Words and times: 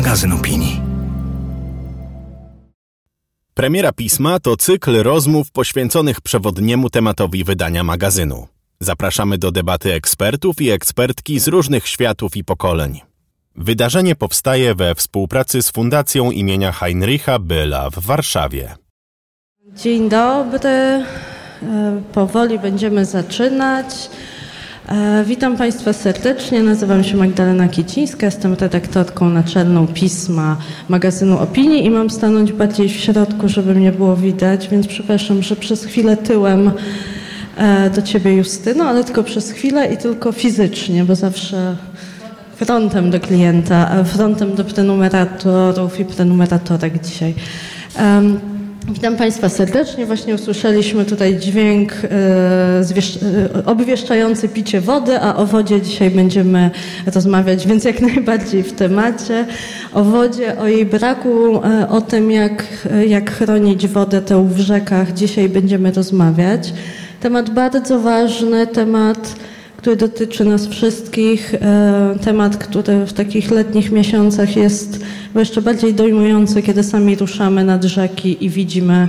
magazyn 0.00 0.32
opinii. 0.32 0.80
Premiera 3.54 3.92
pisma 3.92 4.40
to 4.40 4.56
cykl 4.56 5.02
rozmów 5.02 5.50
poświęconych 5.50 6.20
przewodniemu 6.20 6.90
tematowi 6.90 7.44
wydania 7.44 7.84
magazynu. 7.84 8.46
Zapraszamy 8.80 9.38
do 9.38 9.52
debaty 9.52 9.92
ekspertów 9.92 10.60
i 10.60 10.70
ekspertki 10.70 11.40
z 11.40 11.48
różnych 11.48 11.88
światów 11.88 12.36
i 12.36 12.44
pokoleń. 12.44 13.00
Wydarzenie 13.56 14.14
powstaje 14.14 14.74
we 14.74 14.94
współpracy 14.94 15.62
z 15.62 15.70
Fundacją 15.70 16.30
imienia 16.30 16.72
Heinricha 16.72 17.38
Byla 17.38 17.90
w 17.90 17.98
Warszawie. 17.98 18.74
Dzień 19.76 20.08
dobry. 20.08 20.68
E, 20.68 21.04
Powoli 22.12 22.58
będziemy 22.58 23.04
zaczynać. 23.04 24.10
E, 24.88 25.24
Witam 25.24 25.56
Państwa 25.56 25.92
serdecznie. 25.92 26.62
Nazywam 26.62 27.04
się 27.04 27.16
Magdalena 27.16 27.68
Kicińska. 27.68 28.26
Jestem 28.26 28.54
redaktorką 28.54 29.28
naczelną 29.30 29.86
pisma 29.86 30.56
magazynu 30.88 31.38
Opinii 31.38 31.84
i 31.86 31.90
mam 31.90 32.10
stanąć 32.10 32.52
bardziej 32.52 32.88
w 32.88 32.92
środku, 32.92 33.48
żeby 33.48 33.74
mnie 33.74 33.92
było 33.92 34.16
widać, 34.16 34.68
więc 34.68 34.86
przepraszam, 34.86 35.42
że 35.42 35.56
przez 35.56 35.84
chwilę 35.84 36.16
tyłem 36.16 36.70
e, 37.56 37.90
do 37.90 38.02
Ciebie 38.02 38.36
Justyno, 38.36 38.84
ale 38.84 39.04
tylko 39.04 39.24
przez 39.24 39.50
chwilę 39.50 39.92
i 39.92 39.96
tylko 39.96 40.32
fizycznie, 40.32 41.04
bo 41.04 41.14
zawsze 41.14 41.76
frontem 42.56 43.10
do 43.10 43.20
klienta, 43.20 43.90
a 43.90 44.04
frontem 44.04 44.54
do 44.54 44.64
prenumeratorów 44.64 46.00
i 46.00 46.04
prenumeratorek 46.04 47.04
dzisiaj. 47.06 47.34
Witam 48.88 49.16
Państwa 49.16 49.48
serdecznie. 49.48 50.06
Właśnie 50.06 50.34
usłyszeliśmy 50.34 51.04
tutaj 51.04 51.38
dźwięk 51.38 51.92
e, 51.92 52.08
e, 52.08 53.64
obwieszczający 53.66 54.48
picie 54.48 54.80
wody, 54.80 55.20
a 55.20 55.36
o 55.36 55.46
wodzie 55.46 55.80
dzisiaj 55.80 56.10
będziemy 56.10 56.70
rozmawiać, 57.14 57.66
więc 57.66 57.84
jak 57.84 58.00
najbardziej 58.14 58.62
w 58.62 58.72
temacie. 58.72 59.46
O 59.92 60.04
wodzie, 60.04 60.58
o 60.58 60.68
jej 60.68 60.86
braku, 60.86 61.64
e, 61.64 61.88
o 61.88 62.00
tym 62.00 62.30
jak, 62.30 62.64
jak 63.08 63.30
chronić 63.30 63.88
wodę 63.88 64.22
tę 64.22 64.48
w 64.48 64.58
rzekach. 64.58 65.12
Dzisiaj 65.12 65.48
będziemy 65.48 65.92
rozmawiać. 65.92 66.72
Temat 67.20 67.50
bardzo 67.50 68.00
ważny, 68.00 68.66
temat 68.66 69.34
który 69.80 69.96
dotyczy 69.96 70.44
nas 70.44 70.66
wszystkich, 70.66 71.54
e, 71.54 72.14
temat, 72.24 72.56
który 72.56 73.06
w 73.06 73.12
takich 73.12 73.50
letnich 73.50 73.92
miesiącach 73.92 74.56
jest 74.56 75.00
jeszcze 75.34 75.62
bardziej 75.62 75.94
dojmujący, 75.94 76.62
kiedy 76.62 76.82
sami 76.82 77.16
ruszamy 77.16 77.64
nad 77.64 77.84
rzeki 77.84 78.44
i 78.44 78.50
widzimy, 78.50 79.08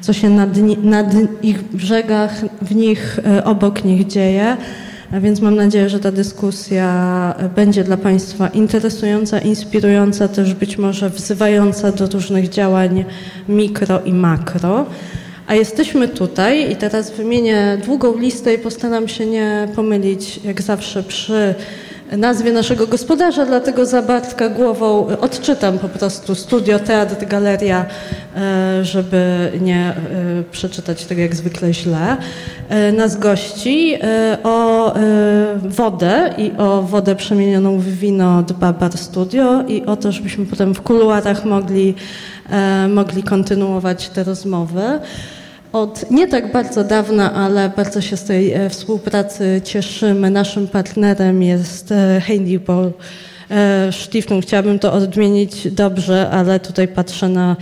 co 0.00 0.12
się 0.12 0.30
nad, 0.30 0.50
nad 0.82 1.06
ich 1.42 1.62
brzegach, 1.62 2.40
w 2.62 2.74
nich, 2.74 3.18
e, 3.26 3.44
obok 3.44 3.84
nich 3.84 4.06
dzieje. 4.06 4.56
A 5.12 5.20
więc 5.20 5.40
mam 5.40 5.56
nadzieję, 5.56 5.88
że 5.88 6.00
ta 6.00 6.12
dyskusja 6.12 7.34
będzie 7.56 7.84
dla 7.84 7.96
Państwa 7.96 8.48
interesująca, 8.48 9.38
inspirująca, 9.38 10.28
też 10.28 10.54
być 10.54 10.78
może 10.78 11.10
wzywająca 11.10 11.92
do 11.92 12.06
różnych 12.06 12.48
działań 12.48 13.04
mikro 13.48 14.00
i 14.00 14.12
makro. 14.12 14.86
A 15.50 15.54
jesteśmy 15.54 16.08
tutaj 16.08 16.72
i 16.72 16.76
teraz 16.76 17.10
wymienię 17.10 17.78
długą 17.84 18.18
listę 18.18 18.54
i 18.54 18.58
postaram 18.58 19.08
się 19.08 19.26
nie 19.26 19.68
pomylić, 19.76 20.40
jak 20.44 20.62
zawsze, 20.62 21.02
przy 21.02 21.54
nazwie 22.16 22.52
naszego 22.52 22.86
gospodarza, 22.86 23.46
dlatego 23.46 23.86
za 23.86 24.02
Bartka 24.02 24.48
głową 24.48 25.06
odczytam 25.20 25.78
po 25.78 25.88
prostu 25.88 26.34
studio, 26.34 26.78
teatr, 26.78 27.26
galeria, 27.26 27.86
e, 28.36 28.84
żeby 28.84 29.52
nie 29.60 29.86
e, 29.86 29.94
przeczytać 30.50 31.04
tego 31.04 31.20
jak 31.20 31.36
zwykle 31.36 31.74
źle. 31.74 32.16
E, 32.68 32.92
Nas 32.92 33.18
gości 33.18 33.94
o 34.42 34.94
wodę 35.62 36.34
i 36.38 36.52
o 36.58 36.82
wodę 36.82 37.16
przemienioną 37.16 37.78
w 37.78 37.86
wino 37.88 38.42
dba 38.42 38.72
Bar 38.72 38.98
Studio 38.98 39.64
i 39.68 39.86
o 39.86 39.96
to, 39.96 40.12
żebyśmy 40.12 40.46
potem 40.46 40.74
w 40.74 40.82
kuluarach 40.82 41.44
mogli, 41.44 41.94
mogli 42.88 43.22
kontynuować 43.22 44.08
te 44.08 44.24
rozmowy. 44.24 45.00
Od 45.72 46.10
nie 46.10 46.28
tak 46.28 46.52
bardzo 46.52 46.84
dawna, 46.84 47.34
ale 47.34 47.68
bardzo 47.76 48.00
się 48.00 48.16
z 48.16 48.24
tej 48.24 48.52
e, 48.52 48.70
współpracy 48.70 49.60
cieszymy. 49.64 50.30
Naszym 50.30 50.68
partnerem 50.68 51.42
jest 51.42 51.92
e, 51.92 52.22
Paul 52.66 52.92
e, 53.50 53.92
Stiftung. 53.92 54.44
Chciałabym 54.44 54.78
to 54.78 54.92
odmienić 54.92 55.70
dobrze, 55.70 56.30
ale 56.30 56.60
tutaj 56.60 56.88
patrzę 56.88 57.28
na 57.28 57.56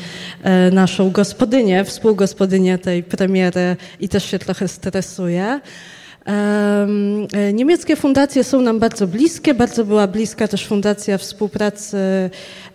naszą 0.73 1.11
gospodynię, 1.11 1.85
współgospodynię 1.85 2.79
tej 2.79 3.03
premiery 3.03 3.77
i 4.01 4.09
też 4.09 4.25
się 4.25 4.39
trochę 4.39 4.69
stresuję. 4.69 5.61
E, 6.29 7.53
Niemieckie 7.53 7.97
fundacje 7.97 8.45
są 8.45 8.61
nam 8.61 8.79
bardzo 8.79 9.07
bliskie. 9.07 9.55
Bardzo 9.55 9.85
była 9.85 10.07
bliska 10.07 10.49
też 10.49 10.67
Fundacja 10.67 11.19
Współpracy 11.19 11.99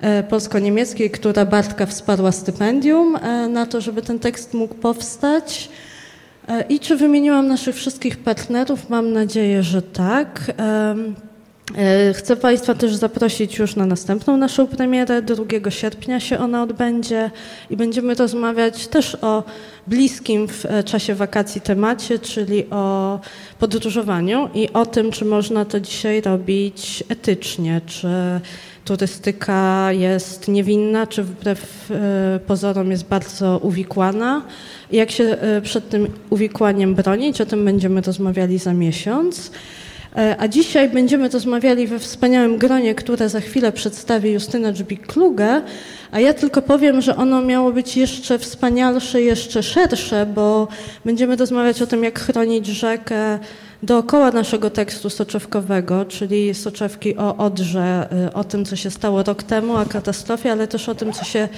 e, 0.01 0.23
Polsko-Niemieckiej, 0.23 1.11
która 1.11 1.45
Bartka 1.45 1.85
wsparła 1.85 2.31
stypendium 2.31 3.15
e, 3.15 3.47
na 3.47 3.65
to, 3.65 3.81
żeby 3.81 4.01
ten 4.01 4.19
tekst 4.19 4.53
mógł 4.53 4.75
powstać. 4.75 5.69
I 6.69 6.79
czy 6.79 6.95
wymieniłam 6.95 7.47
naszych 7.47 7.75
wszystkich 7.75 8.17
partnerów? 8.17 8.89
Mam 8.89 9.13
nadzieję, 9.13 9.63
że 9.63 9.81
tak. 9.81 10.51
E, 11.77 12.13
Chcę 12.13 12.35
Państwa 12.35 12.73
też 12.73 12.95
zaprosić 12.95 13.57
już 13.57 13.75
na 13.75 13.85
następną 13.85 14.37
naszą 14.37 14.67
premierę. 14.67 15.21
2 15.21 15.71
sierpnia 15.71 16.19
się 16.19 16.39
ona 16.39 16.63
odbędzie 16.63 17.31
i 17.69 17.77
będziemy 17.77 18.15
rozmawiać 18.15 18.87
też 18.87 19.17
o 19.21 19.43
bliskim 19.87 20.47
w 20.47 20.65
e, 20.65 20.83
czasie 20.83 21.15
wakacji 21.15 21.61
temacie, 21.61 22.19
czyli 22.19 22.69
o 22.69 23.19
podróżowaniu 23.59 24.49
i 24.53 24.73
o 24.73 24.85
tym, 24.85 25.11
czy 25.11 25.25
można 25.25 25.65
to 25.65 25.79
dzisiaj 25.79 26.21
robić 26.21 27.03
etycznie, 27.09 27.81
czy 27.85 28.07
turystyka 28.85 29.91
jest 29.91 30.47
niewinna, 30.47 31.07
czy 31.07 31.23
wbrew 31.23 31.91
e, 31.91 32.39
pozorom 32.47 32.91
jest 32.91 33.05
bardzo 33.05 33.57
uwikłana. 33.57 34.41
Jak 34.91 35.11
się 35.11 35.37
przed 35.63 35.89
tym 35.89 36.07
uwikłaniem 36.29 36.95
bronić, 36.95 37.41
o 37.41 37.45
tym 37.45 37.65
będziemy 37.65 38.01
rozmawiali 38.01 38.59
za 38.59 38.73
miesiąc. 38.73 39.51
E, 40.15 40.35
A 40.39 40.47
dzisiaj 40.47 40.89
będziemy 40.89 41.29
rozmawiali 41.29 41.87
we 41.87 41.99
wspaniałym 41.99 42.57
gronie, 42.57 42.95
które 42.95 43.29
za 43.29 43.39
chwilę 43.39 43.71
przedstawi 43.71 44.31
Justyna 44.31 44.73
Dżbik-Kluge, 44.73 45.61
a 46.11 46.19
ja 46.19 46.33
tylko 46.33 46.61
powiem, 46.61 47.01
że 47.01 47.15
ono 47.15 47.41
miało 47.41 47.71
być 47.71 47.97
jeszcze 47.97 48.39
wspanialsze, 48.39 49.21
jeszcze 49.21 49.63
szersze, 49.63 50.25
bo 50.25 50.67
będziemy 51.05 51.35
rozmawiać 51.35 51.81
o 51.81 51.87
tym, 51.87 52.03
jak 52.03 52.19
chronić 52.19 52.67
rzekę 52.67 53.39
dookoła 53.83 54.31
naszego 54.31 54.69
tekstu 54.69 55.09
soczewkowego, 55.09 56.05
czyli 56.05 56.53
soczewki 56.53 57.17
o 57.17 57.37
Odrze, 57.37 58.07
y, 58.27 58.33
o 58.33 58.43
tym, 58.43 58.65
co 58.65 58.75
się 58.75 58.91
stało 58.91 59.23
rok 59.23 59.43
temu, 59.43 59.75
o 59.75 59.85
katastrofie, 59.85 60.51
ale 60.51 60.67
też 60.67 60.89
o 60.89 60.95
tym, 60.95 61.13
co 61.13 61.23
się, 61.23 61.49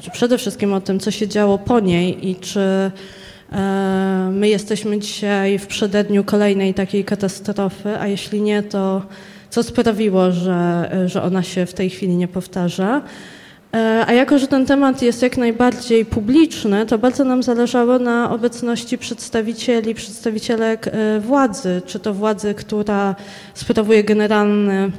czy 0.00 0.10
przede 0.10 0.38
wszystkim 0.38 0.72
o 0.72 0.80
tym, 0.80 1.00
co 1.00 1.10
się 1.10 1.28
działo 1.28 1.58
po 1.58 1.80
niej 1.80 2.28
i 2.28 2.36
czy 2.36 2.60
e, 2.60 2.90
my 4.30 4.48
jesteśmy 4.48 4.98
dzisiaj 4.98 5.58
w 5.58 5.66
przededniu 5.66 6.24
kolejnej 6.24 6.74
takiej 6.74 7.04
katastrofy, 7.04 7.98
a 7.98 8.06
jeśli 8.06 8.40
nie, 8.40 8.62
to 8.62 9.02
co 9.50 9.62
sprawiło, 9.62 10.32
że, 10.32 10.90
że 11.06 11.22
ona 11.22 11.42
się 11.42 11.66
w 11.66 11.74
tej 11.74 11.90
chwili 11.90 12.16
nie 12.16 12.28
powtarza. 12.28 13.02
E, 13.74 14.04
A 14.06 14.12
jako, 14.12 14.38
że 14.38 14.46
ten 14.46 14.66
temat 14.66 15.02
jest 15.02 15.22
jak 15.22 15.36
najbardziej 15.36 16.04
publiczny, 16.04 16.86
to 16.86 16.98
bardzo 16.98 17.24
nam 17.24 17.42
zależało 17.42 17.98
na 17.98 18.30
obecności 18.30 18.98
przedstawicieli, 18.98 19.94
przedstawicielek 19.94 20.88
e, 20.88 21.20
władzy, 21.20 21.82
czy 21.86 21.98
to 21.98 22.14
władzy, 22.14 22.54
która 22.54 23.14
sprawuje 23.54 24.04
generalny 24.04 24.90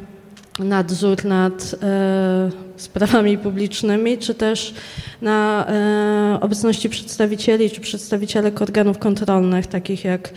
nadzór 0.59 1.25
nad 1.25 1.75
e, 1.83 2.49
sprawami 2.77 3.37
publicznymi, 3.37 4.17
czy 4.17 4.33
też 4.35 4.73
na 5.21 5.67
e, 5.67 6.37
obecności 6.41 6.89
przedstawicieli 6.89 7.69
czy 7.71 7.81
przedstawicielek 7.81 8.61
organów 8.61 8.97
kontrolnych, 8.97 9.67
takich 9.67 10.05
jak 10.05 10.29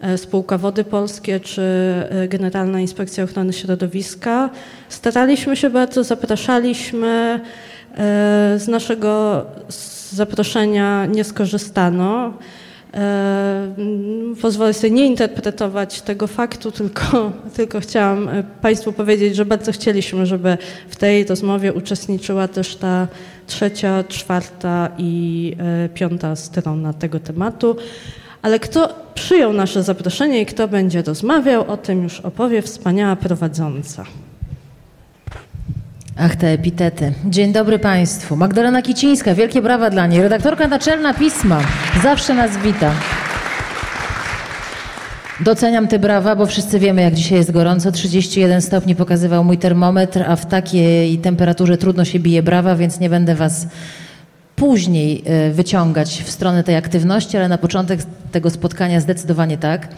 e, 0.00 0.18
Spółka 0.18 0.58
Wody 0.58 0.84
Polskie 0.84 1.40
czy 1.40 1.62
e, 1.62 2.28
Generalna 2.28 2.80
Inspekcja 2.80 3.24
Ochrony 3.24 3.52
Środowiska. 3.52 4.50
Staraliśmy 4.88 5.56
się 5.56 5.70
bardzo, 5.70 6.04
zapraszaliśmy. 6.04 7.40
E, 7.98 8.58
Z 8.58 8.68
naszego 8.68 9.44
zaproszenia 10.10 11.06
nie 11.06 11.24
skorzystano. 11.24 12.32
E, 12.94 13.74
Pozwolę 14.42 14.74
sobie 14.74 14.90
nie 14.90 15.06
interpretować 15.06 16.02
tego 16.02 16.26
faktu, 16.26 16.72
tylko, 16.72 17.32
tylko 17.56 17.80
chciałam 17.80 18.28
e, 18.28 18.42
Państwu 18.62 18.92
powiedzieć, 18.92 19.36
że 19.36 19.44
bardzo 19.44 19.72
chcieliśmy, 19.72 20.26
żeby 20.26 20.58
w 20.88 20.96
tej 20.96 21.24
rozmowie 21.24 21.72
uczestniczyła 21.72 22.48
też 22.48 22.76
ta 22.76 23.08
trzecia, 23.46 24.04
czwarta 24.08 24.88
i 24.98 25.56
e, 25.58 25.88
piąta 25.88 26.36
strona 26.36 26.92
tego 26.92 27.20
tematu. 27.20 27.76
Ale 28.42 28.60
kto 28.60 28.88
przyjął 29.14 29.52
nasze 29.52 29.82
zaproszenie 29.82 30.42
i 30.42 30.46
kto 30.46 30.68
będzie 30.68 31.02
rozmawiał, 31.02 31.70
o 31.70 31.76
tym 31.76 32.02
już 32.02 32.20
opowie 32.20 32.62
wspaniała 32.62 33.16
prowadząca. 33.16 34.04
Ach, 36.16 36.36
te 36.36 36.48
epitety. 36.48 37.12
Dzień 37.24 37.52
dobry 37.52 37.78
Państwu. 37.78 38.36
Magdalena 38.36 38.82
Kicińska, 38.82 39.34
wielkie 39.34 39.62
brawa 39.62 39.90
dla 39.90 40.06
niej. 40.06 40.22
Redaktorka 40.22 40.68
naczelna 40.68 41.14
pisma. 41.14 41.60
Zawsze 42.02 42.34
nas 42.34 42.58
wita. 42.58 42.92
Doceniam 45.40 45.88
te 45.88 45.98
brawa, 45.98 46.36
bo 46.36 46.46
wszyscy 46.46 46.78
wiemy, 46.78 47.02
jak 47.02 47.14
dzisiaj 47.14 47.38
jest 47.38 47.50
gorąco. 47.50 47.92
31 47.92 48.62
stopni 48.62 48.96
pokazywał 48.96 49.44
mój 49.44 49.58
termometr, 49.58 50.24
a 50.28 50.36
w 50.36 50.46
takiej 50.46 51.18
temperaturze 51.18 51.78
trudno 51.78 52.04
się 52.04 52.18
bije 52.18 52.42
brawa, 52.42 52.76
więc 52.76 53.00
nie 53.00 53.10
będę 53.10 53.34
was 53.34 53.66
później 54.56 55.22
e, 55.26 55.50
wyciągać 55.50 56.22
w 56.22 56.30
stronę 56.30 56.64
tej 56.64 56.76
aktywności, 56.76 57.36
ale 57.36 57.48
na 57.48 57.58
początek 57.58 58.00
tego 58.32 58.50
spotkania 58.50 59.00
zdecydowanie 59.00 59.58
tak. 59.58 59.88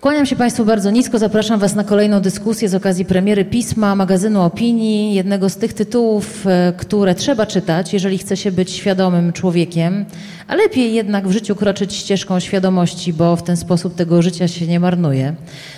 Kłaniam 0.00 0.26
się 0.26 0.36
Państwu 0.36 0.64
bardzo 0.64 0.90
nisko. 0.90 1.18
Zapraszam 1.18 1.60
Was 1.60 1.74
na 1.74 1.84
kolejną 1.84 2.20
dyskusję 2.20 2.68
z 2.68 2.74
okazji 2.74 3.04
premiery 3.04 3.44
pisma, 3.44 3.94
magazynu 3.94 4.42
opinii, 4.42 5.14
jednego 5.14 5.50
z 5.50 5.56
tych 5.56 5.72
tytułów, 5.72 6.46
e, 6.46 6.72
które 6.76 7.14
trzeba 7.14 7.46
czytać, 7.46 7.92
jeżeli 7.92 8.18
chce 8.18 8.36
się 8.36 8.52
być 8.52 8.70
świadomym 8.70 9.32
człowiekiem, 9.32 10.04
a 10.48 10.54
lepiej 10.54 10.94
jednak 10.94 11.28
w 11.28 11.32
życiu 11.32 11.54
kroczyć 11.54 11.94
ścieżką 11.94 12.40
świadomości, 12.40 13.12
bo 13.12 13.36
w 13.36 13.42
ten 13.42 13.56
sposób 13.56 13.94
tego 13.94 14.22
życia 14.22 14.48
się 14.48 14.66
nie 14.66 14.80
marnuje. 14.80 15.34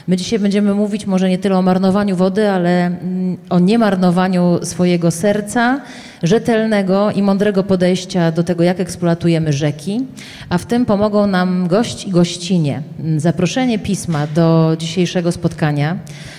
My 0.09 0.17
dzisiaj 0.17 0.39
będziemy 0.39 0.75
mówić 0.75 1.07
może 1.07 1.29
nie 1.29 1.39
tyle 1.39 1.59
o 1.59 1.63
marnowaniu 1.63 2.17
wody, 2.17 2.51
ale 2.51 2.87
mm, 2.87 3.37
o 3.51 3.59
niemarnowaniu 3.59 4.59
swojego 4.63 5.11
serca, 5.11 5.81
rzetelnego 6.23 7.11
i 7.11 7.23
mądrego 7.23 7.63
podejścia 7.63 8.33
do 8.33 8.43
tego, 8.43 8.65
jak 8.65 8.81
eksploatujemy 8.81 9.53
rzeki, 9.53 10.01
a 10.49 10.59
w 10.59 10.67
tym 10.67 10.87
pomogą 10.87 11.27
nam 11.27 11.69
gość 11.69 12.05
i 12.05 12.11
gościnie. 12.11 12.83
Zaproszenie 13.17 13.79
pisma 13.79 14.27
do 14.27 14.77
dzisiejszego 14.79 15.33
spotkania 15.33 15.97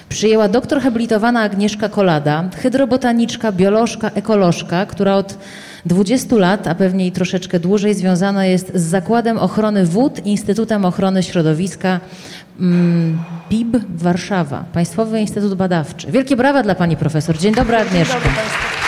przyjęła 0.10 0.48
doktor 0.48 0.82
habilitowana 0.82 1.42
Agnieszka 1.42 1.90
Kolada, 1.90 2.50
hydrobotaniczka, 2.56 3.52
biolożka, 3.52 4.10
ekolożka, 4.10 4.86
która 4.86 5.16
od 5.16 5.38
20 5.86 6.36
lat, 6.36 6.68
a 6.68 6.76
pewnie 6.76 7.08
i 7.08 7.12
troszeczkę 7.12 7.60
dłużej, 7.60 7.94
związana 7.94 8.46
jest 8.46 8.72
z 8.76 8.82
Zakładem 8.82 9.38
Ochrony 9.38 9.86
Wód 9.86 10.26
Instytutem 10.26 10.86
Ochrony 10.86 11.24
Środowiska 11.24 12.00
mm, 12.60 13.20
PIB 13.50 13.78
Warszawa, 13.96 14.64
Państwowy 14.74 15.20
Instytut 15.20 15.54
Badawczy. 15.54 16.12
Wielkie 16.12 16.36
brawa 16.36 16.64
dla 16.64 16.76
Pani 16.76 16.98
Profesor. 16.98 17.38
Dzień 17.38 17.56
dobry 17.56 17.78
Agnieszka. 17.78 18.14
Dzień 18.14 18.24
dobry 18.24 18.83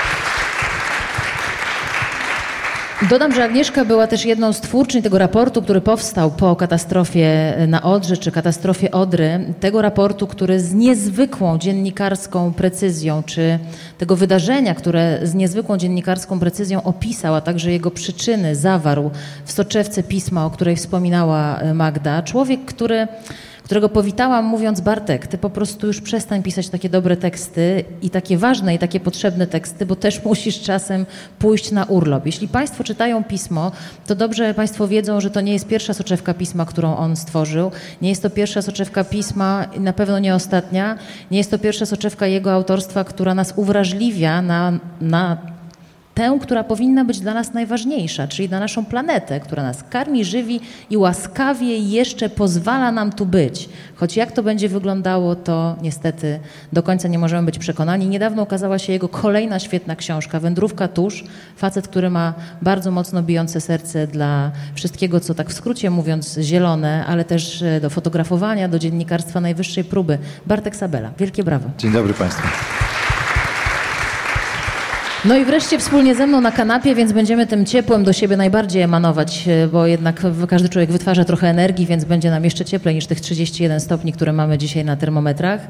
Dodam, 3.02 3.34
że 3.34 3.44
Agnieszka 3.44 3.86
była 3.86 4.08
też 4.08 4.26
jedną 4.26 4.54
z 4.54 4.62
twórczyń 4.62 5.02
tego 5.02 5.18
raportu, 5.18 5.62
który 5.62 5.82
powstał 5.82 6.32
po 6.32 6.56
katastrofie 6.56 7.54
na 7.68 7.84
Odrze, 7.84 8.18
czy 8.18 8.32
katastrofie 8.32 8.92
Odry. 8.92 9.54
Tego 9.60 9.82
raportu, 9.82 10.28
który 10.28 10.60
z 10.60 10.74
niezwykłą 10.74 11.58
dziennikarską 11.58 12.54
precyzją, 12.54 13.24
czy 13.24 13.60
tego 13.98 14.16
wydarzenia, 14.16 14.76
które 14.76 15.20
z 15.24 15.34
niezwykłą 15.34 15.78
dziennikarską 15.78 16.40
precyzją 16.40 16.84
opisał, 16.84 17.36
a 17.36 17.42
także 17.42 17.72
jego 17.72 17.92
przyczyny 17.92 18.56
zawarł 18.56 19.12
w 19.46 19.52
soczewce 19.52 20.04
pisma, 20.04 20.46
o 20.46 20.50
której 20.50 20.76
wspominała 20.76 21.60
Magda. 21.74 22.22
Człowiek, 22.22 22.66
który 22.66 23.08
którego 23.66 23.90
powitałam 23.90 24.46
mówiąc 24.46 24.82
Bartek, 24.82 25.28
ty 25.28 25.38
po 25.38 25.50
prostu 25.50 25.88
już 25.88 26.02
przestań 26.02 26.44
pisać 26.44 26.70
takie 26.70 26.90
dobre 26.90 27.18
teksty 27.18 27.84
i 28.02 28.10
takie 28.10 28.38
ważne 28.38 28.76
i 28.76 28.80
takie 28.80 29.00
potrzebne 29.00 29.48
teksty, 29.48 29.86
bo 29.86 29.96
też 29.96 30.24
musisz 30.26 30.62
czasem 30.62 31.06
pójść 31.40 31.72
na 31.72 31.84
urlop. 31.84 32.26
Jeśli 32.26 32.48
Państwo 32.48 32.84
czytają 32.84 33.24
pismo, 33.24 33.72
to 34.08 34.16
dobrze 34.16 34.54
Państwo 34.54 34.88
wiedzą, 34.88 35.22
że 35.22 35.30
to 35.30 35.42
nie 35.42 35.54
jest 35.54 35.68
pierwsza 35.68 35.94
soczewka 35.94 36.34
pisma, 36.34 36.66
którą 36.66 36.98
on 36.98 37.16
stworzył. 37.16 37.72
Nie 38.02 38.10
jest 38.10 38.22
to 38.22 38.30
pierwsza 38.30 38.62
soczewka 38.62 39.04
pisma, 39.04 39.66
na 39.80 39.94
pewno 39.94 40.20
nie 40.20 40.36
ostatnia. 40.36 40.98
Nie 41.32 41.38
jest 41.38 41.52
to 41.52 41.60
pierwsza 41.60 41.86
soczewka 41.86 42.28
jego 42.28 42.54
autorstwa, 42.54 43.04
która 43.04 43.36
nas 43.36 43.54
uwrażliwia 43.56 44.42
na, 44.42 44.80
na 45.02 45.55
tę, 46.16 46.38
która 46.42 46.64
powinna 46.64 47.06
być 47.06 47.20
dla 47.20 47.34
nas 47.34 47.54
najważniejsza, 47.54 48.28
czyli 48.28 48.50
na 48.50 48.60
naszą 48.60 48.86
planetę, 48.86 49.40
która 49.40 49.64
nas 49.64 49.84
karmi, 49.84 50.26
żywi 50.26 50.60
i 50.90 50.98
łaskawie 50.98 51.78
jeszcze 51.78 52.30
pozwala 52.30 52.92
nam 52.92 53.12
tu 53.12 53.26
być. 53.26 53.70
Choć 53.96 54.18
jak 54.18 54.32
to 54.32 54.44
będzie 54.44 54.70
wyglądało, 54.70 55.36
to 55.36 55.76
niestety 55.82 56.40
do 56.74 56.84
końca 56.84 57.08
nie 57.08 57.20
możemy 57.20 57.46
być 57.46 57.58
przekonani. 57.58 58.08
Niedawno 58.08 58.44
ukazała 58.44 58.80
się 58.80 58.94
jego 58.94 59.10
kolejna 59.10 59.60
świetna 59.60 59.96
książka, 59.96 60.40
Wędrówka 60.40 60.88
tuż. 60.88 61.24
Facet, 61.58 61.88
który 61.88 62.10
ma 62.10 62.34
bardzo 62.62 62.92
mocno 62.92 63.24
bijące 63.24 63.62
serce 63.62 64.08
dla 64.08 64.52
wszystkiego, 64.74 65.20
co 65.20 65.34
tak 65.34 65.50
w 65.50 65.54
skrócie 65.54 65.90
mówiąc 65.90 66.38
zielone, 66.42 67.06
ale 67.06 67.26
też 67.26 67.62
e, 67.62 67.80
do 67.80 67.90
fotografowania, 67.90 68.68
do 68.68 68.80
dziennikarstwa 68.80 69.42
najwyższej 69.42 69.84
próby. 69.84 70.18
Bartek 70.46 70.76
Sabela. 70.76 71.12
Wielkie 71.18 71.44
brawo. 71.44 71.70
Dzień 71.78 71.92
dobry 71.92 72.14
Państwu. 72.14 72.48
No 75.28 75.38
i 75.38 75.46
wreszcie 75.46 75.80
wspólnie 75.80 76.16
ze 76.16 76.28
mną 76.28 76.42
na 76.42 76.52
kanapie, 76.52 76.96
więc 76.96 77.12
będziemy 77.12 77.48
tym 77.48 77.66
ciepłem 77.66 78.04
do 78.04 78.14
siebie 78.14 78.38
najbardziej 78.38 78.82
emanować, 78.82 79.48
e, 79.48 79.68
bo 79.68 79.88
jednak 79.88 80.22
każdy 80.50 80.70
człowiek 80.70 80.92
wytwarza 80.92 81.26
trochę 81.26 81.48
energii, 81.48 81.86
więc 81.86 82.06
będzie 82.06 82.30
nam 82.30 82.44
jeszcze 82.44 82.66
cieplej 82.66 82.96
niż 82.96 83.06
tych 83.06 83.22
31 83.22 83.80
stopni, 83.80 84.14
które 84.14 84.34
mamy 84.34 84.58
dzisiaj 84.58 84.86
na 84.86 84.96
termometrach. 84.96 85.62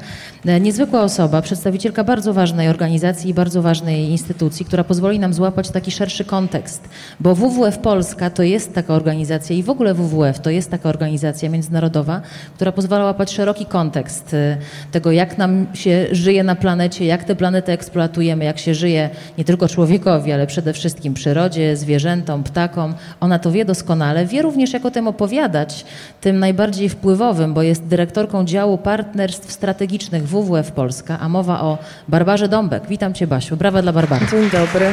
E, 0.45 0.59
niezwykła 0.59 1.01
osoba, 1.01 1.41
przedstawicielka 1.41 2.03
bardzo 2.03 2.33
ważnej 2.33 2.69
organizacji 2.69 3.29
i 3.29 3.33
bardzo 3.33 3.61
ważnej 3.61 4.09
instytucji, 4.09 4.65
która 4.65 4.83
pozwoli 4.83 5.19
nam 5.19 5.33
złapać 5.33 5.69
taki 5.69 5.91
szerszy 5.91 6.25
kontekst, 6.25 6.89
bo 7.19 7.35
WWF 7.35 7.77
Polska 7.77 8.29
to 8.29 8.43
jest 8.43 8.73
taka 8.73 8.93
organizacja 8.93 9.55
i 9.55 9.63
w 9.63 9.69
ogóle 9.69 9.93
WWF 9.93 10.39
to 10.39 10.49
jest 10.49 10.71
taka 10.71 10.89
organizacja 10.89 11.49
międzynarodowa, 11.49 12.21
która 12.55 12.71
pozwala 12.71 13.05
łapać 13.05 13.31
szeroki 13.31 13.65
kontekst 13.65 14.33
e, 14.33 14.57
tego, 14.91 15.11
jak 15.11 15.37
nam 15.37 15.67
się 15.73 16.07
żyje 16.11 16.43
na 16.43 16.55
planecie, 16.55 17.05
jak 17.05 17.23
tę 17.23 17.35
planetę 17.35 17.73
eksploatujemy, 17.73 18.45
jak 18.45 18.59
się 18.59 18.73
żyje 18.73 19.09
nie 19.37 19.44
nie 19.45 19.47
tylko 19.47 19.67
człowiekowi, 19.67 20.31
ale 20.31 20.47
przede 20.47 20.73
wszystkim 20.73 21.13
przyrodzie, 21.13 21.77
zwierzętom, 21.77 22.43
ptakom. 22.43 22.93
Ona 23.19 23.39
to 23.39 23.51
wie 23.51 23.65
doskonale. 23.65 24.25
Wie 24.25 24.41
również, 24.41 24.73
jak 24.73 24.85
o 24.85 24.91
tym 24.91 25.07
opowiadać, 25.07 25.85
tym 26.21 26.39
najbardziej 26.39 26.89
wpływowym, 26.89 27.53
bo 27.53 27.61
jest 27.61 27.83
dyrektorką 27.83 28.45
działu 28.45 28.77
partnerstw 28.77 29.51
strategicznych 29.51 30.27
WWF 30.27 30.71
Polska, 30.71 31.19
a 31.19 31.29
mowa 31.29 31.61
o 31.61 31.77
Barbarze 32.07 32.47
Dąbek. 32.47 32.83
Witam 32.89 33.13
Cię, 33.13 33.27
Basiu. 33.27 33.57
Brawa 33.57 33.81
dla 33.81 33.93
Barbary. 33.93 34.25
Dzień 34.31 34.49
dobry. 34.49 34.85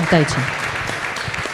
Witajcie. 0.00 0.36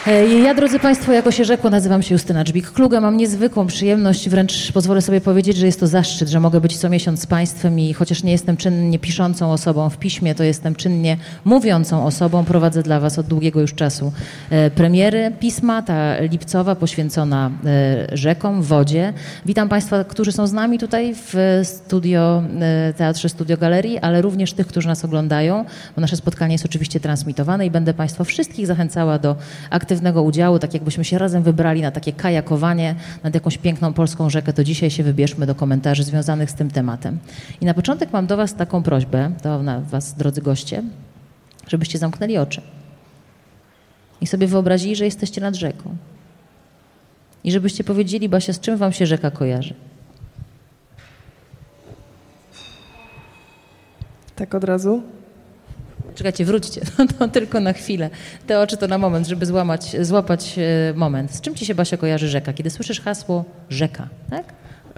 E, 0.07 0.27
ja, 0.27 0.55
drodzy 0.55 0.79
Państwo, 0.79 1.13
jako 1.13 1.31
się 1.31 1.45
rzekło, 1.45 1.71
nazywam 1.71 2.03
się 2.03 2.15
Justyna 2.15 2.45
Dżbik-Kluga. 2.45 3.01
Mam 3.01 3.17
niezwykłą 3.17 3.67
przyjemność, 3.67 4.29
wręcz 4.29 4.73
pozwolę 4.73 5.03
sobie 5.03 5.21
powiedzieć, 5.21 5.57
że 5.57 5.67
jest 5.67 5.81
to 5.81 5.87
zaszczyt, 5.87 6.29
że 6.29 6.41
mogę 6.41 6.61
być 6.61 6.77
co 6.77 6.89
miesiąc 6.89 7.21
z 7.21 7.27
Państwem 7.27 7.79
i 7.79 7.95
chociaż 7.95 8.23
nie 8.23 8.33
jestem 8.33 8.57
czynnie 8.57 8.99
piszącą 8.99 9.53
osobą 9.53 9.91
w 9.91 9.99
piśmie, 9.99 10.35
to 10.35 10.45
jestem 10.45 10.75
czynnie 10.75 11.17
mówiącą 11.45 12.07
osobą. 12.07 12.45
Prowadzę 12.45 12.83
dla 12.83 13.01
Was 13.01 13.19
od 13.19 13.27
długiego 13.27 13.61
już 13.61 13.75
czasu 13.75 14.13
e, 14.51 14.71
premiery 14.71 15.33
pisma, 15.41 15.83
ta 15.83 16.21
lipcowa 16.21 16.75
poświęcona 16.75 17.51
e, 17.65 18.17
rzekom, 18.17 18.63
wodzie. 18.63 19.13
Witam 19.47 19.69
Państwa, 19.69 20.05
którzy 20.05 20.33
są 20.33 20.47
z 20.47 20.53
nami 20.53 20.79
tutaj 20.79 21.15
w 21.15 21.61
studio, 21.65 22.43
Teatrze 22.97 23.29
Studio 23.29 23.57
Galerii, 23.57 23.99
ale 23.99 24.23
również 24.23 24.53
tych, 24.53 24.67
którzy 24.67 24.89
nas 24.89 25.05
oglądają, 25.05 25.65
bo 25.97 26.01
nasze 26.01 26.17
spotkanie 26.17 26.55
jest 26.55 26.65
oczywiście 26.65 27.01
transmitowane 27.01 27.67
i 27.67 27.71
będę 27.71 27.95
Państwa 27.95 28.25
wszystkich 28.25 28.67
zachęcała 28.67 29.19
do 29.19 29.37
aktywności 29.71 29.90
aktywnego 29.91 30.23
udziału, 30.23 30.59
tak 30.59 30.75
jakbyśmy 30.75 31.05
się 31.05 31.19
razem 31.19 31.43
wybrali 31.43 31.83
na 31.83 31.91
takie 31.91 32.13
kajakowanie 32.13 32.95
nad 33.23 33.35
jakąś 33.35 33.59
piękną 33.59 33.93
polską 33.93 34.31
rzekę, 34.31 34.53
to 34.53 34.65
dzisiaj 34.65 34.91
się 34.91 35.03
wybierzmy 35.03 35.47
do 35.47 35.55
komentarzy 35.55 36.05
związanych 36.05 36.51
z 36.51 36.55
tym 36.55 36.71
tematem. 36.71 37.19
I 37.61 37.65
na 37.65 37.75
początek 37.75 38.13
mam 38.13 38.27
do 38.27 38.37
Was 38.37 38.55
taką 38.55 38.83
prośbę, 38.83 39.33
do 39.43 39.61
Was, 39.83 40.15
drodzy 40.15 40.43
goście, 40.43 40.83
żebyście 41.69 41.99
zamknęli 41.99 42.39
oczy 42.39 42.63
i 44.21 44.27
sobie 44.27 44.47
wyobrazili, 44.47 44.97
że 44.97 45.05
jesteście 45.05 45.41
nad 45.41 45.55
rzeką. 45.55 45.97
I 47.45 47.53
żebyście 47.53 47.85
powiedzieli, 47.85 48.29
Basia, 48.29 48.53
z 48.53 48.61
czym 48.61 48.77
Wam 48.77 48.93
się 48.93 49.07
rzeka 49.07 49.31
kojarzy? 49.31 49.75
Tak 54.37 54.55
od 54.55 54.65
razu? 54.65 55.03
Czekajcie, 56.15 56.45
wróćcie, 56.45 56.81
no, 56.99 57.07
to 57.19 57.29
tylko 57.29 57.61
na 57.61 57.73
chwilę. 57.73 58.11
Te 58.47 58.61
oczy 58.61 58.77
to 58.77 58.89
na 58.89 58.99
moment, 58.99 59.27
żeby 59.27 59.47
złamać, 59.47 59.97
złapać 60.01 60.59
e, 60.59 60.95
moment. 60.95 61.35
Z 61.35 61.41
czym 61.41 61.55
ci 61.55 61.67
się, 61.67 61.75
Basia, 61.75 61.97
kojarzy 61.97 62.29
rzeka? 62.29 62.53
Kiedy 62.53 62.71
słyszysz 62.71 63.01
hasło 63.01 63.45
rzeka, 63.69 64.09
tak? 64.31 64.45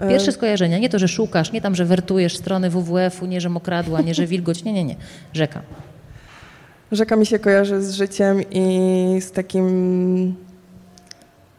Pierwsze 0.09 0.29
e, 0.29 0.31
skojarzenia, 0.31 0.77
nie 0.77 0.89
to, 0.89 0.99
że 0.99 1.07
szukasz, 1.07 1.51
nie 1.51 1.61
tam, 1.61 1.75
że 1.75 1.85
wertujesz 1.85 2.37
strony 2.37 2.69
WWF-u, 2.69 3.25
nie, 3.25 3.41
że 3.41 3.49
mokradła, 3.49 4.01
nie, 4.01 4.13
że 4.13 4.27
wilgoć, 4.27 4.63
nie, 4.63 4.73
nie, 4.73 4.83
nie. 4.83 4.95
Rzeka. 5.33 5.61
Rzeka 6.91 7.15
mi 7.15 7.25
się 7.25 7.39
kojarzy 7.39 7.81
z 7.81 7.93
życiem 7.93 8.41
i 8.51 9.17
z 9.21 9.31
takim 9.31 10.35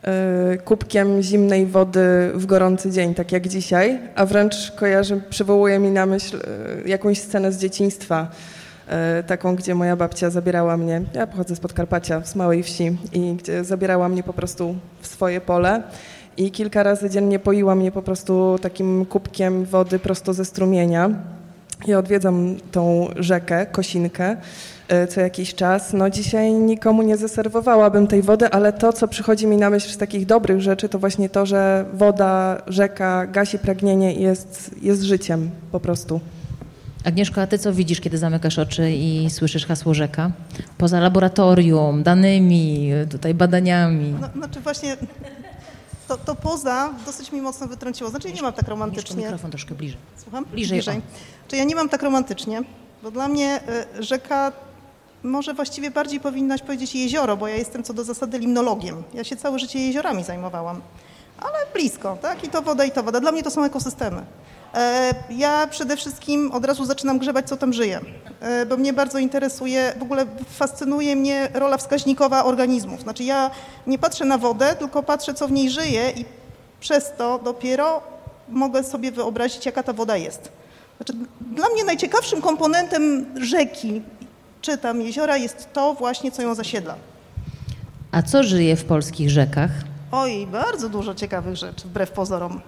e, 0.02 0.58
kubkiem 0.64 1.22
zimnej 1.22 1.66
wody 1.66 2.30
w 2.34 2.46
gorący 2.46 2.90
dzień, 2.90 3.14
tak 3.14 3.32
jak 3.32 3.48
dzisiaj, 3.48 3.98
a 4.14 4.26
wręcz 4.26 4.70
kojarzy, 4.70 5.20
przywołuje 5.30 5.78
mi 5.78 5.90
na 5.90 6.06
myśl 6.06 6.40
jakąś 6.86 7.18
scenę 7.18 7.52
z 7.52 7.58
dzieciństwa, 7.58 8.30
taką, 9.26 9.56
gdzie 9.56 9.74
moja 9.74 9.96
babcia 9.96 10.30
zabierała 10.30 10.76
mnie, 10.76 11.02
ja 11.14 11.26
pochodzę 11.26 11.56
z 11.56 11.60
Podkarpacia, 11.60 12.24
z 12.24 12.34
małej 12.34 12.62
wsi 12.62 12.96
i 13.12 13.34
gdzie 13.34 13.64
zabierała 13.64 14.08
mnie 14.08 14.22
po 14.22 14.32
prostu 14.32 14.74
w 15.00 15.06
swoje 15.06 15.40
pole 15.40 15.82
i 16.36 16.50
kilka 16.50 16.82
razy 16.82 17.10
dziennie 17.10 17.38
poiła 17.38 17.74
mnie 17.74 17.92
po 17.92 18.02
prostu 18.02 18.58
takim 18.62 19.06
kubkiem 19.06 19.64
wody 19.64 19.98
prosto 19.98 20.32
ze 20.32 20.44
strumienia. 20.44 21.10
Ja 21.86 21.98
odwiedzam 21.98 22.56
tą 22.72 23.08
rzekę, 23.16 23.66
Kosinkę, 23.66 24.36
e, 24.88 25.06
co 25.06 25.20
jakiś 25.20 25.54
czas. 25.54 25.92
No 25.92 26.10
dzisiaj 26.10 26.52
nikomu 26.52 27.02
nie 27.02 27.16
zaserwowałabym 27.16 28.06
tej 28.06 28.22
wody, 28.22 28.48
ale 28.50 28.72
to, 28.72 28.92
co 28.92 29.08
przychodzi 29.08 29.46
mi 29.46 29.56
na 29.56 29.70
myśl 29.70 29.90
z 29.90 29.96
takich 29.96 30.26
dobrych 30.26 30.60
rzeczy, 30.60 30.88
to 30.88 30.98
właśnie 30.98 31.28
to, 31.28 31.46
że 31.46 31.84
woda, 31.94 32.62
rzeka 32.66 33.26
gasi 33.26 33.58
pragnienie 33.58 34.14
i 34.14 34.22
jest, 34.22 34.70
jest 34.82 35.02
życiem 35.02 35.50
po 35.72 35.80
prostu. 35.80 36.20
Agnieszko, 37.04 37.40
a 37.42 37.46
ty 37.46 37.58
co 37.58 37.72
widzisz, 37.72 38.00
kiedy 38.00 38.18
zamykasz 38.18 38.58
oczy 38.58 38.90
i 38.90 39.30
słyszysz 39.30 39.66
hasło 39.66 39.94
rzeka? 39.94 40.30
Poza 40.78 41.00
laboratorium, 41.00 42.02
danymi, 42.02 42.90
tutaj 43.10 43.34
badaniami. 43.34 44.14
No, 44.20 44.28
znaczy 44.36 44.60
właśnie 44.60 44.96
to, 46.08 46.16
to 46.16 46.34
poza 46.34 46.90
dosyć 47.06 47.32
mi 47.32 47.40
mocno 47.40 47.66
wytrąciło. 47.66 48.10
Znaczy 48.10 48.28
ja 48.28 48.34
nie 48.34 48.42
mam 48.42 48.52
tak 48.52 48.58
Agnieszko, 48.58 48.70
romantycznie. 48.70 49.16
mikrofon 49.16 49.50
troszkę 49.50 49.74
bliżej. 49.74 49.98
Słucham? 50.16 50.44
Bliżej, 50.44 50.80
Czy 51.48 51.56
ja 51.56 51.64
nie 51.64 51.74
mam 51.74 51.88
tak 51.88 52.02
romantycznie, 52.02 52.62
bo 53.02 53.10
dla 53.10 53.28
mnie 53.28 53.60
y, 53.98 54.02
rzeka 54.02 54.52
może 55.22 55.54
właściwie 55.54 55.90
bardziej 55.90 56.20
powinnaś 56.20 56.62
powiedzieć 56.62 56.94
jezioro, 56.94 57.36
bo 57.36 57.48
ja 57.48 57.56
jestem 57.56 57.82
co 57.82 57.94
do 57.94 58.04
zasady 58.04 58.38
limnologiem. 58.38 59.02
Ja 59.14 59.24
się 59.24 59.36
całe 59.36 59.58
życie 59.58 59.78
jeziorami 59.78 60.24
zajmowałam, 60.24 60.80
ale 61.38 61.58
blisko, 61.74 62.18
tak? 62.22 62.44
I 62.44 62.48
to 62.48 62.62
woda, 62.62 62.84
i 62.84 62.90
to 62.90 63.02
woda. 63.02 63.20
Dla 63.20 63.32
mnie 63.32 63.42
to 63.42 63.50
są 63.50 63.64
ekosystemy. 63.64 64.22
E, 64.74 65.14
Ja 65.30 65.66
przede 65.66 65.96
wszystkim 65.96 66.52
od 66.52 66.64
razu 66.64 66.84
zaczynam 66.84 67.18
grzebać, 67.18 67.48
co 67.48 67.56
tam 67.56 67.72
żyje, 67.72 68.00
e, 68.40 68.66
bo 68.66 68.76
mnie 68.76 68.92
bardzo 68.92 69.18
interesuje, 69.18 69.92
w 69.98 70.02
ogóle 70.02 70.26
fascynuje 70.50 71.16
mnie 71.16 71.48
rola 71.54 71.76
wskaźnikowa 71.76 72.44
organizmów. 72.44 73.00
Znaczy 73.02 73.24
ja 73.24 73.50
nie 73.86 73.98
patrzę 73.98 74.24
na 74.24 74.38
wodę, 74.38 74.76
tylko 74.78 75.02
patrzę, 75.02 75.34
co 75.34 75.48
w 75.48 75.52
niej 75.52 75.70
żyje 75.70 76.10
i 76.10 76.24
przez 76.80 77.12
to 77.18 77.38
dopiero 77.44 78.02
mogę 78.48 78.84
sobie 78.84 79.12
wyobrazić, 79.12 79.66
jaka 79.66 79.82
ta 79.82 79.92
woda 79.92 80.16
jest. 80.16 80.52
Znaczy, 80.96 81.12
dla 81.40 81.68
mnie 81.68 81.84
najciekawszym 81.84 82.42
komponentem 82.42 83.26
rzeki, 83.42 84.02
czy 84.60 84.78
tam 84.78 85.00
jeziora, 85.00 85.36
jest 85.36 85.68
to 85.72 85.94
właśnie, 85.94 86.32
co 86.32 86.42
ją 86.42 86.54
zasiedla. 86.54 86.94
A 88.12 88.22
co 88.22 88.42
żyje 88.42 88.76
w 88.76 88.84
polskich 88.84 89.30
rzekach? 89.30 89.70
Oj, 90.12 90.46
bardzo 90.46 90.88
dużo 90.88 91.14
ciekawych 91.14 91.56
rzeczy, 91.56 91.88
wbrew 91.88 92.10
pozorom. 92.10 92.60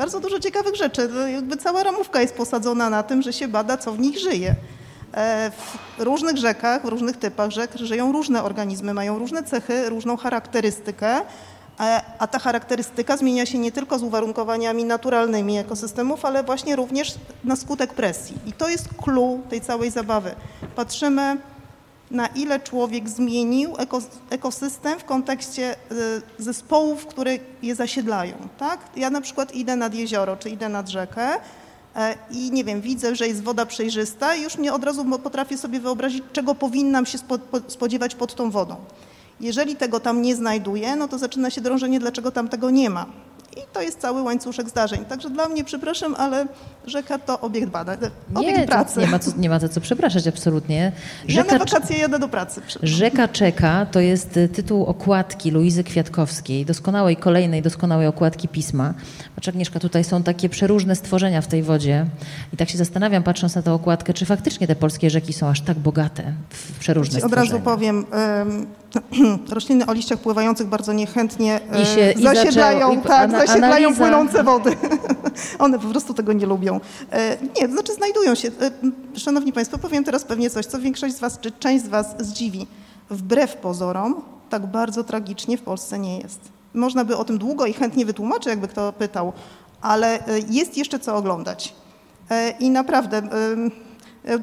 Bardzo 0.00 0.20
dużo 0.20 0.38
ciekawych 0.40 0.76
rzeczy. 0.76 1.08
No, 1.14 1.26
Jakby 1.28 1.56
cała 1.56 1.82
ramówka 1.82 2.20
jest 2.20 2.34
posadzona 2.34 2.90
na 2.90 3.02
tym, 3.02 3.22
że 3.22 3.32
się 3.32 3.48
bada, 3.48 3.76
co 3.76 3.92
w 3.92 3.98
nich 3.98 4.18
żyje. 4.18 4.54
E, 5.14 5.50
W 5.98 6.02
różnych 6.02 6.36
rzekach, 6.36 6.82
w 6.82 6.88
różnych 6.88 7.16
typach 7.16 7.50
rzek 7.50 7.76
żyją 7.76 8.12
różne 8.12 8.42
organizmy, 8.42 8.94
mają 8.94 9.18
różne 9.18 9.42
cechy, 9.42 9.88
różną 9.90 10.16
charakterystykę, 10.16 11.20
e, 11.80 12.02
a 12.18 12.26
ta 12.26 12.38
charakterystyka 12.38 13.16
zmienia 13.16 13.46
się 13.46 13.58
nie 13.58 13.72
tylko 13.72 13.98
z 13.98 14.02
uwarunkowaniami 14.02 14.84
naturalnymi 14.84 15.58
ekosystemów, 15.58 16.24
ale 16.24 16.42
właśnie 16.42 16.76
również 16.76 17.14
na 17.44 17.56
skutek 17.56 17.94
presji. 17.94 18.36
I 18.46 18.52
to 18.52 18.68
jest 18.68 18.88
clue 19.04 19.40
tej 19.50 19.60
całej 19.60 19.90
zabawy. 19.90 20.34
Patrzymy 20.76 21.36
na 22.10 22.26
ile 22.26 22.60
człowiek 22.60 23.08
zmienił 23.08 23.72
ekos- 23.72 24.18
ekosystem 24.30 24.98
w 24.98 25.04
kontekście 25.04 25.74
y, 25.74 25.76
zespołów, 26.38 27.06
które 27.06 27.38
je 27.62 27.74
zasiedlają. 27.74 28.34
Tak? 28.58 28.80
Ja 28.96 29.10
na 29.10 29.20
przykład 29.20 29.54
idę 29.54 29.76
nad 29.76 29.94
jezioro, 29.94 30.36
czy 30.36 30.50
idę 30.50 30.68
nad 30.68 30.88
rzekę 30.88 31.28
e, 31.96 32.14
i 32.30 32.50
nie 32.50 32.64
wiem, 32.64 32.80
widzę, 32.80 33.16
że 33.16 33.28
jest 33.28 33.42
woda 33.42 33.66
przejrzysta 33.66 34.34
i 34.34 34.42
już 34.42 34.58
mnie 34.58 34.72
od 34.72 34.84
razu 34.84 35.04
potrafię 35.18 35.58
sobie 35.58 35.80
wyobrazić, 35.80 36.24
czego 36.32 36.54
powinnam 36.54 37.06
się 37.06 37.18
spo, 37.18 37.38
po, 37.38 37.60
spodziewać 37.70 38.14
pod 38.14 38.34
tą 38.34 38.50
wodą. 38.50 38.76
Jeżeli 39.40 39.76
tego 39.76 40.00
tam 40.00 40.22
nie 40.22 40.36
znajduję, 40.36 40.96
no 40.96 41.08
to 41.08 41.18
zaczyna 41.18 41.50
się 41.50 41.60
drążenie, 41.60 42.00
dlaczego 42.00 42.30
tam 42.30 42.48
tego 42.48 42.70
nie 42.70 42.90
ma. 42.90 43.06
I 43.56 43.60
to 43.72 43.82
jest 43.82 44.00
cały 44.00 44.22
łańcuszek 44.22 44.68
zdarzeń. 44.68 45.04
Także 45.04 45.30
dla 45.30 45.48
mnie, 45.48 45.64
przepraszam, 45.64 46.14
ale 46.18 46.46
rzeka 46.86 47.18
to 47.18 47.40
obiekt 47.40 47.68
badań, 47.68 47.98
obiekt 48.34 48.58
Nie, 48.58 48.66
pracy. 48.66 49.00
nie 49.00 49.06
ma, 49.06 49.18
co, 49.18 49.30
nie 49.38 49.48
ma 49.48 49.58
za 49.58 49.68
co 49.68 49.80
przepraszać, 49.80 50.26
absolutnie. 50.26 50.92
Ja 51.28 51.44
na 51.44 51.50
Rzeka, 51.50 51.64
wakacje 51.64 51.98
jadę 51.98 52.18
do 52.18 52.28
pracy. 52.28 52.60
Rzeka 52.82 53.28
czeka 53.28 53.86
to 53.86 54.00
jest 54.00 54.36
y, 54.36 54.48
tytuł 54.48 54.84
okładki 54.86 55.50
Luizy 55.50 55.84
Kwiatkowskiej, 55.84 56.66
doskonałej, 56.66 57.16
kolejnej 57.16 57.62
doskonałej 57.62 58.06
okładki 58.06 58.48
pisma. 58.48 58.94
Patrz 59.34 59.48
Agnieszka, 59.48 59.80
tutaj 59.80 60.04
są 60.04 60.22
takie 60.22 60.48
przeróżne 60.48 60.96
stworzenia 60.96 61.40
w 61.40 61.46
tej 61.46 61.62
wodzie 61.62 62.06
i 62.52 62.56
tak 62.56 62.68
się 62.68 62.78
zastanawiam, 62.78 63.22
patrząc 63.22 63.54
na 63.54 63.62
tę 63.62 63.72
okładkę, 63.72 64.14
czy 64.14 64.26
faktycznie 64.26 64.66
te 64.66 64.76
polskie 64.76 65.10
rzeki 65.10 65.32
są 65.32 65.48
aż 65.48 65.60
tak 65.60 65.78
bogate 65.78 66.32
w 66.50 66.78
przeróżne 66.78 67.18
Ci 67.20 67.26
Od 67.26 67.32
razu 67.32 67.60
powiem, 67.60 68.06
em, 68.12 68.66
rośliny 69.54 69.86
o 69.86 69.92
liściach 69.92 70.18
pływających 70.18 70.66
bardzo 70.66 70.92
niechętnie 70.92 71.60
e, 71.72 71.82
I 71.82 71.86
się- 71.86 72.12
i 72.12 72.22
zasiedlają, 72.22 72.78
zaczęło- 72.88 72.94
i 73.04 73.08
tak, 73.08 73.20
ana- 73.30 73.38
zasiedlają 73.46 73.74
analiza. 73.88 73.98
płynące 74.04 74.44
wody. 74.44 74.70
One 75.58 75.78
po 75.78 75.88
prostu 75.88 76.14
tego 76.14 76.32
nie 76.32 76.46
lubią. 76.46 76.80
E, 77.12 77.36
Nie, 77.60 77.66
to 77.68 77.72
znaczy 77.74 77.94
znajdują 77.94 78.34
się. 78.34 78.48
e, 78.48 78.70
Szanowni 79.18 79.52
Państwo, 79.52 79.78
powiem 79.78 80.04
teraz 80.04 80.24
pewnie 80.24 80.50
coś, 80.50 80.66
co 80.66 80.78
większość 80.78 81.14
z 81.14 81.20
Was, 81.20 81.38
czy 81.40 81.50
część 81.52 81.84
z 81.84 81.88
Was 81.88 82.14
zdziwi. 82.18 82.66
Wbrew 83.10 83.56
pozorom, 83.56 84.22
tak 84.50 84.66
bardzo 84.66 85.04
tragicznie 85.04 85.58
w 85.58 85.62
Polsce 85.62 85.98
nie 85.98 86.18
jest. 86.18 86.40
Można 86.74 87.04
by 87.04 87.16
o 87.16 87.24
tym 87.24 87.38
długo 87.38 87.66
i 87.66 87.72
chętnie 87.72 88.06
wytłumaczyć, 88.06 88.46
jakby 88.46 88.68
kto 88.68 88.92
pytał, 88.92 89.32
ale 89.80 90.26
e, 90.26 90.38
jest 90.50 90.76
jeszcze 90.76 90.98
co 90.98 91.16
oglądać. 91.16 91.74
E, 92.30 92.50
I 92.50 92.70
naprawdę, 92.70 93.16
e, 93.18 93.30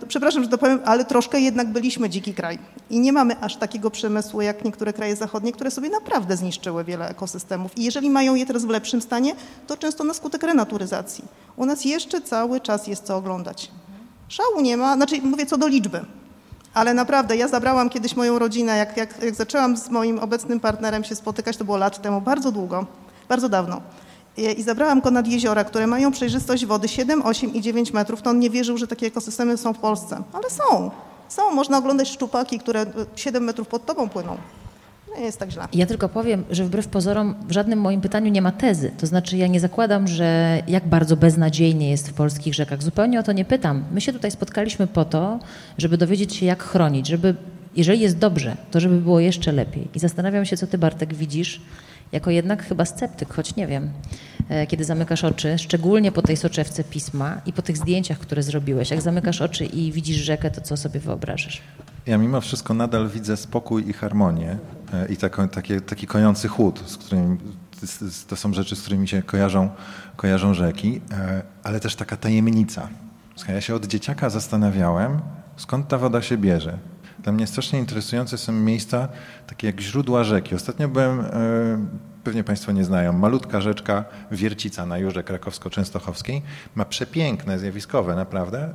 przepraszam, 0.07 0.43
że 0.43 0.49
to 0.49 0.57
powiem, 0.57 0.79
ale 0.85 1.05
troszkę 1.05 1.39
jednak 1.39 1.67
byliśmy 1.67 2.09
dziki 2.09 2.33
kraj. 2.33 2.59
I 2.89 2.99
nie 2.99 3.13
mamy 3.13 3.39
aż 3.41 3.55
takiego 3.55 3.91
przemysłu 3.91 4.41
jak 4.41 4.65
niektóre 4.65 4.93
kraje 4.93 5.15
zachodnie, 5.15 5.51
które 5.51 5.71
sobie 5.71 5.89
naprawdę 5.89 6.37
zniszczyły 6.37 6.83
wiele 6.83 7.09
ekosystemów. 7.09 7.77
I 7.77 7.83
jeżeli 7.83 8.09
mają 8.09 8.35
je 8.35 8.45
teraz 8.45 8.65
w 8.65 8.69
lepszym 8.69 9.01
stanie, 9.01 9.35
to 9.67 9.77
często 9.77 10.03
na 10.03 10.13
skutek 10.13 10.43
renaturyzacji. 10.43 11.23
U 11.55 11.65
nas 11.65 11.85
jeszcze 11.85 12.21
cały 12.21 12.59
czas 12.59 12.87
jest 12.87 13.03
co 13.03 13.17
oglądać. 13.17 13.71
Szału 14.27 14.61
nie 14.61 14.77
ma, 14.77 14.95
znaczy 14.95 15.21
mówię 15.21 15.45
co 15.45 15.57
do 15.57 15.67
liczby. 15.67 16.05
Ale 16.73 16.93
naprawdę, 16.93 17.35
ja 17.35 17.47
zabrałam 17.47 17.89
kiedyś 17.89 18.15
moją 18.15 18.39
rodzinę, 18.39 18.77
jak, 18.77 18.97
jak, 18.97 19.23
jak 19.23 19.35
zaczęłam 19.35 19.77
z 19.77 19.89
moim 19.89 20.19
obecnym 20.19 20.59
partnerem 20.59 21.03
się 21.03 21.15
spotykać, 21.15 21.57
to 21.57 21.65
było 21.65 21.77
lat 21.77 22.01
temu, 22.01 22.21
bardzo 22.21 22.51
długo, 22.51 22.85
bardzo 23.29 23.49
dawno. 23.49 23.81
I, 24.37 24.59
I 24.59 24.63
zabrałam 24.63 25.01
go 25.01 25.11
nad 25.11 25.27
jeziora, 25.27 25.63
które 25.63 25.87
mają 25.87 26.11
przejrzystość 26.11 26.65
wody 26.65 26.87
7, 26.87 27.21
8 27.25 27.53
i 27.53 27.61
9 27.61 27.93
metrów. 27.93 28.21
To 28.21 28.29
on 28.29 28.39
nie 28.39 28.49
wierzył, 28.49 28.77
że 28.77 28.87
takie 28.87 29.07
ekosystemy 29.07 29.57
są 29.57 29.73
w 29.73 29.79
Polsce. 29.79 30.23
Ale 30.33 30.49
są. 30.49 30.91
Są. 31.29 31.51
Można 31.51 31.77
oglądać 31.77 32.09
szczupaki, 32.09 32.59
które 32.59 32.81
y, 32.81 32.87
7 33.15 33.43
metrów 33.43 33.67
pod 33.67 33.85
tobą 33.85 34.09
płyną. 34.09 34.37
Nie 35.17 35.23
jest 35.23 35.39
tak 35.39 35.51
źle. 35.51 35.67
Ja 35.73 35.85
tylko 35.85 36.09
powiem, 36.09 36.43
że 36.51 36.63
wbrew 36.65 36.87
pozorom 36.87 37.35
w 37.47 37.51
żadnym 37.51 37.81
moim 37.81 38.01
pytaniu 38.01 38.31
nie 38.31 38.41
ma 38.41 38.51
tezy. 38.51 38.91
To 38.97 39.07
znaczy 39.07 39.37
ja 39.37 39.47
nie 39.47 39.59
zakładam, 39.59 40.07
że 40.07 40.61
jak 40.67 40.87
bardzo 40.87 41.17
beznadziejnie 41.17 41.89
jest 41.89 42.09
w 42.09 42.13
polskich 42.13 42.53
rzekach. 42.53 42.83
Zupełnie 42.83 43.19
o 43.19 43.23
to 43.23 43.31
nie 43.31 43.45
pytam. 43.45 43.83
My 43.91 44.01
się 44.01 44.13
tutaj 44.13 44.31
spotkaliśmy 44.31 44.87
po 44.87 45.05
to, 45.05 45.39
żeby 45.77 45.97
dowiedzieć 45.97 46.35
się 46.35 46.45
jak 46.45 46.63
chronić, 46.63 47.07
żeby 47.07 47.35
jeżeli 47.75 47.99
jest 47.99 48.17
dobrze, 48.17 48.57
to 48.71 48.79
żeby 48.79 49.01
było 49.01 49.19
jeszcze 49.19 49.51
lepiej. 49.51 49.87
I 49.95 49.99
zastanawiam 49.99 50.45
się, 50.45 50.57
co 50.57 50.67
ty 50.67 50.77
Bartek 50.77 51.13
widzisz, 51.13 51.61
jako 52.11 52.31
jednak 52.31 52.63
chyba 52.63 52.85
sceptyk, 52.85 53.33
choć 53.33 53.55
nie 53.55 53.67
wiem, 53.67 53.89
e, 54.49 54.67
kiedy 54.67 54.83
zamykasz 54.83 55.23
oczy, 55.23 55.57
szczególnie 55.57 56.11
po 56.11 56.21
tej 56.21 56.37
soczewce 56.37 56.83
pisma 56.83 57.41
i 57.45 57.53
po 57.53 57.61
tych 57.61 57.77
zdjęciach, 57.77 58.19
które 58.19 58.43
zrobiłeś. 58.43 58.91
Jak 58.91 59.01
zamykasz 59.01 59.41
oczy 59.41 59.65
i 59.65 59.91
widzisz 59.91 60.17
rzekę, 60.17 60.51
to 60.51 60.61
co 60.61 60.77
sobie 60.77 60.99
wyobrażasz? 60.99 61.61
Ja 62.05 62.17
mimo 62.17 62.41
wszystko 62.41 62.73
nadal 62.73 63.09
widzę 63.09 63.37
spokój 63.37 63.89
i 63.89 63.93
harmonię 63.93 64.57
e, 64.93 65.07
i 65.07 65.17
taką, 65.17 65.49
takie, 65.49 65.81
taki 65.81 66.07
kojący 66.07 66.47
chłód, 66.47 66.83
z 66.85 66.97
którym, 66.97 67.37
to 68.27 68.35
są 68.35 68.53
rzeczy, 68.53 68.75
z 68.75 68.81
którymi 68.81 69.07
się 69.07 69.23
kojarzą, 69.23 69.69
kojarzą 70.15 70.53
rzeki, 70.53 71.01
e, 71.11 71.41
ale 71.63 71.79
też 71.79 71.95
taka 71.95 72.17
tajemnica. 72.17 72.89
Ja 73.47 73.61
się 73.61 73.75
od 73.75 73.85
dzieciaka 73.85 74.29
zastanawiałem, 74.29 75.19
skąd 75.57 75.87
ta 75.87 75.97
woda 75.97 76.21
się 76.21 76.37
bierze. 76.37 76.77
Dla 77.23 77.31
mnie 77.31 77.47
strasznie 77.47 77.79
interesujące 77.79 78.37
są 78.37 78.51
miejsca 78.51 79.07
takie 79.47 79.67
jak 79.67 79.81
źródła 79.81 80.23
rzeki. 80.23 80.55
Ostatnio 80.55 80.87
byłem, 80.87 81.19
e, 81.19 81.25
pewnie 82.23 82.43
Państwo 82.43 82.71
nie 82.71 82.83
znają, 82.83 83.13
malutka 83.13 83.61
rzeczka 83.61 84.05
Wiercica 84.31 84.85
na 84.85 84.97
Jurze 84.97 85.23
Krakowsko-Częstochowskiej. 85.23 86.41
Ma 86.75 86.85
przepiękne, 86.85 87.59
zjawiskowe 87.59 88.15
naprawdę 88.15 88.69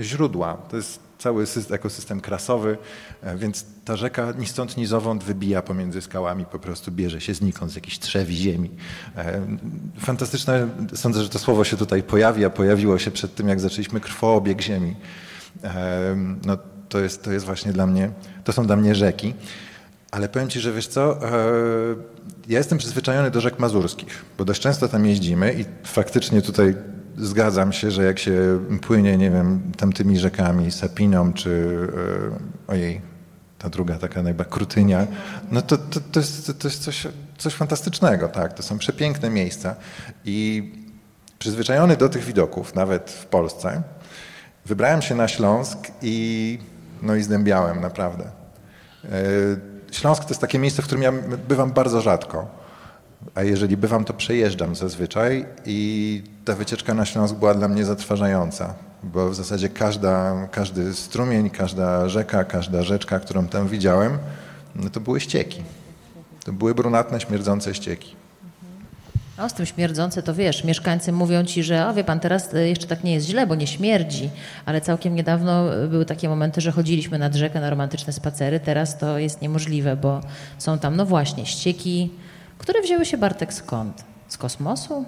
źródła. 0.00 0.54
To 0.54 0.76
jest 0.76 1.00
cały 1.22 1.46
system, 1.46 1.74
ekosystem 1.74 2.20
krasowy, 2.20 2.78
e, 3.22 3.36
więc 3.36 3.66
ta 3.84 3.96
rzeka 3.96 4.32
ni 4.38 4.46
stąd, 4.46 4.76
ni 4.76 4.86
zowąd 4.86 5.24
wybija 5.24 5.62
pomiędzy 5.62 6.00
skałami, 6.00 6.44
po 6.44 6.58
prostu 6.58 6.92
bierze 6.92 7.20
się 7.20 7.34
znikąd 7.34 7.72
z 7.72 7.74
jakichś 7.74 7.98
trzewi 7.98 8.36
ziemi. 8.36 8.70
E, 9.16 9.40
Fantastyczne, 9.98 10.68
sądzę, 10.94 11.22
że 11.22 11.28
to 11.28 11.38
słowo 11.38 11.64
się 11.64 11.76
tutaj 11.76 12.02
pojawi, 12.02 12.44
a 12.44 12.50
pojawiło 12.50 12.98
się 12.98 13.10
przed 13.10 13.34
tym, 13.34 13.48
jak 13.48 13.60
zaczęliśmy 13.60 14.00
krwoobieg 14.00 14.60
ziemi. 14.60 14.96
No, 16.46 16.58
to, 16.92 17.00
jest, 17.00 17.22
to 17.22 17.32
jest 17.32 17.46
właśnie 17.46 17.72
dla 17.72 17.86
mnie, 17.86 18.10
to 18.44 18.52
są 18.52 18.66
dla 18.66 18.76
mnie 18.76 18.94
rzeki. 18.94 19.34
Ale 20.10 20.28
powiem 20.28 20.48
Ci, 20.48 20.60
że 20.60 20.72
wiesz 20.72 20.86
co, 20.86 21.22
e, 21.22 21.30
ja 22.48 22.58
jestem 22.58 22.78
przyzwyczajony 22.78 23.30
do 23.30 23.40
rzek 23.40 23.58
mazurskich, 23.58 24.24
bo 24.38 24.44
dość 24.44 24.60
często 24.60 24.88
tam 24.88 25.06
jeździmy 25.06 25.54
i 25.54 25.64
faktycznie 25.84 26.42
tutaj 26.42 26.74
zgadzam 27.18 27.72
się, 27.72 27.90
że 27.90 28.04
jak 28.04 28.18
się 28.18 28.60
płynie, 28.82 29.16
nie 29.16 29.30
wiem, 29.30 29.72
tamtymi 29.76 30.18
rzekami, 30.18 30.70
Sapiną 30.70 31.32
czy, 31.32 31.78
e, 32.68 32.72
ojej, 32.72 33.00
ta 33.58 33.68
druga 33.68 33.98
taka 33.98 34.22
najbardziej 34.22 34.52
Krutynia, 34.52 35.06
no 35.50 35.62
to, 35.62 35.76
to, 35.76 36.00
to 36.12 36.20
jest, 36.20 36.58
to 36.58 36.68
jest 36.68 36.82
coś, 36.82 37.06
coś 37.38 37.54
fantastycznego, 37.54 38.28
tak, 38.28 38.52
to 38.52 38.62
są 38.62 38.78
przepiękne 38.78 39.30
miejsca 39.30 39.76
i 40.24 40.72
przyzwyczajony 41.38 41.96
do 41.96 42.08
tych 42.08 42.24
widoków, 42.24 42.74
nawet 42.74 43.10
w 43.10 43.26
Polsce, 43.26 43.82
wybrałem 44.66 45.02
się 45.02 45.14
na 45.14 45.28
Śląsk 45.28 45.78
i 46.02 46.58
no 47.02 47.14
i 47.14 47.22
zdębiałem 47.22 47.80
naprawdę. 47.80 48.24
E, 49.04 49.08
Śląsk 49.92 50.22
to 50.22 50.28
jest 50.28 50.40
takie 50.40 50.58
miejsce, 50.58 50.82
w 50.82 50.84
którym 50.84 51.02
ja 51.02 51.12
bywam 51.48 51.72
bardzo 51.72 52.00
rzadko, 52.00 52.46
a 53.34 53.42
jeżeli 53.42 53.76
bywam, 53.76 54.04
to 54.04 54.14
przejeżdżam 54.14 54.74
zazwyczaj 54.74 55.46
i 55.66 56.22
ta 56.44 56.54
wycieczka 56.54 56.94
na 56.94 57.04
Śląsk 57.04 57.34
była 57.34 57.54
dla 57.54 57.68
mnie 57.68 57.84
zatrważająca, 57.84 58.74
bo 59.02 59.30
w 59.30 59.34
zasadzie 59.34 59.68
każda, 59.68 60.48
każdy 60.50 60.94
strumień, 60.94 61.50
każda 61.50 62.08
rzeka, 62.08 62.44
każda 62.44 62.82
rzeczka, 62.82 63.20
którą 63.20 63.46
tam 63.46 63.68
widziałem, 63.68 64.18
no 64.74 64.90
to 64.90 65.00
były 65.00 65.20
ścieki. 65.20 65.62
To 66.44 66.52
były 66.52 66.74
brunatne, 66.74 67.20
śmierdzące 67.20 67.74
ścieki. 67.74 68.16
No, 69.38 69.48
z 69.48 69.52
tym 69.52 69.66
śmierdzące 69.66 70.22
to 70.22 70.34
wiesz, 70.34 70.64
mieszkańcy 70.64 71.12
mówią 71.12 71.44
ci, 71.44 71.62
że 71.62 71.88
o 71.88 71.94
wie 71.94 72.04
pan, 72.04 72.20
teraz 72.20 72.54
e, 72.54 72.68
jeszcze 72.68 72.86
tak 72.86 73.04
nie 73.04 73.14
jest 73.14 73.26
źle, 73.26 73.46
bo 73.46 73.54
nie 73.54 73.66
śmierdzi, 73.66 74.30
ale 74.66 74.80
całkiem 74.80 75.14
niedawno 75.14 75.74
e, 75.74 75.88
były 75.88 76.04
takie 76.04 76.28
momenty, 76.28 76.60
że 76.60 76.72
chodziliśmy 76.72 77.18
nad 77.18 77.34
rzekę 77.34 77.60
na 77.60 77.70
romantyczne 77.70 78.12
spacery, 78.12 78.60
teraz 78.60 78.98
to 78.98 79.18
jest 79.18 79.42
niemożliwe, 79.42 79.96
bo 79.96 80.20
są 80.58 80.78
tam, 80.78 80.96
no 80.96 81.06
właśnie, 81.06 81.46
ścieki, 81.46 82.10
które 82.58 82.82
wzięły 82.82 83.06
się 83.06 83.16
Bartek 83.16 83.54
skąd? 83.54 84.04
Z 84.28 84.36
kosmosu? 84.36 85.04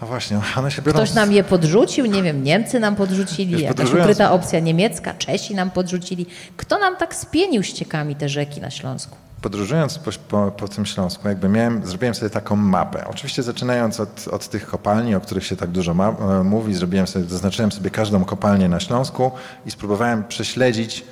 A 0.00 0.06
właśnie, 0.06 0.40
one 0.56 0.70
się 0.70 0.82
biorą... 0.82 0.98
Ktoś 0.98 1.14
nam 1.14 1.32
je 1.32 1.44
podrzucił, 1.44 2.06
nie 2.06 2.22
wiem, 2.22 2.44
Niemcy 2.44 2.80
nam 2.80 2.96
podrzucili, 2.96 3.52
Wiesz, 3.52 3.62
jakaś 3.62 3.92
ukryta 3.92 4.32
opcja 4.32 4.60
niemiecka, 4.60 5.14
Czesi 5.14 5.54
nam 5.54 5.70
podrzucili. 5.70 6.26
Kto 6.56 6.78
nam 6.78 6.96
tak 6.96 7.14
spienił 7.14 7.62
ściekami 7.62 8.16
te 8.16 8.28
rzeki 8.28 8.60
na 8.60 8.70
Śląsku? 8.70 9.16
Podróżując 9.44 9.98
po, 9.98 10.10
po, 10.28 10.50
po 10.50 10.68
tym 10.68 10.86
Śląsku, 10.86 11.28
jakby 11.28 11.48
miałem, 11.48 11.86
zrobiłem 11.86 12.14
sobie 12.14 12.30
taką 12.30 12.56
mapę. 12.56 13.06
Oczywiście 13.08 13.42
zaczynając 13.42 14.00
od, 14.00 14.28
od 14.28 14.48
tych 14.48 14.66
kopalni, 14.66 15.14
o 15.14 15.20
których 15.20 15.46
się 15.46 15.56
tak 15.56 15.70
dużo 15.70 15.94
ma, 15.94 16.08
e, 16.08 16.42
mówi, 16.44 16.74
zrobiłem 16.74 17.06
sobie, 17.06 17.24
zaznaczyłem 17.24 17.72
sobie 17.72 17.90
każdą 17.90 18.24
kopalnię 18.24 18.68
na 18.68 18.80
Śląsku 18.80 19.32
i 19.66 19.70
spróbowałem 19.70 20.24
prześledzić, 20.24 21.04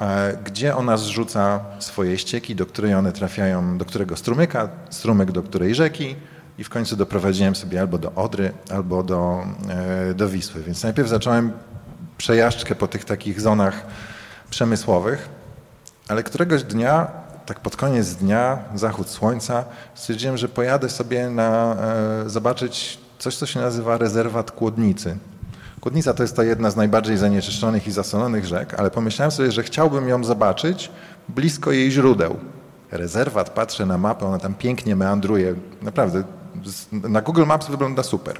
e, 0.00 0.36
gdzie 0.44 0.76
ona 0.76 0.96
zrzuca 0.96 1.60
swoje 1.78 2.18
ścieki, 2.18 2.56
do 2.56 2.66
której 2.66 2.94
one 2.94 3.12
trafiają, 3.12 3.78
do 3.78 3.84
którego 3.84 4.16
strumyka, 4.16 4.68
strumyk 4.90 5.32
do 5.32 5.42
której 5.42 5.74
rzeki 5.74 6.16
i 6.58 6.64
w 6.64 6.68
końcu 6.68 6.96
doprowadziłem 6.96 7.56
sobie 7.56 7.80
albo 7.80 7.98
do 7.98 8.12
Odry, 8.12 8.52
albo 8.70 9.02
do, 9.02 9.44
e, 10.10 10.14
do 10.14 10.28
Wisły. 10.28 10.62
Więc 10.62 10.82
najpierw 10.82 11.08
zacząłem 11.08 11.52
przejażdżkę 12.18 12.74
po 12.74 12.88
tych 12.88 13.04
takich 13.04 13.40
zonach 13.40 13.86
przemysłowych, 14.50 15.28
ale 16.08 16.22
któregoś 16.22 16.62
dnia, 16.62 17.23
tak 17.46 17.60
pod 17.60 17.76
koniec 17.76 18.14
dnia, 18.14 18.58
zachód 18.74 19.08
słońca, 19.08 19.64
stwierdziłem, 19.94 20.36
że 20.36 20.48
pojadę 20.48 20.88
sobie 20.88 21.30
na, 21.30 21.76
e, 22.26 22.30
zobaczyć 22.30 22.98
coś, 23.18 23.36
co 23.36 23.46
się 23.46 23.60
nazywa 23.60 23.98
rezerwat 23.98 24.50
Kłodnicy. 24.50 25.16
Kłodnica 25.80 26.14
to 26.14 26.22
jest 26.22 26.36
ta 26.36 26.44
jedna 26.44 26.70
z 26.70 26.76
najbardziej 26.76 27.16
zanieczyszczonych 27.16 27.86
i 27.86 27.92
zasolonych 27.92 28.44
rzek, 28.44 28.74
ale 28.74 28.90
pomyślałem 28.90 29.30
sobie, 29.30 29.52
że 29.52 29.62
chciałbym 29.62 30.08
ją 30.08 30.24
zobaczyć 30.24 30.90
blisko 31.28 31.72
jej 31.72 31.90
źródeł. 31.90 32.36
Rezerwat, 32.92 33.50
patrzę 33.50 33.86
na 33.86 33.98
mapę, 33.98 34.26
ona 34.26 34.38
tam 34.38 34.54
pięknie 34.54 34.96
meandruje. 34.96 35.54
Naprawdę, 35.82 36.24
na 36.92 37.20
Google 37.20 37.44
Maps 37.44 37.68
wygląda 37.68 38.02
super. 38.02 38.36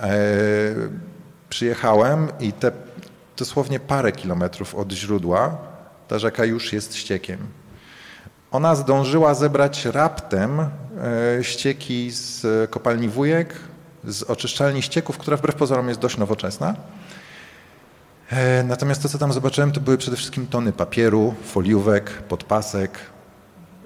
E, 0.00 0.10
przyjechałem 1.48 2.28
i 2.40 2.52
te 2.52 2.72
dosłownie 3.36 3.80
parę 3.80 4.12
kilometrów 4.12 4.74
od 4.74 4.92
źródła 4.92 5.56
ta 6.08 6.18
rzeka 6.18 6.44
już 6.44 6.72
jest 6.72 6.94
ściekiem. 6.94 7.38
Ona 8.52 8.74
zdążyła 8.74 9.34
zebrać 9.34 9.84
raptem 9.84 10.60
e, 10.60 10.68
ścieki 11.44 12.10
z 12.10 12.46
kopalni 12.70 13.08
Wujek, 13.08 13.54
z 14.04 14.22
oczyszczalni 14.22 14.82
ścieków, 14.82 15.18
która 15.18 15.36
wbrew 15.36 15.54
pozorom 15.54 15.88
jest 15.88 16.00
dość 16.00 16.16
nowoczesna. 16.16 16.74
E, 18.30 18.62
Natomiast 18.62 19.02
to, 19.02 19.08
co 19.08 19.18
tam 19.18 19.32
zobaczyłem, 19.32 19.72
to 19.72 19.80
były 19.80 19.98
przede 19.98 20.16
wszystkim 20.16 20.46
tony 20.46 20.72
papieru, 20.72 21.34
foliówek, 21.44 22.10
podpasek, 22.10 22.98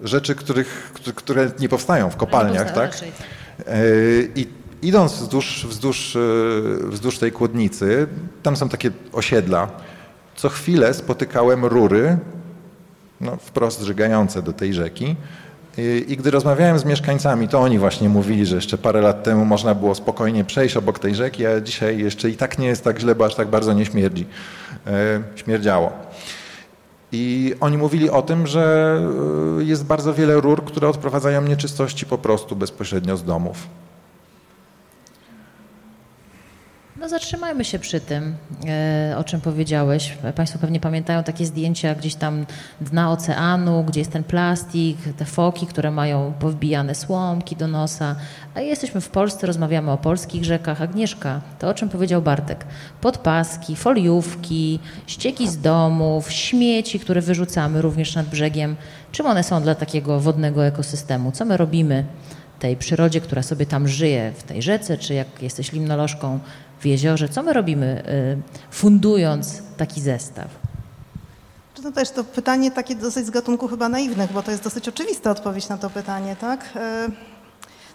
rzeczy, 0.02 0.34
których, 0.34 0.90
któ- 0.94 1.12
które 1.14 1.50
nie 1.60 1.68
powstają 1.68 2.10
w 2.10 2.16
kopalniach, 2.16 2.64
powstają 2.64 2.90
tak? 2.90 3.00
tak. 3.00 3.66
E, 3.66 3.74
I 4.34 4.48
idąc 4.82 5.12
wzdłuż, 5.12 5.66
wzdłuż, 5.68 6.16
wzdłuż 6.88 7.18
tej 7.18 7.32
kłodnicy, 7.32 8.06
tam 8.42 8.56
są 8.56 8.68
takie 8.68 8.90
osiedla. 9.12 9.68
Co 10.36 10.48
chwilę 10.48 10.94
spotykałem 10.94 11.64
rury, 11.64 12.18
no, 13.20 13.36
wprost 13.36 13.82
żygające 13.82 14.42
do 14.42 14.52
tej 14.52 14.74
rzeki. 14.74 15.16
I, 16.08 16.16
gdy 16.16 16.30
rozmawiałem 16.30 16.78
z 16.78 16.84
mieszkańcami, 16.84 17.48
to 17.48 17.60
oni 17.60 17.78
właśnie 17.78 18.08
mówili, 18.08 18.46
że 18.46 18.56
jeszcze 18.56 18.78
parę 18.78 19.00
lat 19.00 19.22
temu 19.22 19.44
można 19.44 19.74
było 19.74 19.94
spokojnie 19.94 20.44
przejść 20.44 20.76
obok 20.76 20.98
tej 20.98 21.14
rzeki, 21.14 21.46
a 21.46 21.60
dzisiaj 21.60 21.98
jeszcze 21.98 22.30
i 22.30 22.36
tak 22.36 22.58
nie 22.58 22.66
jest 22.66 22.84
tak 22.84 22.98
źle, 22.98 23.14
bo 23.14 23.24
aż 23.24 23.34
tak 23.34 23.48
bardzo 23.48 23.72
nie 23.72 23.86
śmierdzi. 23.86 24.26
E, 24.86 25.22
śmierdziało. 25.36 25.92
I 27.12 27.54
oni 27.60 27.78
mówili 27.78 28.10
o 28.10 28.22
tym, 28.22 28.46
że 28.46 28.96
e, 29.60 29.64
jest 29.64 29.84
bardzo 29.84 30.14
wiele 30.14 30.40
rur, 30.40 30.64
które 30.64 30.88
odprowadzają 30.88 31.42
nieczystości 31.42 32.06
po 32.06 32.18
prostu 32.18 32.56
bezpośrednio 32.56 33.16
z 33.16 33.24
domów. 33.24 33.56
No 37.04 37.10
zatrzymajmy 37.10 37.64
się 37.64 37.78
przy 37.78 38.00
tym, 38.00 38.36
e, 38.66 39.14
o 39.18 39.24
czym 39.24 39.40
powiedziałeś. 39.40 40.16
Państwo 40.34 40.58
pewnie 40.58 40.80
pamiętają 40.80 41.22
takie 41.22 41.46
zdjęcia 41.46 41.94
gdzieś 41.94 42.14
tam 42.14 42.46
dna 42.80 43.12
oceanu, 43.12 43.84
gdzie 43.84 44.00
jest 44.00 44.12
ten 44.12 44.24
plastik, 44.24 44.98
te 45.16 45.24
foki, 45.24 45.66
które 45.66 45.90
mają 45.90 46.32
powbijane 46.38 46.94
słomki 46.94 47.56
do 47.56 47.68
nosa. 47.68 48.16
A 48.54 48.60
jesteśmy 48.60 49.00
w 49.00 49.08
Polsce, 49.08 49.46
rozmawiamy 49.46 49.90
o 49.90 49.98
polskich 49.98 50.44
rzekach. 50.44 50.82
Agnieszka, 50.82 51.40
to 51.58 51.68
o 51.68 51.74
czym 51.74 51.88
powiedział 51.88 52.22
Bartek. 52.22 52.66
Podpaski, 53.00 53.76
foliówki, 53.76 54.80
ścieki 55.06 55.48
z 55.48 55.58
domów, 55.58 56.32
śmieci, 56.32 57.00
które 57.00 57.20
wyrzucamy 57.20 57.82
również 57.82 58.14
nad 58.14 58.26
brzegiem. 58.26 58.76
Czym 59.12 59.26
one 59.26 59.42
są 59.42 59.62
dla 59.62 59.74
takiego 59.74 60.20
wodnego 60.20 60.66
ekosystemu? 60.66 61.32
Co 61.32 61.44
my 61.44 61.56
robimy 61.56 62.04
tej 62.64 62.76
przyrodzie, 62.76 63.20
która 63.20 63.42
sobie 63.42 63.66
tam 63.66 63.88
żyje 63.88 64.32
w 64.36 64.42
tej 64.42 64.62
rzece, 64.62 64.98
czy 64.98 65.14
jak 65.14 65.42
jesteś 65.42 65.72
limnolożką 65.72 66.40
w 66.84 66.86
jeziorze, 66.86 67.28
co 67.28 67.42
my 67.42 67.52
robimy 67.52 68.02
y, 68.08 68.72
fundując 68.74 69.62
taki 69.76 70.00
zestaw? 70.00 70.48
To 71.82 71.92
też 71.92 72.10
to 72.10 72.24
pytanie 72.24 72.70
takie 72.70 72.94
dosyć 72.94 73.26
z 73.26 73.30
gatunku 73.30 73.68
chyba 73.68 73.88
naiwnych, 73.88 74.32
bo 74.32 74.42
to 74.42 74.50
jest 74.50 74.62
dosyć 74.62 74.88
oczywista 74.88 75.30
odpowiedź 75.30 75.68
na 75.68 75.78
to 75.78 75.90
pytanie, 75.90 76.36
tak? 76.40 76.64
E, 76.76 77.08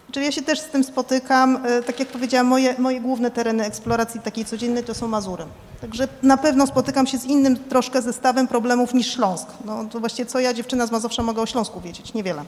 Znaczy 0.06 0.22
ja 0.22 0.32
się 0.32 0.42
też 0.42 0.60
z 0.60 0.64
tym 0.68 0.84
spotykam. 0.84 1.66
E, 1.66 1.82
Tak 1.82 2.00
jak 2.00 2.08
powiedziałam, 2.08 2.46
moje, 2.46 2.74
moje 2.78 3.00
główne 3.00 3.30
tereny 3.30 3.64
eksploracji 3.64 4.20
takiej 4.20 4.44
codziennej 4.44 4.84
to 4.84 4.94
są 4.94 5.08
Mazury. 5.08 5.44
Także 5.80 6.08
na 6.22 6.36
pewno 6.36 6.66
spotykam 6.66 7.06
się 7.06 7.18
z 7.18 7.24
innym 7.24 7.56
troszkę 7.56 8.02
zestawem 8.02 8.48
problemów 8.48 8.94
niż 8.94 9.14
Śląsk. 9.14 9.46
No 9.64 9.84
to 9.84 10.00
właściwie 10.00 10.26
co 10.26 10.40
ja, 10.40 10.54
dziewczyna 10.54 10.86
z 10.86 10.90
Mazowsza, 10.90 11.22
mogę 11.22 11.42
o 11.42 11.46
Śląsku 11.46 11.80
wiedzieć? 11.80 12.14
Niewiele. 12.14 12.44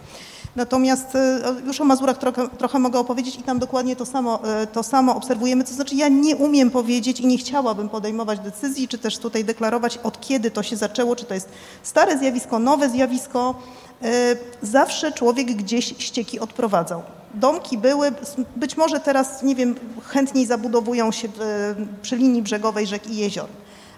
Natomiast 0.57 1.15
e, 1.17 1.41
już 1.67 1.81
o 1.81 1.85
Mazurach 1.85 2.19
trochę, 2.19 2.49
trochę 2.49 2.79
mogę 2.79 2.99
opowiedzieć 2.99 3.37
i 3.37 3.43
tam 3.43 3.59
dokładnie 3.59 3.97
to 3.97 4.07
samo, 4.07 4.41
e, 4.45 4.67
to 4.67 4.83
samo 4.83 5.17
obserwujemy. 5.17 5.65
To 5.65 5.75
znaczy 5.75 5.95
ja 5.95 6.09
nie 6.09 6.37
umiem 6.37 6.71
powiedzieć 6.71 7.21
i 7.21 7.27
nie 7.27 7.39
chciałabym 7.39 7.89
podejmować 7.89 8.41
decyzji, 8.41 8.89
czy 8.89 8.99
też 8.99 9.19
tutaj 9.19 9.45
deklarować, 9.45 9.99
od 10.03 10.21
kiedy 10.21 10.51
to 10.51 10.63
się 10.63 10.77
zaczęło, 10.77 11.17
czy 11.17 11.25
to 11.25 11.35
jest 11.35 11.49
stare 11.83 12.19
zjawisko, 12.19 12.59
nowe 12.59 12.91
zjawisko. 12.91 13.55
E, 14.03 14.37
Zawsze 14.63 15.13
człowiek 15.13 15.47
gdzieś 15.47 15.95
ścieki 15.99 16.41
odprowadzał. 16.41 17.03
Domki 17.35 17.79
były, 17.79 18.13
być 18.57 18.77
może 18.77 19.01
teraz, 19.01 19.43
nie 19.43 19.55
wiem, 19.55 19.75
chętniej 20.05 20.47
zabudowują 20.47 21.13
się 21.13 21.29
przy 22.03 22.17
linii 22.17 22.43
brzegowej 22.43 22.87
rzek 22.87 23.07
i 23.07 23.17
jezior. 23.17 23.47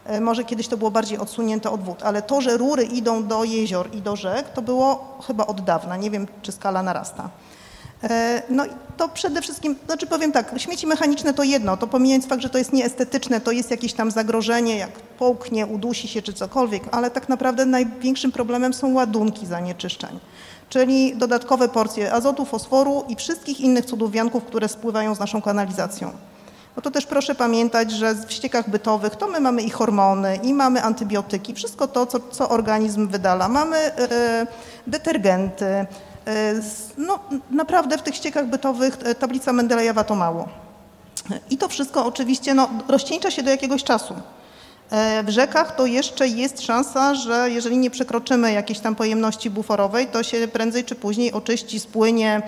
E, 0.05 0.21
Może 0.21 0.45
kiedyś 0.45 0.69
to 0.69 0.77
było 0.77 0.91
bardziej 0.91 1.19
odsunięte 1.19 1.71
od 1.71 1.83
wód, 1.83 2.03
ale 2.03 2.23
to, 2.23 2.41
że 2.41 2.57
rury 2.57 2.85
idą 2.85 3.27
do 3.27 3.45
jezior 3.45 3.89
i 3.95 4.01
do 4.03 4.17
rzek, 4.17 4.49
to 4.51 4.63
było 4.63 5.19
chyba 5.27 5.47
od 5.47 5.61
dawna. 5.61 5.97
Nie 5.97 6.11
wiem, 6.11 6.27
czy 6.43 6.53
skala 6.53 6.83
narasta. 6.83 7.31
E, 8.03 8.43
No 8.51 8.67
i 8.67 8.69
to 8.97 9.09
przede 9.09 9.43
wszystkim, 9.43 9.77
znaczy 9.87 10.07
powiem 10.07 10.33
tak, 10.33 10.55
śmieci 10.57 10.87
mechaniczne 10.87 11.35
to 11.35 11.43
jedno, 11.43 11.77
to 11.77 11.87
pomijając 11.87 12.27
fakt, 12.27 12.43
że 12.43 12.51
to 12.51 12.59
jest 12.59 12.73
nieestetyczne, 12.73 13.41
to 13.41 13.53
jest 13.53 13.71
jakieś 13.71 13.93
tam 13.93 14.11
zagrożenie, 14.11 14.77
jak 14.77 14.91
połknie, 14.91 15.67
udusi 15.67 16.09
się 16.09 16.23
czy 16.23 16.33
cokolwiek, 16.33 16.83
ale 16.91 17.11
tak 17.11 17.29
naprawdę 17.29 17.67
największym 17.67 18.33
problemem 18.33 18.75
są 18.75 18.93
ładunki 18.93 19.47
zanieczyszczeń, 19.47 20.21
czyli 20.69 21.17
dodatkowe 21.17 21.69
porcje 21.69 22.13
azotu, 22.13 22.45
fosforu 22.45 23.05
i 23.09 23.17
wszystkich 23.17 23.61
innych 23.61 23.85
cudów 23.85 24.13
które 24.47 24.69
spływają 24.69 25.15
z 25.15 25.19
naszą 25.19 25.43
kanalizacją. 25.43 26.11
No 26.77 26.83
to 26.83 26.91
też 26.91 27.07
proszę 27.07 27.35
pamiętać, 27.35 27.91
że 27.91 28.15
w 28.15 28.33
ściekach 28.33 28.71
bytowych 28.71 29.17
to 29.17 29.29
my 29.29 29.41
mamy 29.41 29.63
i 29.63 29.71
hormony, 29.71 30.37
i 30.43 30.55
mamy 30.55 30.83
antybiotyki, 30.83 31.55
wszystko 31.55 31.89
to, 31.89 32.07
co, 32.07 32.21
co 32.31 32.49
organizm 32.49 33.09
wydala. 33.09 33.49
Mamy 33.49 33.77
e, 33.77 34.47
detergenty. 34.87 35.65
E, 35.67 35.87
no, 36.99 37.19
naprawdę 37.51 37.99
w 37.99 38.03
tych 38.03 38.15
ściekach 38.15 38.47
bytowych 38.47 38.99
e, 39.05 39.15
tablica 39.15 39.53
Mendelejewa 39.53 40.05
to 40.05 40.15
mało. 40.15 40.49
I 41.51 41.59
to 41.59 41.69
wszystko 41.69 42.07
oczywiście 42.07 42.55
no, 42.55 42.69
rozcieńcza 42.89 43.31
się 43.31 43.43
do 43.43 43.51
jakiegoś 43.51 43.85
czasu. 43.85 44.15
W 45.25 45.29
rzekach 45.29 45.77
to 45.77 45.87
jeszcze 45.87 46.29
jest 46.29 46.63
szansa, 46.63 47.15
że 47.15 47.51
jeżeli 47.51 47.79
nie 47.79 47.91
przekroczymy 47.91 48.53
jakiejś 48.53 48.79
tam 48.79 48.95
pojemności 48.95 49.51
buforowej, 49.51 50.07
to 50.07 50.23
się 50.23 50.49
prędzej 50.49 50.85
czy 50.85 50.95
później 50.95 51.33
oczyści, 51.33 51.81
spłynie. 51.81 52.43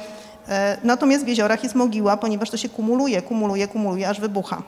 E, 0.48 0.78
Natomiast 0.84 1.24
w 1.24 1.28
jeziorach 1.28 1.62
jest 1.62 1.74
mogiła, 1.74 2.16
ponieważ 2.16 2.50
to 2.50 2.56
się 2.56 2.68
kumuluje, 2.68 3.22
kumuluje, 3.22 3.68
kumuluje, 3.68 4.08
aż 4.08 4.20
wybucha. 4.20 4.62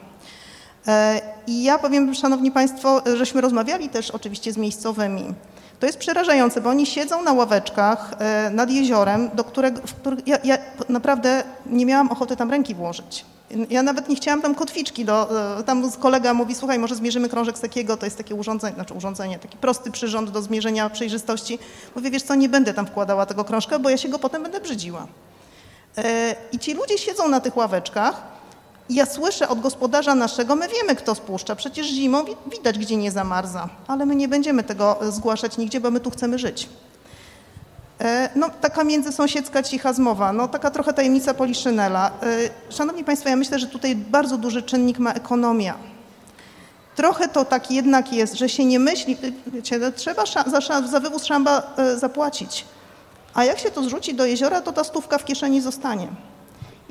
E, 0.89 1.21
I 1.47 1.63
ja 1.63 1.79
powiem, 1.79 2.15
Szanowni 2.15 2.51
Państwo, 2.51 3.03
żeśmy 3.17 3.41
rozmawiali 3.41 3.89
też 3.89 4.11
oczywiście 4.11 4.53
z 4.53 4.57
miejscowymi. 4.57 5.35
To 5.81 5.87
jest 5.87 5.99
przerażające, 5.99 6.61
bo 6.61 6.71
oni 6.71 6.87
siedzą 6.87 7.23
na 7.23 7.33
ławeczkach 7.33 8.15
e, 8.19 8.51
nad 8.51 8.71
jeziorem, 8.71 9.31
do 9.35 9.45
którego, 9.45 9.81
w 9.87 9.95
których 9.95 10.27
ja, 10.27 10.39
ja 10.45 10.59
naprawdę 10.89 11.43
nie 11.67 11.87
miałam 11.87 12.09
ochoty 12.09 12.37
tam 12.37 12.51
ręki 12.51 12.75
włożyć. 12.75 13.25
Ja 13.71 13.83
nawet 13.83 14.09
nie 14.09 14.17
chciałam 14.17 14.43
tam 14.43 14.55
kotwiczki, 14.55 15.05
do, 15.05 15.29
tam 15.67 15.91
kolega 15.91 16.35
mówi, 16.35 16.55
słuchaj, 16.55 16.79
może 16.79 16.95
zmierzymy 16.95 17.29
krążek 17.29 17.59
takiego, 17.59 17.97
to 17.97 18.07
jest 18.07 18.19
takie 18.19 18.35
urządzenie, 18.35 18.75
znaczy 18.75 18.95
urządzenie, 18.95 19.39
taki 19.39 19.57
prosty 19.57 19.91
przyrząd 19.91 20.31
do 20.31 20.43
zmierzenia 20.43 20.91
przejrzystości. 20.91 21.59
Mówię, 21.97 22.11
wiesz 22.11 22.23
co, 22.23 22.35
nie 22.35 22.49
będę 22.49 22.75
tam 22.75 22.87
wkładała 22.87 23.27
tego 23.27 23.45
krążka, 23.45 23.79
bo 23.79 23.91
ja 23.91 23.97
się 23.97 24.09
go 24.09 24.19
potem 24.19 24.43
będę 24.43 24.61
brzydziła. 24.61 25.07
I 26.53 26.59
ci 26.59 26.75
ludzie 26.75 26.99
siedzą 26.99 27.29
na 27.29 27.41
tych 27.41 27.57
ławeczkach, 27.57 28.39
ja 28.91 29.07
słyszę 29.07 29.49
od 29.49 29.61
gospodarza 29.61 30.15
naszego, 30.15 30.57
my 30.57 30.69
wiemy, 30.69 30.97
kto 30.97 31.15
spuszcza. 31.15 31.57
Przecież 31.57 31.87
zimą 31.87 32.25
widać, 32.47 32.79
gdzie 32.79 32.97
nie 32.97 33.11
zamarza, 33.11 33.69
ale 33.87 34.07
my 34.07 34.17
nie 34.17 34.29
będziemy 34.29 34.63
tego 34.63 35.03
e, 35.03 35.13
zgłaszać 35.13 35.59
nigdzie, 35.59 35.81
bo 35.81 35.91
my 35.91 36.01
tu 36.01 36.11
chcemy 36.11 36.39
żyć. 36.39 36.69
E, 38.01 38.29
no, 38.35 38.51
taka 38.61 38.85
międzysąsiedzka 38.85 39.63
cicha 39.63 39.93
zmowa, 39.93 40.33
no 40.33 40.49
taka 40.49 40.71
trochę 40.71 40.93
tajemnica 40.93 41.35
Poliszynela. 41.35 42.11
E, 42.23 42.73
szanowni 42.73 43.05
Państwo, 43.05 43.29
ja 43.29 43.37
myślę, 43.37 43.59
że 43.59 43.67
tutaj 43.67 43.97
bardzo 43.97 44.39
duży 44.39 44.63
czynnik 44.63 44.99
ma 44.99 45.13
ekonomia. 45.13 45.75
Trochę 46.97 47.29
to 47.29 47.45
tak 47.45 47.71
jednak 47.71 48.13
jest, 48.13 48.35
że 48.35 48.49
się 48.49 48.65
nie 48.65 48.79
myśli, 48.79 49.17
wiecie, 49.47 49.93
trzeba 49.93 50.25
za, 50.27 50.89
za 50.89 51.01
wywóz 51.01 51.25
szamba 51.25 51.75
zapłacić. 51.97 52.65
A 53.39 53.45
jak 53.45 53.59
się 53.59 53.71
to 53.71 53.83
zrzuci 53.83 54.15
do 54.15 54.27
jeziora, 54.27 54.61
to 54.61 54.73
ta 54.73 54.85
stówka 54.85 55.19
w 55.19 55.25
kieszeni 55.25 55.61
zostanie. 55.61 56.09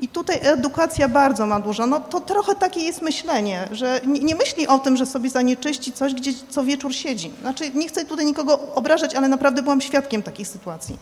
I 0.00 0.08
tutaj 0.08 0.38
edukacja 0.42 1.08
bardzo 1.08 1.46
ma 1.46 1.60
dużo. 1.60 1.86
No 1.86 2.00
to 2.00 2.20
trochę 2.20 2.54
takie 2.54 2.80
jest 2.80 3.02
myślenie, 3.02 3.68
że 3.72 4.00
nie, 4.06 4.20
nie, 4.20 4.34
myśli 4.34 4.66
o 4.66 4.78
tym, 4.78 4.96
że 4.96 5.06
sobie 5.06 5.30
zanieczyści 5.30 5.92
coś, 5.92 6.14
gdzie 6.14 6.32
co 6.48 6.64
wieczór 6.64 6.94
siedzi. 6.94 7.30
Znaczy 7.40 7.70
nie 7.74 7.88
chcę 7.88 8.04
tutaj 8.04 8.26
nikogo 8.26 8.74
obrażać, 8.74 9.14
ale 9.14 9.28
naprawdę 9.28 9.62
byłam 9.62 9.80
świadkiem 9.80 10.22
takich 10.22 10.48
sytuacji. 10.48 10.98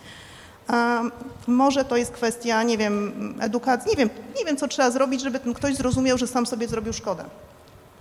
A 0.69 1.03
może 1.47 1.85
to 1.85 1.97
jest 1.97 2.13
kwestia, 2.13 2.63
nie 2.63 2.79
wiem, 2.79 3.35
edukacji, 3.41 3.91
nie 3.91 3.97
wiem, 3.97 4.11
nie 4.39 4.45
wiem, 4.45 4.57
co 4.57 4.69
trzeba 4.69 4.91
zrobić, 4.91 5.21
żeby 5.23 5.39
ten 5.39 5.55
ktoś 5.55 5.75
zrozumiał, 5.75 6.19
że 6.19 6.27
sam 6.27 6.47
sobie 6.47 6.69
zrobił 6.69 6.93
szkodę 6.93 7.25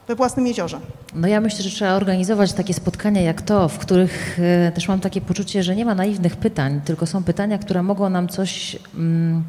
we 0.08 0.16
własnym 0.16 0.48
jeziorze. 0.48 0.80
No 1.16 1.28
ja 1.28 1.42
myślę, 1.42 1.64
że 1.64 1.70
trzeba 1.70 1.94
organizować 1.94 2.54
takie 2.54 2.74
spotkania 2.74 3.22
jak 3.22 3.42
to, 3.42 3.70
w 3.70 3.78
których 3.78 4.40
e, 4.40 4.72
też 4.72 4.88
mam 4.88 5.00
takie 5.00 5.22
poczucie, 5.22 5.64
że 5.64 5.76
nie 5.76 5.86
ma 5.86 5.96
naiwnych 5.96 6.36
pytań, 6.36 6.82
tylko 6.86 7.06
są 7.06 7.24
pytania, 7.24 7.58
które 7.58 7.84
mogą 7.84 8.10
nam 8.10 8.28
coś... 8.28 8.78
Mm, 8.96 9.44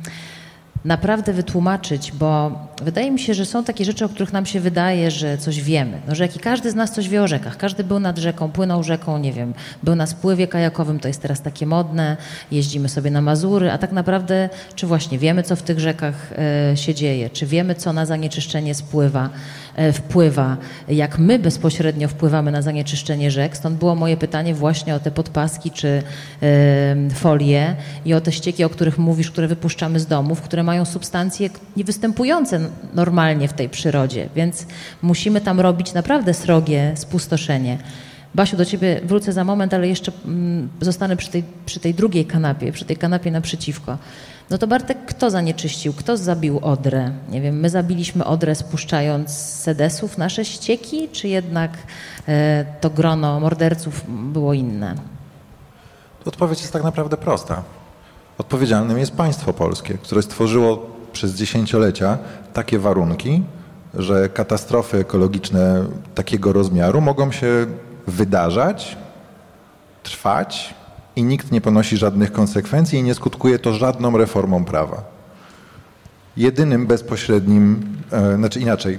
naprawdę 0.86 1.32
wytłumaczyć, 1.32 2.12
bo 2.12 2.58
wydaje 2.82 3.10
mi 3.10 3.18
się, 3.18 3.34
że 3.34 3.46
są 3.46 3.64
takie 3.64 3.84
rzeczy, 3.84 4.04
o 4.04 4.08
których 4.08 4.32
nam 4.32 4.46
się 4.46 4.60
wydaje, 4.60 5.10
że 5.10 5.38
coś 5.38 5.62
wiemy. 5.62 6.00
No, 6.08 6.14
że 6.14 6.24
jak 6.24 6.36
i 6.36 6.38
każdy 6.38 6.70
z 6.70 6.74
nas 6.74 6.92
coś 6.92 7.08
wie 7.08 7.22
o 7.22 7.28
rzekach. 7.28 7.56
Każdy 7.56 7.84
był 7.84 8.00
nad 8.00 8.18
rzeką, 8.18 8.50
płynął 8.50 8.82
rzeką, 8.82 9.18
nie 9.18 9.32
wiem, 9.32 9.54
był 9.82 9.94
na 9.94 10.06
spływie 10.06 10.48
kajakowym, 10.48 11.00
to 11.00 11.08
jest 11.08 11.22
teraz 11.22 11.42
takie 11.42 11.66
modne, 11.66 12.16
jeździmy 12.50 12.88
sobie 12.88 13.10
na 13.10 13.20
Mazury, 13.20 13.70
a 13.70 13.78
tak 13.78 13.92
naprawdę 13.92 14.48
czy 14.74 14.86
właśnie 14.86 15.18
wiemy, 15.18 15.42
co 15.42 15.56
w 15.56 15.62
tych 15.62 15.80
rzekach 15.80 16.14
e, 16.72 16.76
się 16.76 16.94
dzieje, 16.94 17.30
czy 17.30 17.46
wiemy, 17.46 17.74
co 17.74 17.92
na 17.92 18.06
zanieczyszczenie 18.06 18.74
spływa. 18.74 19.30
E, 19.76 19.92
wpływa, 19.92 20.56
jak 20.88 21.18
my 21.18 21.38
bezpośrednio 21.38 22.08
wpływamy 22.08 22.52
na 22.52 22.62
zanieczyszczenie 22.62 23.30
rzek. 23.30 23.56
Stąd 23.56 23.78
było 23.78 23.94
moje 23.94 24.16
pytanie 24.16 24.54
właśnie 24.54 24.94
o 24.94 25.00
te 25.00 25.10
podpaski 25.10 25.70
czy 25.70 26.02
folie 27.14 27.76
i 28.04 28.14
o 28.14 28.20
te 28.20 28.32
ścieki, 28.32 28.64
o 28.64 28.68
których 28.68 28.98
mówisz, 28.98 29.30
które 29.30 29.48
wypuszczamy 29.48 30.00
z 30.00 30.06
domów, 30.06 30.40
które 30.40 30.62
mają 30.62 30.84
substancje 30.84 31.50
niewystępujące 31.76 32.60
normalnie 32.94 33.48
w 33.48 33.52
tej 33.52 33.68
przyrodzie, 33.68 34.28
więc 34.36 34.66
musimy 35.02 35.40
tam 35.40 35.60
robić 35.60 35.94
naprawdę 35.94 36.34
srogie 36.34 36.92
spustoszenie. 36.94 37.78
Basiu, 38.36 38.56
do 38.56 38.64
ciebie 38.64 39.00
wrócę 39.04 39.32
za 39.32 39.44
moment, 39.44 39.74
ale 39.74 39.88
jeszcze 39.88 40.12
mm, 40.24 40.68
zostanę 40.80 41.16
przy 41.16 41.30
tej, 41.30 41.44
przy 41.66 41.80
tej 41.80 41.94
drugiej 41.94 42.26
kanapie, 42.26 42.72
przy 42.72 42.84
tej 42.84 42.96
kanapie 42.96 43.30
naprzeciwko. 43.30 43.98
No 44.50 44.58
to 44.58 44.66
Bartek, 44.66 44.98
kto 45.06 45.30
zanieczyścił? 45.30 45.92
Kto 45.92 46.16
zabił 46.16 46.58
Odrę? 46.62 47.10
Nie 47.30 47.40
wiem, 47.40 47.60
my 47.60 47.70
zabiliśmy 47.70 48.24
Odrę 48.24 48.54
spuszczając 48.54 49.30
z 49.30 49.62
sedesów 49.62 50.18
nasze 50.18 50.44
ścieki, 50.44 51.08
czy 51.08 51.28
jednak 51.28 51.70
e, 52.28 52.64
to 52.80 52.90
grono 52.90 53.40
morderców 53.40 54.04
było 54.08 54.54
inne? 54.54 54.94
Odpowiedź 56.24 56.60
jest 56.60 56.72
tak 56.72 56.84
naprawdę 56.84 57.16
prosta. 57.16 57.62
Odpowiedzialnym 58.38 58.98
jest 58.98 59.12
państwo 59.12 59.52
polskie, 59.52 59.94
które 59.94 60.22
stworzyło 60.22 60.86
przez 61.12 61.34
dziesięciolecia 61.34 62.18
takie 62.52 62.78
warunki, 62.78 63.42
że 63.94 64.28
katastrofy 64.28 64.98
ekologiczne 64.98 65.84
takiego 66.14 66.52
rozmiaru 66.52 67.00
mogą 67.00 67.32
się 67.32 67.66
wydarzać, 68.06 68.96
trwać 70.02 70.74
i 71.16 71.22
nikt 71.22 71.52
nie 71.52 71.60
ponosi 71.60 71.96
żadnych 71.96 72.32
konsekwencji 72.32 72.98
i 72.98 73.02
nie 73.02 73.14
skutkuje 73.14 73.58
to 73.58 73.72
żadną 73.72 74.18
reformą 74.18 74.64
prawa. 74.64 75.04
Jedynym 76.36 76.86
bezpośrednim, 76.86 77.96
e, 78.12 78.36
znaczy 78.36 78.60
inaczej, 78.60 78.98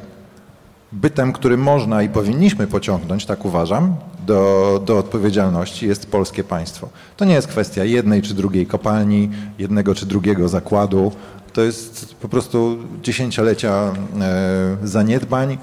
bytem, 0.92 1.34
który 1.34 1.58
można 1.58 2.04
i 2.04 2.10
powinniśmy 2.10 2.68
pociągnąć, 2.68 3.26
tak 3.26 3.46
uważam, 3.46 3.96
do, 4.26 4.82
do 4.86 4.98
odpowiedzialności 4.98 5.88
jest 5.88 6.12
polskie 6.12 6.44
państwo. 6.44 6.90
To 7.18 7.26
nie 7.26 7.34
jest 7.34 7.48
kwestia 7.48 7.84
jednej 7.84 8.22
czy 8.22 8.34
drugiej 8.34 8.68
kopalni, 8.68 9.30
jednego 9.60 9.96
czy 9.96 10.06
drugiego 10.06 10.50
zakładu. 10.50 11.12
To 11.54 11.62
jest 11.62 12.16
po 12.16 12.30
prostu 12.30 12.78
dziesięciolecia 13.04 13.94
e, 14.22 14.88
zaniedbań 14.88 15.58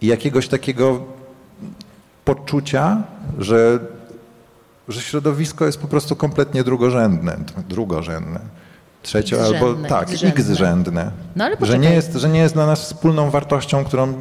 i 0.00 0.06
jakiegoś 0.06 0.48
takiego 0.48 1.00
poczucia, 2.24 3.02
że 3.38 3.78
że 4.88 5.00
środowisko 5.00 5.66
jest 5.66 5.78
po 5.78 5.88
prostu 5.88 6.16
kompletnie 6.16 6.64
drugorzędne, 6.64 7.36
drugorzędne. 7.68 8.40
Trzecio 9.02 9.44
albo 9.44 9.74
tak, 9.88 10.08
x-rzędne. 10.22 11.10
No, 11.36 11.44
ale 11.44 11.56
że, 11.60 11.78
nie 11.78 11.94
jest, 11.94 12.14
że 12.14 12.28
nie 12.28 12.38
jest 12.40 12.54
dla 12.54 12.66
nas 12.66 12.82
wspólną 12.82 13.30
wartością, 13.30 13.84
którą 13.84 14.14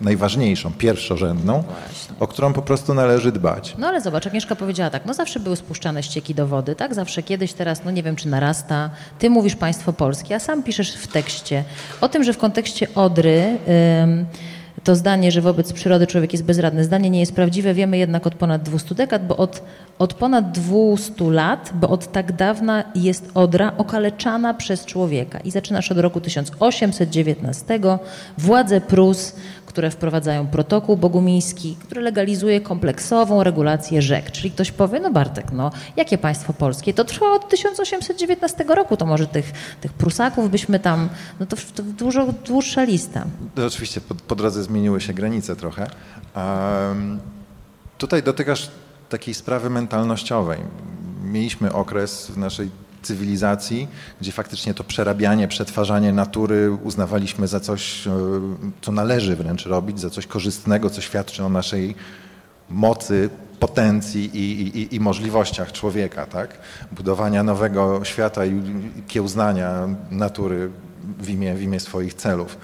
najważniejszą, 0.00 0.72
pierwszorzędną, 0.72 1.62
Właśnie. 1.62 2.14
o 2.20 2.26
którą 2.26 2.52
po 2.52 2.62
prostu 2.62 2.94
należy 2.94 3.32
dbać. 3.32 3.74
No 3.78 3.86
ale 3.86 4.00
zobacz, 4.00 4.26
Agnieszka 4.26 4.56
powiedziała 4.56 4.90
tak, 4.90 5.06
no 5.06 5.14
zawsze 5.14 5.40
były 5.40 5.56
spuszczane 5.56 6.02
ścieki 6.02 6.34
do 6.34 6.46
wody, 6.46 6.74
tak? 6.74 6.94
Zawsze 6.94 7.22
kiedyś, 7.22 7.52
teraz, 7.52 7.84
no 7.84 7.90
nie 7.90 8.02
wiem, 8.02 8.16
czy 8.16 8.28
narasta. 8.28 8.90
Ty 9.18 9.30
mówisz 9.30 9.56
państwo 9.56 9.92
polskie, 9.92 10.34
a 10.34 10.38
sam 10.38 10.62
piszesz 10.62 10.94
w 10.94 11.06
tekście 11.06 11.64
o 12.00 12.08
tym, 12.08 12.24
że 12.24 12.32
w 12.32 12.38
kontekście 12.38 12.94
Odry... 12.94 13.58
Ym, 14.02 14.26
to 14.84 14.96
zdanie, 14.96 15.32
że 15.32 15.40
wobec 15.40 15.72
przyrody 15.72 16.06
człowiek 16.06 16.32
jest 16.32 16.44
bezradny, 16.44 16.84
zdanie 16.84 17.10
nie 17.10 17.20
jest 17.20 17.34
prawdziwe, 17.34 17.74
wiemy 17.74 17.98
jednak 17.98 18.26
od 18.26 18.34
ponad 18.34 18.62
200 18.62 18.94
dekad, 18.94 19.26
bo 19.26 19.36
od, 19.36 19.62
od 19.98 20.14
ponad 20.14 20.52
200 20.52 21.24
lat, 21.24 21.70
bo 21.74 21.88
od 21.88 22.12
tak 22.12 22.32
dawna 22.32 22.84
jest 22.94 23.30
Odra 23.34 23.72
okaleczana 23.76 24.54
przez 24.54 24.84
człowieka. 24.84 25.38
I 25.40 25.50
zaczynasz 25.50 25.92
od 25.92 25.98
roku 25.98 26.20
1819. 26.20 27.80
Władze 28.38 28.80
Prus 28.80 29.36
które 29.74 29.90
wprowadzają 29.90 30.46
protokół 30.46 30.96
bogumiński, 30.96 31.76
który 31.82 32.00
legalizuje 32.00 32.60
kompleksową 32.60 33.42
regulację 33.42 34.02
rzek. 34.02 34.30
Czyli 34.30 34.50
ktoś 34.50 34.72
powie, 34.72 35.00
no 35.00 35.10
Bartek, 35.10 35.52
no 35.52 35.70
jakie 35.96 36.18
państwo 36.18 36.52
polskie? 36.52 36.94
To 36.94 37.04
trwa 37.04 37.32
od 37.32 37.48
1819 37.48 38.64
roku, 38.64 38.96
to 38.96 39.06
może 39.06 39.26
tych, 39.26 39.52
tych 39.80 39.92
Prusaków 39.92 40.50
byśmy 40.50 40.80
tam, 40.80 41.08
no 41.40 41.46
to, 41.46 41.56
to 41.74 41.82
dużo 41.82 42.26
dłuższa 42.46 42.84
lista. 42.84 43.24
No, 43.56 43.66
oczywiście 43.66 44.00
po, 44.00 44.14
po 44.14 44.34
drodze 44.34 44.62
zmieniły 44.62 45.00
się 45.00 45.14
granice 45.14 45.56
trochę. 45.56 45.86
Um, 46.36 47.20
tutaj 47.98 48.22
dotykasz 48.22 48.70
takiej 49.08 49.34
sprawy 49.34 49.70
mentalnościowej. 49.70 50.58
Mieliśmy 51.24 51.72
okres 51.72 52.30
w 52.30 52.38
naszej 52.38 52.70
cywilizacji, 53.06 53.88
gdzie 54.20 54.32
faktycznie 54.32 54.74
to 54.74 54.84
przerabianie, 54.84 55.48
przetwarzanie 55.48 56.12
natury 56.12 56.70
uznawaliśmy 56.82 57.48
za 57.48 57.60
coś, 57.60 58.06
e, 58.06 58.10
co 58.82 58.92
należy 58.92 59.36
wręcz 59.36 59.66
robić, 59.66 60.00
za 60.00 60.10
coś 60.10 60.26
korzystnego, 60.26 60.90
co 60.90 61.00
świadczy 61.00 61.44
o 61.44 61.48
naszej 61.48 61.94
mocy, 62.70 63.30
potencji 63.60 64.30
i, 64.38 64.78
i, 64.78 64.94
i 64.94 65.00
możliwościach 65.00 65.72
człowieka, 65.72 66.26
tak? 66.26 66.58
Budowania 66.92 67.42
nowego 67.42 68.04
świata 68.04 68.46
i 68.46 68.62
kiełznania 69.08 69.88
natury 70.10 70.70
w 71.18 71.30
imię, 71.30 71.54
w 71.54 71.62
imię 71.62 71.80
swoich 71.80 72.14
celów. 72.14 72.58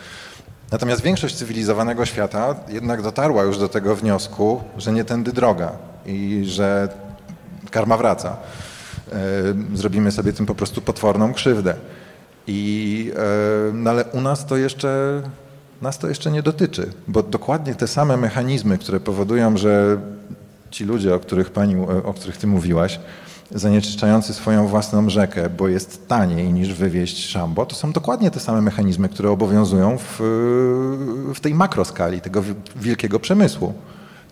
Natomiast 0.70 1.02
większość 1.02 1.34
cywilizowanego 1.34 2.06
świata 2.06 2.54
jednak 2.68 3.02
dotarła 3.02 3.42
już 3.42 3.58
do 3.58 3.68
tego 3.68 3.96
wniosku, 3.96 4.60
że 4.76 4.92
nie 4.92 5.04
tędy 5.04 5.32
droga 5.32 5.72
i 6.06 6.42
że 6.44 6.88
karma 7.70 7.96
wraca. 7.96 8.36
E, 9.12 9.76
zrobimy 9.76 10.12
sobie 10.12 10.32
tym 10.32 10.46
po 10.46 10.54
prostu 10.54 10.80
potworną 10.80 11.32
krzywdę. 11.32 11.74
I, 12.46 13.12
e, 13.16 13.72
no 13.74 13.90
ale 13.90 14.04
u 14.04 14.20
nas 14.20 14.46
to 14.46 14.56
jeszcze 14.56 15.22
nas 15.82 15.98
to 15.98 16.08
jeszcze 16.08 16.30
nie 16.30 16.42
dotyczy, 16.42 16.92
bo 17.08 17.22
dokładnie 17.22 17.74
te 17.74 17.86
same 17.86 18.16
mechanizmy, 18.16 18.78
które 18.78 19.00
powodują, 19.00 19.56
że 19.56 20.00
ci 20.70 20.84
ludzie, 20.84 21.14
o 21.14 21.18
których 21.18 21.50
pani, 21.50 21.76
o 22.04 22.14
których 22.14 22.36
ty 22.36 22.46
mówiłaś, 22.46 23.00
zanieczyszczający 23.54 24.34
swoją 24.34 24.66
własną 24.66 25.10
rzekę, 25.10 25.50
bo 25.50 25.68
jest 25.68 26.08
taniej 26.08 26.52
niż 26.52 26.74
wywieźć 26.74 27.28
szambo, 27.28 27.66
to 27.66 27.74
są 27.74 27.92
dokładnie 27.92 28.30
te 28.30 28.40
same 28.40 28.60
mechanizmy, 28.62 29.08
które 29.08 29.30
obowiązują 29.30 29.98
w, 29.98 30.16
w 31.34 31.40
tej 31.40 31.54
makroskali 31.54 32.20
tego 32.20 32.42
wielkiego 32.76 33.20
przemysłu. 33.20 33.74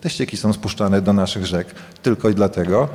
Te 0.01 0.09
ścieki 0.09 0.37
są 0.37 0.53
spuszczane 0.53 1.01
do 1.01 1.13
naszych 1.13 1.45
rzek 1.45 1.75
tylko 2.01 2.29
i 2.29 2.35
dlatego, 2.35 2.87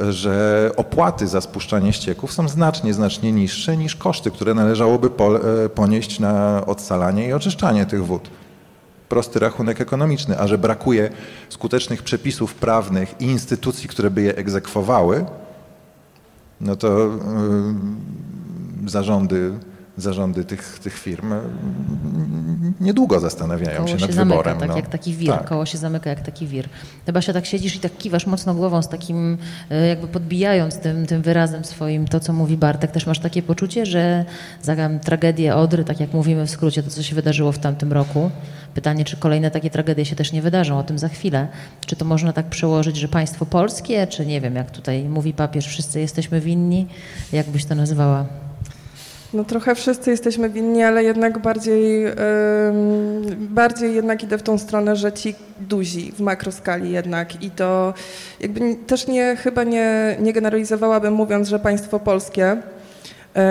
że 0.00 0.70
opłaty 0.76 1.28
za 1.28 1.40
spuszczanie 1.40 1.92
ścieków 1.92 2.32
są 2.32 2.48
znacznie, 2.48 2.94
znacznie 2.94 3.32
niższe 3.32 3.76
niż 3.76 3.96
koszty, 3.96 4.30
które 4.30 4.54
należałoby 4.54 5.08
e, 5.08 5.68
ponieść 5.68 6.20
na 6.20 6.66
odsalanie 6.66 7.28
i 7.28 7.32
oczyszczanie 7.32 7.86
tych 7.86 8.06
wód. 8.06 8.30
Prosty 9.08 9.38
rachunek 9.38 9.80
ekonomiczny, 9.80 10.38
a 10.38 10.46
że 10.46 10.58
brakuje 10.58 11.10
skutecznych 11.48 12.02
przepisów 12.02 12.54
prawnych 12.54 13.14
i 13.20 13.24
instytucji, 13.24 13.88
które 13.88 14.10
by 14.10 14.22
je 14.22 14.36
egzekwowały, 14.36 15.24
no 16.60 16.76
to 16.76 16.88
yy, 16.98 18.90
zarządy 18.90 19.52
zarządy 19.96 20.44
tych, 20.44 20.78
tych 20.78 20.98
firm 20.98 21.34
niedługo 22.80 23.20
zastanawiają 23.20 23.76
koło 23.76 23.88
się, 23.88 23.98
się 23.98 24.06
nad 24.06 24.14
zamyka, 24.14 24.36
wyborem. 24.36 24.58
tak 24.58 24.68
no. 24.68 24.76
jak 24.76 24.88
taki 24.88 25.14
wir, 25.14 25.32
tak. 25.32 25.48
koło 25.48 25.66
się 25.66 25.78
zamyka 25.78 26.10
jak 26.10 26.20
taki 26.20 26.46
wir. 26.46 26.68
Chyba 27.06 27.22
się 27.22 27.32
tak 27.32 27.46
siedzisz 27.46 27.76
i 27.76 27.80
tak 27.80 27.98
kiwasz 27.98 28.26
mocno 28.26 28.54
głową 28.54 28.82
z 28.82 28.88
takim, 28.88 29.38
e, 29.70 29.86
jakby 29.86 30.06
podbijając 30.06 30.78
tym, 30.78 31.06
tym 31.06 31.22
wyrazem 31.22 31.64
swoim 31.64 32.08
to, 32.08 32.20
co 32.20 32.32
mówi 32.32 32.56
Bartek. 32.56 32.90
Też 32.90 33.06
masz 33.06 33.18
takie 33.18 33.42
poczucie, 33.42 33.86
że 33.86 34.24
za 34.62 34.76
tragedię 35.04 35.56
Odry, 35.56 35.84
tak 35.84 36.00
jak 36.00 36.12
mówimy 36.12 36.46
w 36.46 36.50
skrócie, 36.50 36.82
to 36.82 36.90
co 36.90 37.02
się 37.02 37.14
wydarzyło 37.14 37.52
w 37.52 37.58
tamtym 37.58 37.92
roku, 37.92 38.30
pytanie, 38.74 39.04
czy 39.04 39.16
kolejne 39.16 39.50
takie 39.50 39.70
tragedie 39.70 40.04
się 40.04 40.16
też 40.16 40.32
nie 40.32 40.42
wydarzą, 40.42 40.78
o 40.78 40.82
tym 40.82 40.98
za 40.98 41.08
chwilę. 41.08 41.48
Czy 41.86 41.96
to 41.96 42.04
można 42.04 42.32
tak 42.32 42.46
przełożyć, 42.46 42.96
że 42.96 43.08
państwo 43.08 43.46
polskie, 43.46 44.06
czy 44.06 44.26
nie 44.26 44.40
wiem, 44.40 44.56
jak 44.56 44.70
tutaj 44.70 45.04
mówi 45.04 45.32
papież, 45.32 45.66
wszyscy 45.66 46.00
jesteśmy 46.00 46.40
winni? 46.40 46.86
Jak 47.32 47.50
byś 47.50 47.64
to 47.64 47.74
nazwała? 47.74 48.51
No 49.34 49.44
trochę 49.44 49.74
wszyscy 49.74 50.10
jesteśmy 50.10 50.50
winni, 50.50 50.82
ale 50.82 51.04
jednak 51.04 51.38
bardziej, 51.38 52.02
yy, 52.02 52.12
bardziej 53.36 53.94
jednak 53.94 54.22
idę 54.22 54.38
w 54.38 54.42
tą 54.42 54.58
stronę, 54.58 54.96
że 54.96 55.12
ci 55.12 55.34
duzi 55.60 56.12
w 56.12 56.20
makroskali 56.20 56.90
jednak 56.90 57.42
i 57.42 57.50
to 57.50 57.94
jakby 58.40 58.74
też 58.86 59.06
nie, 59.06 59.36
chyba 59.36 59.64
nie, 59.64 60.16
nie 60.20 60.32
generalizowałabym 60.32 61.14
mówiąc, 61.14 61.48
że 61.48 61.58
państwo 61.58 62.00
polskie, 62.00 62.56
yy, 63.34 63.42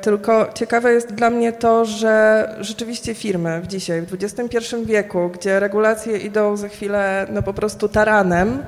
tylko 0.00 0.50
ciekawe 0.54 0.92
jest 0.92 1.14
dla 1.14 1.30
mnie 1.30 1.52
to, 1.52 1.84
że 1.84 2.46
rzeczywiście 2.60 3.14
firmy 3.14 3.60
w 3.60 3.66
dzisiaj, 3.66 4.02
w 4.02 4.14
XXI 4.14 4.56
wieku, 4.84 5.30
gdzie 5.34 5.60
regulacje 5.60 6.18
idą 6.18 6.56
za 6.56 6.68
chwilę 6.68 7.26
no 7.32 7.42
po 7.42 7.54
prostu 7.54 7.88
taranem, 7.88 8.62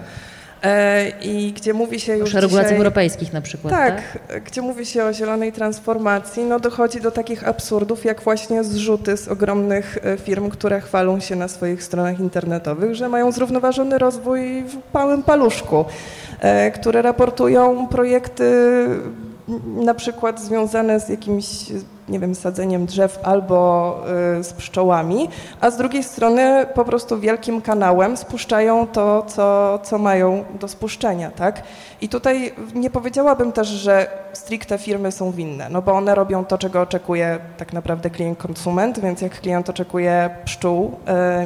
i 1.23 1.53
gdzie 1.57 1.75
mówi 1.75 2.01
się 2.01 2.17
już 2.17 2.35
o 2.35 2.41
regulacjach 2.41 2.65
dzisiaj, 2.65 2.77
europejskich 2.77 3.33
na 3.33 3.41
przykład, 3.41 3.75
tak, 3.75 4.19
tak? 4.29 4.45
gdzie 4.45 4.63
mówi 4.63 4.87
się 4.87 5.05
o 5.05 5.13
zielonej 5.13 5.53
transformacji, 5.53 6.45
no 6.45 6.61
dochodzi 6.61 7.01
do 7.01 7.11
takich 7.11 7.49
absurdów, 7.49 8.05
jak 8.05 8.23
właśnie 8.23 8.65
zrzuty 8.65 9.17
z 9.17 9.29
ogromnych 9.29 9.99
e, 10.03 10.17
firm, 10.17 10.51
które 10.51 10.81
chwalą 10.81 11.21
się 11.21 11.37
na 11.37 11.49
swoich 11.49 11.83
stronach 11.83 12.21
internetowych, 12.21 12.95
że 12.95 13.09
mają 13.09 13.33
zrównoważony 13.33 13.99
rozwój 13.99 14.63
w 14.63 14.95
małym 14.95 15.23
paluszku, 15.23 15.85
e, 16.41 16.71
które 16.71 17.03
raportują 17.03 17.89
projekty 17.89 18.53
na 19.67 19.95
przykład 19.95 20.41
związane 20.41 21.01
z 21.01 21.09
jakimś 21.09 21.47
nie 22.09 22.19
wiem, 22.19 22.35
sadzeniem 22.35 22.87
drzew 22.87 23.19
albo 23.23 23.99
y, 24.41 24.45
z 24.45 24.53
pszczołami, 24.53 25.29
a 25.61 25.71
z 25.71 25.77
drugiej 25.77 26.03
strony 26.03 26.67
po 26.75 26.85
prostu 26.85 27.21
wielkim 27.21 27.61
kanałem 27.61 28.17
spuszczają 28.17 28.87
to, 28.87 29.23
co, 29.23 29.79
co 29.83 29.99
mają 29.99 30.45
do 30.61 30.69
spuszczenia, 30.69 31.31
tak? 31.31 31.63
I 32.03 32.09
tutaj 32.09 32.53
nie 32.75 32.91
powiedziałabym 32.91 33.53
też, 33.53 33.69
że 33.69 34.07
stricte 34.33 34.79
firmy 34.79 35.13
są 35.13 35.33
winne, 35.33 35.69
no 35.71 35.83
bo 35.83 35.93
one 35.93 36.15
robią 36.15 36.45
to, 36.45 36.59
czego 36.59 36.81
oczekuje 36.81 37.39
tak 37.57 37.73
naprawdę 37.73 38.11
klient 38.11 38.39
konsument, 38.39 39.01
więc 39.01 39.21
jak 39.21 39.41
klient 39.41 39.71
oczekuje 39.71 40.31
pszczół 40.45 40.97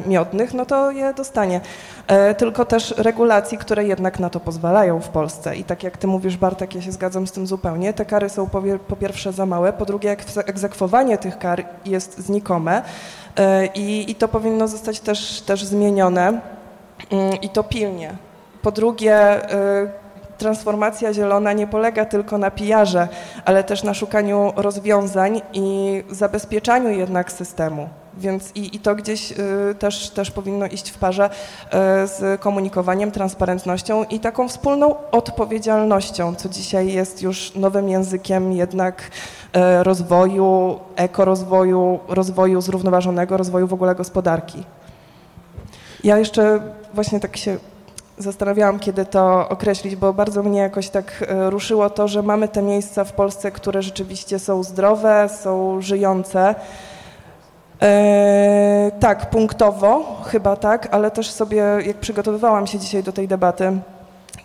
y, 0.05 0.09
miodnych, 0.09 0.53
no 0.53 0.65
to 0.65 0.91
je 0.91 1.13
dostanie. 1.13 1.61
Y, 2.31 2.35
tylko 2.35 2.65
też 2.65 2.93
regulacji, 2.97 3.57
które 3.57 3.85
jednak 3.85 4.19
na 4.19 4.29
to 4.29 4.39
pozwalają 4.39 4.99
w 4.99 5.09
Polsce. 5.09 5.55
I 5.55 5.63
tak 5.63 5.83
jak 5.83 5.97
ty 5.97 6.07
mówisz, 6.07 6.37
Bartek, 6.37 6.75
ja 6.75 6.81
się 6.81 6.91
zgadzam 6.91 7.27
z 7.27 7.31
tym 7.31 7.47
zupełnie, 7.47 7.93
te 7.93 8.05
kary 8.05 8.29
są 8.29 8.49
po, 8.49 8.61
po 8.87 8.95
pierwsze 8.95 9.33
za 9.33 9.45
małe, 9.45 9.73
po 9.73 9.85
drugie 9.85 10.15
egzekwowanie 10.45 11.17
tych 11.17 11.37
kar 11.37 11.65
jest 11.85 12.19
znikome 12.19 12.81
e, 13.35 13.65
i, 13.65 14.15
to 14.15 14.27
powinno 14.27 14.67
zostać 14.67 14.99
też, 14.99 15.41
też 15.41 15.65
zmienione 15.65 16.41
mm, 17.11 17.33
i 17.41 17.49
to 17.49 17.63
pilnie. 17.63 18.11
Po 18.61 18.71
drugie, 18.71 19.15
e, 19.51 20.06
transformacja 20.37 21.13
zielona 21.13 21.53
nie 21.53 21.67
polega 21.67 22.05
tylko 22.05 22.37
na 22.37 22.51
pijarze, 22.51 23.07
ale 23.45 23.63
też 23.63 23.83
na 23.83 23.93
szukaniu 23.93 24.53
rozwiązań 24.55 25.41
i 25.53 26.03
zabezpieczaniu 26.09 26.89
jednak 26.89 27.31
systemu. 27.31 27.89
Więc 28.17 28.51
i, 28.55 28.75
i 28.75 28.79
to 28.79 28.95
gdzieś 28.95 29.31
y, 29.31 29.35
też, 29.79 30.09
też 30.09 30.31
powinno 30.31 30.65
iść 30.65 30.89
w 30.89 30.97
parze 30.97 31.29
y, 31.29 31.69
z 32.07 32.41
komunikowaniem, 32.41 33.11
transparentnością 33.11 34.03
i 34.03 34.19
taką 34.19 34.49
wspólną 34.49 34.95
odpowiedzialnością, 35.11 36.35
co 36.35 36.49
dzisiaj 36.49 36.93
jest 36.93 37.21
już 37.21 37.55
nowym 37.55 37.89
językiem 37.89 38.53
jednak 38.53 39.01
y, 39.01 39.83
rozwoju, 39.83 40.79
ekorozwoju, 40.95 41.99
rozwoju 42.07 42.61
zrównoważonego, 42.61 43.37
rozwoju 43.37 43.67
w 43.67 43.73
ogóle 43.73 43.95
gospodarki. 43.95 44.63
Ja 46.03 46.17
jeszcze 46.17 46.59
właśnie 46.93 47.19
tak 47.19 47.37
się 47.37 47.57
zastanawiałam, 48.17 48.79
kiedy 48.79 49.05
to 49.05 49.49
określić, 49.49 49.95
bo 49.95 50.13
bardzo 50.13 50.43
mnie 50.43 50.59
jakoś 50.59 50.89
tak 50.89 51.25
e, 51.27 51.49
ruszyło 51.49 51.89
to, 51.89 52.07
że 52.07 52.23
mamy 52.23 52.47
te 52.47 52.61
miejsca 52.61 53.03
w 53.03 53.13
Polsce, 53.13 53.51
które 53.51 53.81
rzeczywiście 53.81 54.39
są 54.39 54.63
zdrowe, 54.63 55.29
są 55.41 55.81
żyjące. 55.81 56.55
E, 57.81 58.91
tak, 58.99 59.29
punktowo 59.29 60.21
chyba 60.25 60.55
tak, 60.55 60.87
ale 60.91 61.11
też 61.11 61.31
sobie, 61.31 61.63
jak 61.85 61.97
przygotowywałam 61.97 62.67
się 62.67 62.79
dzisiaj 62.79 63.03
do 63.03 63.11
tej 63.11 63.27
debaty, 63.27 63.77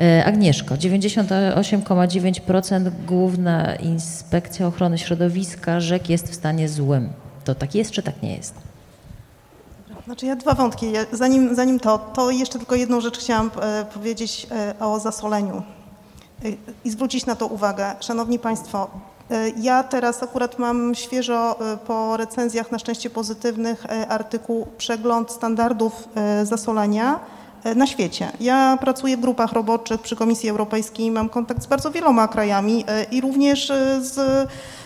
E, 0.00 0.24
Agnieszko, 0.24 0.74
98,9% 0.74 2.90
Główna 3.06 3.74
Inspekcja 3.74 4.66
Ochrony 4.66 4.98
Środowiska 4.98 5.80
rzek 5.80 6.10
jest 6.10 6.30
w 6.30 6.34
stanie 6.34 6.68
złym. 6.68 7.08
To 7.44 7.54
tak 7.54 7.74
jest, 7.74 7.90
czy 7.90 8.02
tak 8.02 8.22
nie 8.22 8.36
jest? 8.36 8.54
Znaczy 10.04 10.26
ja 10.26 10.36
dwa 10.36 10.54
wątki. 10.54 10.86
Zanim, 11.12 11.54
zanim 11.54 11.80
to, 11.80 11.98
to 11.98 12.30
jeszcze 12.30 12.58
tylko 12.58 12.74
jedną 12.74 13.00
rzecz 13.00 13.18
chciałam 13.18 13.50
e, 13.60 13.84
powiedzieć 13.84 14.46
e, 14.50 14.74
o 14.80 15.00
zasoleniu 15.00 15.62
i 16.84 16.90
zwrócić 16.90 17.26
na 17.26 17.36
to 17.36 17.46
uwagę. 17.46 17.94
Szanowni 18.00 18.38
Państwo, 18.38 18.90
ja 19.56 19.82
teraz 19.82 20.22
akurat 20.22 20.58
mam 20.58 20.94
świeżo 20.94 21.58
po 21.86 22.16
recenzjach, 22.16 22.70
na 22.70 22.78
szczęście 22.78 23.10
pozytywnych, 23.10 23.86
artykuł 24.08 24.66
Przegląd 24.78 25.30
standardów 25.30 26.08
zasolenia 26.42 27.20
na 27.76 27.86
świecie. 27.86 28.32
Ja 28.40 28.78
pracuję 28.80 29.16
w 29.16 29.20
grupach 29.20 29.52
roboczych 29.52 30.00
przy 30.00 30.16
Komisji 30.16 30.48
Europejskiej, 30.50 31.10
mam 31.10 31.28
kontakt 31.28 31.62
z 31.62 31.66
bardzo 31.66 31.90
wieloma 31.90 32.28
krajami 32.28 32.84
e, 32.88 33.04
i 33.04 33.20
również 33.20 33.70
e, 33.70 34.00
z 34.00 34.18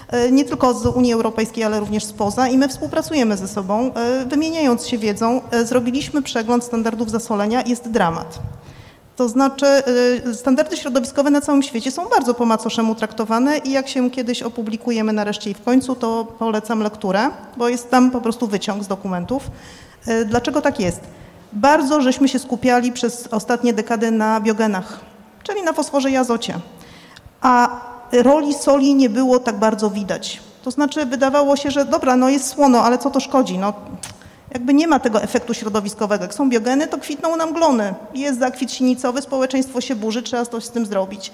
e, 0.09 0.33
nie 0.33 0.45
tylko 0.45 0.75
z 0.75 0.87
Unii 0.87 1.13
Europejskiej, 1.13 1.65
ale 1.65 1.81
również 1.81 2.05
spoza 2.05 2.49
i 2.49 2.59
my 2.59 2.69
współpracujemy 2.69 3.37
ze 3.37 3.49
sobą, 3.49 3.95
e, 3.95 4.25
wymieniając 4.27 4.87
się 4.87 4.99
wiedzą. 4.99 5.41
E, 5.51 5.65
Zrobiliśmy 5.65 6.23
przegląd 6.23 6.65
standardów 6.65 7.11
zasolenia, 7.11 7.63
jest 7.67 7.91
dramat. 7.91 8.39
To 9.17 9.29
znaczy 9.29 9.67
standardy 10.35 10.77
środowiskowe 10.77 11.31
na 11.31 11.41
całym 11.41 11.63
świecie 11.63 11.91
są 11.91 12.09
bardzo 12.09 12.35
po 12.35 12.45
macoszemu 12.45 12.95
traktowane 12.95 13.59
i 13.59 13.71
jak 13.71 13.89
się 13.89 14.11
kiedyś 14.11 14.43
opublikujemy 14.43 15.13
nareszcie 15.13 15.51
i 15.51 15.55
w 15.55 15.63
końcu, 15.63 15.95
to 15.95 16.25
polecam 16.39 16.83
lekturę, 16.83 17.31
bo 17.57 17.69
jest 17.69 17.91
tam 17.91 18.11
po 18.11 18.21
prostu 18.21 18.47
wyciąg 18.47 18.85
z 18.85 18.87
dokumentów. 18.87 19.51
Dlaczego 20.27 20.61
tak 20.63 20.81
jest? 20.81 21.01
Bardzo 21.53 22.01
żeśmy 22.01 22.29
się 22.29 22.39
skupiali 22.39 22.93
przez 22.93 23.27
ostatnie 23.31 23.73
dekady 23.73 24.11
na 24.11 24.41
biogenach, 24.41 25.01
czyli 25.43 25.63
na 25.63 25.73
fosforze 25.73 26.11
i 26.11 26.17
azocie, 26.17 26.55
a 27.41 27.81
roli 28.13 28.55
soli 28.55 28.95
nie 28.95 29.11
było 29.11 29.39
tak 29.39 29.59
bardzo 29.59 29.91
widać. 29.91 30.41
To 30.63 30.71
znaczy 30.71 31.07
wydawało 31.07 31.57
się, 31.57 31.71
że 31.71 31.85
dobra, 31.85 32.17
no 32.17 32.29
jest 32.29 32.47
słono, 32.47 32.83
ale 32.83 32.99
co 32.99 33.11
to 33.11 33.21
szkodzi? 33.21 33.59
No, 33.59 33.73
jakby 34.53 34.75
nie 34.75 34.89
ma 34.89 34.99
tego 34.99 35.23
efektu 35.23 35.55
środowiskowego. 35.55 36.25
Jak 36.25 36.35
są 36.35 36.51
biogeny, 36.51 36.87
to 36.87 36.99
kwitną 36.99 37.37
nam 37.37 37.53
glony. 37.53 37.95
Jest 38.15 38.39
zakwit 38.39 38.73
sinicowy, 38.73 39.23
społeczeństwo 39.23 39.81
się 39.81 39.97
burzy, 39.97 40.23
trzeba 40.23 40.47
coś 40.47 40.65
z 40.65 40.71
tym 40.71 40.87
zrobić. 40.87 41.33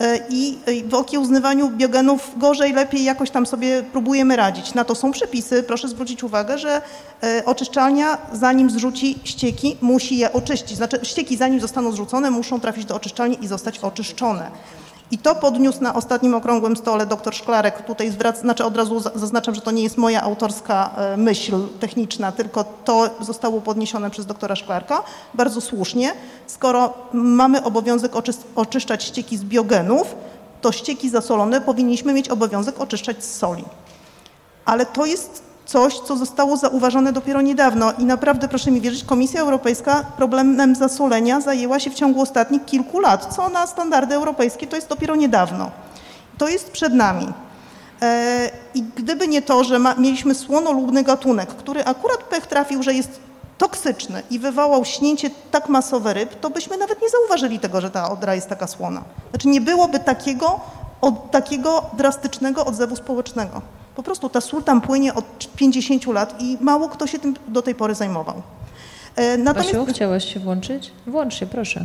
E, 0.00 0.18
I 0.28 0.58
w 0.88 0.94
okiełznywaniu 0.94 1.70
biogenów 1.70 2.30
gorzej, 2.36 2.72
lepiej 2.72 3.04
jakoś 3.04 3.30
tam 3.30 3.46
sobie 3.46 3.82
próbujemy 3.82 4.36
radzić. 4.36 4.74
Na 4.74 4.84
to 4.84 4.94
są 4.94 5.12
przepisy. 5.12 5.62
Proszę 5.62 5.88
zwrócić 5.88 6.22
uwagę, 6.22 6.58
że 6.58 6.82
e, 7.22 7.42
oczyszczalnia 7.44 8.18
zanim 8.32 8.70
zrzuci 8.70 9.18
ścieki, 9.24 9.76
musi 9.80 10.16
je 10.16 10.32
oczyścić. 10.32 10.76
Znaczy 10.76 11.00
ścieki 11.02 11.36
zanim 11.36 11.60
zostaną 11.60 11.92
zrzucone, 11.92 12.30
muszą 12.30 12.60
trafić 12.60 12.84
do 12.84 12.94
oczyszczalni 12.94 13.44
i 13.44 13.46
zostać 13.46 13.78
oczyszczone. 13.78 14.50
I 15.10 15.18
to 15.18 15.34
podniósł 15.34 15.80
na 15.82 15.94
ostatnim 15.94 16.34
okrągłym 16.34 16.76
stole 16.76 17.06
dr 17.06 17.34
Szklarek. 17.34 17.82
Tutaj 17.82 18.10
zwrac, 18.10 18.40
znaczy 18.40 18.64
od 18.64 18.76
razu 18.76 19.00
za- 19.00 19.10
zaznaczam, 19.14 19.54
że 19.54 19.60
to 19.60 19.70
nie 19.70 19.82
jest 19.82 19.96
moja 19.96 20.22
autorska 20.22 20.90
e, 20.96 21.16
myśl 21.16 21.66
techniczna, 21.80 22.32
tylko 22.32 22.64
to 22.84 23.10
zostało 23.20 23.60
podniesione 23.60 24.10
przez 24.10 24.26
doktora 24.26 24.56
Szklarka. 24.56 25.02
Bardzo 25.34 25.60
słusznie. 25.60 26.12
Skoro 26.46 26.92
mamy 27.12 27.64
obowiązek 27.64 28.12
oczyszczać 28.56 29.04
ścieki 29.04 29.36
z 29.36 29.44
biogenów, 29.44 30.14
to 30.60 30.72
ścieki 30.72 31.10
zasolone 31.10 31.60
powinniśmy 31.60 32.12
mieć 32.12 32.28
obowiązek 32.28 32.80
oczyszczać 32.80 33.24
z 33.24 33.36
soli. 33.38 33.64
Ale 34.64 34.86
to 34.86 35.06
jest 35.06 35.42
coś, 35.66 35.98
co 35.98 36.16
zostało 36.16 36.56
zauważone 36.56 37.12
dopiero 37.12 37.40
niedawno 37.40 37.92
i 37.98 38.04
naprawdę 38.04 38.48
proszę 38.48 38.70
mi 38.70 38.80
wierzyć, 38.80 39.04
Komisja 39.04 39.40
Europejska 39.40 40.04
problemem 40.16 40.74
zasolenia 40.74 41.40
zajęła 41.40 41.80
się 41.80 41.90
w 41.90 41.94
ciągu 41.94 42.20
ostatnich 42.20 42.64
kilku 42.64 43.00
lat, 43.00 43.34
co 43.36 43.48
na 43.48 43.66
standardy 43.66 44.14
europejskie 44.14 44.66
to 44.66 44.76
jest 44.76 44.88
dopiero 44.88 45.16
niedawno. 45.16 45.70
To 46.38 46.48
jest 46.48 46.70
przed 46.70 46.94
nami. 46.94 47.28
E, 48.02 48.50
I 48.74 48.82
gdyby 48.82 49.28
nie 49.28 49.42
to, 49.42 49.64
że 49.64 49.78
ma, 49.78 49.94
mieliśmy 49.94 50.34
słonolubny 50.34 51.02
gatunek, 51.02 51.48
który 51.48 51.84
akurat 51.84 52.18
pech 52.18 52.46
trafił, 52.46 52.82
że 52.82 52.94
jest 52.94 53.20
toksyczny 53.58 54.22
i 54.30 54.38
wywołał 54.38 54.84
śnięcie 54.84 55.30
tak 55.50 55.68
masowe 55.68 56.14
ryb, 56.14 56.40
to 56.40 56.50
byśmy 56.50 56.76
nawet 56.76 57.02
nie 57.02 57.08
zauważyli 57.08 57.60
tego, 57.60 57.80
że 57.80 57.90
ta 57.90 58.10
odra 58.10 58.34
jest 58.34 58.48
taka 58.48 58.66
słona. 58.66 59.02
Znaczy 59.30 59.48
nie 59.48 59.60
byłoby 59.60 59.98
takiego, 59.98 60.60
od, 61.00 61.30
takiego 61.30 61.82
drastycznego 61.96 62.64
odzewu 62.64 62.96
społecznego. 62.96 63.62
Po 63.96 64.02
prostu 64.02 64.28
ta 64.28 64.40
sól 64.40 64.62
tam 64.62 64.80
płynie 64.80 65.14
od 65.14 65.24
50 65.56 66.06
lat 66.06 66.34
i 66.42 66.58
mało 66.60 66.88
kto 66.88 67.06
się 67.06 67.18
tym 67.18 67.34
do 67.48 67.62
tej 67.62 67.74
pory 67.74 67.94
zajmował. 67.94 68.42
E, 69.16 69.36
Natomiast 69.36 69.72
Basiu, 69.74 69.86
chciałaś 69.86 70.34
się 70.34 70.40
włączyć? 70.40 70.92
Włącz 71.06 71.34
się, 71.34 71.46
proszę. 71.46 71.84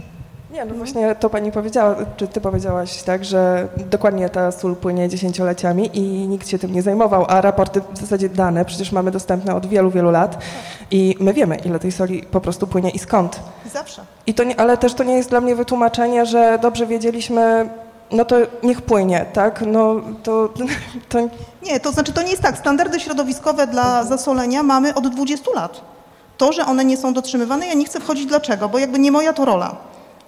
Nie, 0.51 0.65
no 0.65 0.73
właśnie 0.75 1.15
to 1.15 1.29
pani 1.29 1.51
powiedziała, 1.51 1.95
czy 2.17 2.27
ty 2.27 2.41
powiedziałaś 2.41 3.03
tak, 3.03 3.25
że 3.25 3.67
dokładnie 3.91 4.29
ta 4.29 4.51
sól 4.51 4.75
płynie 4.75 5.09
dziesięcioleciami 5.09 5.89
i 5.93 6.01
nikt 6.01 6.47
się 6.47 6.59
tym 6.59 6.73
nie 6.73 6.81
zajmował, 6.81 7.25
a 7.27 7.41
raporty, 7.41 7.81
w 7.93 7.97
zasadzie 7.97 8.29
dane 8.29 8.65
przecież 8.65 8.91
mamy 8.91 9.11
dostępne 9.11 9.55
od 9.55 9.65
wielu, 9.65 9.91
wielu 9.91 10.11
lat 10.11 10.43
i 10.91 11.15
my 11.19 11.33
wiemy, 11.33 11.55
ile 11.65 11.79
tej 11.79 11.91
soli 11.91 12.23
po 12.31 12.41
prostu 12.41 12.67
płynie 12.67 12.89
i 12.89 12.99
skąd. 12.99 13.39
zawsze. 13.73 14.01
I 14.27 14.33
to 14.33 14.43
nie, 14.43 14.59
ale 14.59 14.77
też 14.77 14.93
to 14.93 15.03
nie 15.03 15.13
jest 15.13 15.29
dla 15.29 15.41
mnie 15.41 15.55
wytłumaczenie, 15.55 16.25
że 16.25 16.59
dobrze 16.61 16.87
wiedzieliśmy, 16.87 17.69
no 18.11 18.25
to 18.25 18.35
niech 18.63 18.81
płynie, 18.81 19.25
tak? 19.33 19.63
No 19.67 19.95
to, 20.23 20.49
to 21.09 21.19
Nie, 21.63 21.79
to 21.79 21.91
znaczy 21.91 22.13
to 22.13 22.21
nie 22.21 22.31
jest 22.31 22.41
tak. 22.41 22.57
Standardy 22.57 22.99
środowiskowe 22.99 23.67
dla 23.67 24.03
zasolenia 24.03 24.63
mamy 24.63 24.95
od 24.95 25.07
20 25.07 25.51
lat. 25.55 25.81
To, 26.37 26.53
że 26.53 26.65
one 26.65 26.85
nie 26.85 26.97
są 26.97 27.13
dotrzymywane, 27.13 27.67
ja 27.67 27.73
nie 27.73 27.85
chcę 27.85 27.99
wchodzić 27.99 28.25
dlaczego, 28.25 28.69
bo 28.69 28.79
jakby 28.79 28.99
nie 28.99 29.11
moja 29.11 29.33
to 29.33 29.45
rola. 29.45 29.75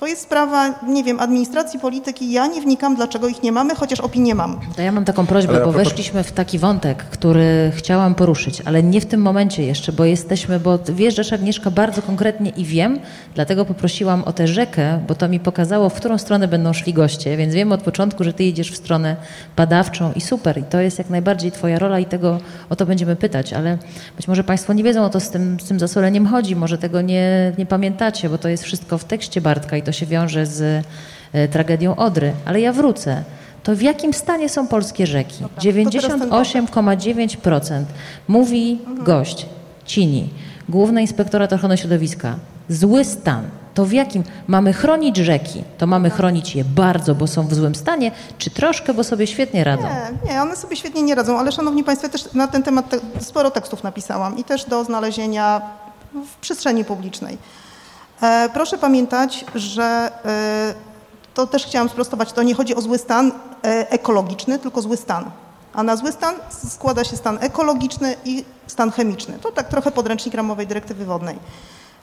To 0.02 0.08
jest 0.08 0.22
sprawa, 0.22 0.74
nie 0.88 1.04
wiem, 1.04 1.20
administracji, 1.20 1.80
polityki. 1.80 2.32
Ja 2.32 2.48
nie 2.48 2.62
wnikam, 2.62 2.96
dlaczego 2.96 3.28
ich 3.28 3.44
nie 3.44 3.52
mamy, 3.52 3.76
chociaż 3.76 4.00
opinię 4.00 4.36
mam. 4.36 4.60
To 4.76 4.82
ja 4.82 4.92
mam 4.92 5.06
taką 5.06 5.26
prośbę, 5.26 5.50
Ale 5.56 5.60
bo 5.66 5.72
propos- 5.72 5.84
weszliśmy 5.90 6.24
w 6.24 6.32
taki 6.32 6.60
wątek, 6.60 6.98
który 7.04 7.72
chciałam 7.76 8.16
poruszyć, 8.16 8.62
ale 8.66 8.84
nie 8.84 9.02
w 9.02 9.06
tym 9.06 9.22
momencie 9.22 9.64
jeszcze, 9.64 9.92
bo 9.94 10.06
jesteśmy, 10.06 10.60
bo 10.60 10.78
wjeżdżasz 10.78 11.34
Agnieszka 11.34 11.72
bardzo 11.72 12.02
konkretnie 12.02 12.50
i 12.50 12.66
wiem, 12.66 13.00
dlatego 13.36 13.66
poprosiłam 13.66 14.24
o 14.24 14.34
tę 14.34 14.48
rzekę, 14.48 15.00
bo 15.08 15.16
to 15.16 15.28
mi 15.30 15.40
pokazało, 15.40 15.90
w 15.90 15.94
którą 15.94 16.18
stronę 16.18 16.48
będą 16.48 16.74
szli 16.74 16.94
goście, 16.94 17.38
więc 17.38 17.54
wiem 17.54 17.72
od 17.72 17.82
początku, 17.82 18.24
że 18.24 18.34
ty 18.34 18.44
idziesz 18.44 18.72
w 18.72 18.78
stronę 18.78 19.16
badawczą 19.58 20.12
i 20.16 20.22
super, 20.22 20.58
i 20.58 20.64
to 20.64 20.80
jest 20.80 20.98
jak 20.98 21.10
najbardziej 21.10 21.52
twoja 21.52 21.80
rola 21.80 22.00
i 22.00 22.06
tego 22.06 22.40
o 22.70 22.76
to 22.76 22.86
będziemy 22.86 23.16
pytać, 23.16 23.54
ale 23.54 23.78
być 24.18 24.28
może 24.28 24.44
państwo 24.44 24.74
nie 24.74 24.84
wiedzą 24.84 25.04
o 25.06 25.10
to 25.10 25.20
z 25.20 25.30
tym, 25.30 25.60
z 25.60 25.68
tym 25.68 25.80
zasoleniem 25.80 26.28
chodzi, 26.28 26.56
może 26.56 26.78
tego 26.78 27.02
nie, 27.02 27.54
nie 27.58 27.66
pamiętacie, 27.66 28.30
bo 28.30 28.38
to 28.38 28.50
jest 28.50 28.64
wszystko 28.64 28.98
w 28.98 29.04
tekście 29.04 29.42
Bartka 29.42 29.78
i 29.78 29.82
to 29.82 29.91
się 29.94 30.06
wiąże 30.06 30.46
z 30.46 30.86
e, 31.34 31.48
tragedią 31.48 31.96
Odry, 31.96 32.34
ale 32.46 32.62
ja 32.62 32.74
wrócę. 32.74 33.24
To 33.64 33.76
w 33.76 33.82
jakim 33.82 34.14
stanie 34.14 34.50
są 34.50 34.68
polskie 34.68 35.08
rzeki? 35.08 35.44
teraz 35.92 36.20
ten 36.20 36.30
98,9% 36.30 37.84
mówi 38.28 38.80
gość, 39.04 39.46
Cini, 39.86 40.30
Główny 40.70 41.02
Inspektorat 41.02 41.54
Ochrony 41.54 41.78
Środowiska. 41.78 42.36
Zły 42.70 43.06
stan. 43.06 43.44
To 43.74 43.86
w 43.86 43.92
jakim 43.92 44.24
mamy 44.48 44.74
chronić 44.74 45.18
rzeki? 45.18 45.64
To 45.78 45.88
mamy 45.88 46.10
chronić 46.10 46.56
je 46.56 46.64
bardzo, 46.66 47.16
bo 47.16 47.28
są 47.28 47.48
w 47.48 47.54
złym 47.54 47.76
stanie, 47.76 48.12
czy 48.38 48.50
troszkę, 48.50 48.94
bo 48.94 49.04
sobie 49.04 49.28
świetnie 49.28 49.64
radzą? 49.64 49.84
Nie, 49.84 50.34
nie, 50.34 50.42
one 50.42 50.56
sobie 50.56 50.76
świetnie 50.76 51.04
nie 51.04 51.16
radzą, 51.16 51.40
ale 51.40 51.52
szanowni 51.52 51.84
państwo, 51.84 52.08
ja 52.08 52.12
też 52.12 52.34
na 52.34 52.48
ten 52.48 52.64
temat 52.64 52.90
te, 52.90 53.00
sporo 53.20 53.52
tekstów 53.52 53.84
napisałam 53.84 54.38
i 54.38 54.44
też 54.44 54.66
do 54.66 54.84
znalezienia 54.84 55.62
w 56.14 56.36
przestrzeni 56.42 56.86
publicznej. 56.86 57.38
E, 58.22 58.50
proszę 58.54 58.78
pamiętać, 58.78 59.46
że 59.56 60.12
e, 60.26 60.74
to 61.34 61.48
też 61.48 61.66
chciałam 61.66 61.90
sprostować, 61.90 62.34
to 62.34 62.44
nie 62.44 62.56
chodzi 62.56 62.76
o 62.76 62.82
zły 62.82 62.98
stan 62.98 63.32
e, 63.64 63.92
ekologiczny, 63.92 64.60
tylko 64.60 64.82
zły 64.82 64.98
stan. 64.98 65.32
A 65.74 65.84
na 65.84 65.96
zły 65.96 66.12
stan 66.12 66.36
składa 66.70 67.04
się 67.04 67.18
stan 67.18 67.38
ekologiczny 67.42 68.16
i 68.26 68.46
stan 68.68 68.92
chemiczny. 68.92 69.40
To 69.42 69.52
tak 69.52 69.68
trochę 69.68 69.92
podręcznik 69.92 70.36
ramowej 70.36 70.68
dyrektywy 70.68 71.06
wodnej. 71.06 71.40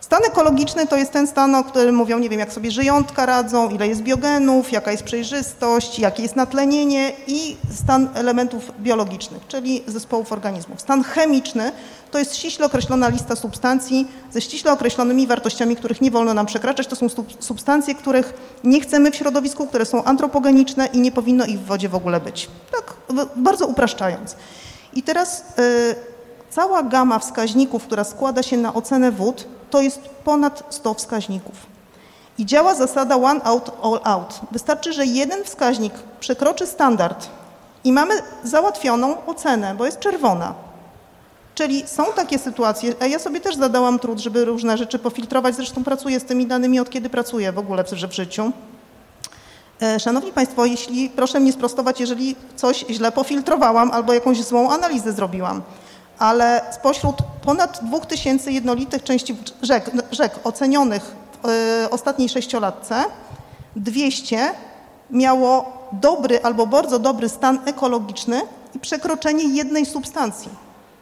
Stan 0.09 0.25
ekologiczny 0.25 0.87
to 0.87 0.97
jest 0.97 1.13
ten 1.13 1.27
stan, 1.27 1.55
o 1.55 1.65
którym 1.65 1.95
mówią, 1.95 2.19
nie 2.19 2.29
wiem, 2.29 2.41
jak 2.41 2.53
sobie 2.53 2.71
żyjątka 2.71 3.27
radzą, 3.27 3.71
ile 3.71 3.89
jest 3.89 4.03
biogenów, 4.03 4.73
jaka 4.73 4.91
jest 4.91 5.03
przejrzystość, 5.03 5.99
jakie 5.99 6.23
jest 6.23 6.37
natlenienie 6.37 7.13
i 7.27 7.57
stan 7.75 8.09
elementów 8.15 8.73
biologicznych, 8.81 9.47
czyli 9.49 9.83
zespołów 9.87 10.33
organizmów. 10.33 10.81
Stan 10.81 11.03
chemiczny 11.05 11.73
to 12.11 12.19
jest 12.19 12.37
ściśle 12.37 12.67
określona 12.67 13.09
lista 13.09 13.37
substancji 13.37 14.09
ze 14.33 14.41
ściśle 14.41 14.73
określonymi 14.73 15.27
wartościami, 15.27 15.77
których 15.77 16.01
nie 16.01 16.11
wolno 16.11 16.35
nam 16.35 16.47
przekraczać. 16.47 16.87
To 16.87 16.97
są 16.97 17.09
sub- 17.09 17.45
substancje, 17.45 17.95
których 17.95 18.35
nie 18.65 18.81
chcemy 18.81 19.11
w 19.11 19.17
środowisku, 19.17 19.67
które 19.67 19.87
są 19.87 20.05
antropogeniczne 20.05 20.87
i 20.87 21.01
nie 21.01 21.13
powinno 21.13 21.47
ich 21.47 21.61
w 21.61 21.65
wodzie 21.65 21.89
w 21.89 21.95
ogóle 21.95 22.21
być. 22.21 22.49
Tak 22.73 22.95
bardzo 23.37 23.67
upraszczając. 23.67 24.37
I 24.95 25.03
teraz 25.03 25.41
y, 25.41 25.95
cała 26.51 26.83
gama 26.83 27.19
wskaźników, 27.19 27.85
która 27.85 28.05
składa 28.05 28.43
się 28.43 28.57
na 28.57 28.75
ocenę 28.75 29.13
wód, 29.13 29.58
to 29.71 29.81
jest 29.81 30.01
ponad 30.01 30.65
100 30.71 30.95
wskaźników. 30.95 31.55
I 32.39 32.47
działa 32.47 32.75
zasada 32.75 33.17
one 33.17 33.45
out, 33.45 33.71
all 33.83 34.01
out. 34.05 34.41
Wystarczy, 34.51 34.93
że 34.93 35.07
jeden 35.07 35.45
wskaźnik 35.45 35.93
przekroczy 36.21 36.67
standard 36.67 37.29
i 37.85 37.93
mamy 37.93 38.15
załatwioną 38.45 39.27
ocenę, 39.27 39.75
bo 39.75 39.87
jest 39.87 40.01
czerwona. 40.01 40.55
Czyli 41.55 41.87
są 41.87 42.05
takie 42.17 42.39
sytuacje, 42.39 42.95
a 43.01 43.07
ja 43.07 43.19
sobie 43.19 43.41
też 43.41 43.57
zadałam 43.57 43.99
trud, 43.99 44.19
żeby 44.19 44.45
różne 44.45 44.79
rzeczy 44.79 44.99
pofiltrować, 44.99 45.55
zresztą 45.55 45.85
pracuję 45.85 46.21
z 46.21 46.25
tymi 46.25 46.47
danymi 46.47 46.81
od 46.81 46.91
kiedy 46.91 47.11
pracuję 47.11 47.53
w 47.53 47.59
ogóle 47.59 47.85
w, 47.85 48.13
życiu. 48.13 48.53
E, 49.83 50.01
Szanowni 50.01 50.33
Państwo, 50.33 50.65
jeśli, 50.65 51.11
proszę 51.11 51.41
mnie 51.41 51.53
sprostować, 51.53 52.01
jeżeli 52.01 52.37
coś 52.57 52.85
źle 52.91 53.13
pofiltrowałam 53.13 53.91
albo 53.91 54.15
jakąś 54.15 54.45
złą 54.45 54.71
analizę 54.71 55.13
zrobiłam, 55.13 55.63
ale 56.19 56.61
spośród 56.73 57.17
ponad 57.43 57.79
2000 57.83 58.53
jednolitych 58.53 59.03
części 59.03 59.37
rzek, 59.63 59.91
rzek 60.11 60.41
ocenionych 60.45 61.03
w 61.43 61.49
e, 61.49 61.91
ostatniej 61.91 62.29
sześciolatce, 62.29 63.05
200 63.77 64.53
miało 65.11 65.79
dobry 65.93 66.41
albo 66.43 66.67
bardzo 66.67 66.99
dobry 66.99 67.29
stan 67.29 67.59
ekologiczny 67.65 68.41
i 68.75 68.79
przekroczenie 68.79 69.45
jednej 69.45 69.87
substancji 69.87 70.51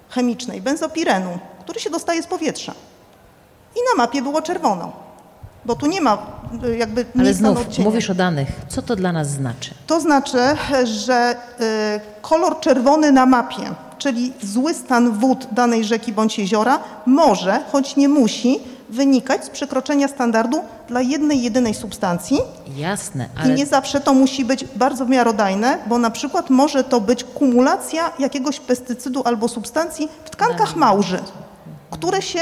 chemicznej, 0.08 0.60
benzopirenu, 0.60 1.38
który 1.60 1.80
się 1.80 1.90
dostaje 1.90 2.22
z 2.22 2.26
powietrza. 2.26 2.74
I 3.76 3.78
na 3.90 4.04
mapie 4.04 4.22
było 4.22 4.42
czerwono, 4.42 4.92
bo 5.64 5.76
tu 5.76 5.86
nie 5.86 6.00
ma 6.00 6.18
jakby 6.78 7.04
Ale 7.14 7.24
miejsca 7.24 7.42
na 7.42 7.52
znów, 7.52 7.78
mówisz 7.78 8.10
o 8.10 8.14
danych. 8.14 8.48
Co 8.68 8.82
to 8.82 8.96
dla 8.96 9.12
nas 9.12 9.30
znaczy? 9.30 9.70
To 9.86 10.00
znaczy, 10.00 10.38
że 10.84 11.36
y, 11.60 12.20
kolor 12.22 12.60
czerwony 12.60 13.12
na 13.12 13.26
mapie, 13.26 13.62
czyli 13.98 14.32
zły 14.42 14.74
stan 14.74 15.10
wód 15.10 15.46
danej 15.52 15.84
rzeki 15.84 16.12
bądź 16.12 16.38
jeziora, 16.38 16.78
może, 17.06 17.60
choć 17.72 17.96
nie 17.96 18.08
musi, 18.08 18.60
wynikać 18.90 19.44
z 19.44 19.50
przekroczenia 19.50 20.08
standardu 20.08 20.60
dla 20.88 21.00
jednej, 21.00 21.42
jedynej 21.42 21.74
substancji. 21.74 22.38
Jasne, 22.76 23.24
I 23.24 23.38
ale 23.40 23.54
nie 23.54 23.66
zawsze 23.66 24.00
to 24.00 24.14
musi 24.14 24.44
być 24.44 24.64
bardzo 24.64 25.06
miarodajne, 25.06 25.78
bo 25.86 25.98
na 25.98 26.10
przykład 26.10 26.50
może 26.50 26.84
to 26.84 27.00
być 27.00 27.24
kumulacja 27.24 28.12
jakiegoś 28.18 28.60
pestycydu 28.60 29.22
albo 29.24 29.48
substancji 29.48 30.08
w 30.24 30.30
tkankach 30.30 30.76
małży, 30.76 31.18
które 31.90 32.22
się 32.22 32.40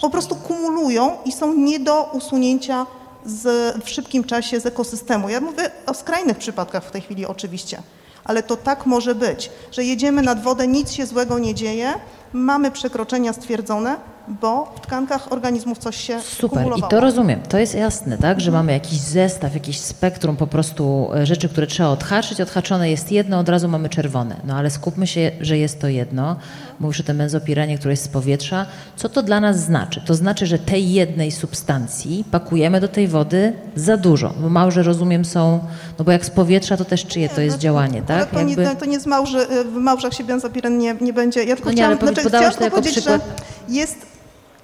po 0.00 0.10
prostu 0.10 0.36
kumulują 0.36 1.10
i 1.24 1.32
są 1.32 1.54
nie 1.54 1.80
do 1.80 2.10
usunięcia 2.12 2.86
z, 3.26 3.74
w 3.84 3.88
szybkim 3.88 4.24
czasie 4.24 4.60
z 4.60 4.66
ekosystemu. 4.66 5.28
Ja 5.28 5.40
mówię 5.40 5.70
o 5.86 5.94
skrajnych 5.94 6.38
przypadkach 6.38 6.84
w 6.84 6.90
tej 6.90 7.00
chwili 7.00 7.26
oczywiście, 7.26 7.82
ale 8.24 8.42
to 8.42 8.56
tak 8.56 8.86
może 8.86 9.14
być, 9.14 9.50
że 9.72 9.84
jedziemy 9.84 10.22
nad 10.22 10.42
wodę, 10.42 10.68
nic 10.68 10.92
się 10.92 11.06
złego 11.06 11.38
nie 11.38 11.54
dzieje, 11.54 11.94
mamy 12.32 12.70
przekroczenia 12.70 13.32
stwierdzone, 13.32 13.96
bo 14.28 14.72
w 14.76 14.80
tkankach 14.80 15.32
organizmów 15.32 15.78
coś 15.78 15.96
się 15.96 16.20
Super, 16.20 16.66
i 16.76 16.82
to 16.90 17.00
rozumiem. 17.00 17.40
To 17.48 17.58
jest 17.58 17.74
jasne, 17.74 18.18
tak? 18.18 18.40
Że 18.40 18.50
mamy 18.50 18.72
jakiś 18.72 18.98
zestaw, 18.98 19.54
jakiś 19.54 19.80
spektrum 19.80 20.36
po 20.36 20.46
prostu 20.46 21.10
e, 21.14 21.26
rzeczy, 21.26 21.48
które 21.48 21.66
trzeba 21.66 21.88
odhaczyć. 21.88 22.40
Odhaczone 22.40 22.90
jest 22.90 23.12
jedno, 23.12 23.38
od 23.38 23.48
razu 23.48 23.68
mamy 23.68 23.88
czerwone. 23.88 24.36
No 24.44 24.56
ale 24.56 24.70
skupmy 24.70 25.06
się, 25.06 25.30
że 25.40 25.58
jest 25.58 25.80
to 25.80 25.88
jedno. 25.88 26.36
Mówisz 26.80 27.00
o 27.00 27.02
tym 27.02 27.18
benzopirenie, 27.18 27.78
które 27.78 27.92
jest 27.92 28.04
z 28.04 28.08
powietrza. 28.08 28.66
Co 28.96 29.08
to 29.08 29.22
dla 29.22 29.40
nas 29.40 29.58
znaczy? 29.58 30.02
To 30.06 30.14
znaczy, 30.14 30.46
że 30.46 30.58
tej 30.58 30.92
jednej 30.92 31.32
substancji 31.32 32.24
pakujemy 32.30 32.80
do 32.80 32.88
tej 32.88 33.08
wody 33.08 33.52
za 33.76 33.96
dużo. 33.96 34.34
Bo 34.40 34.48
małże, 34.48 34.82
rozumiem, 34.82 35.24
są... 35.24 35.60
No 35.98 36.04
bo 36.04 36.12
jak 36.12 36.24
z 36.24 36.30
powietrza, 36.30 36.76
to 36.76 36.84
też 36.84 37.06
czyje 37.06 37.28
to 37.28 37.40
jest 37.40 37.58
działanie, 37.58 38.02
Ale 38.08 38.18
tak? 38.26 38.30
to, 38.30 38.42
nie, 38.42 38.56
to 38.56 38.84
nie 38.84 39.00
z 39.00 39.06
małży, 39.06 39.46
w 39.64 39.74
małżach 39.74 40.14
się 40.14 40.24
benzopiren 40.24 40.78
nie, 40.78 40.94
nie 41.00 41.12
będzie. 41.12 41.44
Ja 41.44 41.56
tylko 41.56 41.70
No 41.70 41.76
nie, 41.76 41.82
chciałam, 41.82 41.98
znaczy, 41.98 42.28
chciałam 42.28 42.52
to 42.52 42.64
jako 42.64 42.76
powiedzieć, 42.76 43.04
przykład. 43.04 43.22
że 43.68 43.74
jest 43.74 43.96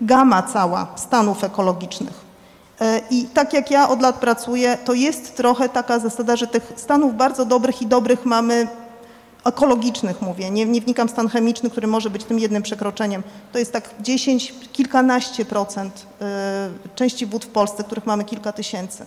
gama 0.01 0.43
cała 0.43 0.93
stanów 0.97 1.45
ekologicznych. 1.45 2.31
E, 2.81 3.01
I 3.11 3.25
tak 3.25 3.53
jak 3.53 3.71
ja 3.71 3.89
od 3.89 4.03
lat 4.03 4.17
pracuję, 4.17 4.79
to 4.85 4.95
jest 4.95 5.37
trochę 5.37 5.69
taka 5.69 5.99
zasada, 5.99 6.37
że 6.37 6.47
tych 6.47 6.73
stanów 6.77 7.17
bardzo 7.17 7.45
dobrych 7.45 7.83
i 7.83 7.87
dobrych 7.87 8.27
mamy 8.27 8.69
ekologicznych 9.45 10.23
mówię, 10.23 10.51
nie, 10.51 10.65
nie 10.65 10.81
wnikam 10.81 11.09
w 11.09 11.11
stan 11.11 11.29
chemiczny, 11.29 11.71
który 11.71 11.87
może 11.87 12.11
być 12.11 12.25
tym 12.25 12.39
jednym 12.39 12.63
przekroczeniem. 12.63 13.23
To 13.53 13.59
jest 13.59 13.73
tak 13.73 13.91
10, 14.01 14.55
kilkanaście 14.73 15.45
procent 15.45 16.07
e, 16.21 16.71
części 16.95 17.27
wód 17.27 17.45
w 17.45 17.49
Polsce, 17.49 17.85
których 17.85 18.07
mamy 18.07 18.25
kilka 18.25 18.53
tysięcy. 18.53 19.07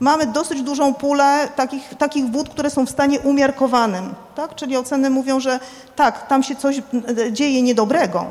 Mamy 0.00 0.26
dosyć 0.26 0.62
dużą 0.62 0.94
pulę 0.94 1.48
takich, 1.56 1.94
takich 1.98 2.30
wód, 2.30 2.48
które 2.48 2.70
są 2.70 2.86
w 2.86 2.90
stanie 2.90 3.20
umiarkowanym, 3.20 4.14
tak? 4.34 4.54
czyli 4.54 4.76
oceny 4.76 5.10
mówią, 5.10 5.40
że 5.40 5.60
tak, 5.96 6.26
tam 6.26 6.42
się 6.42 6.56
coś 6.56 6.78
e, 6.78 7.32
dzieje 7.32 7.62
niedobrego. 7.62 8.26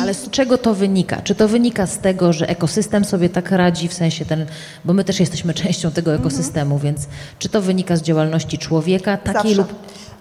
Ale 0.00 0.14
z 0.14 0.30
czego 0.30 0.58
to 0.58 0.74
wynika? 0.74 1.22
Czy 1.22 1.34
to 1.34 1.48
wynika 1.48 1.86
z 1.86 1.98
tego, 1.98 2.32
że 2.32 2.48
ekosystem 2.48 3.04
sobie 3.04 3.28
tak 3.28 3.50
radzi, 3.50 3.88
w 3.88 3.94
sensie 3.94 4.24
ten, 4.24 4.46
bo 4.84 4.92
my 4.92 5.04
też 5.04 5.20
jesteśmy 5.20 5.54
częścią 5.64 5.90
tego 5.90 6.14
ekosystemu, 6.14 6.78
więc 6.78 7.00
czy 7.38 7.48
to 7.48 7.62
wynika 7.62 7.96
z 7.96 8.02
działalności 8.02 8.58
człowieka, 8.58 9.16
takiej 9.16 9.54
Zawsze. 9.54 9.72
lub... 9.72 9.72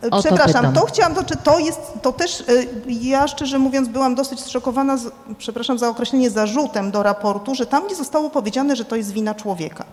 E, 0.03 0.07
O 0.07 0.09
to 0.09 0.19
Przepraszam, 0.19 0.65
pytam. 0.65 0.73
to 0.73 0.85
chciałam, 0.85 1.15
to, 1.15 1.23
to 1.35 1.59
jest, 1.59 1.79
to 2.01 2.13
też, 2.13 2.41
e, 2.41 2.43
ja 2.87 3.27
szczerze 3.27 3.59
mówiąc 3.59 3.87
byłam 3.87 4.15
dosyć 4.15 4.39
zszokowana, 4.39 4.97
z, 4.97 5.11
przepraszam 5.37 5.79
za 5.79 5.89
określenie, 5.89 6.29
zarzutem 6.29 6.91
do 6.91 7.03
raportu, 7.03 7.55
że 7.55 7.65
tam 7.65 7.87
nie 7.87 7.95
zostało 7.95 8.29
powiedziane, 8.29 8.75
że 8.75 8.85
to 8.85 8.95
jest 8.95 9.11
wina 9.11 9.35
człowieka. 9.35 9.85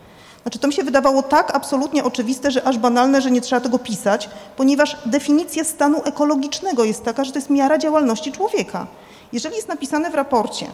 Znaczy 0.42 0.58
to 0.58 0.68
mi 0.68 0.74
się 0.74 0.84
wydawało 0.84 1.22
tak 1.22 1.56
absolutnie 1.56 2.04
oczywiste, 2.04 2.50
że 2.50 2.64
aż 2.64 2.78
banalne, 2.78 3.22
że 3.22 3.30
nie 3.30 3.40
trzeba 3.40 3.60
tego 3.60 3.78
pisać, 3.78 4.30
ponieważ 4.56 4.96
definicja 5.06 5.64
stanu 5.64 6.02
ekologicznego 6.02 6.84
jest 6.84 7.04
taka, 7.04 7.24
że 7.24 7.32
to 7.32 7.38
jest 7.38 7.50
miara 7.50 7.78
działalności 7.78 8.32
człowieka. 8.32 8.86
Jeżeli 9.32 9.56
jest 9.56 9.68
napisane 9.68 10.10
w 10.10 10.14
raporcie, 10.14 10.66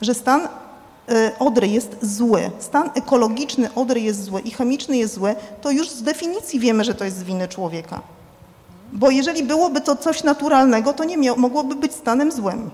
że 0.00 0.14
stan 0.14 0.48
e, 1.08 1.32
Odry 1.38 1.68
jest 1.68 1.96
zły, 2.02 2.50
stan 2.58 2.90
ekologiczny 2.94 3.74
Odry 3.74 4.00
jest 4.00 4.24
zły 4.24 4.40
i 4.40 4.50
chemiczny 4.50 4.96
jest 4.96 5.14
zły, 5.14 5.34
to 5.60 5.70
już 5.70 5.90
z 5.90 6.02
definicji 6.02 6.60
wiemy, 6.60 6.84
że 6.84 6.94
to 6.94 7.04
jest 7.04 7.18
z 7.18 7.22
winy 7.22 7.48
człowieka. 7.48 8.00
Bo 8.92 9.10
jeżeli 9.10 9.42
byłoby 9.42 9.80
to 9.80 9.96
coś 9.96 10.22
naturalnego, 10.22 10.92
to 10.92 11.04
nie 11.04 11.32
mogłoby 11.32 11.74
być 11.74 11.92
stanem 11.94 12.32
złym. 12.32 12.70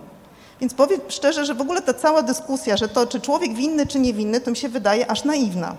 Więc 0.60 0.74
powiem 0.74 1.00
szczerze, 1.08 1.44
że 1.44 1.54
w 1.54 1.60
ogóle 1.60 1.82
ta 1.82 1.94
cała 1.94 2.22
dyskusja, 2.22 2.76
że 2.76 2.88
to 2.88 3.06
czy 3.06 3.20
człowiek 3.20 3.54
winny, 3.54 3.86
czy 3.86 3.98
niewinny, 3.98 4.40
to 4.40 4.50
mi 4.50 4.56
się 4.56 4.68
wydaje 4.68 5.10
aż 5.10 5.24
naiwna. 5.24 5.74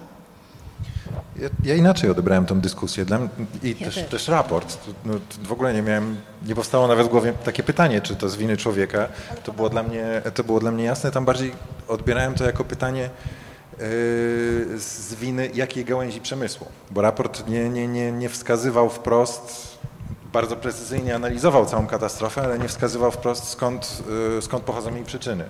Ja, 1.41 1.49
ja 1.63 1.75
inaczej 1.75 2.09
odebrałem 2.09 2.45
tą 2.45 2.59
dyskusję 2.61 3.05
Dla, 3.05 3.19
i 3.63 3.75
Ja 3.79 3.85
też, 3.85 3.95
też. 3.95 4.07
też 4.09 4.27
raport. 4.27 4.77
No, 5.05 5.13
w 5.43 5.51
ogóle 5.51 5.73
nie 5.73 5.81
miałem, 5.81 6.17
nie 6.47 6.55
powstało 6.55 6.87
nawet 6.87 7.07
w 7.07 7.09
głowie 7.09 7.33
takie 7.45 7.63
pytanie, 7.63 8.01
czy 8.01 8.15
to 8.15 8.29
z 8.29 8.35
winy 8.35 8.57
człowieka. 8.57 9.07
To 9.43 9.53
było 9.53 9.69
dla 9.69 9.83
mnie, 9.83 10.21
to 10.33 10.43
było 10.43 10.59
dla 10.59 10.71
mnie 10.71 10.83
jasne. 10.83 11.11
Tam 11.11 11.25
bardziej 11.25 11.51
odbierałem 11.87 12.33
to 12.33 12.43
jako 12.43 12.63
pytanie 12.63 13.01
yy, 13.01 13.79
z 14.79 15.15
winy 15.15 15.49
jakiej 15.53 15.85
gałęzi 15.85 16.21
przemysłu. 16.21 16.67
Bo 16.91 17.01
raport 17.01 17.47
nie, 17.47 17.69
nie, 17.69 17.87
nie, 17.87 18.11
nie 18.11 18.29
wskazywał 18.29 18.89
wprost, 18.89 19.77
bardzo 20.33 20.55
precyzyjnie 20.55 21.15
analizował 21.15 21.65
całą 21.65 21.87
katastrofę, 21.87 22.41
ale 22.41 22.59
nie 22.59 22.67
wskazywał 22.67 23.11
wprost 23.11 23.47
skąd, 23.47 24.03
yy, 24.35 24.41
skąd 24.41 24.63
pochodzą 24.63 24.95
jej 24.95 25.03
przyczyny. 25.03 25.43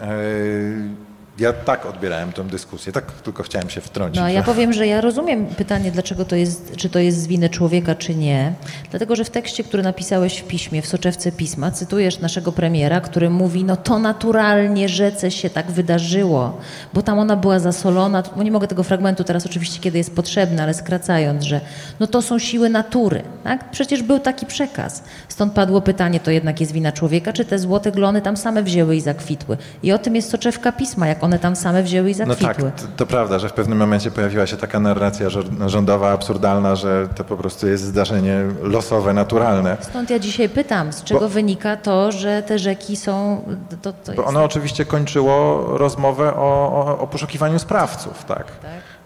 Yy, 0.00 1.09
ja 1.40 1.52
tak 1.52 1.86
odbierałem 1.86 2.32
tę 2.32 2.44
dyskusję, 2.44 2.92
tak 2.92 3.12
tylko 3.12 3.42
chciałem 3.42 3.70
się 3.70 3.80
wtrącić. 3.80 4.20
No 4.20 4.28
ja 4.28 4.42
powiem, 4.42 4.72
że 4.72 4.86
ja 4.86 5.00
rozumiem 5.00 5.46
pytanie, 5.46 5.90
dlaczego 5.90 6.24
to 6.24 6.36
jest, 6.36 6.76
czy 6.76 6.90
to 6.90 6.98
jest 6.98 7.22
z 7.22 7.26
winy 7.26 7.48
człowieka, 7.48 7.94
czy 7.94 8.14
nie. 8.14 8.52
Dlatego, 8.90 9.16
że 9.16 9.24
w 9.24 9.30
tekście, 9.30 9.64
który 9.64 9.82
napisałeś 9.82 10.38
w 10.38 10.46
piśmie, 10.46 10.82
w 10.82 10.86
soczewce 10.86 11.32
pisma, 11.32 11.70
cytujesz 11.70 12.18
naszego 12.18 12.52
premiera, 12.52 13.00
który 13.00 13.30
mówi, 13.30 13.64
no 13.64 13.76
to 13.76 13.98
naturalnie 13.98 14.88
rzece 14.88 15.30
się 15.30 15.50
tak 15.50 15.70
wydarzyło, 15.70 16.58
bo 16.94 17.02
tam 17.02 17.18
ona 17.18 17.36
była 17.36 17.58
zasolona, 17.58 18.22
bo 18.36 18.42
nie 18.42 18.50
mogę 18.50 18.68
tego 18.68 18.82
fragmentu 18.82 19.24
teraz 19.24 19.46
oczywiście, 19.46 19.80
kiedy 19.80 19.98
jest 19.98 20.16
potrzebny, 20.16 20.62
ale 20.62 20.74
skracając, 20.74 21.44
że 21.44 21.60
no 22.00 22.06
to 22.06 22.22
są 22.22 22.38
siły 22.38 22.68
natury, 22.68 23.22
tak? 23.44 23.70
Przecież 23.70 24.02
był 24.02 24.18
taki 24.18 24.46
przekaz. 24.46 25.02
Stąd 25.28 25.52
padło 25.52 25.80
pytanie, 25.80 26.20
to 26.20 26.30
jednak 26.30 26.60
jest 26.60 26.72
wina 26.72 26.92
człowieka, 26.92 27.32
czy 27.32 27.44
te 27.44 27.58
złote 27.58 27.92
glony 27.92 28.22
tam 28.22 28.36
same 28.36 28.62
wzięły 28.62 28.96
i 28.96 29.00
zakwitły. 29.00 29.56
I 29.82 29.92
o 29.92 29.98
tym 29.98 30.16
jest 30.16 30.30
soczewka 30.30 30.72
pisma, 30.72 31.06
jak 31.06 31.24
one 31.30 31.38
tam 31.38 31.56
same 31.56 31.82
wzięły 31.82 32.10
i 32.10 32.14
No 32.26 32.34
zakwitły. 32.34 32.70
tak, 32.70 32.80
to, 32.80 32.86
to 32.96 33.06
prawda, 33.06 33.38
że 33.38 33.48
w 33.48 33.52
pewnym 33.52 33.78
momencie 33.78 34.10
pojawiła 34.10 34.46
się 34.46 34.56
taka 34.56 34.80
narracja 34.80 35.28
rządowa, 35.66 36.12
absurdalna, 36.12 36.76
że 36.76 37.08
to 37.14 37.24
po 37.24 37.36
prostu 37.36 37.68
jest 37.68 37.84
zdarzenie 37.84 38.40
losowe, 38.62 39.12
naturalne. 39.12 39.76
Stąd 39.80 40.10
ja 40.10 40.18
dzisiaj 40.18 40.48
pytam, 40.48 40.92
z 40.92 41.04
czego 41.04 41.20
Bo- 41.20 41.28
wynika 41.28 41.76
to, 41.76 42.12
że 42.12 42.42
te 42.42 42.58
rzeki 42.58 42.96
są. 42.96 43.44
To, 43.82 43.92
to 43.92 43.98
Bo 44.06 44.12
jest, 44.22 44.28
ono 44.28 44.44
oczywiście 44.44 44.84
kończyło 44.84 45.64
rozmowę 45.78 46.34
o, 46.34 46.72
o, 46.72 46.98
o 46.98 47.06
poszukiwaniu 47.06 47.58
sprawców, 47.58 48.24
tak. 48.24 48.44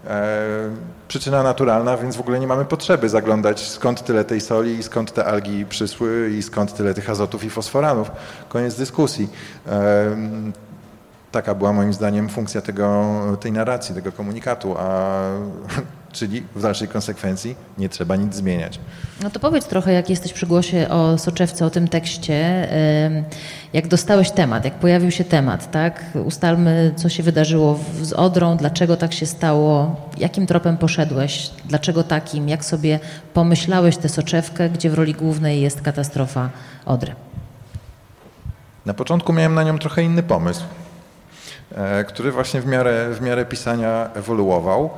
E, 0.07 0.27
przyczyna 1.07 1.43
naturalna, 1.43 1.97
więc 1.97 2.15
w 2.15 2.19
ogóle 2.19 2.39
nie 2.39 2.47
mamy 2.47 2.65
potrzeby 2.65 3.09
zaglądać 3.09 3.67
skąd 3.67 4.03
tyle 4.03 4.23
tej 4.23 4.41
soli, 4.41 4.83
skąd 4.83 5.13
te 5.13 5.25
algi 5.25 5.65
przysły 5.65 6.29
i 6.37 6.43
skąd 6.43 6.73
tyle 6.73 6.93
tych 6.93 7.09
azotów 7.09 7.43
i 7.43 7.49
fosforanów. 7.49 8.11
Koniec 8.49 8.75
dyskusji. 8.75 9.27
E, 9.67 9.71
taka 11.35 11.55
była 11.55 11.73
moim 11.73 11.93
zdaniem 11.93 12.29
funkcja 12.29 12.61
tego, 12.61 13.15
tej 13.39 13.51
narracji, 13.51 13.95
tego 13.95 14.11
komunikatu, 14.11 14.75
a 14.77 15.21
czyli 16.17 16.43
w 16.55 16.61
dalszej 16.61 16.87
konsekwencji 16.87 17.55
nie 17.77 17.89
trzeba 17.89 18.15
nic 18.15 18.35
zmieniać. 18.35 18.79
No 19.23 19.29
to 19.29 19.39
powiedz 19.39 19.65
trochę, 19.65 19.93
jak 19.93 20.09
jesteś 20.09 20.33
przy 20.33 20.47
głosie 20.47 20.89
o 20.89 21.17
soczewce, 21.17 21.65
o 21.65 21.69
tym 21.69 21.87
tekście. 21.87 22.67
Jak 23.73 23.87
dostałeś 23.87 24.31
temat, 24.31 24.65
jak 24.65 24.73
pojawił 24.73 25.11
się 25.11 25.23
temat, 25.23 25.71
tak? 25.71 26.03
Ustalmy, 26.25 26.93
co 26.95 27.09
się 27.09 27.23
wydarzyło 27.23 27.79
z 28.01 28.13
Odrą, 28.13 28.57
dlaczego 28.57 28.97
tak 28.97 29.13
się 29.13 29.25
stało, 29.25 29.95
jakim 30.17 30.47
tropem 30.47 30.77
poszedłeś, 30.77 31.49
dlaczego 31.65 32.03
takim, 32.03 32.49
jak 32.49 32.65
sobie 32.65 32.99
pomyślałeś 33.33 33.97
tę 33.97 34.09
soczewkę, 34.09 34.69
gdzie 34.69 34.89
w 34.89 34.93
roli 34.93 35.13
głównej 35.13 35.61
jest 35.61 35.81
katastrofa 35.81 36.49
Odry. 36.85 37.15
Na 38.85 38.93
początku 38.93 39.33
miałem 39.33 39.53
na 39.53 39.63
nią 39.63 39.79
trochę 39.79 40.03
inny 40.03 40.23
pomysł, 40.23 40.63
który 42.07 42.31
właśnie 42.31 42.61
w 42.61 42.65
miarę, 42.65 43.09
w 43.13 43.21
miarę 43.21 43.45
pisania 43.45 44.09
ewoluował, 44.13 44.89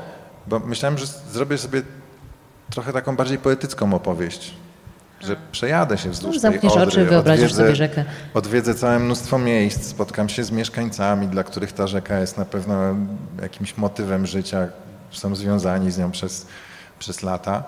bo 0.47 0.59
myślałem, 0.59 0.97
że 0.97 1.05
zrobię 1.31 1.57
sobie 1.57 1.81
trochę 2.69 2.93
taką 2.93 3.15
bardziej 3.15 3.37
poetycką 3.37 3.93
opowieść, 3.93 4.53
że 5.21 5.35
przejadę 5.51 5.97
się 5.97 6.09
wzdłuż 6.09 6.35
No, 6.35 6.41
tej 6.41 6.51
zamkniesz 6.51 6.73
Odry, 6.73 6.87
oczy 6.87 7.05
wyobrazisz 7.05 7.43
odwiedzę, 7.43 7.63
sobie 7.63 7.75
rzekę. 7.75 8.05
Odwiedzę 8.33 8.75
całe 8.75 8.99
mnóstwo 8.99 9.39
miejsc, 9.39 9.85
spotkam 9.87 10.29
się 10.29 10.43
z 10.43 10.51
mieszkańcami, 10.51 11.27
dla 11.27 11.43
których 11.43 11.71
ta 11.71 11.87
rzeka 11.87 12.19
jest 12.19 12.37
na 12.37 12.45
pewno 12.45 12.75
jakimś 13.41 13.77
motywem 13.77 14.25
życia, 14.25 14.67
są 15.11 15.35
związani 15.35 15.91
z 15.91 15.97
nią 15.97 16.11
przez, 16.11 16.45
przez 16.99 17.23
lata. 17.23 17.63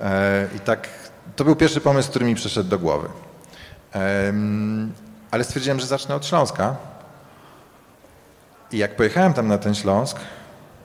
E, 0.00 0.46
I 0.56 0.60
tak, 0.60 0.88
to 1.36 1.44
był 1.44 1.56
pierwszy 1.56 1.80
pomysł, 1.80 2.10
który 2.10 2.24
mi 2.24 2.34
przyszedł 2.34 2.70
do 2.70 2.78
głowy. 2.78 3.08
Ale 5.30 5.44
stwierdziłem, 5.44 5.80
że 5.80 5.86
zacznę 5.86 6.14
od 6.14 6.26
Śląska. 6.26 6.76
I 8.74 8.78
jak 8.78 8.96
pojechałem 8.96 9.32
tam 9.32 9.48
na 9.48 9.58
ten 9.58 9.74
Śląsk, 9.74 10.16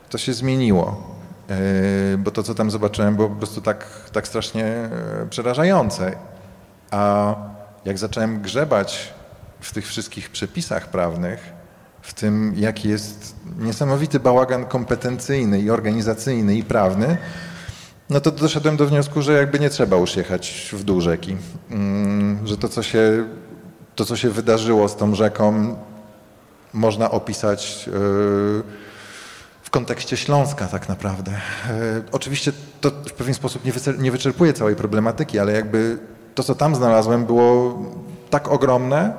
to 0.10 0.18
się 0.18 0.34
zmieniło. 0.34 1.04
Yy, 1.50 2.18
Bo 2.18 2.32
to, 2.32 2.44
co 2.44 2.56
tam 2.56 2.72
zobaczyłem, 2.72 3.16
było 3.16 3.30
po 3.30 3.36
prostu 3.36 3.62
tak, 3.62 3.86
tak 4.12 4.28
strasznie 4.28 4.66
e, 4.66 4.90
przerażające. 5.30 6.16
A 6.92 7.36
jak 7.86 7.98
zacząłem 7.98 8.42
grzebać 8.42 9.14
w 9.60 9.74
tych 9.74 9.88
wszystkich 9.88 10.30
przepisach 10.30 10.88
prawnych, 10.88 11.54
w 12.02 12.14
tym, 12.14 12.54
jaki 12.58 12.90
jest 12.90 13.36
niesamowity 13.60 14.20
bałagan 14.20 14.66
kompetencyjny 14.66 15.60
i 15.60 15.70
organizacyjny 15.70 16.56
i 16.56 16.64
prawny, 16.64 17.18
no 18.10 18.20
to 18.22 18.32
doszedłem 18.32 18.78
do 18.78 18.86
wniosku, 18.88 19.22
że 19.22 19.34
jakby 19.34 19.60
nie 19.60 19.70
trzeba 19.70 19.98
już 19.98 20.16
jechać 20.16 20.70
w 20.74 20.84
dół 20.84 21.02
rzeki. 21.02 21.38
Mm, 21.72 22.48
Że 22.48 22.58
to, 22.58 22.70
co 22.70 22.84
się, 22.84 23.26
to, 23.96 24.06
co 24.06 24.16
się 24.16 24.30
wydarzyło 24.30 24.90
z 24.90 24.96
tą 24.96 25.16
rzeką, 25.16 25.76
można 26.74 27.12
opisać 27.12 27.88
yy, 27.88 28.64
w 29.70 29.72
kontekście 29.72 30.18
Śląska 30.18 30.68
tak 30.68 30.90
naprawdę. 30.90 31.32
E, 31.32 32.02
Oczywiście 32.12 32.52
to 32.82 32.92
w 32.92 33.14
pewien 33.14 33.34
sposób 33.34 33.62
nie, 34.00 34.12
wyczerpuje 34.12 34.54
całej 34.54 34.76
problematyki, 34.76 35.40
ale 35.40 35.54
jakby 35.54 35.98
to, 36.36 36.44
co 36.44 36.56
tam 36.56 36.76
znalazłem, 36.76 37.26
było 37.26 37.80
tak 38.30 38.48
ogromne, 38.48 39.14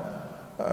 e, 0.59 0.64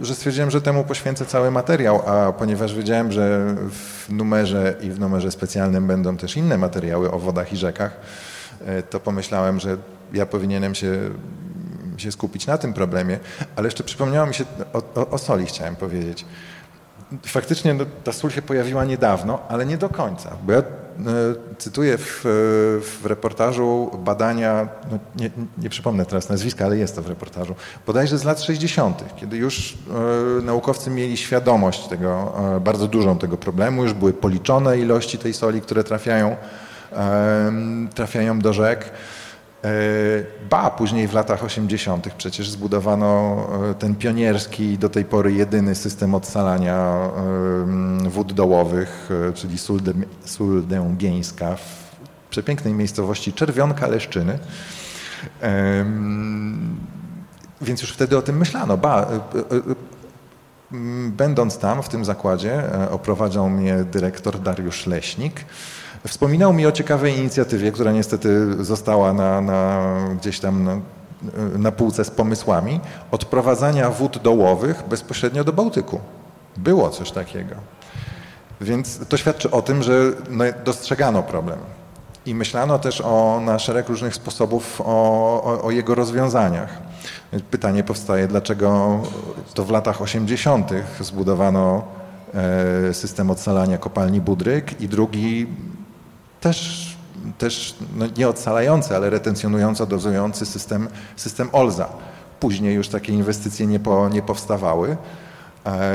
że 0.00 0.14
stwierdziłem, 0.14 0.50
że 0.50 0.60
temu 0.60 0.84
poświęcę 0.84 1.26
cały 1.26 1.50
materiał, 1.50 2.02
a 2.08 2.32
ponieważ 2.32 2.74
wiedziałem, 2.74 3.12
że 3.12 3.54
w 3.70 4.12
numerze 4.12 4.74
i 4.80 4.90
w 4.90 5.00
numerze 5.00 5.30
specjalnym 5.30 5.86
będą 5.86 6.16
też 6.16 6.36
inne 6.36 6.58
materiały 6.58 7.10
o 7.10 7.18
wodach 7.18 7.52
i 7.52 7.56
rzekach, 7.56 7.96
e, 8.66 8.82
to 8.82 9.00
pomyślałem, 9.00 9.60
że 9.60 9.76
ja 10.12 10.26
powinienem 10.26 10.74
się, 10.74 11.10
się 12.00 12.12
skupić 12.12 12.46
na 12.46 12.58
tym 12.58 12.72
problemie, 12.72 13.18
ale 13.56 13.66
jeszcze 13.66 13.84
przypomniało 13.84 14.26
mi 14.26 14.34
się, 14.34 14.44
o, 14.72 15.00
o, 15.00 15.10
o 15.10 15.18
soli 15.18 15.46
chciałem 15.46 15.76
powiedzieć. 15.76 16.24
Faktycznie 17.26 17.74
no, 17.74 17.84
ta 18.04 18.12
sól 18.12 18.30
się 18.30 18.42
pojawiła 18.42 18.84
niedawno, 18.84 19.38
ale 19.48 19.66
nie 19.66 19.78
do 19.78 19.88
końca. 19.88 20.36
Bo 20.42 20.52
ja 20.52 20.58
e, 20.58 20.64
cytuję 21.58 21.98
w, 21.98 22.20
w 22.82 23.06
reportażu 23.06 23.90
badania, 23.98 24.68
no, 24.90 24.98
nie, 25.16 25.30
nie 25.58 25.70
przypomnę 25.70 26.06
teraz 26.06 26.28
nazwiska, 26.28 26.64
ale 26.64 26.76
jest 26.76 26.96
to 26.96 27.02
w 27.02 27.08
reportażu, 27.08 27.54
bodajże 27.86 28.18
z 28.18 28.24
lat 28.24 28.42
60., 28.42 29.04
kiedy 29.16 29.36
już 29.36 29.74
e, 30.38 30.42
naukowcy 30.42 30.90
mieli 30.90 31.16
świadomość 31.16 31.88
tego, 31.88 32.32
e, 32.56 32.60
bardzo 32.60 32.88
dużą 32.88 33.18
tego 33.18 33.36
problemu, 33.36 33.82
już 33.82 33.92
były 33.92 34.12
policzone 34.12 34.78
ilości 34.78 35.18
tej 35.18 35.34
soli, 35.34 35.60
które 35.60 35.84
trafiają, 35.84 36.36
e, 36.92 37.52
trafiają 37.94 38.38
do 38.38 38.52
rzek. 38.52 38.90
E, 39.64 39.68
Ba, 40.50 40.70
później 40.70 41.08
w 41.08 41.12
latach 41.12 41.44
80. 41.44 42.14
przecież 42.14 42.50
zbudowano 42.50 43.46
e, 43.70 43.74
ten 43.74 43.94
pionierski, 43.94 44.78
do 44.78 44.88
tej 44.88 45.04
pory 45.04 45.32
jedyny 45.32 45.74
system 45.74 46.14
odsalania 46.14 47.10
em, 47.16 48.10
wód 48.10 48.32
dołowych, 48.32 49.08
e, 49.28 49.32
czyli 49.32 49.58
sól, 49.58 49.80
w 51.56 52.30
przepięknej 52.30 52.74
miejscowości 52.74 53.32
Czerwionka 53.32 53.86
Leszczyny. 53.86 54.38
Więc 57.60 57.82
już 57.82 57.92
wtedy 57.92 58.18
o 58.18 58.22
tym 58.22 58.36
myślano. 58.36 58.76
Ba, 58.76 59.02
e, 59.02 59.04
e, 59.04 59.56
e, 59.56 59.74
będąc 61.10 61.58
tam, 61.58 61.82
w 61.82 61.88
tym 61.88 62.04
zakładzie, 62.04 62.74
e, 62.74 62.90
oprowadzał 62.90 63.50
mnie 63.50 63.84
dyrektor 63.84 64.40
Dariusz 64.40 64.86
Leśnik. 64.86 65.44
Wspominał 66.08 66.52
mi 66.52 66.66
o 66.66 66.72
ciekawej 66.72 67.18
inicjatywie, 67.18 67.72
która 67.72 67.92
niestety 67.92 68.64
została 68.64 69.12
na, 69.12 69.40
na, 69.40 69.88
gdzieś 70.20 70.40
tam 70.40 70.64
na, 70.64 70.80
na 71.58 71.72
półce 71.72 72.04
z 72.04 72.10
pomysłami, 72.10 72.80
odprowadzania 73.10 73.90
wód 73.90 74.18
dołowych 74.18 74.82
bezpośrednio 74.88 75.44
do 75.44 75.52
Bałtyku. 75.52 76.00
Było 76.56 76.90
coś 76.90 77.10
takiego. 77.10 77.54
Więc 78.60 78.98
to 79.08 79.16
świadczy 79.16 79.50
o 79.50 79.62
tym, 79.62 79.82
że 79.82 79.92
no, 80.30 80.44
dostrzegano 80.64 81.22
problem. 81.22 81.58
I 82.26 82.34
myślano 82.34 82.78
też 82.78 83.00
o, 83.00 83.40
na 83.44 83.58
szereg 83.58 83.88
różnych 83.88 84.14
sposobów 84.14 84.80
o, 84.80 84.84
o, 85.44 85.62
o 85.62 85.70
jego 85.70 85.94
rozwiązaniach. 85.94 86.78
Pytanie 87.50 87.84
powstaje, 87.84 88.28
dlaczego 88.28 89.00
to 89.54 89.64
w 89.64 89.70
latach 89.70 90.02
80. 90.02 90.70
zbudowano 91.00 91.82
e, 92.34 92.94
system 92.94 93.30
odsalania 93.30 93.78
kopalni 93.78 94.20
Budryk 94.20 94.80
i 94.80 94.88
drugi 94.88 95.46
też, 96.40 96.88
też 97.38 97.74
no 97.96 98.06
nie 98.16 98.28
odsalający, 98.28 98.96
ale 98.96 99.10
retencjonująco 99.10 99.86
dozujący 99.86 100.46
system, 100.46 100.88
system 101.16 101.48
OLZA. 101.52 101.88
Później 102.40 102.74
już 102.74 102.88
takie 102.88 103.12
inwestycje 103.12 103.66
nie, 103.66 103.80
po, 103.80 104.08
nie 104.08 104.22
powstawały 104.22 104.96
e, 105.66 105.92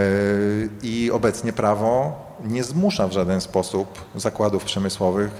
i 0.83 1.11
obecnie 1.11 1.53
prawo 1.53 2.25
nie 2.43 2.63
zmusza 2.63 3.07
w 3.07 3.11
żaden 3.11 3.41
sposób 3.41 4.05
zakładów 4.15 4.63
przemysłowych, 4.63 5.31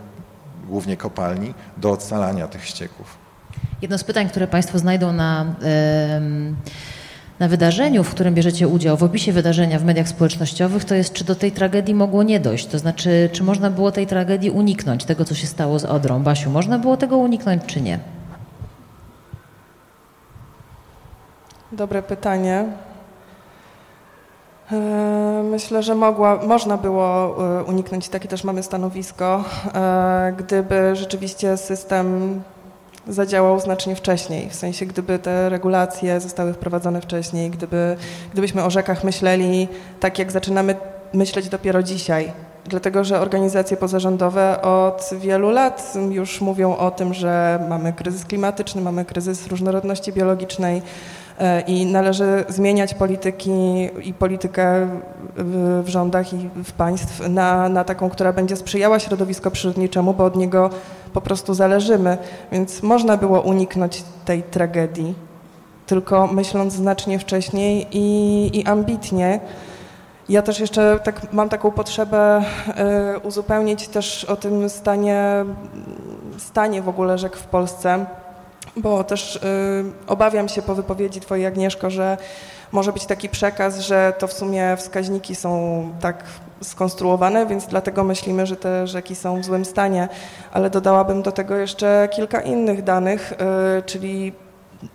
głównie 0.68 0.98
kopalni, 0.98 1.54
do 1.78 1.92
odsalania 1.92 2.48
tych 2.48 2.66
ścieków. 2.66 3.18
Jedno 3.82 3.98
z 3.98 4.04
pytań, 4.04 4.30
które 4.30 4.48
Państwo 4.48 4.80
znajdą 4.80 5.14
na, 5.14 5.56
em, 5.62 6.56
na 7.40 7.48
wydarzeniu, 7.48 8.04
w 8.04 8.10
którym 8.10 8.34
bierzecie 8.34 8.68
udział, 8.68 8.98
w 8.98 9.04
opisie 9.04 9.32
wydarzenia 9.32 9.80
w 9.80 9.86
mediach 9.86 10.08
społecznościowych, 10.08 10.86
to 10.86 10.96
jest, 10.96 11.14
czy 11.14 11.24
do 11.24 11.36
tej 11.36 11.52
tragedii 11.52 11.96
mogło 11.96 12.24
nie 12.24 12.40
dojść? 12.40 12.66
To 12.66 12.80
znaczy, 12.80 13.30
czy 13.34 13.44
można 13.44 13.70
było 13.70 13.92
tej 13.92 14.08
tragedii 14.08 14.50
uniknąć, 14.52 15.06
tego, 15.06 15.26
co 15.26 15.36
się 15.36 15.48
stało 15.48 15.80
z 15.80 15.86
Odrą? 15.86 16.24
Basiu, 16.24 16.50
można 16.50 16.80
było 16.80 16.98
tego 16.98 17.18
uniknąć, 17.18 17.64
czy 17.66 17.82
nie? 17.82 18.00
Dobre 21.72 22.02
pytanie. 22.04 22.66
E, 24.72 25.16
Myślę, 25.52 25.84
że 25.84 25.96
mogła, 25.96 26.36
można 26.36 26.78
było 26.78 27.36
e, 27.60 27.64
uniknąć, 27.64 28.10
takie 28.10 28.28
też 28.28 28.44
mamy 28.44 28.64
stanowisko, 28.64 29.44
e, 29.74 30.34
gdyby 30.38 30.96
rzeczywiście 30.96 31.58
system 31.58 32.42
zadziałał 33.08 33.60
znacznie 33.60 33.96
wcześniej. 33.96 34.50
W 34.50 34.56
sensie, 34.56 34.86
gdyby 34.86 35.20
te 35.20 35.50
regulacje 35.50 36.20
zostały 36.20 36.54
wprowadzone 36.54 37.02
wcześniej, 37.02 37.50
gdyby, 37.50 37.96
gdybyśmy 38.34 38.64
o 38.64 38.70
rzekach 38.70 39.04
myśleli 39.04 39.68
tak, 40.00 40.20
jak 40.20 40.32
zaczynamy 40.32 40.76
myśleć 41.14 41.50
dopiero 41.50 41.84
dzisiaj. 41.84 42.32
Dlatego, 42.66 43.04
że 43.04 43.20
organizacje 43.20 43.78
pozarządowe 43.78 44.62
od 44.62 45.10
wielu 45.20 45.50
lat 45.50 45.94
już 46.10 46.42
mówią 46.42 46.76
o 46.76 46.92
tym, 46.92 47.14
że 47.14 47.60
mamy 47.70 47.94
kryzys 47.94 48.26
klimatyczny, 48.26 48.82
mamy 48.82 49.06
kryzys 49.06 49.48
różnorodności 49.48 50.14
biologicznej 50.14 50.82
e, 51.40 51.62
i 51.62 51.86
należy 51.86 52.46
zmieniać 52.50 52.94
polityki 52.94 53.52
i 54.04 54.14
politykę 54.14 54.90
w, 55.38 55.84
rządach 55.88 56.34
i 56.34 56.50
w 56.64 56.72
państw 56.72 57.30
na, 57.30 57.70
na 57.70 57.84
taką, 57.84 58.10
która 58.10 58.34
będzie 58.34 58.56
sprzyjała 58.56 59.00
środowisko 59.00 59.52
przyrodniczemu, 59.52 60.14
bo 60.14 60.26
od 60.26 60.36
niego 60.36 60.70
po 61.16 61.22
prostu 61.22 61.54
zależymy. 61.54 62.18
Więc 62.52 62.84
można 62.84 63.18
było 63.18 63.42
uniknąć 63.42 64.04
tej 64.26 64.44
tragedii, 64.44 65.16
tylko 65.86 66.28
myśląc 66.28 66.74
znacznie 66.74 67.20
wcześniej 67.20 67.88
i, 67.92 68.60
i 68.60 68.66
ambitnie. 68.66 69.40
Ja 70.30 70.42
też 70.42 70.60
jeszcze 70.60 71.00
tak, 71.04 71.34
mam 71.34 71.50
taką 71.50 71.72
potrzebę 71.72 72.44
y, 73.16 73.20
uzupełnić 73.20 73.88
też 73.88 74.24
o 74.24 74.36
tym 74.36 74.70
stanie, 74.70 75.46
stanie 76.38 76.82
w 76.82 76.90
ogóle 76.90 77.18
rzek 77.18 77.38
w 77.38 77.46
Polsce, 77.46 78.06
bo 78.78 79.04
też 79.04 79.36
y, 79.36 79.40
obawiam 80.08 80.50
się 80.50 80.62
po 80.62 80.76
wypowiedzi 80.76 81.22
Twojej 81.22 81.46
Agnieszko, 81.46 81.90
że 81.90 82.18
może 82.76 82.94
być 82.94 83.06
taki 83.06 83.30
przekaz, 83.30 83.80
że 83.80 84.14
to 84.20 84.28
w 84.28 84.34
sumie 84.34 84.78
wskaźniki 84.78 85.36
są 85.36 85.84
tak 86.02 86.24
skonstruowane, 86.62 87.46
więc 87.46 87.68
dlatego 87.68 88.04
myślimy, 88.04 88.46
że 88.46 88.56
te 88.56 88.88
rzeki 88.88 89.16
są 89.16 89.42
w 89.42 89.46
złym 89.46 89.66
stanie, 89.66 90.08
ale 90.52 90.70
dodałabym 90.70 91.22
do 91.22 91.32
tego 91.32 91.56
jeszcze 91.56 92.10
kilka 92.12 92.42
innych 92.42 92.84
danych, 92.84 93.34
y, 93.80 93.84
czyli 93.84 94.34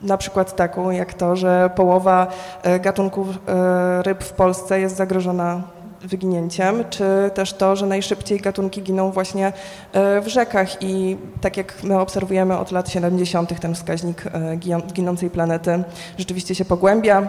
na 0.03 0.17
przykład 0.17 0.57
taką 0.57 0.91
jak 0.91 1.15
to, 1.15 1.37
że 1.37 1.71
połowa 1.77 2.27
e, 2.63 2.81
gatunków 2.81 3.29
e, 3.29 4.03
ryb 4.03 4.25
w 4.25 4.33
Polsce 4.33 4.81
jest 4.81 4.97
zagrożona 4.97 5.63
wyginięciem, 6.03 6.85
czy 6.91 7.05
też 7.35 7.53
to, 7.53 7.77
że 7.77 7.87
najszybciej 7.87 8.41
gatunki 8.41 8.83
giną 8.83 9.13
właśnie 9.13 9.53
w 9.95 10.25
rzekach 10.27 10.83
i 10.83 11.17
tak 11.41 11.57
jak 11.57 11.83
my 11.83 12.01
obserwujemy 12.01 12.59
od 12.59 12.73
lat 12.73 12.89
70. 12.89 13.61
ten 13.61 13.75
wskaźnik 13.75 14.25
ginącej 14.93 15.31
planety 15.31 15.83
rzeczywiście 16.19 16.55
się 16.55 16.65
pogłębia. 16.65 17.29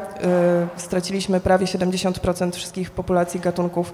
Straciliśmy 0.77 1.39
prawie 1.39 1.65
70% 1.65 2.51
wszystkich 2.51 2.91
populacji 2.91 3.39
gatunków 3.39 3.93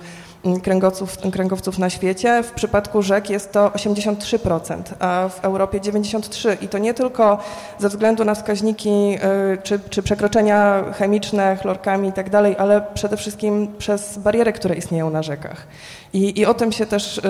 kręgowców, 0.64 1.18
kręgowców 1.32 1.80
na 1.80 1.90
świecie. 1.90 2.44
W 2.44 2.52
przypadku 2.52 3.02
rzek 3.02 3.30
jest 3.30 3.52
to 3.52 3.70
83%, 3.70 4.82
a 5.00 5.30
w 5.30 5.46
Europie 5.46 5.80
93% 5.80 6.58
i 6.62 6.68
to 6.68 6.78
nie 6.78 6.94
tylko 6.94 7.38
ze 7.80 7.90
względu 7.90 8.26
na 8.26 8.36
wskaźniki 8.36 9.18
czy, 9.64 9.80
czy 9.90 10.04
przekroczenia 10.04 10.84
chemiczne, 10.94 11.58
chlorkami 11.62 12.10
i 12.10 12.14
tak 12.14 12.36
ale 12.58 12.82
przede 12.94 13.18
wszystkim 13.18 13.68
przez 13.78 14.18
bariery, 14.18 14.54
które 14.54 14.76
istnieją 14.76 15.10
na 15.10 15.24
rzekach. 15.24 15.68
I, 16.14 16.40
i 16.40 16.46
o 16.46 16.54
tym 16.54 16.72
się 16.72 16.86
też 16.86 17.18
y, 17.18 17.22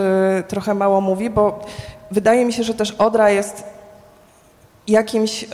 trochę 0.48 0.74
mało 0.74 1.02
mówi, 1.02 1.30
bo 1.30 1.66
wydaje 2.12 2.46
mi 2.46 2.54
się, 2.54 2.64
że 2.64 2.74
też 2.74 2.92
Odra 2.92 3.30
jest 3.30 3.64
jakimś. 4.88 5.46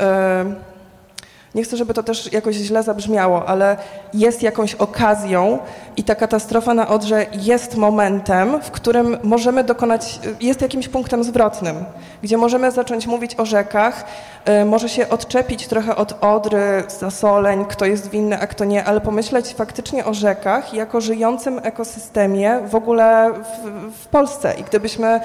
Nie 1.55 1.63
chcę, 1.63 1.77
żeby 1.77 1.93
to 1.93 2.03
też 2.03 2.33
jakoś 2.33 2.55
źle 2.55 2.83
zabrzmiało, 2.83 3.45
ale 3.45 3.77
jest 4.13 4.43
jakąś 4.43 4.75
okazją 4.75 5.59
i 5.97 6.03
ta 6.03 6.15
katastrofa 6.15 6.73
na 6.73 6.87
Odrze 6.87 7.25
jest 7.33 7.77
momentem, 7.77 8.61
w 8.61 8.71
którym 8.71 9.17
możemy 9.23 9.63
dokonać, 9.63 10.19
jest 10.41 10.61
jakimś 10.61 10.87
punktem 10.87 11.23
zwrotnym, 11.23 11.75
gdzie 12.21 12.37
możemy 12.37 12.71
zacząć 12.71 13.07
mówić 13.07 13.39
o 13.39 13.45
rzekach, 13.45 14.05
y, 14.61 14.65
może 14.65 14.89
się 14.89 15.09
odczepić 15.09 15.67
trochę 15.67 15.95
od 15.95 16.23
Odry, 16.23 16.83
zasoleń, 16.99 17.65
kto 17.65 17.85
jest 17.85 18.09
winny, 18.09 18.39
a 18.39 18.47
kto 18.47 18.65
nie, 18.65 18.83
ale 18.83 19.01
pomyśleć 19.01 19.53
faktycznie 19.53 20.05
o 20.05 20.13
rzekach 20.13 20.73
jako 20.73 21.01
żyjącym 21.01 21.59
ekosystemie 21.63 22.59
w 22.65 22.75
ogóle 22.75 23.33
w, 23.33 23.67
w 24.03 24.07
Polsce. 24.07 24.53
I 24.53 24.63
gdybyśmy 24.63 25.19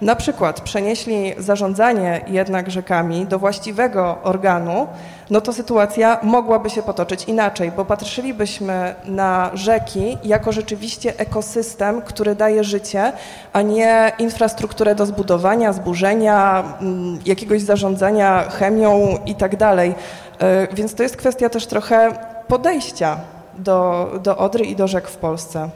na 0.00 0.16
przykład 0.16 0.60
przenieśli 0.60 1.34
zarządzanie 1.38 2.20
jednak 2.26 2.70
rzekami 2.70 3.26
do 3.26 3.38
właściwego 3.38 4.18
organu, 4.22 4.86
no 5.30 5.40
to 5.40 5.52
sytuacja 5.52 6.18
mogłaby 6.22 6.70
się 6.70 6.82
potoczyć 6.82 7.24
inaczej, 7.24 7.72
bo 7.76 7.84
patrzylibyśmy 7.84 8.94
na 9.04 9.50
rzeki 9.54 10.18
jako 10.24 10.52
rzeczywiście 10.52 11.18
ekosystem, 11.18 12.02
który 12.02 12.34
daje 12.34 12.64
życie, 12.64 13.12
a 13.52 13.62
nie 13.62 14.12
infrastrukturę 14.18 14.94
do 14.94 15.06
zbudowania, 15.06 15.72
zburzenia, 15.72 16.64
mm, 16.80 17.18
jakiegoś 17.26 17.62
zarządzania 17.62 18.48
chemią 18.50 19.18
i 19.26 19.34
tak 19.34 19.56
dalej. 19.56 19.94
E, 20.38 20.74
więc 20.74 20.94
to 20.94 21.02
jest 21.02 21.16
kwestia 21.16 21.48
też 21.48 21.66
trochę 21.66 22.12
podejścia 22.48 23.16
do, 23.58 24.10
do 24.22 24.36
Odry 24.36 24.64
i 24.64 24.76
do 24.76 24.88
rzek 24.88 25.08
w 25.08 25.16
Polsce. 25.16 25.70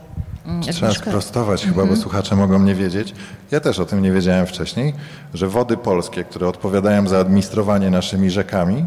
Mm, 0.47 0.63
Trzeba 0.63 0.93
sprostować 0.93 1.63
chyba, 1.63 1.77
bo 1.77 1.83
mhm. 1.83 2.01
słuchacze 2.01 2.37
mogą 2.37 2.59
nie 2.59 2.75
wiedzieć. 2.75 3.15
Ja 3.51 3.61
też 3.61 3.79
o 3.79 3.87
tym 3.87 4.03
nie 4.03 4.13
wiedziałem 4.13 4.47
wcześniej, 4.47 4.95
że 5.35 5.49
wody 5.49 5.77
polskie, 5.77 6.25
które 6.25 6.49
odpowiadają 6.49 7.09
za 7.09 7.19
administrowanie 7.19 7.91
naszymi 7.91 8.31
rzekami, 8.31 8.87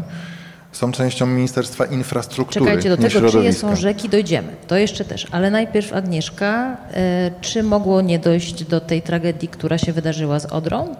są 0.72 0.92
częścią 0.92 1.26
Ministerstwa 1.26 1.84
Infrastruktury. 1.84 2.66
Czekajcie, 2.66 2.88
do 2.88 2.96
tego, 2.96 3.30
czyje 3.30 3.52
są 3.52 3.76
rzeki, 3.76 4.08
dojdziemy. 4.08 4.48
To 4.66 4.76
jeszcze 4.76 5.04
też. 5.04 5.26
Ale 5.30 5.50
najpierw 5.50 5.92
Agnieszka, 5.92 6.76
e, 6.94 7.30
czy 7.40 7.62
mogło 7.62 8.00
nie 8.00 8.18
dojść 8.18 8.64
do 8.64 8.80
tej 8.80 9.02
tragedii, 9.02 9.48
która 9.48 9.78
się 9.78 9.92
wydarzyła 9.92 10.40
z 10.40 10.46
Odrą? 10.46 10.96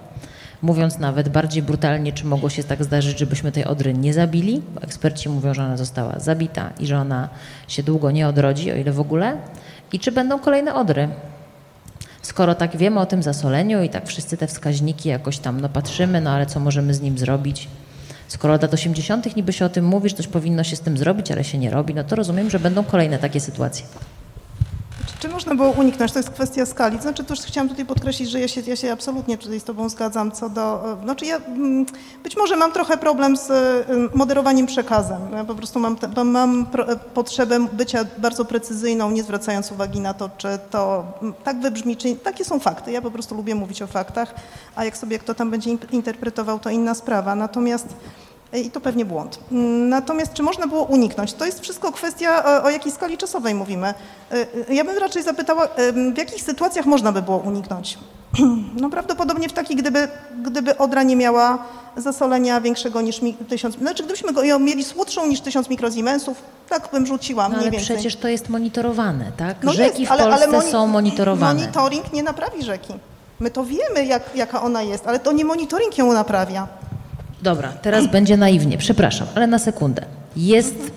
Mówiąc 0.62 0.99
nawet 0.99 1.29
bardziej 1.29 1.62
brutalnie, 1.62 2.12
czy 2.12 2.27
mogło 2.27 2.51
się 2.51 2.64
tak 2.64 2.85
zdarzyć, 2.85 3.19
żebyśmy 3.19 3.53
tej 3.53 3.64
Odry 3.64 3.95
nie 3.95 4.14
zabili? 4.14 4.62
Bo 4.75 4.83
eksperci 4.83 5.29
mówią, 5.29 5.55
że 5.55 5.62
ona 5.62 5.77
została 5.77 6.19
zabita 6.19 6.71
i 6.79 6.87
że 6.87 6.99
ona 6.99 7.29
się 7.69 7.83
długo 7.83 8.11
nie 8.11 8.29
odrodzi, 8.29 8.73
o 8.73 8.75
ile 8.75 8.93
w 8.93 9.01
ogóle. 9.01 9.37
I 9.93 9.99
czy 9.99 10.12
będą 10.12 10.39
kolejne 10.39 10.75
Odry? 10.75 11.09
Skoro 12.23 12.55
tak 12.55 12.77
wiemy 12.77 13.01
o 13.01 13.07
tym 13.07 13.23
zasoleniu 13.23 13.83
i 13.83 13.89
tak 13.89 14.07
wszyscy 14.07 14.37
te 14.37 14.47
wskaźniki 14.47 15.09
jakoś 15.09 15.39
tam 15.39 15.61
no 15.61 15.69
patrzymy, 15.69 16.21
no 16.21 16.31
ale 16.31 16.47
co 16.47 16.61
możemy 16.61 16.95
z 16.95 17.01
nim 17.01 17.19
zrobić? 17.19 17.69
Skoro 18.29 18.53
lat 18.53 18.74
80. 18.74 19.37
niby 19.37 19.53
się 19.53 19.64
o 19.64 19.68
tym 19.68 19.85
mówi, 19.85 20.09
że 20.09 20.16
coś 20.16 20.26
powinno 20.26 20.64
się 20.64 20.76
z 20.76 20.81
tym 20.81 20.99
zrobić, 20.99 21.31
ale 21.31 21.45
się 21.45 21.59
nie 21.59 21.70
robi, 21.70 21.95
no 21.95 22.05
to 22.05 22.16
rozumiem, 22.16 22.51
że 22.51 22.59
będą 22.59 22.85
kolejne 22.85 23.18
takie 23.18 23.41
sytuacje. 23.41 23.87
Czy 25.19 25.29
można 25.29 25.55
było 25.55 25.71
uniknąć? 25.71 26.12
To 26.12 26.19
jest 26.19 26.31
kwestia 26.31 26.66
skali. 26.66 27.01
Znaczy, 27.01 27.25
już 27.31 27.41
chciałam 27.41 27.69
tutaj 27.69 27.85
podkreślić, 27.85 28.31
że 28.31 28.41
ja 28.41 28.49
się, 28.49 28.61
ja 28.66 28.77
się 28.77 28.93
absolutnie 28.93 29.39
tutaj 29.39 29.61
z 29.61 29.64
Tobą 29.64 29.89
zgadzam 29.89 30.33
co 30.33 30.49
do. 30.49 30.93
E, 30.93 31.03
znaczy, 31.05 31.27
ja 31.27 31.37
mm, 31.37 31.87
być 32.23 32.37
może 32.37 32.57
mam 32.57 32.73
trochę 32.73 32.97
problem 32.97 33.37
z 33.37 33.51
moderowaniem 34.14 34.66
przekazem. 34.66 35.19
Ja 35.33 35.45
po 35.45 35.55
prostu 35.55 35.81
mam, 35.81 35.97
mam 36.25 36.66
e, 36.89 36.97
potrzebę 36.97 37.66
bycia 37.73 38.05
bardzo 38.19 38.45
precyzyjną, 38.45 39.11
nie 39.11 39.23
zwracając 39.23 39.73
uwagi 39.73 40.01
na 40.01 40.14
to, 40.14 40.31
czy 40.39 40.49
to 40.71 41.05
tak 41.45 41.61
wybrzmi, 41.61 41.97
czy 41.97 42.16
takie 42.16 42.45
są 42.45 42.59
fakty. 42.59 42.93
Ja 42.93 43.03
po 43.03 43.11
prostu 43.11 43.35
lubię 43.35 43.55
mówić 43.55 43.83
o 43.83 43.87
faktach, 43.87 44.35
a 44.77 44.85
jak 44.85 44.97
sobie 44.97 45.19
kto 45.19 45.35
tam 45.35 45.51
będzie 45.51 45.71
interpretował, 45.91 46.59
to 46.59 46.71
inna 46.71 46.95
sprawa. 46.95 47.35
Natomiast 47.35 47.87
i 48.53 48.70
to 48.70 48.80
pewnie 48.80 49.05
błąd. 49.05 49.38
Natomiast 49.88 50.32
czy 50.32 50.42
można 50.42 50.66
było 50.66 50.82
uniknąć? 50.82 51.32
To 51.32 51.46
jest 51.46 51.61
wszystko 51.61 51.92
kwestia, 51.92 52.44
o, 52.44 52.62
o 52.62 52.70
jakiej 52.70 52.92
skali 52.92 53.18
czasowej 53.18 53.55
mówimy. 53.55 53.94
E, 54.68 54.74
ja 54.74 54.84
bym 54.84 54.99
raczej 54.99 55.22
zapytała, 55.22 55.68
w 56.14 56.18
jakich 56.18 56.42
sytuacjach 56.42 56.86
można 56.86 57.12
by 57.12 57.22
było 57.22 57.36
uniknąć? 57.36 57.99
No 58.80 58.90
prawdopodobnie 58.90 59.49
w 59.49 59.53
takich, 59.53 59.76
gdyby, 59.76 60.09
gdyby 60.42 60.78
Odra 60.78 61.03
nie 61.03 61.16
miała 61.16 61.64
zasolenia 61.96 62.61
większego 62.61 63.01
niż 63.01 63.20
tysiąc, 63.49 63.78
znaczy 63.78 64.03
gdybyśmy 64.03 64.32
go 64.32 64.42
ją 64.42 64.59
mieli 64.59 64.84
słodszą 64.84 65.26
niż 65.26 65.40
tysiąc 65.40 65.68
mikrozimensów, 65.68 66.42
tak 66.68 66.88
bym 66.92 67.07
rzuciła 67.07 67.42
no, 67.42 67.49
mniej 67.49 67.61
ale 67.61 67.70
więcej. 67.70 67.96
przecież 67.96 68.16
to 68.16 68.28
jest 68.28 68.49
monitorowane, 68.49 69.32
tak? 69.36 69.57
No 69.62 69.72
Rzeki 69.72 70.01
jest, 70.03 70.12
ale, 70.12 70.22
w 70.22 70.26
Polsce 70.26 70.44
ale 70.44 70.59
moni- 70.59 70.70
są 70.70 70.86
monitorowane. 70.86 71.61
Monitoring 71.61 72.12
nie 72.12 72.22
naprawi 72.22 72.62
rzeki. 72.62 72.94
My 73.40 73.51
to 73.51 73.64
wiemy, 73.64 74.05
jak, 74.07 74.36
jaka 74.36 74.62
ona 74.62 74.82
jest, 74.82 75.07
ale 75.07 75.18
to 75.18 75.32
nie 75.32 75.44
monitoring 75.44 75.99
ją 75.99 76.12
naprawia. 76.12 76.68
Dobra, 77.43 77.72
teraz 77.82 78.11
będzie 78.11 78.36
naiwnie, 78.36 78.78
przepraszam, 78.78 79.28
ale 79.34 79.47
na 79.47 79.59
sekundę. 79.59 80.05
Jest 80.36 80.91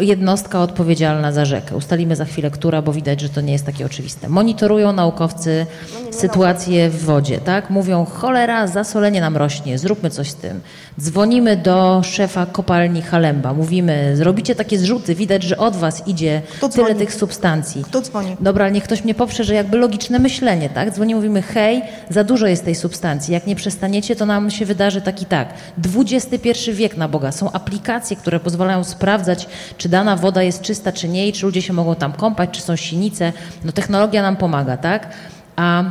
jednostka 0.00 0.62
odpowiedzialna 0.62 1.32
za 1.32 1.44
rzekę. 1.44 1.76
Ustalimy 1.76 2.16
za 2.16 2.24
chwilę, 2.24 2.50
która, 2.50 2.82
bo 2.82 2.92
widać, 2.92 3.20
że 3.20 3.28
to 3.28 3.40
nie 3.40 3.52
jest 3.52 3.66
takie 3.66 3.86
oczywiste. 3.86 4.28
Monitorują 4.28 4.92
naukowcy 4.92 5.66
sytuację 6.10 6.90
w 6.90 7.04
wodzie, 7.04 7.38
tak? 7.38 7.70
Mówią, 7.70 8.04
cholera, 8.04 8.66
zasolenie 8.66 9.20
nam 9.20 9.36
rośnie, 9.36 9.78
zróbmy 9.78 10.10
coś 10.10 10.30
z 10.30 10.34
tym. 10.34 10.60
Dzwonimy 11.00 11.56
do 11.56 12.02
szefa 12.04 12.46
kopalni 12.46 13.02
Halemba, 13.02 13.52
mówimy, 13.52 14.16
zrobicie 14.16 14.54
takie 14.54 14.78
zrzuty, 14.78 15.14
widać, 15.14 15.42
że 15.42 15.56
od 15.56 15.76
was 15.76 16.08
idzie 16.08 16.42
tyle 16.74 16.94
tych 16.94 17.14
substancji. 17.14 17.84
Kto 17.84 18.00
dzwoni? 18.00 18.36
Dobra, 18.40 18.64
ale 18.64 18.72
niech 18.72 18.84
ktoś 18.84 19.04
mnie 19.04 19.14
poprze, 19.14 19.44
że 19.44 19.54
jakby 19.54 19.76
logiczne 19.76 20.18
myślenie, 20.18 20.68
tak? 20.70 20.90
Dzwonimy, 20.90 21.20
mówimy, 21.20 21.42
hej, 21.42 21.82
za 22.10 22.24
dużo 22.24 22.46
jest 22.46 22.64
tej 22.64 22.74
substancji, 22.74 23.34
jak 23.34 23.46
nie 23.46 23.56
przestaniecie, 23.56 24.16
to 24.16 24.26
nam 24.26 24.50
się 24.50 24.66
wydarzy 24.66 25.00
tak 25.00 25.22
i 25.22 25.26
tak. 25.26 25.54
XXI 25.96 26.72
wiek 26.72 26.96
na 26.96 27.08
Boga, 27.08 27.32
są 27.32 27.52
aplikacje, 27.52 28.16
które 28.16 28.40
pozwalają 28.40 28.84
sprawdzać, 28.84 29.48
czy 29.78 29.83
dana 29.88 30.16
woda 30.16 30.42
jest 30.42 30.62
czysta, 30.62 30.92
czy 30.92 31.08
nie, 31.08 31.32
czy 31.32 31.46
ludzie 31.46 31.62
się 31.62 31.72
mogą 31.72 31.94
tam 31.94 32.12
kąpać, 32.12 32.50
czy 32.50 32.60
są 32.60 32.76
sinice. 32.76 33.32
No 33.64 33.72
technologia 33.72 34.22
nam 34.22 34.36
pomaga, 34.36 34.76
tak? 34.76 35.08
A 35.56 35.84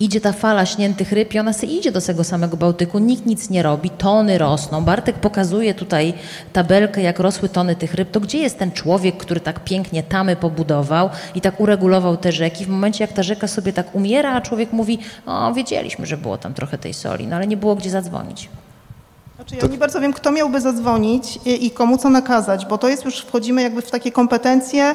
idzie 0.00 0.20
ta 0.20 0.32
fala 0.32 0.66
śniętych 0.66 1.12
ryb 1.12 1.34
i 1.34 1.38
ona 1.38 1.52
sobie 1.52 1.72
idzie 1.72 1.92
do 1.92 2.00
tego 2.00 2.24
samego 2.24 2.56
Bałtyku, 2.56 2.98
nikt 2.98 3.26
nic 3.26 3.50
nie 3.50 3.62
robi, 3.62 3.90
tony 3.90 4.38
rosną. 4.38 4.84
Bartek 4.84 5.16
pokazuje 5.16 5.74
tutaj 5.74 6.14
tabelkę, 6.52 7.02
jak 7.02 7.18
rosły 7.18 7.48
tony 7.48 7.76
tych 7.76 7.94
ryb. 7.94 8.10
To 8.10 8.20
gdzie 8.20 8.38
jest 8.38 8.58
ten 8.58 8.72
człowiek, 8.72 9.16
który 9.16 9.40
tak 9.40 9.60
pięknie 9.60 10.02
tamy 10.02 10.36
pobudował 10.36 11.10
i 11.34 11.40
tak 11.40 11.60
uregulował 11.60 12.16
te 12.16 12.32
rzeki? 12.32 12.64
W 12.64 12.68
momencie, 12.68 13.04
jak 13.04 13.12
ta 13.12 13.22
rzeka 13.22 13.48
sobie 13.48 13.72
tak 13.72 13.94
umiera, 13.94 14.32
a 14.32 14.40
człowiek 14.40 14.72
mówi, 14.72 14.98
o 15.26 15.52
wiedzieliśmy, 15.52 16.06
że 16.06 16.16
było 16.16 16.38
tam 16.38 16.54
trochę 16.54 16.78
tej 16.78 16.94
soli, 16.94 17.26
no 17.26 17.36
ale 17.36 17.46
nie 17.46 17.56
było 17.56 17.76
gdzie 17.76 17.90
zadzwonić. 17.90 18.48
Znaczy, 19.48 19.66
ja 19.66 19.72
nie 19.72 19.78
bardzo 19.78 20.00
wiem, 20.00 20.12
kto 20.12 20.32
miałby 20.32 20.60
zadzwonić 20.60 21.38
i, 21.44 21.66
i 21.66 21.70
komu 21.70 21.98
co 21.98 22.10
nakazać, 22.10 22.66
bo 22.66 22.78
to 22.78 22.88
jest 22.88 23.04
już, 23.04 23.20
wchodzimy 23.20 23.62
jakby 23.62 23.82
w 23.82 23.90
takie 23.90 24.12
kompetencje, 24.12 24.94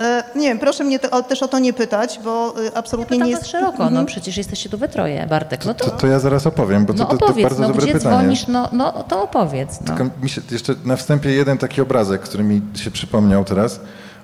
e, 0.00 0.24
nie 0.36 0.48
wiem, 0.48 0.58
proszę 0.58 0.84
mnie 0.84 0.98
te, 0.98 1.22
też 1.22 1.42
o 1.42 1.48
to 1.48 1.58
nie 1.58 1.72
pytać, 1.72 2.20
bo 2.24 2.54
e, 2.66 2.76
absolutnie 2.76 3.18
ja 3.18 3.24
nie 3.24 3.30
jest... 3.30 3.46
szeroko, 3.46 3.78
no 3.78 3.86
mhm. 3.86 4.06
przecież 4.06 4.36
jesteście 4.36 4.68
tu 4.68 4.78
we 4.78 4.88
troje, 4.88 5.26
Bartek. 5.26 5.64
No 5.64 5.74
to, 5.74 5.84
to, 5.84 5.90
to 5.90 6.06
ja 6.06 6.18
zaraz 6.18 6.46
opowiem, 6.46 6.86
bo 6.86 6.94
to, 6.94 6.98
no 6.98 7.08
opowiedz, 7.08 7.20
to, 7.20 7.34
to 7.34 7.42
bardzo 7.42 7.62
no, 7.62 7.68
dobre 7.68 7.82
gdzie 7.82 7.92
pytanie. 7.92 8.16
dzwonisz, 8.16 8.46
no, 8.46 8.68
no 8.72 8.92
to 8.92 9.22
opowiedz. 9.22 9.80
No. 9.80 9.86
Tylko 9.86 10.04
mi 10.22 10.28
się 10.28 10.40
jeszcze 10.50 10.74
na 10.84 10.96
wstępie 10.96 11.30
jeden 11.30 11.58
taki 11.58 11.80
obrazek, 11.80 12.20
który 12.20 12.44
mi 12.44 12.62
się 12.74 12.90
przypomniał 12.90 13.44
teraz, 13.44 13.80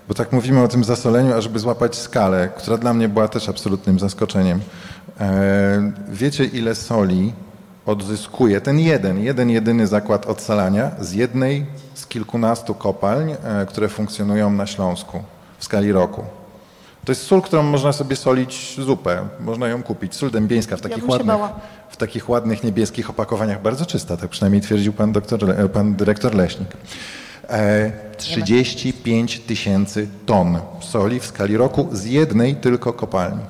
bo 0.09 0.15
tak 0.15 0.33
mówimy 0.33 0.63
o 0.63 0.69
tym 0.69 0.85
zasoleniu, 0.85 1.35
ażeby 1.35 1.59
złapać 1.59 1.97
skalę, 1.97 2.49
która 2.57 2.77
dla 2.77 2.95
mnie 2.95 3.09
była 3.09 3.29
też 3.29 3.49
absolutnym 3.49 3.99
zaskoczeniem. 3.99 4.61
E, 5.21 5.93
wiecie, 6.09 6.45
ile 6.45 6.75
soli 6.75 7.33
odzyskuje 7.87 8.61
ten 8.61 8.79
jeden, 8.79 9.19
jeden 9.19 9.51
jedyny 9.51 9.87
zakład 9.87 10.27
odsalania 10.27 10.91
z 11.01 11.13
jednej 11.13 11.67
z 11.95 12.07
kilkunastu 12.07 12.75
kopalń, 12.75 13.31
e, 13.31 13.67
które 13.67 13.89
funkcjonują 13.89 14.51
na 14.51 14.67
Śląsku 14.67 15.23
w 15.59 15.65
skali 15.65 15.93
roku. 15.93 16.25
To 17.05 17.13
jest 17.13 17.23
sól, 17.23 17.43
którą 17.43 17.63
można 17.63 17.93
sobie 17.93 18.17
solić 18.17 18.77
zupę. 18.81 19.29
Można 19.41 19.69
ją 19.69 19.83
kupić. 19.83 20.15
Sól 20.15 20.31
dębieńska 20.31 20.77
w 20.77 20.81
takich, 20.81 21.03
ja 21.03 21.11
ładnych, 21.11 21.37
w 21.91 21.97
takich 21.97 22.29
ładnych 22.29 22.65
niebieskich 22.65 23.11
opakowaniach. 23.11 23.63
Bardzo 23.63 23.87
czysta, 23.87 24.17
tak 24.17 24.31
przynajmniej 24.31 24.63
twierdził 24.63 24.93
pan, 24.93 25.13
doktor, 25.13 25.71
pan 25.73 25.95
dyrektor 25.95 26.35
Leśnik. 26.35 26.69
E, 27.49 27.93
35 28.17 29.41
tysięcy 29.41 30.09
ton 30.27 30.59
soli 30.81 31.21
w 31.21 31.27
skali 31.27 31.57
roku 31.57 31.89
z 31.93 32.05
jednej 32.05 32.57
tylko 32.57 32.93
kopalni. 32.93 33.43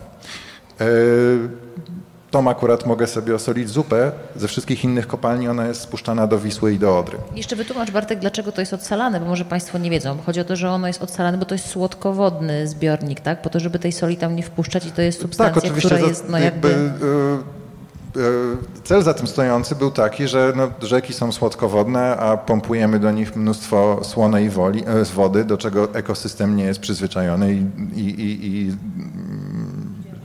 E, 2.33 2.43
Tą 2.43 2.51
akurat 2.51 2.87
mogę 2.87 3.07
sobie 3.07 3.35
osolić 3.35 3.68
zupę. 3.70 4.12
Ze 4.37 4.49
wszystkich 4.49 4.85
innych 4.85 5.07
kopalni 5.07 5.49
ona 5.49 5.66
jest 5.66 5.80
spuszczana 5.80 6.26
do 6.26 6.39
Wisły 6.39 6.72
i 6.72 6.78
do 6.78 6.99
Odry. 6.99 7.18
Jeszcze 7.37 7.57
wytłumacz 7.57 7.91
Bartek, 7.91 8.18
dlaczego 8.18 8.53
to 8.53 8.61
jest 8.61 8.72
odsalane, 8.72 9.20
bo 9.20 9.26
może 9.26 9.45
Państwo 9.45 9.78
nie 9.78 9.91
wiedzą. 9.91 10.16
Chodzi 10.26 10.41
o 10.41 10.45
to, 10.45 10.57
że 10.57 10.70
ono 10.70 10.87
jest 10.87 11.03
odsalane, 11.03 11.39
bo 11.39 11.45
to 11.45 11.55
jest 11.55 11.66
słodkowodny 11.66 12.68
zbiornik, 12.68 13.20
tak? 13.20 13.43
Po 13.43 13.51
to, 13.51 13.61
żeby 13.61 13.78
tej 13.78 13.93
soli 13.93 14.16
tam 14.16 14.37
nie 14.37 14.43
wpuszczać 14.43 14.87
i 14.87 14.93
to 14.93 15.03
jest 15.03 15.20
substancja, 15.20 15.70
która 15.70 15.99
za- 15.99 16.07
jest 16.07 16.28
no 16.28 16.39
jakby... 16.39 16.68
y, 16.68 18.20
y, 18.20 18.83
cel 18.85 19.03
za 19.03 19.14
tym 19.14 19.26
stojący 19.26 19.74
był 19.76 19.91
taki, 19.91 20.28
że 20.28 20.53
no, 20.57 20.70
rzeki 20.83 21.12
są 21.12 21.33
słodkowodne, 21.33 22.16
a 22.16 22.37
pompujemy 22.37 22.99
do 22.99 23.11
nich 23.11 23.37
mnóstwo 23.37 24.01
słonej 24.05 24.51
woli, 24.51 24.85
e, 24.87 25.05
z 25.05 25.11
wody, 25.11 25.45
do 25.45 25.59
czego 25.59 25.95
ekosystem 25.95 26.57
nie 26.57 26.64
jest 26.64 26.80
przyzwyczajony 26.80 27.53
i, 27.55 27.64
i, 28.01 28.20
i, 28.20 28.47
i 28.66 28.72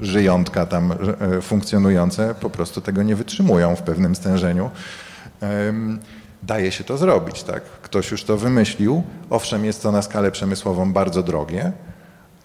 żyjątka 0.01 0.65
tam 0.65 0.93
e, 1.37 1.41
funkcjonujące 1.41 2.35
po 2.39 2.49
prostu 2.49 2.81
tego 2.81 3.03
nie 3.03 3.15
wytrzymują 3.15 3.75
w 3.75 3.81
pewnym 3.81 4.15
stężeniu. 4.15 4.69
Daje 6.43 6.71
się 6.71 6.83
to 6.83 6.97
zrobić, 6.97 7.43
tak? 7.43 7.63
Ktoś 7.63 8.11
już 8.11 8.23
to 8.23 8.37
wymyślił. 8.37 9.03
Owszem, 9.29 9.65
jest 9.65 9.83
to 9.83 9.91
na 9.91 10.01
skalę 10.01 10.31
przemysłową 10.31 10.93
bardzo 10.93 11.23
drogie, 11.23 11.71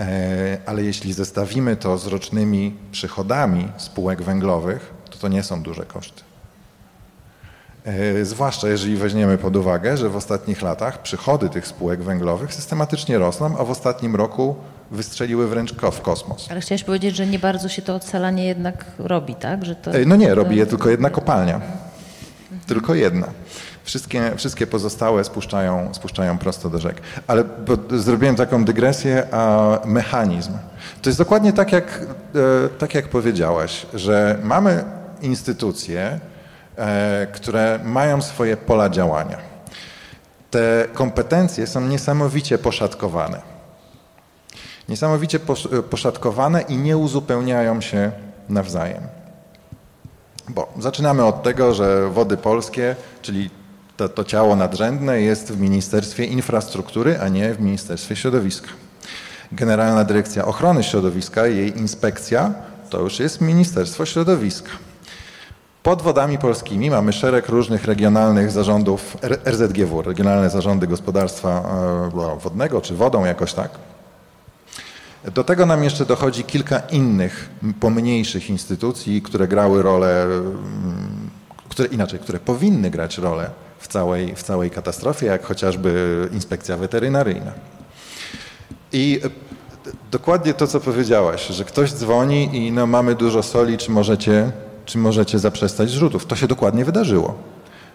E, 0.00 0.59
ale 0.66 0.82
jeśli 0.82 1.12
zestawimy 1.12 1.76
to 1.76 1.98
z 1.98 2.07
rocznymi 2.07 2.76
przychodami 2.92 3.68
spółek 3.76 4.22
węglowych, 4.22 4.94
to 5.11 5.18
to 5.18 5.28
nie 5.28 5.42
są 5.42 5.62
duże 5.62 5.84
koszty. 5.86 6.22
E, 7.84 8.24
Zwłaszcza 8.24 8.68
jeżeli 8.68 8.96
weźmiemy 8.96 9.38
pod 9.38 9.57
uwagę, 9.57 9.96
że 9.96 10.11
w 10.11 10.16
ostatnich 10.16 10.62
latach 10.62 11.03
przychody 11.03 11.48
tych 11.48 11.66
spółek 11.66 12.03
węglowych 12.03 12.55
systematycznie 12.55 13.18
rosną, 13.18 13.59
a 13.59 13.64
w 13.64 13.70
ostatnim 13.70 14.16
roku 14.16 14.57
wystrzeliły 14.93 15.49
wręcz 15.49 15.72
w 15.72 16.01
kosmos. 16.01 16.47
Ale 16.51 16.61
chciałeś 16.61 16.84
powiedzieć, 16.84 17.16
że 17.16 17.26
nie 17.26 17.38
bardzo 17.38 17.68
się 17.68 17.82
to 17.82 17.95
odsalanie 17.95 18.47
jednak 18.47 18.84
robi, 18.99 19.34
tak? 19.34 19.64
Że 19.64 19.76
to... 19.76 19.90
No 20.07 20.16
nie, 20.16 20.34
robi 20.34 20.57
je 20.57 20.66
tylko 20.66 20.90
jedna 20.90 21.11
kopalnia. 21.11 21.61
Tylko 22.66 22.95
jedna. 22.95 23.26
Wszystkie, 23.84 24.32
wszystkie 24.36 24.66
pozostałe 24.66 25.24
spuszczają, 25.24 25.95
spuszczają 25.95 26.38
prosto 26.38 26.70
do 26.70 26.78
rzek. 26.78 27.01
Ale 27.26 27.45
zrobiłem 27.90 28.36
taką 28.36 28.64
dygresję, 28.64 29.26
a 29.34 29.78
mechanizm. 29.84 30.53
To 31.03 31.11
jest 31.11 31.18
dokładnie 31.18 31.53
tak 31.53 31.72
jak, 31.72 32.01
e, 32.34 32.68
tak 32.68 32.95
jak 32.95 33.09
powiedziałaś, 33.09 33.86
że 33.95 34.38
mamy 34.43 34.84
instytucje, 35.22 36.20
e, 36.76 37.26
które 37.32 37.80
mają 37.84 38.22
swoje 38.22 38.57
pola 38.57 38.88
działania. 38.88 39.38
Te 40.51 40.86
kompetencje 40.93 41.66
są 41.66 41.80
niesamowicie 41.80 42.59
poszatkowane. 42.59 43.51
Niesamowicie 44.89 45.39
posz- 45.39 45.83
poszatkowane 45.83 46.62
i 46.62 46.76
nie 46.76 46.97
uzupełniają 46.97 47.80
się 47.80 48.12
nawzajem. 48.49 49.03
Bo 50.49 50.72
zaczynamy 50.78 51.24
od 51.24 51.43
tego, 51.43 51.74
że 51.74 52.11
Wody 52.11 52.37
Polskie, 52.37 52.97
czyli 53.22 53.51
to, 53.97 54.09
to 54.09 54.24
ciało 54.24 54.57
nadrzędne 54.57 55.20
jest 55.20 55.53
w 55.53 55.61
Ministerstwie 55.61 56.24
Infrastruktury, 56.24 57.18
a 57.20 57.28
nie 57.28 57.55
w 57.55 57.61
Ministerstwie 57.61 58.16
Środowiska. 58.16 58.68
Generalna 59.53 60.05
Dyrekcja 60.05 60.45
Ochrony 60.45 60.83
Środowiska, 60.83 61.47
jej 61.47 61.78
inspekcja, 61.78 62.55
to 62.91 63.01
już 63.01 63.20
jest 63.20 63.41
Ministerstwo 63.41 64.07
Środowiska. 64.07 64.70
Pod 65.83 66.03
wodami 66.03 66.39
polskimi 66.39 66.91
mamy 66.91 67.12
szereg 67.12 67.49
różnych 67.49 67.85
regionalnych 67.85 68.51
zarządów 68.51 69.16
RZGW, 69.47 70.03
Regionalne 70.03 70.51
Zarządy 70.51 70.87
Gospodarstwa 70.87 71.62
e, 72.37 72.39
Wodnego, 72.39 72.80
czy 72.80 72.95
wodą 72.95 73.24
jakoś 73.24 73.53
tak. 73.53 73.70
Do 75.31 75.45
tego 75.45 75.66
nam 75.66 75.85
jeszcze 75.85 76.07
dochodzi 76.07 76.45
kilka 76.45 76.79
innych 76.79 77.51
pomniejszych 77.81 78.51
instytucji, 78.51 79.23
które 79.23 79.49
grały 79.49 79.83
rolę, 79.83 80.25
mm, 80.25 81.31
które 81.68 81.89
inaczej, 81.89 82.18
które 82.18 82.39
powinny 82.39 82.91
grać 82.91 83.18
rolę 83.18 83.51
w 83.79 83.89
całej, 83.89 84.37
w 84.37 84.43
całej 84.43 84.70
katastrofie, 84.70 85.27
jak 85.27 85.45
chociażby 85.45 86.29
inspekcja 86.33 86.77
weterynaryjna. 86.77 87.53
I 88.93 89.20
e, 89.25 89.31
dokładnie 90.11 90.55
to, 90.55 90.66
co 90.66 90.81
powiedziałaś, 90.81 91.47
że 91.47 91.64
ktoś 91.64 91.93
dzwoni 91.93 92.66
i 92.66 92.73
no 92.73 92.87
mamy 92.87 93.14
dużo 93.14 93.43
soli, 93.43 93.79
czy 93.79 93.91
możecie, 93.91 94.53
czy 94.85 94.99
możecie 94.99 95.39
zaprzestać 95.39 95.91
zrzutów. 95.91 96.27
To 96.27 96.37
się 96.37 96.47
dokładnie 96.47 96.85
wydarzyło. 96.85 97.35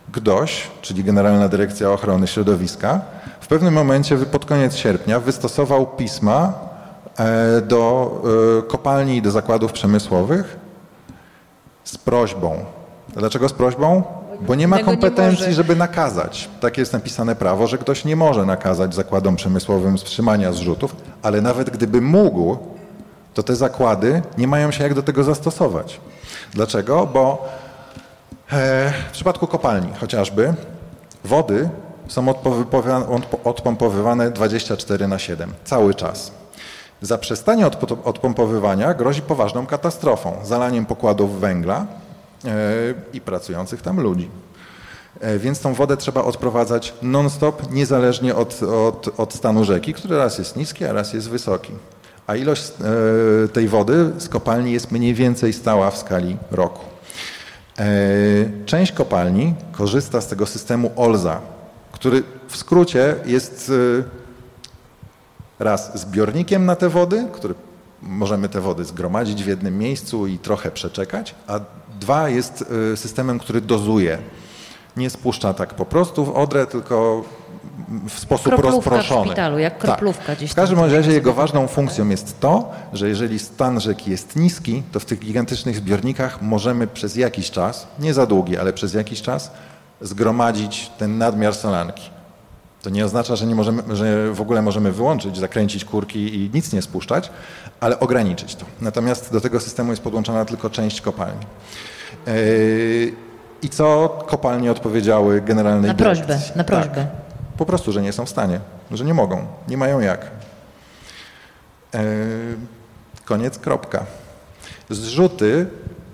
GDOŚ, 0.09 0.67
czyli 0.81 1.03
Generalna 1.03 1.49
Dyrekcja 1.49 1.91
Ochrony 1.91 2.27
Środowiska, 2.27 3.01
w 3.39 3.47
pewnym 3.47 3.73
momencie 3.73 4.17
pod 4.17 4.45
koniec 4.45 4.75
sierpnia 4.75 5.19
wystosował 5.19 5.87
pisma 5.87 6.66
do 7.67 8.11
e, 8.59 8.61
kopalni 8.61 9.17
i 9.17 9.21
do 9.21 9.31
zakładów 9.31 9.71
przemysłowych 9.71 10.57
z 11.83 11.97
prośbą. 11.97 12.55
Dlaczego 13.15 13.49
z 13.49 13.53
prośbą? 13.53 14.03
Bo 14.41 14.55
nie 14.55 14.67
ma 14.67 14.77
kompetencji, 14.85 15.53
żeby 15.53 15.75
nakazać. 15.75 16.49
Tak 16.59 16.77
jest 16.77 16.93
napisane 16.93 17.35
prawo, 17.35 17.67
że 17.67 17.77
ktoś 17.77 18.05
nie 18.05 18.15
może 18.15 18.45
nakazać 18.45 18.95
zakładom 18.95 19.35
przemysłowym 19.35 19.97
wstrzymania 19.97 20.51
zrzutów, 20.53 20.95
ale 21.23 21.41
nawet 21.41 21.69
gdyby 21.69 22.01
mógł, 22.01 22.57
to 23.33 23.43
te 23.43 23.55
zakłady 23.55 24.21
nie 24.37 24.47
mają 24.47 24.71
się 24.71 24.83
jak 24.83 24.93
do 24.93 25.03
tego 25.03 25.23
zastosować. 25.23 25.99
Dlaczego? 26.53 27.05
Bo 27.13 27.45
e, 28.51 28.93
w 29.09 29.11
przypadku 29.11 29.47
kopalni 29.47 29.89
chociażby 29.99 30.53
wody 31.23 31.69
są 32.07 32.25
odpowypowa- 32.25 33.21
odpompowywane 33.43 34.31
24 34.31 35.07
na 35.07 35.19
7 35.19 35.53
cały 35.63 35.93
czas. 35.93 36.31
Zaprzestanie 37.01 37.65
odpo- 37.65 37.97
odpompowywania 38.03 38.93
grozi 38.93 39.21
poważną 39.21 39.65
katastrofą, 39.65 40.33
zalaniem 40.43 40.85
pokładów 40.85 41.39
węgla 41.39 41.85
e, 42.45 42.49
i 43.13 43.21
pracujących 43.21 43.81
tam 43.81 43.99
ludzi. 43.99 44.29
E, 45.21 45.39
Więc 45.39 45.59
tą 45.59 45.73
wodę 45.73 45.97
trzeba 45.97 46.23
odprowadzać 46.23 46.93
non-stop, 47.01 47.71
niezależnie 47.71 48.35
od, 48.35 48.63
od, 48.63 49.09
od 49.19 49.33
stanu 49.33 49.63
rzeki, 49.63 49.93
który 49.93 50.17
raz 50.17 50.37
jest 50.37 50.55
niski, 50.55 50.85
a 50.85 50.93
raz 50.93 51.13
jest 51.13 51.29
wysoki. 51.29 51.73
A 52.27 52.35
ilość 52.35 52.63
e, 53.45 53.47
tej 53.47 53.67
wody 53.67 54.11
z 54.17 54.29
kopalni 54.29 54.71
jest 54.71 54.91
mniej 54.91 55.13
więcej 55.13 55.53
stała 55.53 55.91
w 55.91 55.97
skali 55.97 56.37
roku. 56.51 56.85
Część 58.65 58.91
kopalni 58.91 59.53
korzysta 59.71 60.21
z 60.21 60.27
tego 60.27 60.45
systemu 60.45 60.91
OLZA, 60.95 61.41
który 61.91 62.23
w 62.47 62.57
skrócie 62.57 63.15
jest 63.25 63.71
raz 65.59 65.99
zbiornikiem 65.99 66.65
na 66.65 66.75
te 66.75 66.89
wody, 66.89 67.27
który 67.33 67.53
możemy 68.01 68.49
te 68.49 68.61
wody 68.61 68.85
zgromadzić 68.85 69.43
w 69.43 69.47
jednym 69.47 69.77
miejscu 69.77 70.27
i 70.27 70.37
trochę 70.37 70.71
przeczekać, 70.71 71.35
a 71.47 71.59
dwa 71.99 72.29
jest 72.29 72.65
e, 72.93 72.97
systemem, 72.97 73.39
który 73.39 73.61
dozuje. 73.61 74.17
Nie 74.97 75.09
spuszcza 75.09 75.53
tak 75.53 75.73
po 75.73 75.85
prostu 75.85 76.25
w 76.25 76.29
odrę, 76.29 76.67
tylko 76.67 77.23
w 78.09 78.19
sposób 78.19 78.45
Kroplówka 78.45 78.89
w 78.89 78.93
rozproszony. 78.93 79.27
szpitalu, 79.27 79.59
jak 79.59 79.77
kroplówka 79.77 80.25
tak. 80.25 80.37
gdzieś 80.37 80.51
W 80.51 80.55
każdym 80.55 80.79
razie 80.79 81.11
jego 81.11 81.33
ważną 81.33 81.67
funkcją 81.67 82.09
jest 82.09 82.39
to, 82.39 82.71
że 82.93 83.09
jeżeli 83.09 83.39
stan 83.39 83.79
rzeki 83.79 84.11
jest 84.11 84.35
niski, 84.35 84.83
to 84.91 84.99
w 84.99 85.05
tych 85.05 85.19
gigantycznych 85.19 85.75
zbiornikach 85.75 86.41
możemy 86.41 86.87
przez 86.87 87.15
jakiś 87.15 87.51
czas, 87.51 87.87
nie 87.99 88.13
za 88.13 88.25
długi, 88.25 88.57
ale 88.57 88.73
przez 88.73 88.93
jakiś 88.93 89.21
czas 89.21 89.51
zgromadzić 90.01 90.91
ten 90.97 91.17
nadmiar 91.17 91.55
solanki. 91.55 92.16
To 92.87 92.91
nie 92.91 93.05
oznacza, 93.05 93.35
że, 93.35 93.45
nie 93.45 93.55
możemy, 93.55 93.95
że 93.95 94.33
w 94.33 94.41
ogóle 94.41 94.61
możemy 94.61 94.91
wyłączyć, 94.91 95.37
zakręcić 95.37 95.85
kurki 95.85 96.35
i 96.35 96.51
nic 96.53 96.73
nie 96.73 96.81
spuszczać, 96.81 97.29
ale 97.79 97.99
ograniczyć 97.99 98.55
to. 98.55 98.65
Natomiast 98.81 99.31
do 99.33 99.41
tego 99.41 99.59
systemu 99.59 99.91
jest 99.91 100.01
podłączona 100.03 100.45
tylko 100.45 100.69
część 100.69 101.01
kopalni. 101.01 101.45
Yy, 102.27 103.13
I 103.61 103.69
co 103.69 104.09
kopalnie 104.27 104.71
odpowiedziały 104.71 105.41
generalnej 105.41 105.87
Na 105.87 105.95
prośbę, 105.95 106.25
dyrekcji? 106.25 106.51
na 106.55 106.63
prośbę. 106.63 106.95
Tak, 106.95 107.07
po 107.57 107.65
prostu, 107.65 107.91
że 107.91 108.01
nie 108.01 108.13
są 108.13 108.25
w 108.25 108.29
stanie, 108.29 108.59
że 108.91 109.05
nie 109.05 109.13
mogą, 109.13 109.45
nie 109.67 109.77
mają 109.77 109.99
jak. 109.99 110.31
Yy, 111.93 111.99
koniec, 113.25 113.59
kropka. 113.59 114.05
Zrzuty 114.89 115.67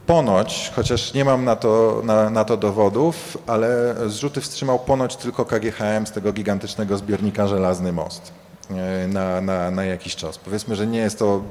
ponoć, 0.07 0.71
chociaż 0.75 1.13
nie 1.13 1.25
mam 1.25 1.45
na 1.45 1.55
to, 1.55 2.01
na, 2.03 2.29
na 2.29 2.45
to 2.45 2.57
dowodów, 2.57 3.37
ale 3.47 3.95
zrzuty 4.07 4.41
wstrzymał 4.41 4.79
ponoć 4.79 5.15
tylko 5.15 5.45
KGHM 5.45 6.07
z 6.07 6.11
tego 6.11 6.33
gigantycznego 6.33 6.97
zbiornika 6.97 7.47
Żelazny 7.47 7.91
Most 7.91 8.31
yy, 8.69 8.75
na, 9.07 9.41
na, 9.41 9.71
na 9.71 9.85
jakiś 9.85 10.15
czas. 10.15 10.37
Powiedzmy, 10.37 10.75
że 10.75 10.87
nie 10.87 10.99
jest 10.99 11.19
to, 11.19 11.43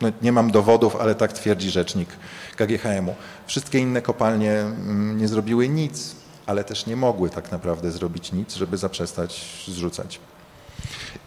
no 0.00 0.08
nie 0.22 0.32
mam 0.32 0.50
dowodów, 0.50 0.96
ale 0.96 1.14
tak 1.14 1.32
twierdzi 1.32 1.70
rzecznik 1.70 2.08
KGHM-u. 2.56 3.14
Wszystkie 3.46 3.78
inne 3.78 4.02
kopalnie 4.02 4.52
mm, 4.52 5.18
nie 5.18 5.28
zrobiły 5.28 5.68
nic, 5.68 6.14
ale 6.46 6.64
też 6.64 6.86
nie 6.86 6.96
mogły 6.96 7.30
tak 7.30 7.52
naprawdę 7.52 7.90
zrobić 7.90 8.32
nic, 8.32 8.54
żeby 8.54 8.76
zaprzestać 8.76 9.64
zrzucać. 9.68 10.20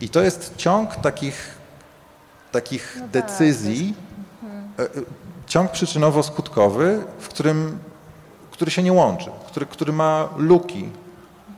I 0.01 0.09
to 0.09 0.22
jest 0.22 0.53
ciąg 0.57 0.95
takich, 0.95 1.55
takich 2.51 2.97
decyzji, 3.11 3.93
e, 4.80 4.84
e, 4.84 4.88
ciąg 5.53 5.71
przyczynowo-skutkowy, 5.71 6.99
w 7.19 7.27
którym, 7.27 7.79
który 8.51 8.71
się 8.71 8.83
nie 8.83 8.93
łączy, 8.93 9.31
który, 9.47 9.65
który 9.65 9.93
ma 9.93 10.29
luki. 10.37 10.89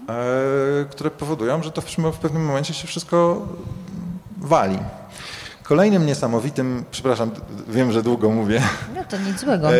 e, 0.09 0.85
które 0.85 1.11
powodują, 1.11 1.63
że 1.63 1.71
to 1.71 1.81
w, 1.81 1.85
w 2.11 2.17
pewnym 2.17 2.45
momencie 2.45 2.73
się 2.73 2.87
wszystko 2.87 3.41
wali. 4.37 4.79
Kolejnym 5.67 6.05
niesamowitym, 6.05 6.83
przepraszam, 6.91 7.31
wiem, 7.67 7.91
że 7.91 8.03
długo 8.03 8.29
mówię. 8.29 8.61
No 8.95 9.03
to 9.09 9.17
nic 9.17 9.39
złego. 9.39 9.73
E, 9.73 9.77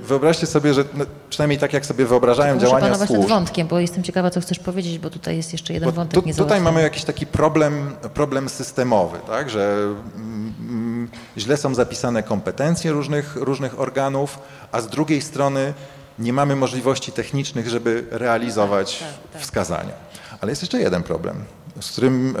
Wyobraźcie 0.00 0.46
sobie, 0.46 0.74
że 0.74 0.84
no, 0.94 1.04
przynajmniej 1.30 1.58
tak 1.58 1.72
jak 1.72 1.86
sobie 1.86 2.06
wyobrażają 2.06 2.54
Muszę 2.54 2.66
działania 2.66 2.86
panować 2.86 3.08
nad 3.10 3.18
służb. 3.18 3.28
wątkiem, 3.28 3.68
bo 3.68 3.78
jestem 3.78 4.02
ciekawa, 4.02 4.30
co 4.30 4.40
chcesz 4.40 4.58
powiedzieć, 4.58 4.98
bo 4.98 5.10
tutaj 5.10 5.36
jest 5.36 5.52
jeszcze 5.52 5.72
jeden 5.72 5.88
Bo 5.88 5.92
wątek 5.92 6.24
tu, 6.24 6.34
tutaj 6.34 6.60
mamy 6.60 6.82
jakiś 6.82 7.04
taki 7.04 7.26
problem, 7.26 7.92
problem 8.14 8.48
systemowy, 8.48 9.18
tak? 9.26 9.50
że 9.50 9.94
mm, 10.16 11.08
źle 11.38 11.56
są 11.56 11.74
zapisane 11.74 12.22
kompetencje 12.22 12.92
różnych, 12.92 13.36
różnych 13.36 13.80
organów, 13.80 14.38
a 14.72 14.80
z 14.80 14.88
drugiej 14.88 15.22
strony 15.22 15.74
nie 16.18 16.32
mamy 16.32 16.56
możliwości 16.56 17.12
technicznych, 17.12 17.68
żeby 17.68 18.04
realizować 18.10 19.04
wskazania. 19.38 19.92
Ale 20.40 20.52
jest 20.52 20.62
jeszcze 20.62 20.80
jeden 20.80 21.02
problem, 21.02 21.44
z 21.80 21.90
którym 21.90 22.36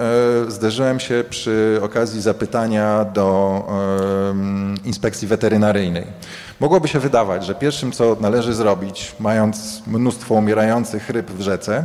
e, 0.46 0.50
zderzyłem 0.50 1.00
się 1.00 1.24
przy 1.30 1.80
okazji 1.82 2.20
zapytania 2.20 3.04
do 3.04 3.62
inspekcji 4.84 5.28
weterynaryjnej. 5.28 6.06
Mogłoby 6.60 6.88
się 6.88 6.98
wydawać, 6.98 7.46
że 7.46 7.54
pierwszym, 7.54 7.92
co 7.92 8.16
należy 8.20 8.54
zrobić, 8.54 9.14
mając 9.20 9.82
mnóstwo 9.86 10.34
umierających 10.34 11.10
ryb 11.10 11.30
w 11.30 11.40
rzece, 11.40 11.84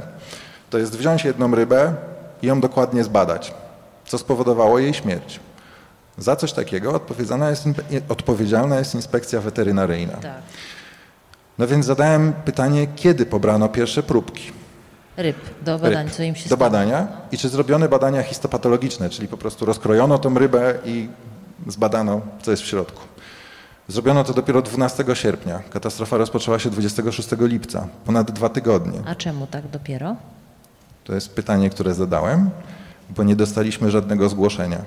to 0.69 0.77
jest 0.77 0.97
wziąć 0.97 1.23
jedną 1.23 1.55
rybę 1.55 1.93
i 2.41 2.47
ją 2.47 2.61
dokładnie 2.61 3.03
zbadać, 3.03 3.53
co 4.05 4.17
spowodowało 4.17 4.79
jej 4.79 4.93
śmierć. 4.93 5.39
Za 6.17 6.35
coś 6.35 6.53
takiego 6.53 6.93
odpowiedzialna 6.93 7.49
jest, 7.49 7.63
odpowiedzialna 8.09 8.79
jest 8.79 8.95
inspekcja 8.95 9.41
weterynaryjna. 9.41 10.13
Tak. 10.13 10.41
No 11.57 11.67
więc 11.67 11.85
zadałem 11.85 12.33
pytanie, 12.45 12.87
kiedy 12.95 13.25
pobrano 13.25 13.69
pierwsze 13.69 14.03
próbki 14.03 14.60
Ryb 15.17 15.37
do 15.65 15.79
badań, 15.79 16.05
ryb 16.05 16.15
co 16.15 16.23
im 16.23 16.35
się 16.35 16.49
do 16.49 16.55
stało. 16.55 16.59
badania 16.71 17.07
i 17.31 17.37
czy 17.37 17.49
zrobiono 17.49 17.89
badania 17.89 18.23
histopatologiczne, 18.23 19.09
czyli 19.09 19.27
po 19.27 19.37
prostu 19.37 19.65
rozkrojono 19.65 20.17
tą 20.17 20.37
rybę 20.37 20.73
i 20.85 21.09
zbadano, 21.67 22.21
co 22.41 22.51
jest 22.51 22.63
w 22.63 22.65
środku. 22.65 23.01
Zrobiono 23.87 24.23
to 24.23 24.33
dopiero 24.33 24.61
12 24.61 25.05
sierpnia. 25.13 25.59
Katastrofa 25.69 26.17
rozpoczęła 26.17 26.59
się 26.59 26.69
26 26.69 27.29
lipca, 27.39 27.87
ponad 28.05 28.31
dwa 28.31 28.49
tygodnie. 28.49 28.99
A 29.05 29.15
czemu 29.15 29.47
tak 29.47 29.67
dopiero? 29.67 30.15
To 31.03 31.13
jest 31.13 31.35
pytanie, 31.35 31.69
które 31.69 31.93
zadałem, 31.93 32.49
bo 33.09 33.23
nie 33.23 33.35
dostaliśmy 33.35 33.91
żadnego 33.91 34.29
zgłoszenia. 34.29 34.81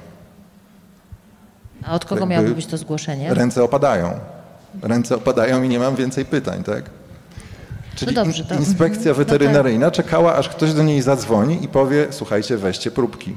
A 1.86 1.94
od 1.94 2.04
kogo 2.04 2.20
Jakby 2.20 2.34
miałoby 2.34 2.54
być 2.54 2.66
to 2.66 2.78
zgłoszenie? 2.78 3.34
Ręce 3.34 3.64
opadają. 3.64 4.20
Ręce 4.82 5.16
opadają 5.16 5.62
i 5.62 5.68
nie 5.68 5.78
mam 5.78 5.96
więcej 5.96 6.24
pytań, 6.24 6.64
tak? 6.64 6.84
Czyli 7.96 8.14
No 8.14 8.24
dobrze, 8.24 8.44
to- 8.44 8.54
inspekcja 8.54 9.10
no 9.12 9.16
tak. 9.16 9.26
weterynaryjna 9.26 9.90
czekała, 9.90 10.34
aż 10.36 10.48
ktoś 10.48 10.72
do 10.72 10.82
niej 10.82 11.02
zadzwoni 11.02 11.64
i 11.64 11.68
powie, 11.68 12.06
słuchajcie, 12.10 12.56
weźcie 12.56 12.90
próbki. 12.90 13.36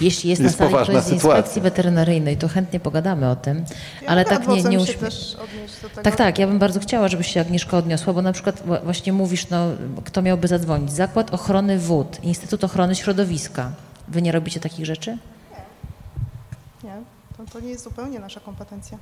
Jeśli 0.00 0.30
jest, 0.30 0.42
Jest 0.42 0.60
na 0.60 0.70
sali 0.70 0.84
ktoś 0.84 1.04
z 1.04 1.10
inspekcji 1.12 1.62
weterynaryjnej, 1.62 2.36
to 2.36 2.48
chętnie 2.48 2.80
pogadamy 2.80 3.30
o 3.30 3.36
tym, 3.36 3.64
Ja 4.02 4.08
ale 4.08 4.24
tak 4.24 4.48
nie, 4.48 4.54
nie 4.62 4.62
się 4.62 4.80
uśmie... 4.80 4.94
też 4.94 5.36
odnieść 5.44 5.80
do 5.82 5.88
tego. 5.88 6.02
Tak, 6.02 6.16
tak, 6.16 6.38
ja 6.38 6.46
bym 6.46 6.58
bardzo 6.58 6.80
chciała, 6.80 7.08
żebyś 7.08 7.26
się 7.26 7.40
Agnieszka 7.40 7.76
odniosła, 7.78 8.12
bo 8.12 8.22
na 8.22 8.32
przykład 8.32 8.62
wła- 8.66 8.84
właśnie 8.84 9.12
mówisz, 9.12 9.48
no, 9.50 9.66
kto 10.04 10.22
miałby 10.22 10.48
zadzwonić? 10.48 10.92
Zakład 10.92 11.34
Ochrony 11.34 11.78
Wód, 11.78 12.18
Instytut 12.24 12.64
Ochrony 12.64 12.94
Środowiska. 12.94 13.72
Wy 14.08 14.22
nie 14.22 14.32
robicie 14.32 14.60
takich 14.60 14.86
rzeczy? 14.86 15.18
Nie, 16.84 16.92
to, 17.36 17.52
to 17.52 17.60
nie 17.60 17.68
jest 17.70 17.84
zupełnie 17.84 18.18
nasza 18.18 18.40
kompetencja. 18.40 18.98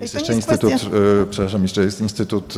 Jest 0.00 0.14
jeszcze 0.14 0.32
jest 0.32 0.48
Instytut, 0.48 0.70
kwestia- 0.72 1.22
e, 1.22 1.26
przepraszam, 1.30 1.62
jeszcze 1.62 1.80
jest 1.82 2.00
Instytut 2.00 2.54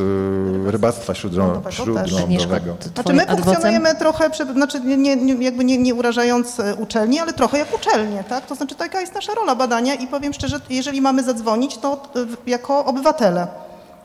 e, 0.68 0.70
Rybactwa 0.70 1.14
Śródlądowego 1.14 1.62
też. 1.68 1.74
Śródlądowego. 1.74 2.76
to 2.80 3.02
Znaczy 3.02 3.12
my 3.12 3.22
adwocem- 3.26 3.44
funkcjonujemy 3.44 3.94
trochę, 3.94 4.30
znaczy 4.52 4.80
nie, 4.80 5.16
nie, 5.16 5.44
jakby 5.44 5.64
nie, 5.64 5.78
nie 5.78 5.94
urażając 5.94 6.60
e, 6.60 6.74
uczelni, 6.74 7.18
ale 7.18 7.32
trochę 7.32 7.58
jak 7.58 7.74
uczelnie, 7.74 8.24
tak? 8.28 8.46
To 8.46 8.54
znaczy 8.54 8.74
taka 8.74 9.00
jest 9.00 9.14
nasza 9.14 9.34
rola 9.34 9.54
badania 9.54 9.94
i 9.94 10.06
powiem 10.06 10.32
szczerze, 10.32 10.60
jeżeli 10.70 11.00
mamy 11.00 11.22
zadzwonić, 11.22 11.78
to 11.78 12.02
jako 12.46 12.84
obywatele. 12.84 13.46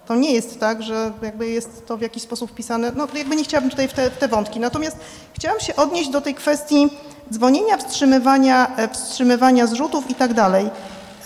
To 0.07 0.15
nie 0.15 0.33
jest 0.33 0.59
tak, 0.59 0.83
że 0.83 1.11
jakby 1.21 1.47
jest 1.47 1.85
to 1.87 1.97
w 1.97 2.01
jakiś 2.01 2.23
sposób 2.23 2.51
wpisane, 2.51 2.91
no 2.95 3.07
jakby 3.17 3.35
nie 3.35 3.43
chciałabym 3.43 3.69
tutaj 3.69 3.87
w 3.87 3.93
te, 3.93 4.09
w 4.09 4.17
te 4.17 4.27
wątki. 4.27 4.59
Natomiast 4.59 4.97
chciałam 5.33 5.59
się 5.59 5.75
odnieść 5.75 6.09
do 6.09 6.21
tej 6.21 6.35
kwestii 6.35 6.89
dzwonienia, 7.33 7.77
wstrzymywania, 7.77 8.71
wstrzymywania 8.93 9.67
zrzutów 9.67 10.09
i 10.09 10.15
tak 10.15 10.33
dalej. 10.33 10.69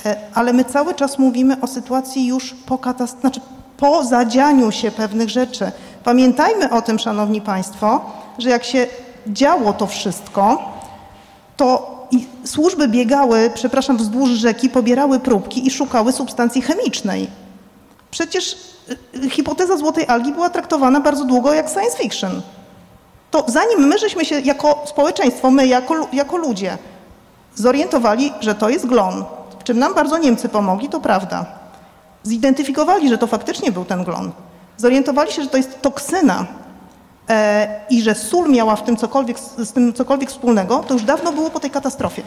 E, 0.06 0.18
Ale 0.34 0.54
my 0.54 0.66
cały 0.66 0.96
czas 0.96 1.20
mówimy 1.20 1.62
o 1.62 1.68
sytuacji 1.68 2.28
już 2.28 2.54
po 2.66 2.78
katastrofe, 2.78 3.22
znaczy 3.22 3.42
po 3.78 4.04
zadzianiu 4.04 4.72
się 4.72 4.92
pewnych 4.92 5.30
rzeczy. 5.30 5.72
Pamiętajmy 6.04 6.70
o 6.70 6.82
tym, 6.82 7.00
Szanowni 7.00 7.42
Państwo, 7.42 8.02
że 8.38 8.50
jak 8.50 8.64
się 8.64 8.88
działo 9.28 9.74
to 9.74 9.88
wszystko, 9.88 10.72
to 11.58 12.00
służby 12.44 12.88
biegały, 12.88 13.52
przepraszam, 13.54 13.98
wzdłuż 13.98 14.30
rzeki, 14.30 14.70
pobierały 14.70 15.20
próbki 15.20 15.68
i 15.68 15.72
szukały 15.72 16.12
substancji 16.12 16.62
chemicznej. 16.62 17.28
Przecież 18.12 18.58
y, 19.14 19.26
y, 19.26 19.30
hipoteza 19.30 19.78
złotej 19.78 20.08
algi 20.08 20.32
była 20.32 20.50
traktowana 20.50 21.00
bardzo 21.00 21.26
długo 21.26 21.54
jak 21.54 21.70
science 21.70 21.98
fiction. 21.98 22.42
To 23.32 23.46
zanim 23.48 23.88
my 23.88 23.98
żeśmy 23.98 24.26
się 24.26 24.40
jako 24.40 24.84
społeczeństwo, 24.86 25.52
my 25.52 25.68
jako, 25.68 26.08
jako 26.14 26.38
ludzie 26.38 26.78
zorientowali, 27.56 28.34
że 28.40 28.56
to 28.56 28.70
jest 28.70 28.86
glon, 28.86 29.26
czym 29.70 29.80
nam 29.80 29.96
bardzo 29.96 30.18
Niemcy 30.18 30.50
pomogli, 30.50 30.90
to 30.90 31.00
prawda. 31.00 31.46
Zidentyfikowali, 32.24 33.10
że 33.10 33.18
to 33.18 33.28
faktycznie 33.28 33.72
był 33.72 33.86
ten 33.86 34.04
glon. 34.04 34.32
Zorientowali 34.78 35.32
się, 35.32 35.44
że 35.44 35.50
to 35.50 35.58
jest 35.58 35.82
toksyna 35.82 36.46
e, 37.30 37.82
i 37.90 38.02
że 38.02 38.16
sól 38.16 38.52
miała 38.52 38.76
w 38.76 38.84
tym 38.84 38.98
cokolwiek, 38.98 39.40
z 39.40 39.74
tym 39.74 39.94
cokolwiek 39.94 40.30
wspólnego, 40.30 40.84
to 40.88 40.94
już 40.94 41.04
dawno 41.04 41.32
było 41.32 41.50
po 41.50 41.60
tej 41.60 41.72
katastrofie. 41.72 42.24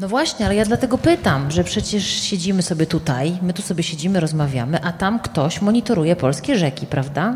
No 0.00 0.08
właśnie, 0.08 0.46
ale 0.46 0.54
ja 0.54 0.64
dlatego 0.64 0.98
pytam, 0.98 1.50
że 1.50 1.64
przecież 1.64 2.04
siedzimy 2.04 2.62
sobie 2.62 2.86
tutaj, 2.86 3.38
my 3.42 3.52
tu 3.52 3.62
sobie 3.62 3.82
siedzimy, 3.82 4.20
rozmawiamy, 4.20 4.84
a 4.84 4.92
tam 4.92 5.20
ktoś 5.20 5.62
monitoruje 5.62 6.16
polskie 6.16 6.58
rzeki, 6.58 6.86
prawda? 6.86 7.34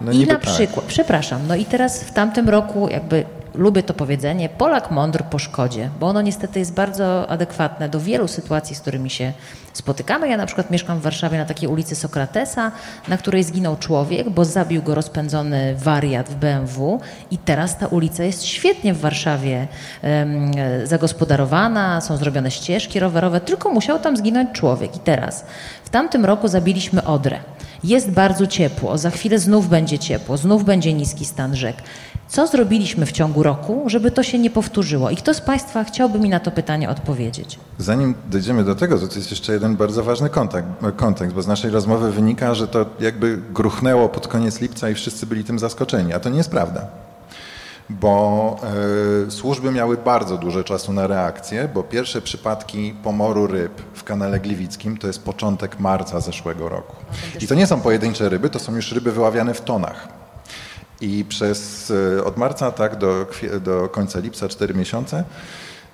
No 0.00 0.12
I 0.12 0.26
na 0.26 0.34
tak. 0.34 0.40
przykład, 0.40 0.86
przepraszam, 0.86 1.40
no 1.48 1.54
i 1.54 1.64
teraz 1.64 2.02
w 2.02 2.12
tamtym 2.12 2.48
roku 2.48 2.88
jakby 2.88 3.24
lubię 3.58 3.82
to 3.82 3.94
powiedzenie, 3.94 4.48
Polak 4.48 4.90
mądr 4.90 5.24
po 5.24 5.38
szkodzie, 5.38 5.90
bo 6.00 6.06
ono 6.06 6.22
niestety 6.22 6.58
jest 6.58 6.74
bardzo 6.74 7.30
adekwatne 7.30 7.88
do 7.88 8.00
wielu 8.00 8.28
sytuacji, 8.28 8.76
z 8.76 8.80
którymi 8.80 9.10
się 9.10 9.32
spotykamy. 9.72 10.28
Ja 10.28 10.36
na 10.36 10.46
przykład 10.46 10.70
mieszkam 10.70 10.98
w 10.98 11.02
Warszawie 11.02 11.38
na 11.38 11.44
takiej 11.44 11.68
ulicy 11.68 11.94
Sokratesa, 11.94 12.72
na 13.08 13.16
której 13.16 13.44
zginął 13.44 13.76
człowiek, 13.76 14.30
bo 14.30 14.44
zabił 14.44 14.82
go 14.82 14.94
rozpędzony 14.94 15.74
wariat 15.74 16.28
w 16.28 16.34
BMW 16.34 17.00
i 17.30 17.38
teraz 17.38 17.78
ta 17.78 17.86
ulica 17.86 18.24
jest 18.24 18.44
świetnie 18.44 18.94
w 18.94 19.00
Warszawie 19.00 19.68
e, 20.02 20.86
zagospodarowana, 20.86 22.00
są 22.00 22.16
zrobione 22.16 22.50
ścieżki 22.50 23.00
rowerowe, 23.00 23.40
tylko 23.40 23.70
musiał 23.70 23.98
tam 23.98 24.16
zginąć 24.16 24.52
człowiek. 24.52 24.96
I 24.96 24.98
teraz, 24.98 25.44
w 25.84 25.90
tamtym 25.90 26.24
roku 26.24 26.48
zabiliśmy 26.48 27.04
Odrę. 27.04 27.40
Jest 27.84 28.10
bardzo 28.10 28.46
ciepło, 28.46 28.98
za 28.98 29.10
chwilę 29.10 29.38
znów 29.38 29.68
będzie 29.68 29.98
ciepło, 29.98 30.36
znów 30.36 30.64
będzie 30.64 30.92
niski 30.92 31.24
stan 31.24 31.56
rzek. 31.56 31.76
Co 32.28 32.46
zrobiliśmy 32.46 33.06
w 33.06 33.12
ciągu 33.12 33.42
roku, 33.42 33.82
żeby 33.86 34.10
to 34.10 34.22
się 34.22 34.38
nie 34.38 34.50
powtórzyło? 34.50 35.10
I 35.10 35.16
kto 35.16 35.34
z 35.34 35.40
Państwa 35.40 35.84
chciałby 35.84 36.18
mi 36.18 36.28
na 36.28 36.40
to 36.40 36.50
pytanie 36.50 36.90
odpowiedzieć? 36.90 37.58
Zanim 37.78 38.14
dojdziemy 38.30 38.64
do 38.64 38.74
tego, 38.74 38.98
to 38.98 39.14
jest 39.14 39.30
jeszcze 39.30 39.52
jeden 39.52 39.76
bardzo 39.76 40.02
ważny 40.02 40.30
kontekst, 40.30 40.70
kontekst, 40.96 41.34
bo 41.34 41.42
z 41.42 41.46
naszej 41.46 41.70
rozmowy 41.70 42.12
wynika, 42.12 42.54
że 42.54 42.68
to 42.68 42.86
jakby 43.00 43.38
gruchnęło 43.50 44.08
pod 44.08 44.28
koniec 44.28 44.60
lipca 44.60 44.90
i 44.90 44.94
wszyscy 44.94 45.26
byli 45.26 45.44
tym 45.44 45.58
zaskoczeni, 45.58 46.12
a 46.12 46.20
to 46.20 46.28
nie 46.28 46.38
jest 46.38 46.50
prawda. 46.50 46.86
Bo 47.90 48.56
e, 49.26 49.30
służby 49.30 49.70
miały 49.70 49.96
bardzo 49.96 50.36
dużo 50.36 50.64
czasu 50.64 50.92
na 50.92 51.06
reakcję, 51.06 51.68
bo 51.74 51.82
pierwsze 51.82 52.22
przypadki 52.22 52.94
pomoru 53.02 53.46
ryb 53.46 53.82
w 53.94 54.04
kanale 54.04 54.40
Gliwickim 54.40 54.96
to 54.96 55.06
jest 55.06 55.24
początek 55.24 55.80
marca 55.80 56.20
zeszłego 56.20 56.68
roku. 56.68 56.96
I 57.40 57.46
to 57.46 57.54
nie 57.54 57.66
są 57.66 57.80
pojedyncze 57.80 58.28
ryby, 58.28 58.50
to 58.50 58.58
są 58.58 58.76
już 58.76 58.92
ryby 58.92 59.12
wyławiane 59.12 59.54
w 59.54 59.60
tonach. 59.60 60.27
I 61.00 61.24
przez 61.28 61.90
e, 61.90 62.24
od 62.24 62.36
marca 62.36 62.70
tak 62.70 62.96
do, 62.96 63.26
do 63.60 63.88
końca 63.88 64.18
lipca, 64.20 64.48
4 64.48 64.74
miesiące, 64.74 65.24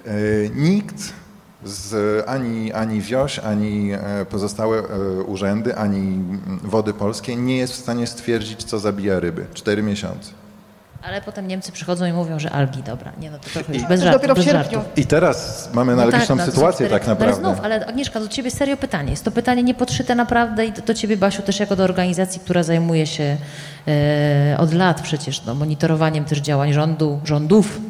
e, 0.04 0.10
nikt 0.54 1.12
z 1.64 2.24
ani, 2.28 2.72
ani 2.72 3.00
WIOŚ, 3.00 3.38
ani 3.38 3.92
e, 3.92 4.26
pozostałe 4.30 4.82
urzędy, 5.26 5.76
ani 5.76 5.98
mm, 5.98 6.60
Wody 6.62 6.92
Polskie 6.92 7.36
nie 7.36 7.56
jest 7.56 7.72
w 7.72 7.76
stanie 7.76 8.06
stwierdzić, 8.06 8.64
co 8.64 8.78
zabija 8.78 9.20
ryby. 9.20 9.46
4 9.54 9.82
miesiące. 9.82 10.43
Ale 11.06 11.22
potem 11.22 11.48
Niemcy 11.48 11.72
przychodzą 11.72 12.04
i 12.06 12.12
mówią, 12.12 12.38
że 12.38 12.50
algi, 12.50 12.82
dobra. 12.82 13.12
Nie, 13.20 13.30
no 13.30 13.38
to 13.38 13.50
trochę 13.50 13.74
już 13.74 13.82
bez 13.82 14.04
dopiero 14.04 14.34
w 14.34 14.36
bez 14.36 14.46
sierpniu. 14.46 14.78
żartów. 14.78 14.98
I 14.98 15.06
teraz 15.06 15.68
mamy 15.72 15.96
No 15.96 16.02
analogiczną 16.02 16.36
no 16.36 16.46
są 16.46 16.52
sytuację 16.52 16.86
cztery- 16.86 16.90
tak 16.90 17.06
naprawdę. 17.06 17.24
Ale 17.24 17.54
znów, 17.54 17.64
ale 17.64 17.86
Agnieszka, 17.86 18.20
do 18.20 18.28
ciebie 18.28 18.50
serio 18.50 18.76
pytanie. 18.76 19.10
Jest 19.10 19.24
to 19.24 19.30
pytanie 19.30 19.62
niepodszyte 19.62 20.14
naprawdę 20.14 20.66
i 20.66 20.72
do, 20.72 20.82
do 20.82 20.94
ciebie, 20.94 21.16
Basiu, 21.16 21.42
też 21.42 21.60
jako 21.60 21.76
do 21.76 21.84
organizacji, 21.84 22.40
która 22.40 22.62
zajmuje 22.62 23.06
się 23.06 23.36
e, 23.88 24.56
od 24.58 24.72
lat 24.74 25.00
przecież 25.00 25.44
no, 25.44 25.54
monitorowaniem 25.54 26.24
też 26.24 26.38
działań 26.38 26.72
rządu, 26.72 27.20
rządów 27.24 27.80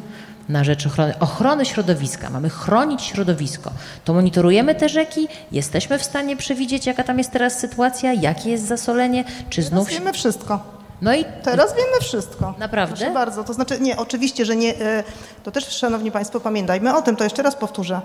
na 0.49 0.63
rzecz 0.63 0.87
ochrony, 0.87 1.13
ochrony 1.19 1.65
środowiska. 1.65 2.29
Mamy 2.29 2.49
chronić 2.49 3.01
środowisko. 3.01 3.71
To 4.05 4.13
monitorujemy 4.13 4.75
te 4.75 4.89
rzeki, 4.89 5.27
jesteśmy 5.51 5.99
w 5.99 6.03
stanie 6.03 6.37
przewidzieć, 6.37 6.85
jaka 6.85 7.03
tam 7.03 7.17
jest 7.17 7.31
teraz 7.31 7.59
sytuacja, 7.59 8.13
jakie 8.13 8.49
jest 8.49 8.67
zasolenie, 8.67 9.23
czy 9.49 9.63
znów... 9.63 9.87
Znów 9.87 9.99
wiemy 9.99 10.13
wszystko. 10.13 10.75
No 11.01 11.15
i 11.15 11.25
Teraz 11.43 11.75
wiemy 11.75 11.99
wszystko. 12.01 12.53
Naprawdę? 12.57 12.95
Proszę 12.95 13.11
bardzo. 13.13 13.43
To 13.43 13.53
znaczy, 13.53 13.79
nie, 13.79 13.97
oczywiście, 13.97 14.45
że 14.45 14.55
nie. 14.55 14.69
e, 14.81 15.03
To 15.43 15.51
też, 15.51 15.67
szanowni 15.67 16.11
państwo, 16.11 16.39
pamiętajmy 16.39 16.95
o 16.95 17.01
tym, 17.01 17.15
to 17.15 17.23
jeszcze 17.23 17.43
raz 17.43 17.55
powtórzę. 17.55 18.01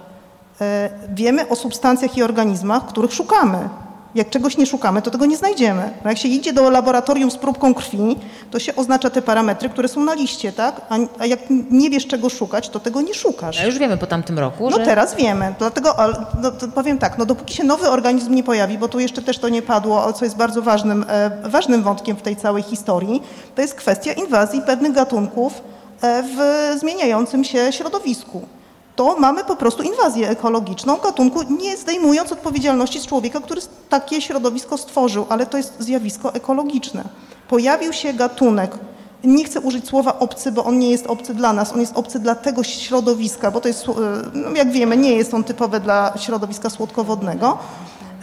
E, 0.61 0.91
Wiemy 1.09 1.49
o 1.49 1.57
substancjach 1.57 2.17
i 2.17 2.23
organizmach, 2.23 2.87
których 2.87 3.13
szukamy. 3.13 3.69
Jak 4.15 4.31
czegoś 4.31 4.57
nie 4.57 4.67
szukamy, 4.67 5.03
to 5.03 5.11
tego 5.11 5.27
nie 5.27 5.37
znajdziemy. 5.37 5.91
No 6.05 6.11
jak 6.11 6.19
się 6.19 6.29
idzie 6.29 6.53
do 6.53 6.71
laboratorium 6.71 7.31
z 7.31 7.37
próbką 7.37 7.75
krwi, 7.75 8.17
to 8.51 8.59
się 8.59 8.77
oznacza 8.77 9.11
te 9.11 9.23
parametry, 9.23 9.69
które 9.69 9.89
są 9.89 10.05
na 10.05 10.15
liście, 10.15 10.53
tak? 10.53 10.81
A, 10.89 10.97
a 11.19 11.27
jak 11.27 11.41
nie 11.71 11.91
wiesz, 11.91 12.07
czego 12.07 12.29
szukać, 12.31 12.69
to 12.69 12.81
tego 12.81 13.01
nie 13.01 13.15
szukasz. 13.15 13.59
no 13.61 13.67
już 13.67 13.79
wiemy 13.79 13.97
po 13.97 14.07
tamtym 14.07 14.39
roku, 14.39 14.71
No 14.71 14.77
że 14.77 14.85
teraz 14.85 15.15
wiemy, 15.15 15.55
dlatego 15.59 15.95
no, 16.43 16.53
powiem 16.75 16.99
tak, 16.99 17.19
no 17.19 17.27
dopóki 17.27 17.55
się 17.55 17.65
nowy 17.65 17.89
organizm 17.89 18.35
nie 18.35 18.43
pojawi, 18.43 18.79
bo 18.79 18.89
tu 18.89 19.01
jeszcze 19.01 19.23
też 19.23 19.39
to 19.39 19.49
nie 19.49 19.63
padło, 19.63 20.13
co 20.13 20.25
jest 20.25 20.37
bardzo 20.37 20.63
ważnym, 20.63 21.05
e, 21.09 21.31
ważnym 21.49 21.83
wątkiem 21.83 22.17
w 22.17 22.23
tej 22.23 22.37
całej 22.37 22.63
historii, 22.63 23.23
to 23.55 23.63
jest 23.63 23.75
kwestia 23.75 24.13
inwazji 24.13 24.63
pewnych 24.63 24.93
gatunków 24.93 25.63
e, 26.03 26.23
w 26.23 26.39
zmieniającym 26.81 27.45
się 27.45 27.73
środowisku. 27.73 28.43
To 28.97 29.17
mamy 29.19 29.45
po 29.45 29.57
prostu 29.57 29.83
inwazję 29.83 30.29
ekologiczną 30.29 30.97
gatunku, 30.97 31.43
nie 31.43 31.77
zdejmując 31.77 32.33
odpowiedzialności 32.33 33.01
z 33.01 33.07
człowieka, 33.07 33.41
który 33.41 33.61
takie 33.89 34.23
środowisko 34.23 34.79
stworzył, 34.79 35.27
ale 35.29 35.47
to 35.47 35.57
jest 35.57 35.75
zjawisko 35.79 36.35
ekologiczne. 36.35 37.05
Pojawił 37.49 37.93
się 37.93 38.13
gatunek, 38.13 38.79
nie 39.25 39.45
chcę 39.45 39.61
użyć 39.61 39.89
słowa 39.89 40.19
obcy, 40.19 40.53
bo 40.53 40.65
on 40.65 40.79
nie 40.79 40.91
jest 40.91 41.07
obcy 41.07 41.35
dla 41.35 41.53
nas, 41.53 41.73
on 41.73 41.81
jest 41.81 41.97
obcy 41.97 42.19
dla 42.19 42.35
tego 42.35 42.63
środowiska, 42.63 43.51
bo 43.51 43.61
to 43.61 43.69
jest, 43.69 43.89
e, 43.89 43.93
no 44.35 44.51
jak 44.57 44.73
wiemy, 44.73 44.97
nie 44.97 45.13
jest 45.13 45.35
on 45.35 45.45
typowy 45.45 45.81
dla 45.81 46.13
środowiska 46.19 46.71
słodkowodnego. 46.71 47.59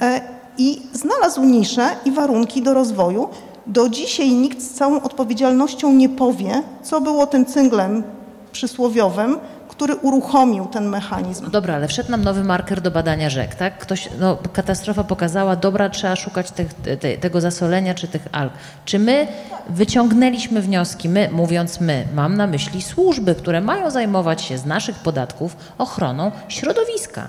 E, 0.02 0.22
I 0.58 0.82
znalazł 0.94 1.44
niszę 1.44 1.90
i 2.06 2.12
warunki 2.12 2.62
do 2.62 2.74
rozwoju. 2.74 3.30
Do 3.68 3.90
dzisiaj 3.90 4.32
nikt 4.32 4.62
z 4.62 4.70
całą 4.70 5.02
odpowiedzialnością 5.02 5.94
nie 5.94 6.10
powie, 6.10 6.64
co 6.84 7.02
było 7.02 7.28
tym 7.28 7.46
cynglem 7.46 8.04
przysłowiowym, 8.52 9.38
który 9.68 9.96
uruchomił 9.96 10.66
ten 10.66 10.90
mechanizm. 10.90 11.44
No 11.44 11.50
dobra, 11.50 11.76
ale 11.76 11.88
wszedł 11.88 12.12
nam 12.12 12.24
nowy 12.24 12.44
marker 12.44 12.82
do 12.82 12.92
badania 12.92 13.30
rzek, 13.30 13.56
tak? 13.56 13.78
Ktoś, 13.78 14.10
no, 14.20 14.38
katastrofa 14.54 15.04
pokazała, 15.04 15.56
dobra, 15.56 15.90
trzeba 15.90 16.16
szukać 16.16 16.52
tych, 16.52 16.74
te, 16.74 17.18
tego 17.18 17.42
zasolenia 17.42 17.94
czy 17.94 18.08
tych 18.08 18.28
alg. 18.32 18.54
Czy 18.86 19.00
my 19.00 19.28
wyciągnęliśmy 19.70 20.62
wnioski, 20.62 21.10
my, 21.10 21.30
mówiąc 21.32 21.80
my, 21.80 22.08
mam 22.14 22.38
na 22.38 22.48
myśli 22.48 22.82
służby, 22.82 23.36
które 23.36 23.62
mają 23.62 23.92
zajmować 23.92 24.42
się 24.42 24.58
z 24.58 24.66
naszych 24.66 24.96
podatków 24.96 25.58
ochroną 25.78 26.32
środowiska? 26.48 27.28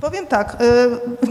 Powiem 0.00 0.26
tak, 0.26 0.56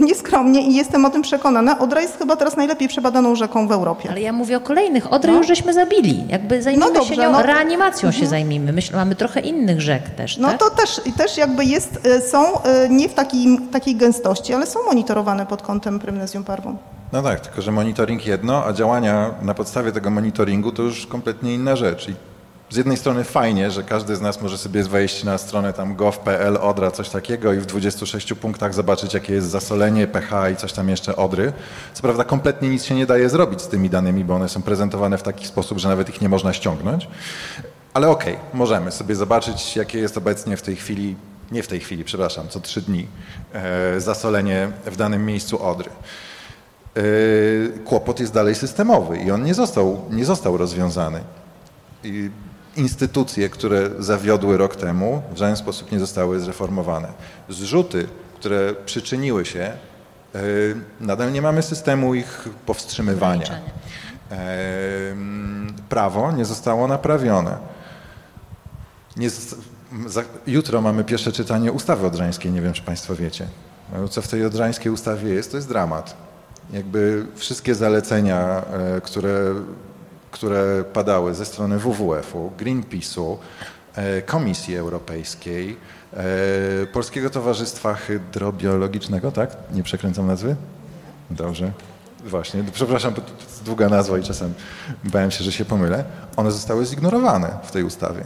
nieskromnie 0.06 0.62
i 0.62 0.74
jestem 0.74 1.04
o 1.04 1.10
tym 1.10 1.22
przekonana, 1.22 1.78
Odra 1.78 2.00
jest 2.00 2.18
chyba 2.18 2.36
teraz 2.36 2.56
najlepiej 2.56 2.88
przebadaną 2.88 3.34
rzeką 3.34 3.68
w 3.68 3.72
Europie. 3.72 4.10
Ale 4.10 4.20
ja 4.20 4.32
mówię 4.32 4.56
o 4.56 4.60
kolejnych. 4.60 5.12
Odry 5.12 5.32
już 5.32 5.46
żeśmy 5.46 5.72
zabili. 5.74 6.24
Jakby 6.28 6.62
zajmijmy 6.62 6.86
No 6.92 6.94
dobrze, 7.00 7.14
się 7.14 7.20
nią, 7.22 7.32
no- 7.32 7.42
reanimacją 7.42 8.12
się 8.12 8.26
zajmijmy. 8.26 8.72
Myślę, 8.72 8.96
mamy 8.96 9.14
trochę 9.14 9.40
innych 9.40 9.80
rzek 9.80 10.10
też, 10.10 10.36
No 10.38 10.48
tak? 10.48 10.58
to 10.60 10.70
też, 10.70 11.00
też 11.16 11.36
jakby 11.36 11.64
jest, 11.64 12.06
y, 12.06 12.20
są 12.20 12.44
y, 12.56 12.88
nie 12.90 13.08
w 13.08 13.14
takim, 13.14 13.68
takiej 13.68 13.96
gęstości, 13.96 14.54
ale 14.54 14.66
są 14.66 14.78
monitorowane 14.86 15.46
pod 15.46 15.62
kątem 15.62 15.98
prymnezjum 15.98 16.44
parvum. 16.44 16.78
No 17.12 17.22
tak, 17.22 17.40
tylko 17.40 17.62
że 17.62 17.72
monitoring 17.72 18.26
jedno, 18.26 18.64
a 18.64 18.72
działania 18.72 19.30
na 19.42 19.54
podstawie 19.54 19.92
tego 19.92 20.10
monitoringu 20.10 20.72
to 20.72 20.82
już 20.82 21.06
kompletnie 21.06 21.54
inna 21.54 21.76
rzecz. 21.76 22.08
I 22.08 22.14
z 22.70 22.76
jednej 22.76 22.96
strony 22.96 23.24
fajnie, 23.24 23.70
że 23.70 23.82
każdy 23.84 24.16
z 24.16 24.20
nas 24.20 24.42
może 24.42 24.58
sobie 24.58 24.82
wejść 24.82 25.24
na 25.24 25.38
stronę 25.38 25.72
tam 25.72 25.96
gov.pl, 25.96 26.56
Odra, 26.56 26.90
coś 26.90 27.08
takiego 27.08 27.52
i 27.52 27.58
w 27.58 27.66
26 27.66 28.34
punktach 28.34 28.74
zobaczyć, 28.74 29.14
jakie 29.14 29.32
jest 29.32 29.48
zasolenie, 29.48 30.06
pH 30.06 30.50
i 30.50 30.56
coś 30.56 30.72
tam 30.72 30.88
jeszcze 30.88 31.16
Odry. 31.16 31.52
Co 31.94 32.02
prawda 32.02 32.24
kompletnie 32.24 32.68
nic 32.68 32.84
się 32.84 32.94
nie 32.94 33.06
daje 33.06 33.28
zrobić 33.28 33.62
z 33.62 33.68
tymi 33.68 33.90
danymi, 33.90 34.24
bo 34.24 34.34
one 34.34 34.48
są 34.48 34.62
prezentowane 34.62 35.18
w 35.18 35.22
taki 35.22 35.46
sposób, 35.46 35.78
że 35.78 35.88
nawet 35.88 36.08
ich 36.08 36.20
nie 36.20 36.28
można 36.28 36.52
ściągnąć. 36.52 37.08
Ale 37.94 38.08
okej, 38.08 38.36
możemy 38.52 38.92
sobie 38.92 39.14
zobaczyć, 39.14 39.76
jakie 39.76 39.98
jest 39.98 40.16
obecnie 40.16 40.56
w 40.56 40.62
tej 40.62 40.76
chwili, 40.76 41.16
nie 41.50 41.62
w 41.62 41.68
tej 41.68 41.80
chwili, 41.80 42.04
przepraszam, 42.04 42.48
co 42.48 42.60
trzy 42.60 42.82
dni, 42.82 43.06
e, 43.52 44.00
zasolenie 44.00 44.72
w 44.86 44.96
danym 44.96 45.26
miejscu 45.26 45.64
Odry. 45.64 45.90
Yy, 46.96 47.72
kłopot 47.84 48.20
jest 48.20 48.32
dalej 48.32 48.54
systemowy 48.54 49.18
i 49.18 49.30
on 49.30 49.44
nie 49.44 49.54
został, 49.54 50.04
nie 50.10 50.24
został 50.24 50.56
rozwiązany. 50.56 51.20
I 52.04 52.30
instytucje, 52.80 53.48
które 53.48 53.90
zawiodły 53.98 54.56
rok 54.56 54.76
temu, 54.76 55.22
w 55.34 55.36
żaden 55.36 55.56
sposób 55.56 55.92
nie 55.92 55.98
zostały 55.98 56.40
zreformowane. 56.40 57.08
Zrzuty, 57.48 58.06
które 58.34 58.74
przyczyniły 58.86 59.44
się, 59.46 59.72
yy, 60.34 60.40
nadal 61.00 61.32
nie 61.32 61.42
mamy 61.42 61.62
systemu 61.62 62.14
ich 62.14 62.48
powstrzymywania. 62.66 63.46
Em, 64.30 65.72
Prawo 65.88 66.32
nie 66.32 66.44
zostało 66.44 66.88
naprawione. 66.88 67.56
Nie, 69.16 69.30
zosta- 69.30 70.24
jutro 70.46 70.80
mamy 70.80 71.04
pierwsze 71.04 71.32
czytanie 71.32 71.72
ustawy 71.72 72.06
odrzańskiej, 72.06 72.52
nie 72.52 72.60
wiem 72.62 72.72
czy 72.72 72.82
Państwo 72.82 73.16
wiecie. 73.16 73.46
No, 73.92 74.08
Co 74.08 74.22
w 74.22 74.28
tej 74.28 74.44
odrzańskiej 74.44 74.92
ustawie 74.92 75.34
jest, 75.34 75.50
to 75.50 75.56
jest 75.56 75.68
dramat. 75.68 76.16
Jakby 76.72 77.26
wszystkie 77.36 77.74
zalecenia, 77.74 78.62
e, 78.96 79.00
które, 79.00 79.54
które 80.30 80.84
padały 80.92 81.34
ze 81.34 81.44
strony 81.44 81.78
WWF-u, 81.78 82.50
Greenpeace'u, 82.58 83.36
e, 83.94 84.22
Komisji 84.22 84.76
Europejskiej, 84.76 85.76
e, 86.12 86.86
Polskiego 86.86 87.30
Towarzystwa 87.30 87.94
Hydrobiologicznego, 87.94 89.32
tak? 89.32 89.56
Nie 89.72 89.82
przekręcam 89.82 90.26
nazwy? 90.26 90.56
Dobrze. 91.30 91.72
Właśnie, 92.24 92.64
przepraszam, 92.72 93.14
to 93.14 93.22
jest 93.44 93.64
długa 93.64 93.88
nazwa 93.88 94.18
i 94.18 94.22
czasem 94.22 94.54
bałem 95.04 95.30
się, 95.30 95.44
że 95.44 95.52
się 95.52 95.64
pomylę. 95.64 96.04
One 96.36 96.50
zostały 96.50 96.86
zignorowane 96.86 97.58
w 97.62 97.70
tej 97.70 97.84
ustawie. 97.84 98.24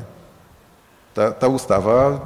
Ta, 1.14 1.32
ta 1.32 1.48
ustawa 1.48 2.20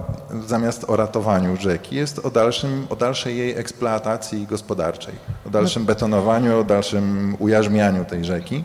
zamiast 0.47 0.85
o 0.91 0.97
ratowaniu 0.97 1.57
rzeki 1.57 1.97
jest 1.97 2.19
o, 2.19 2.31
dalszym, 2.31 2.87
o 2.91 2.97
dalszej 2.97 3.39
jej 3.39 3.59
eksploatacji 3.59 4.47
gospodarczej, 4.47 5.15
o 5.47 5.51
dalszym 5.51 5.85
betonowaniu, 5.85 6.61
o 6.61 6.65
dalszym 6.65 7.37
ujarzmianiu 7.39 8.05
tej 8.05 8.25
rzeki. 8.25 8.65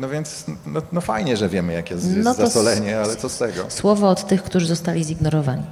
No 0.00 0.08
więc 0.08 0.44
no, 0.66 0.82
no 0.92 1.00
fajnie, 1.00 1.36
że 1.36 1.48
wiemy, 1.48 1.72
jakie 1.72 1.94
jest, 1.94 2.06
jest 2.06 2.24
No 2.24 2.34
zasolenie, 2.34 3.00
ale 3.00 3.16
co 3.16 3.28
z 3.28 3.38
tego? 3.38 3.64
Słowo 3.68 4.08
od 4.08 4.26
tych, 4.26 4.42
którzy 4.42 4.66
zostali 4.66 5.04
zignorowani. 5.04 5.62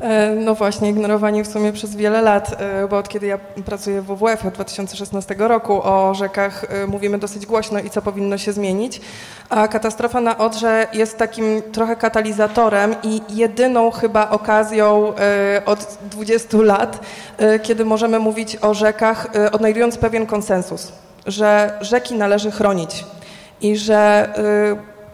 E, 0.00 0.34
No 0.34 0.54
właśnie, 0.54 0.90
ignorowani 0.90 1.42
w 1.42 1.46
sumie 1.48 1.72
przez 1.72 1.96
wiele 1.96 2.22
lat, 2.22 2.56
e, 2.58 2.88
bo 2.88 2.98
od 2.98 3.08
kiedy 3.08 3.26
ja 3.26 3.38
pracuję 3.38 4.02
w 4.02 4.06
WWF 4.06 4.46
od 4.46 4.54
2016 4.54 5.34
roku 5.38 5.82
o 5.82 6.14
rzekach 6.14 6.64
e, 6.68 6.86
mówimy 6.86 7.18
dosyć 7.18 7.46
głośno 7.46 7.80
i 7.80 7.90
co 7.90 8.02
powinno 8.02 8.38
się 8.38 8.52
zmienić, 8.52 9.00
a 9.48 9.68
katastrofa 9.68 10.20
na 10.20 10.38
Odrze 10.38 10.86
jest 10.92 11.18
takim 11.18 11.62
trochę 11.72 11.96
katalizatorem 11.96 12.94
i 13.02 13.20
jedyną 13.28 13.90
chyba 13.90 14.30
okazją 14.30 15.12
od 15.66 15.98
20 16.10 16.58
lat, 16.58 17.00
kiedy 17.62 17.84
możemy 17.84 18.18
mówić 18.18 18.56
o 18.60 18.74
rzekach, 18.74 19.26
odnajdując 19.52 19.98
pewien 19.98 20.26
konsensus, 20.26 20.92
że 21.26 21.78
rzeki 21.80 22.14
należy 22.14 22.50
chronić 22.50 23.04
i 23.60 23.76
że 23.76 24.28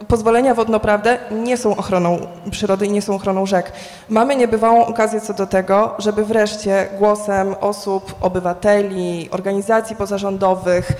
y, 0.03 0.07
pozwolenia 0.07 0.55
wodnoprawne 0.55 1.19
nie 1.31 1.57
są 1.57 1.77
ochroną 1.77 2.19
przyrody 2.51 2.87
i 2.87 2.91
nie 2.91 3.03
są 3.03 3.15
ochroną 3.15 3.47
rzek. 3.47 3.73
Mamy 4.09 4.37
niebywałą 4.37 4.87
okazję 4.87 5.21
co 5.21 5.35
do 5.35 5.47
tego, 5.47 5.95
żeby 5.99 6.25
wreszcie 6.25 6.89
głosem 6.99 7.55
osób, 7.61 8.15
obywateli, 8.21 9.29
organizacji 9.31 9.97
pozarządowych, 9.97 10.93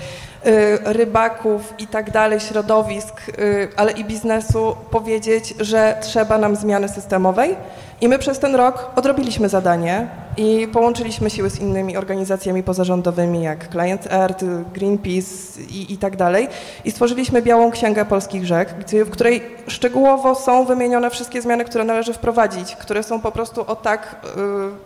rybaków 0.85 1.73
i 1.79 1.87
tak 1.87 2.11
dalej, 2.11 2.39
środowisk, 2.39 3.29
y, 3.29 3.67
ale 3.75 3.91
i 3.91 4.05
biznesu 4.05 4.75
powiedzieć, 4.91 5.53
że 5.59 5.97
trzeba 6.01 6.37
nam 6.37 6.55
zmiany 6.55 6.89
systemowej. 6.89 7.55
I 8.01 8.07
my 8.07 8.19
przez 8.19 8.39
ten 8.39 8.55
rok 8.55 8.91
odrobiliśmy 8.95 9.49
zadanie 9.49 10.07
i 10.37 10.67
połączyliśmy 10.73 11.29
siły 11.29 11.49
z 11.49 11.59
innymi 11.59 11.97
organizacjami 11.97 12.63
pozarządowymi 12.63 13.43
jak 13.43 13.71
Client 13.71 14.07
Earth, 14.11 14.45
Greenpeace 14.73 15.61
i, 15.69 15.93
i 15.93 15.97
tak 15.97 16.15
dalej 16.15 16.47
i 16.85 16.91
stworzyliśmy 16.91 17.41
Białą 17.41 17.71
Księgę 17.71 18.05
Polskich 18.05 18.45
Rzek, 18.45 18.75
w 19.05 19.09
której 19.09 19.41
szczegółowo 19.67 20.35
są 20.35 20.65
wymienione 20.65 21.09
wszystkie 21.09 21.41
zmiany, 21.41 21.65
które 21.65 21.83
należy 21.83 22.13
wprowadzić, 22.13 22.75
które 22.75 23.03
są 23.03 23.21
po 23.21 23.31
prostu 23.31 23.63
o 23.67 23.75
tak 23.75 24.15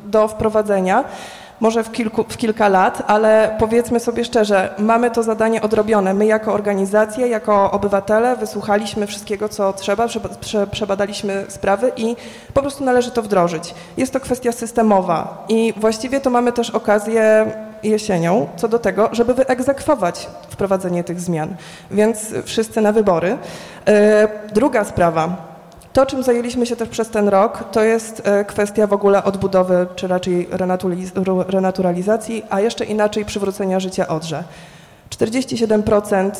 y, 0.05 0.09
do 0.09 0.27
wprowadzenia 0.27 1.03
może 1.61 1.83
w, 1.83 1.91
kilku, 1.91 2.23
w 2.23 2.37
kilka 2.37 2.67
lat, 2.69 3.03
ale 3.07 3.55
powiedzmy 3.59 3.99
sobie 3.99 4.25
szczerze, 4.25 4.75
mamy 4.77 5.11
to 5.11 5.23
zadanie 5.23 5.61
odrobione. 5.61 6.13
My 6.13 6.25
jako 6.25 6.53
organizacje, 6.53 7.27
jako 7.27 7.71
obywatele 7.71 8.35
wysłuchaliśmy 8.35 9.07
wszystkiego, 9.07 9.49
co 9.49 9.73
trzeba, 9.73 10.07
prze, 10.07 10.19
prze, 10.19 10.67
przebadaliśmy 10.67 11.45
sprawy 11.47 11.91
i 11.97 12.15
po 12.53 12.61
prostu 12.61 12.83
należy 12.83 13.11
to 13.11 13.21
wdrożyć. 13.21 13.75
Jest 13.97 14.13
to 14.13 14.19
kwestia 14.19 14.51
systemowa 14.51 15.45
i 15.49 15.73
właściwie 15.77 16.19
to 16.19 16.29
mamy 16.29 16.51
też 16.51 16.69
okazję 16.69 17.45
jesienią 17.83 18.47
co 18.55 18.67
do 18.67 18.79
tego, 18.79 19.09
żeby 19.11 19.33
wyegzekwować 19.33 20.29
wprowadzenie 20.49 21.03
tych 21.03 21.19
zmian. 21.19 21.55
Więc 21.91 22.33
wszyscy 22.45 22.81
na 22.81 22.91
wybory. 22.91 23.37
E, 23.87 24.27
Druga 24.53 24.83
sprawa. 24.83 25.50
To, 25.93 26.05
czym 26.05 26.23
zajęliśmy 26.23 26.65
się 26.65 26.75
też 26.75 26.89
przez 26.89 27.09
ten 27.09 27.27
rok, 27.27 27.63
to 27.71 27.83
jest 27.83 28.21
e, 28.25 28.45
kwestia 28.45 28.87
w 28.87 28.93
ogóle 28.93 29.23
odbudowy, 29.23 29.87
czy 29.95 30.07
raczej 30.07 30.47
renaturalizacji, 31.47 32.43
a 32.49 32.61
jeszcze 32.61 32.85
inaczej 32.85 33.25
przywrócenia 33.25 33.79
życia 33.79 34.07
Odrze. 34.07 34.43
47% 35.09 36.31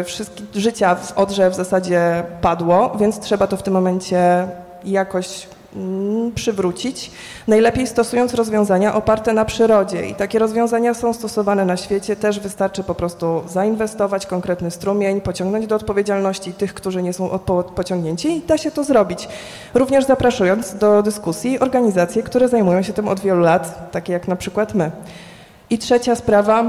y, 0.00 0.04
wszystkich 0.04 0.46
życia 0.54 0.94
w 0.94 1.18
Odrze 1.18 1.50
w 1.50 1.54
zasadzie 1.54 2.22
padło, 2.40 2.96
więc 2.98 3.20
trzeba 3.20 3.46
to 3.46 3.56
w 3.56 3.62
tym 3.62 3.74
momencie 3.74 4.48
jakoś 4.84 5.46
przywrócić. 6.34 7.10
Najlepiej 7.48 7.86
stosując 7.86 8.34
rozwiązania 8.34 8.94
oparte 8.94 9.32
na 9.32 9.44
przyrodzie 9.44 10.06
i 10.06 10.14
takie 10.14 10.38
rozwiązania 10.38 10.94
są 10.94 11.12
stosowane 11.12 11.64
na 11.64 11.76
świecie. 11.76 12.16
Też 12.16 12.40
wystarczy 12.40 12.84
po 12.84 12.94
prostu 12.94 13.42
zainwestować 13.48 14.26
konkretny 14.26 14.70
strumień, 14.70 15.20
pociągnąć 15.20 15.66
do 15.66 15.76
odpowiedzialności 15.76 16.52
tych, 16.52 16.74
którzy 16.74 17.02
nie 17.02 17.12
są 17.12 17.38
pociągnięci 17.74 18.36
i 18.36 18.40
da 18.40 18.58
się 18.58 18.70
to 18.70 18.84
zrobić. 18.84 19.28
Również 19.74 20.04
zapraszając 20.04 20.74
do 20.74 21.02
dyskusji 21.02 21.58
organizacje, 21.58 22.22
które 22.22 22.48
zajmują 22.48 22.82
się 22.82 22.92
tym 22.92 23.08
od 23.08 23.20
wielu 23.20 23.40
lat, 23.40 23.90
takie 23.90 24.12
jak 24.12 24.28
na 24.28 24.36
przykład 24.36 24.74
my. 24.74 24.90
I 25.70 25.78
trzecia 25.78 26.14
sprawa, 26.14 26.64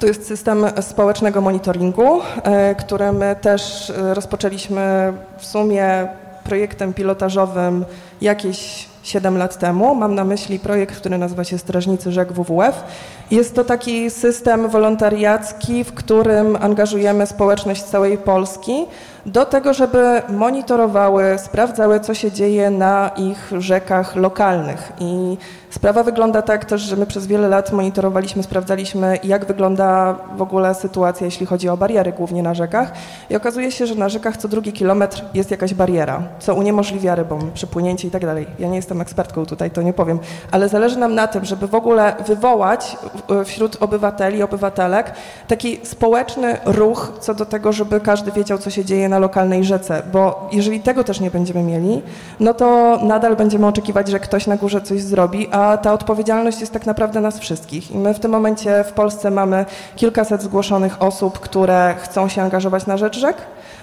to 0.00 0.06
jest 0.06 0.26
system 0.26 0.66
społecznego 0.80 1.40
monitoringu, 1.40 2.20
e, 2.42 2.74
który 2.74 3.12
my 3.12 3.36
też 3.40 3.90
e, 3.90 4.14
rozpoczęliśmy 4.14 5.12
w 5.38 5.46
sumie 5.46 6.08
projektem 6.50 6.92
pilotażowym 6.92 7.84
jakieś 8.20 8.88
7 9.02 9.38
lat 9.38 9.58
temu. 9.58 9.94
Mam 9.94 10.14
na 10.14 10.24
myśli 10.24 10.58
projekt, 10.58 10.96
który 10.96 11.18
nazywa 11.18 11.44
się 11.44 11.58
Strażnicy 11.58 12.12
Rzek 12.12 12.32
WWF. 12.32 12.84
Jest 13.30 13.54
to 13.54 13.64
taki 13.64 14.10
system 14.10 14.68
wolontariacki, 14.68 15.84
w 15.84 15.92
którym 15.92 16.56
angażujemy 16.60 17.26
społeczność 17.26 17.82
całej 17.82 18.18
Polski 18.18 18.86
do 19.26 19.44
tego, 19.44 19.74
żeby 19.74 20.22
monitorowały, 20.28 21.38
sprawdzały, 21.38 22.00
co 22.00 22.14
się 22.14 22.32
dzieje 22.32 22.70
na 22.70 23.10
ich 23.16 23.52
rzekach 23.58 24.16
lokalnych. 24.16 24.92
I 25.00 25.36
sprawa 25.70 26.02
wygląda 26.02 26.42
tak 26.42 26.64
też, 26.64 26.80
że 26.80 26.96
my 26.96 27.06
przez 27.06 27.26
wiele 27.26 27.48
lat 27.48 27.72
monitorowaliśmy, 27.72 28.42
sprawdzaliśmy, 28.42 29.18
jak 29.24 29.44
wygląda 29.44 30.16
w 30.36 30.42
ogóle 30.42 30.74
sytuacja, 30.74 31.24
jeśli 31.24 31.46
chodzi 31.46 31.68
o 31.68 31.76
bariery 31.76 32.12
głównie 32.12 32.42
na 32.42 32.54
rzekach. 32.54 32.92
I 33.30 33.36
okazuje 33.36 33.72
się, 33.72 33.86
że 33.86 33.94
na 33.94 34.08
rzekach 34.08 34.36
co 34.36 34.48
drugi 34.48 34.72
kilometr 34.72 35.24
jest 35.34 35.50
jakaś 35.50 35.74
bariera, 35.74 36.22
co 36.38 36.54
uniemożliwia 36.54 37.14
rybom 37.14 37.50
przepłynięcie 37.54 38.08
i 38.08 38.10
tak 38.10 38.26
dalej. 38.26 38.46
Ja 38.58 38.68
nie 38.68 38.76
jestem 38.76 39.00
ekspertką 39.00 39.46
tutaj, 39.46 39.70
to 39.70 39.82
nie 39.82 39.92
powiem, 39.92 40.18
ale 40.50 40.68
zależy 40.68 40.98
nam 40.98 41.14
na 41.14 41.26
tym, 41.26 41.44
żeby 41.44 41.66
w 41.66 41.74
ogóle 41.74 42.16
wywołać 42.26 42.96
wśród 43.44 43.76
obywateli, 43.80 44.42
obywatelek 44.42 45.12
taki 45.48 45.80
społeczny 45.82 46.58
ruch 46.64 47.12
co 47.20 47.34
do 47.34 47.46
tego, 47.46 47.72
żeby 47.72 48.00
każdy 48.00 48.32
wiedział, 48.32 48.58
co 48.58 48.70
się 48.70 48.84
dzieje 48.84 49.08
na 49.08 49.18
lokalnej 49.18 49.64
rzece, 49.64 50.02
bo 50.12 50.48
jeżeli 50.52 50.80
tego 50.80 51.04
też 51.04 51.20
nie 51.20 51.30
będziemy 51.30 51.62
mieli, 51.62 52.02
no 52.40 52.54
to 52.54 52.98
nadal 53.02 53.36
będziemy 53.36 53.66
oczekiwać, 53.66 54.08
że 54.08 54.20
ktoś 54.20 54.46
na 54.46 54.56
górze 54.56 54.80
coś 54.80 55.02
zrobi, 55.02 55.48
a 55.50 55.76
ta 55.76 55.92
odpowiedzialność 55.92 56.60
jest 56.60 56.72
tak 56.72 56.86
naprawdę 56.86 57.20
nas 57.20 57.38
wszystkich. 57.38 57.90
I 57.90 57.98
my 57.98 58.14
w 58.14 58.20
tym 58.20 58.30
momencie 58.30 58.84
w 58.84 58.92
Polsce 58.92 59.30
mamy 59.30 59.64
kilkaset 59.96 60.42
zgłoszonych 60.42 61.02
osób, 61.02 61.38
które 61.38 61.94
chcą 61.98 62.28
się 62.28 62.42
angażować 62.42 62.86
na 62.86 62.96
rzecz 62.96 63.18
rzek. 63.18 63.36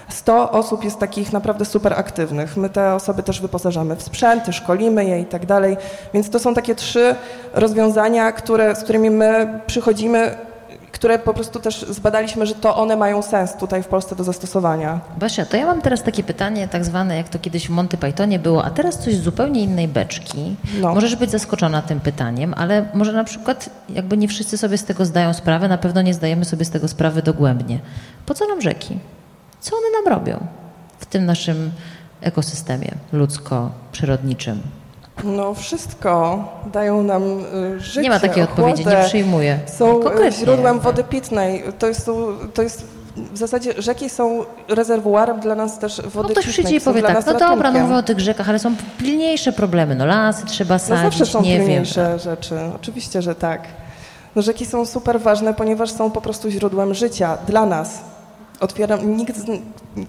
100 0.08 0.50
osób 0.50 0.84
jest 0.84 0.98
takich 0.98 1.32
naprawdę 1.32 1.64
super 1.64 1.92
aktywnych. 1.92 2.56
My 2.56 2.68
te 2.68 2.94
osoby 2.94 3.22
też 3.22 3.40
wyposażamy 3.40 3.96
w 3.96 4.02
sprzęty, 4.02 4.52
szkolimy 4.52 5.04
je 5.04 5.20
i 5.20 5.26
tak 5.26 5.46
dalej. 5.46 5.76
Więc 6.14 6.30
to 6.30 6.38
są 6.38 6.54
takie 6.54 6.74
trzy 6.74 7.14
rozwiązania, 7.54 8.32
które, 8.32 8.76
z 8.76 8.82
którymi 8.82 9.10
my 9.10 9.60
przychodzimy 9.66 10.36
które 10.92 11.18
po 11.18 11.34
prostu 11.34 11.60
też 11.60 11.86
zbadaliśmy, 11.88 12.46
że 12.46 12.54
to 12.54 12.76
one 12.76 12.96
mają 12.96 13.22
sens 13.22 13.54
tutaj 13.54 13.82
w 13.82 13.86
Polsce 13.86 14.16
do 14.16 14.24
zastosowania. 14.24 15.00
Basia, 15.18 15.44
to 15.44 15.56
ja 15.56 15.66
mam 15.66 15.82
teraz 15.82 16.02
takie 16.02 16.22
pytanie 16.22 16.68
tak 16.68 16.84
zwane, 16.84 17.16
jak 17.16 17.28
to 17.28 17.38
kiedyś 17.38 17.66
w 17.66 17.70
Monty 17.70 17.96
Pythonie 17.96 18.38
było, 18.38 18.64
a 18.64 18.70
teraz 18.70 18.98
coś 18.98 19.14
z 19.14 19.22
zupełnie 19.22 19.62
innej 19.62 19.88
beczki. 19.88 20.56
No. 20.80 20.94
Możesz 20.94 21.16
być 21.16 21.30
zaskoczona 21.30 21.82
tym 21.82 22.00
pytaniem, 22.00 22.54
ale 22.56 22.84
może 22.94 23.12
na 23.12 23.24
przykład 23.24 23.70
jakby 23.88 24.16
nie 24.16 24.28
wszyscy 24.28 24.58
sobie 24.58 24.78
z 24.78 24.84
tego 24.84 25.04
zdają 25.04 25.32
sprawę, 25.32 25.68
na 25.68 25.78
pewno 25.78 26.02
nie 26.02 26.14
zdajemy 26.14 26.44
sobie 26.44 26.64
z 26.64 26.70
tego 26.70 26.88
sprawy 26.88 27.22
dogłębnie. 27.22 27.78
Po 28.26 28.34
co 28.34 28.46
nam 28.46 28.60
rzeki? 28.60 28.98
Co 29.60 29.76
one 29.76 29.86
nam 30.04 30.18
robią 30.18 30.46
w 30.98 31.06
tym 31.06 31.26
naszym 31.26 31.70
ekosystemie 32.20 32.94
ludzko-przyrodniczym? 33.12 34.58
No 35.24 35.54
wszystko. 35.54 36.44
Dają 36.72 37.02
nam 37.02 37.22
życie, 37.78 38.00
Nie 38.00 38.10
ma 38.10 38.20
takiej 38.20 38.42
ochłodę. 38.42 38.62
odpowiedzi, 38.70 38.88
nie 38.88 39.04
przyjmuję. 39.04 39.58
Są 39.66 40.00
źródłem 40.30 40.80
wody 40.80 41.04
pitnej. 41.04 41.64
To 41.78 41.86
jest, 41.86 42.10
to 42.54 42.62
jest 42.62 42.84
w 43.16 43.38
zasadzie 43.38 43.82
rzeki 43.82 44.10
są 44.10 44.44
rezerwuarem 44.68 45.40
dla 45.40 45.54
nas 45.54 45.78
też 45.78 46.00
wody 46.00 46.28
no 46.28 46.34
ktoś 46.40 46.46
przyjdzie 46.46 46.76
i 46.76 46.80
powie 46.80 47.02
tak, 47.02 47.26
no 47.26 47.34
dobra, 47.34 47.72
no 47.72 47.80
mówię 47.80 47.94
o 47.94 48.02
tych 48.02 48.20
rzekach, 48.20 48.48
ale 48.48 48.58
są 48.58 48.74
pilniejsze 48.98 49.52
problemy, 49.52 49.94
no 49.94 50.06
lasy 50.06 50.46
trzeba 50.46 50.78
sadzić, 50.78 51.04
no 51.04 51.10
zawsze 51.10 51.26
są 51.26 51.42
nie 51.42 51.58
pilniejsze 51.58 52.08
wiem. 52.08 52.18
rzeczy, 52.18 52.54
oczywiście, 52.76 53.22
że 53.22 53.34
tak. 53.34 53.62
No 54.36 54.42
rzeki 54.42 54.66
są 54.66 54.86
super 54.86 55.20
ważne, 55.20 55.54
ponieważ 55.54 55.90
są 55.90 56.10
po 56.10 56.20
prostu 56.20 56.50
źródłem 56.50 56.94
życia 56.94 57.38
dla 57.46 57.66
nas. 57.66 58.00
Otwieram, 58.60 59.16
nikt, 59.16 59.36
z, 59.36 59.46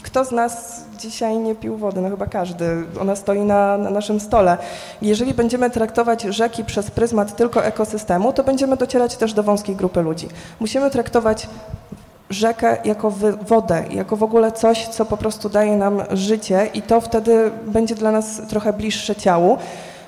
kto 0.03 0.25
z 0.25 0.31
nas 0.31 0.83
dzisiaj 0.99 1.37
nie 1.37 1.55
pił 1.55 1.77
wody? 1.77 2.01
No 2.01 2.09
chyba 2.09 2.25
każdy. 2.25 2.83
Ona 3.01 3.15
stoi 3.15 3.39
na, 3.39 3.77
na, 3.77 3.89
naszym 3.89 4.19
stole. 4.19 4.57
Jeżeli 5.01 5.33
będziemy 5.33 5.69
traktować 5.69 6.23
rzeki 6.23 6.63
przez 6.63 6.91
pryzmat 6.91 7.35
tylko 7.35 7.65
ekosystemu, 7.65 8.33
to 8.33 8.43
będziemy 8.43 8.77
docierać 8.77 9.15
też 9.15 9.33
do 9.33 9.43
wąskiej 9.43 9.75
grupy 9.75 10.01
ludzi. 10.01 10.27
Musimy 10.59 10.91
traktować 10.91 11.47
rzekę 12.29 12.77
jako 12.85 13.11
wodę, 13.47 13.83
jako 13.91 14.15
w 14.15 14.23
ogóle 14.23 14.51
coś, 14.51 14.87
co 14.87 15.05
po 15.05 15.17
prostu 15.17 15.49
daje 15.49 15.77
nam 15.77 16.01
życie 16.11 16.69
i 16.73 16.81
to 16.81 17.01
wtedy 17.01 17.51
będzie 17.67 17.95
dla 17.95 18.11
nas 18.11 18.41
trochę 18.47 18.73
bliższe 18.73 19.15
ciału. 19.15 19.57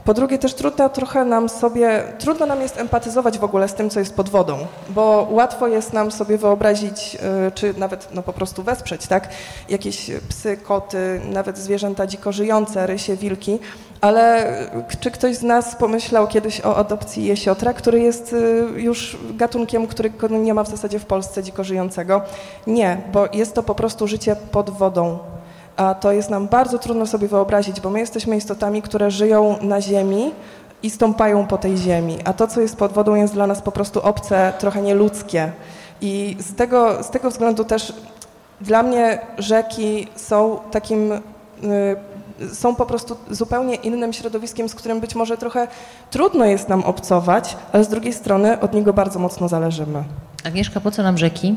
Po 0.05 0.13
drugie 0.13 0.37
też 0.37 0.53
trudno 0.53 0.89
trochę 0.89 1.25
nam 1.25 1.49
sobie, 1.49 2.03
trudno 2.19 2.45
nam 2.45 2.61
jest 2.61 2.77
empatyzować 2.77 3.39
w 3.39 3.43
ogóle 3.43 3.67
z 3.67 3.73
tym, 3.73 3.89
co 3.89 3.99
jest 3.99 4.15
pod 4.15 4.29
wodą, 4.29 4.57
bo 4.89 5.27
łatwo 5.31 5.67
jest 5.67 5.93
nam 5.93 6.11
sobie 6.11 6.37
wyobrazić, 6.37 7.17
y, 7.47 7.51
czy 7.51 7.73
nawet 7.77 8.07
no, 8.13 8.23
po 8.23 8.33
prostu 8.33 8.63
wesprzeć, 8.63 9.07
tak? 9.07 9.29
Jakieś 9.69 10.11
psy, 10.29 10.57
koty, 10.57 11.21
nawet 11.29 11.57
zwierzęta 11.57 12.07
dziko 12.07 12.31
żyjące, 12.31 12.87
rysie, 12.87 13.15
wilki, 13.15 13.59
ale 14.01 14.53
czy 14.99 15.11
ktoś 15.11 15.35
z 15.35 15.43
nas 15.43 15.75
pomyślał 15.75 16.27
kiedyś 16.27 16.61
o 16.61 16.75
adopcji 16.75 17.25
jesiotra, 17.25 17.73
który 17.73 18.01
jest 18.01 18.33
y, 18.33 18.67
już 18.75 19.17
gatunkiem, 19.33 19.87
którego 19.87 20.27
nie 20.27 20.53
ma 20.53 20.63
w 20.63 20.69
zasadzie 20.69 20.99
w 20.99 21.05
Polsce 21.05 21.43
dziko 21.43 21.63
żyjącego? 21.63 22.21
Nie, 22.67 23.01
bo 23.13 23.27
jest 23.33 23.53
to 23.53 23.63
po 23.63 23.75
prostu 23.75 24.07
życie 24.07 24.35
pod 24.51 24.69
wodą 24.69 25.19
a 25.77 25.93
to 25.93 26.11
jest 26.11 26.29
nam 26.29 26.47
bardzo 26.47 26.79
trudno 26.79 27.07
sobie 27.07 27.27
wyobrazić, 27.27 27.81
bo 27.81 27.89
my 27.89 27.99
jesteśmy 27.99 28.37
istotami, 28.37 28.81
które 28.81 29.11
żyją 29.11 29.55
na 29.61 29.81
ziemi 29.81 30.31
i 30.83 30.89
stąpają 30.89 31.47
po 31.47 31.57
tej 31.57 31.77
ziemi, 31.77 32.17
a 32.25 32.33
to, 32.33 32.47
co 32.47 32.61
jest 32.61 32.75
pod 32.75 32.93
wodą, 32.93 33.15
jest 33.15 33.33
dla 33.33 33.47
nas 33.47 33.61
po 33.61 33.71
prostu 33.71 34.01
obce, 34.01 34.53
trochę 34.59 34.81
nieludzkie. 34.81 35.51
I 36.01 36.37
z 36.39 36.55
tego, 36.55 37.03
z 37.03 37.09
tego 37.09 37.29
względu 37.29 37.63
też 37.63 37.93
dla 38.61 38.83
mnie 38.83 39.19
rzeki 39.37 40.07
są 40.15 40.59
takim, 40.71 41.11
y, 41.11 42.55
są 42.55 42.75
po 42.75 42.85
prostu 42.85 43.17
zupełnie 43.29 43.75
innym 43.75 44.13
środowiskiem, 44.13 44.69
z 44.69 44.75
którym 44.75 44.99
być 44.99 45.15
może 45.15 45.37
trochę 45.37 45.67
trudno 46.11 46.45
jest 46.45 46.69
nam 46.69 46.83
obcować, 46.83 47.57
ale 47.73 47.83
z 47.83 47.87
drugiej 47.87 48.13
strony 48.13 48.59
od 48.59 48.73
niego 48.73 48.93
bardzo 48.93 49.19
mocno 49.19 49.47
zależymy. 49.47 50.03
Agnieszka, 50.43 50.79
po 50.79 50.91
co 50.91 51.03
nam 51.03 51.17
rzeki? 51.17 51.55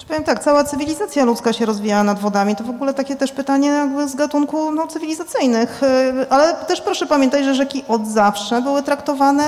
Znaczy 0.00 0.08
powiem 0.08 0.24
tak, 0.24 0.44
cała 0.44 0.64
cywilizacja 0.64 1.24
ludzka 1.24 1.52
się 1.52 1.66
rozwijała 1.66 2.04
nad 2.04 2.18
wodami. 2.18 2.56
To 2.56 2.64
w 2.64 2.70
ogóle 2.70 2.94
takie 2.94 3.16
też 3.16 3.32
pytanie 3.32 3.68
jakby 3.68 4.08
z 4.08 4.14
gatunku 4.14 4.72
no, 4.72 4.86
cywilizacyjnych. 4.86 5.82
Y, 5.82 6.30
ale 6.30 6.54
też 6.54 6.80
proszę 6.80 7.06
pamiętać, 7.06 7.44
że 7.44 7.54
rzeki 7.54 7.84
od 7.88 8.06
zawsze 8.06 8.62
były 8.62 8.82
traktowane, 8.82 9.44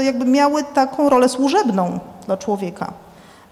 y, 0.00 0.04
jakby 0.04 0.24
miały 0.24 0.62
taką 0.62 1.08
rolę 1.08 1.28
służebną 1.28 1.98
dla 2.26 2.36
człowieka. 2.36 2.92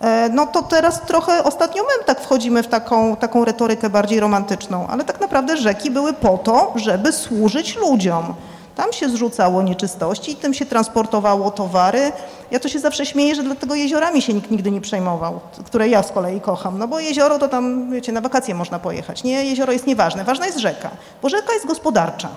Y, 0.03 0.07
no 0.33 0.47
to 0.47 0.63
teraz 0.63 1.01
trochę 1.01 1.45
ostatnio 1.45 1.83
my 1.83 2.05
tak 2.05 2.21
wchodzimy 2.21 2.63
w 2.63 2.69
taką, 2.69 3.17
taką 3.17 3.45
retorykę 3.45 3.91
bardziej 3.91 4.21
romantyczną, 4.21 4.87
ale 4.87 5.05
tak 5.05 5.21
naprawdę 5.21 5.57
rzeki 5.57 5.91
były 5.91 6.13
po 6.13 6.39
to, 6.39 6.73
żeby 6.77 7.13
służyć 7.13 7.77
ludziom. 7.77 8.35
Tam 8.77 8.93
się 8.93 9.09
zrzucało 9.09 9.63
nieczystości, 9.63 10.37
tym 10.37 10.55
się 10.55 10.67
transportowało 10.67 11.51
towary. 11.51 12.13
Ja 12.51 12.61
to 12.61 12.69
się 12.69 12.79
zawsze 12.79 13.07
śmieję, 13.07 13.35
że 13.35 13.43
dlatego 13.43 13.75
jeziorami 13.75 14.23
się 14.23 14.35
nikt 14.35 14.51
nigdy 14.51 14.71
nie 14.71 14.81
przejmował, 14.81 15.41
które 15.67 15.89
ja 15.89 16.03
z 16.03 16.13
kolei 16.13 16.41
kocham. 16.41 16.79
No 16.79 16.89
bo 16.89 17.01
jezioro 17.01 17.39
to 17.39 17.49
tam, 17.49 17.91
wiecie, 17.91 18.13
na 18.13 18.21
wakacje 18.21 18.55
można 18.55 18.79
pojechać. 18.79 19.25
Nie, 19.25 19.45
jezioro 19.45 19.73
jest 19.73 19.87
nieważne, 19.87 20.25
ważna 20.25 20.47
jest 20.47 20.59
rzeka, 20.59 20.91
bo 21.23 21.29
rzeka 21.29 21.53
jest 21.53 21.67
gospodarcza. 21.67 22.29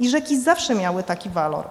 I 0.00 0.08
rzeki 0.08 0.40
zawsze 0.40 0.74
miały 0.74 1.02
taki 1.02 1.30
walor 1.30 1.64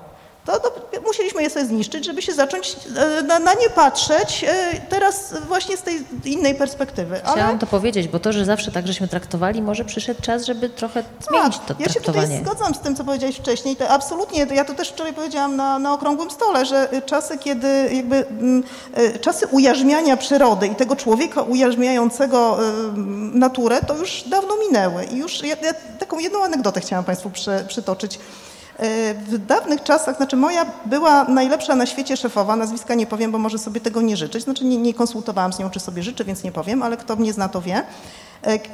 to, 0.45 0.59
to, 0.59 0.71
musieliśmy 1.05 1.43
je 1.43 1.49
sobie 1.49 1.65
zniszczyć, 1.65 2.05
żeby 2.05 2.21
się 2.21 2.33
zacząć 2.33 2.75
e, 2.97 3.23
na, 3.23 3.39
na, 3.39 3.53
nie 3.53 3.69
patrzeć 3.69 4.45
e, 4.47 4.81
teraz 4.89 5.33
właśnie 5.47 5.77
z 5.77 5.81
tej 5.81 6.05
innej 6.25 6.55
perspektywy. 6.55 7.23
Ale... 7.23 7.33
Chciałam 7.33 7.59
to 7.59 7.67
powiedzieć, 7.67 8.07
bo 8.07 8.19
to, 8.19 8.33
że 8.33 8.45
zawsze 8.45 8.71
tak 8.71 8.87
żeśmy 8.87 9.07
traktowali, 9.07 9.61
może 9.61 9.85
przyszedł 9.85 10.21
czas, 10.21 10.45
żeby 10.45 10.69
trochę 10.69 11.03
zmienić 11.29 11.57
to 11.67 11.75
ja 11.79 11.87
traktowanie. 11.87 12.27
Ja 12.27 12.33
się 12.33 12.39
tutaj 12.39 12.55
zgadzam 12.55 12.75
z 12.75 12.79
tym, 12.79 12.95
co 12.95 13.03
powiedziałeś 13.03 13.35
wcześniej. 13.35 13.75
To 13.75 13.89
absolutnie, 13.89 14.47
ja 14.53 14.65
to 14.65 14.73
też 14.73 14.89
wczoraj 14.89 15.13
powiedziałam 15.13 15.55
na, 15.55 15.79
na 15.79 15.93
okrągłym 15.93 16.31
stole, 16.31 16.65
że 16.65 16.89
czasy, 17.05 17.37
kiedy 17.37 17.89
jakby 17.93 18.15
m, 18.15 18.63
e, 18.93 19.19
czasy 19.19 19.47
ujarzmiania 19.47 20.17
przyrody 20.17 20.67
i 20.67 20.75
tego 20.75 20.95
człowieka 20.95 21.41
ujarzmiającego 21.41 22.57
m, 22.59 23.31
naturę, 23.39 23.81
to 23.87 23.97
już 23.97 24.23
dawno 24.23 24.57
minęły. 24.57 25.03
I 25.03 25.17
już 25.17 25.43
ja, 25.43 25.55
ja 25.63 25.73
taką 25.99 26.19
jedną 26.19 26.43
anegdotę 26.43 26.81
chciałam 26.81 27.05
Państwu 27.05 27.29
przy, 27.29 27.65
przytoczyć. 27.67 28.19
W 29.27 29.37
dawnych 29.47 29.83
czasach, 29.83 30.17
znaczy 30.17 30.35
moja 30.35 30.65
była 30.85 31.23
najlepsza 31.23 31.75
na 31.75 31.85
świecie 31.85 32.17
szefowa, 32.17 32.55
nazwiska 32.55 32.93
nie 32.95 33.07
powiem, 33.07 33.31
bo 33.31 33.37
może 33.37 33.57
sobie 33.57 33.81
tego 33.81 34.01
nie 34.01 34.17
życzyć, 34.17 34.43
znaczy 34.43 34.65
nie, 34.65 34.77
nie 34.77 34.93
konsultowałam 34.93 35.53
z 35.53 35.59
nią, 35.59 35.69
czy 35.69 35.79
sobie 35.79 36.03
życzy, 36.03 36.23
więc 36.23 36.43
nie 36.43 36.51
powiem, 36.51 36.83
ale 36.83 36.97
kto 36.97 37.15
mnie 37.15 37.33
zna, 37.33 37.49
to 37.49 37.61
wie. 37.61 37.83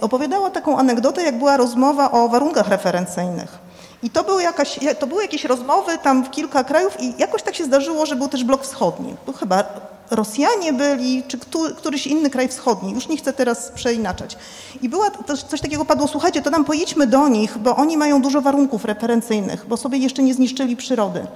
Opowiadała 0.01 0.49
taką 0.49 0.77
anegdotę, 0.77 1.23
jak 1.23 1.37
była 1.37 1.57
rozmowa 1.57 2.11
o 2.11 2.29
warunkach 2.29 2.67
referencyjnych. 2.67 3.70
I 4.03 4.09
to 4.09 4.23
były, 4.23 4.43
jakaś, 4.43 4.79
to 4.99 5.07
były 5.07 5.21
jakieś 5.21 5.45
rozmowy 5.45 5.97
tam 6.03 6.25
w 6.25 6.31
kilka 6.31 6.63
krajów 6.63 7.01
i 7.01 7.13
jakoś 7.17 7.43
tak 7.43 7.55
się 7.55 7.65
zdarzyło, 7.65 8.05
że 8.05 8.15
był 8.15 8.27
też 8.27 8.43
blok 8.43 8.63
wschodni. 8.63 9.15
Był 9.25 9.33
chyba 9.33 9.63
Rosjanie 10.11 10.73
byli, 10.73 11.23
czy 11.27 11.37
któryś 11.77 12.07
inny 12.07 12.29
kraj 12.29 12.47
wschodni. 12.47 12.93
Już 12.93 13.07
nie 13.07 13.17
chcę 13.17 13.33
teraz 13.33 13.71
przeinaczać. 13.71 14.37
I 14.81 14.89
była 14.89 15.11
coś 15.49 15.61
takiego 15.61 15.85
padło, 15.85 16.07
słuchajcie, 16.07 16.41
to 16.41 16.49
nam 16.49 16.65
pojedźmy 16.65 17.07
do 17.07 17.27
nich, 17.27 17.57
bo 17.57 17.75
oni 17.75 17.97
mają 17.97 18.21
dużo 18.21 18.41
warunków 18.41 18.85
referencyjnych, 18.85 19.65
bo 19.67 19.77
sobie 19.77 19.97
jeszcze 19.97 20.23
nie 20.23 20.33
zniszczyli 20.33 20.75
przyrody. 20.75 21.27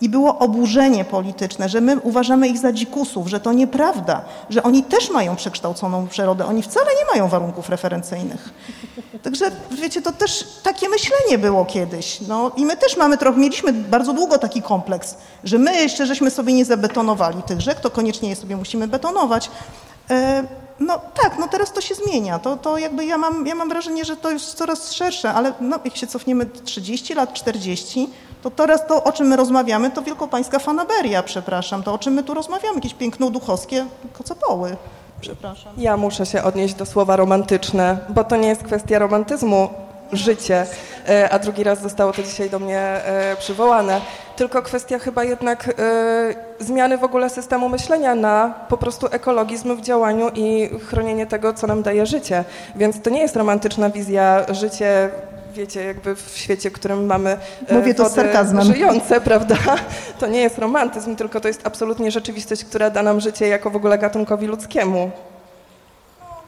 I 0.00 0.08
było 0.08 0.38
oburzenie 0.38 1.04
polityczne, 1.04 1.68
że 1.68 1.80
my 1.80 2.00
uważamy 2.00 2.48
ich 2.48 2.58
za 2.58 2.72
dzikusów, 2.72 3.28
że 3.28 3.40
to 3.40 3.52
nieprawda, 3.52 4.24
że 4.50 4.62
oni 4.62 4.82
też 4.82 5.10
mają 5.10 5.36
przekształconą 5.36 6.08
przyrodę. 6.08 6.46
Oni 6.46 6.62
wcale 6.62 6.86
nie 6.86 7.12
mają 7.12 7.28
warunków 7.28 7.68
referencyjnych. 7.68 8.50
Także 9.22 9.50
wiecie, 9.70 10.02
to 10.02 10.12
też 10.12 10.44
takie 10.62 10.88
myślenie 10.88 11.38
było 11.38 11.64
kiedyś. 11.64 12.20
No, 12.20 12.50
I 12.56 12.64
my 12.64 12.76
też 12.76 12.96
mamy 12.96 13.18
trochę, 13.18 13.38
mieliśmy 13.40 13.72
bardzo 13.72 14.12
długo 14.12 14.38
taki 14.38 14.62
kompleks, 14.62 15.16
że 15.44 15.58
my 15.58 15.74
jeszcze 15.74 16.06
żeśmy 16.06 16.30
sobie 16.30 16.52
nie 16.52 16.64
zabetonowali 16.64 17.42
tych 17.42 17.60
rzek, 17.60 17.80
to 17.80 17.90
koniecznie 17.90 18.28
je 18.28 18.36
sobie 18.36 18.56
musimy 18.56 18.88
betonować. 18.88 19.50
E, 20.10 20.44
no 20.80 21.00
tak, 21.22 21.38
no 21.38 21.48
teraz 21.48 21.72
to 21.72 21.80
się 21.80 21.94
zmienia. 21.94 22.38
To, 22.38 22.56
to 22.56 22.78
jakby 22.78 23.04
ja 23.04 23.18
mam, 23.18 23.46
ja 23.46 23.54
mam 23.54 23.68
wrażenie, 23.68 24.04
że 24.04 24.16
to 24.16 24.30
jest 24.30 24.54
coraz 24.54 24.92
szersze, 24.92 25.32
ale 25.32 25.52
no, 25.60 25.78
jak 25.84 25.96
się 25.96 26.06
cofniemy 26.06 26.46
30 26.46 27.14
lat, 27.14 27.32
40, 27.32 28.08
to 28.42 28.50
teraz 28.50 28.86
to, 28.86 29.04
o 29.04 29.12
czym 29.12 29.26
my 29.26 29.36
rozmawiamy, 29.36 29.90
to 29.90 30.02
wielkopańska 30.02 30.58
fanaberia, 30.58 31.22
przepraszam. 31.22 31.82
To, 31.82 31.94
o 31.94 31.98
czym 31.98 32.14
my 32.14 32.22
tu 32.22 32.34
rozmawiamy, 32.34 32.74
jakieś 32.74 32.94
piękno-duchowskie 32.94 33.86
kocopoły. 34.12 34.76
Przepraszam. 35.20 35.72
Ja 35.78 35.96
muszę 35.96 36.26
się 36.26 36.42
odnieść 36.42 36.74
do 36.74 36.86
słowa 36.86 37.16
romantyczne, 37.16 37.98
bo 38.08 38.24
to 38.24 38.36
nie 38.36 38.48
jest 38.48 38.62
kwestia 38.62 38.98
romantyzmu, 38.98 39.68
życie, 40.12 40.66
e, 41.08 41.30
a 41.30 41.38
drugi 41.38 41.64
raz 41.64 41.82
zostało 41.82 42.12
to 42.12 42.22
dzisiaj 42.22 42.50
do 42.50 42.58
mnie 42.58 42.78
e, 42.78 43.36
przywołane, 43.38 44.00
tylko 44.36 44.62
kwestia 44.62 44.98
chyba 44.98 45.24
jednak 45.24 45.68
e, 45.68 45.74
zmiany 46.58 46.98
w 46.98 47.04
ogóle 47.04 47.30
systemu 47.30 47.68
myślenia 47.68 48.14
na 48.14 48.54
po 48.68 48.76
prostu 48.76 49.06
ekologizm 49.10 49.76
w 49.76 49.80
działaniu 49.80 50.30
i 50.34 50.70
chronienie 50.88 51.26
tego, 51.26 51.54
co 51.54 51.66
nam 51.66 51.82
daje 51.82 52.06
życie. 52.06 52.44
Więc 52.76 53.02
to 53.02 53.10
nie 53.10 53.20
jest 53.20 53.36
romantyczna 53.36 53.90
wizja 53.90 54.46
życie 54.54 55.10
wiecie, 55.54 55.84
jakby 55.84 56.16
w 56.16 56.32
świecie, 56.34 56.70
w 56.70 56.72
którym 56.72 57.06
mamy 57.06 57.36
Mówię 57.70 57.94
to 57.94 58.08
z 58.08 58.12
sarkazmem. 58.14 58.64
żyjące, 58.64 59.20
prawda? 59.30 59.56
To 60.18 60.26
nie 60.26 60.40
jest 60.40 60.58
romantyzm, 60.58 61.16
tylko 61.16 61.40
to 61.40 61.48
jest 61.48 61.60
absolutnie 61.66 62.10
rzeczywistość, 62.10 62.64
która 62.64 62.90
da 62.90 63.02
nam 63.02 63.20
życie 63.20 63.48
jako 63.48 63.70
w 63.70 63.76
ogóle 63.76 63.98
gatunkowi 63.98 64.46
ludzkiemu 64.46 65.10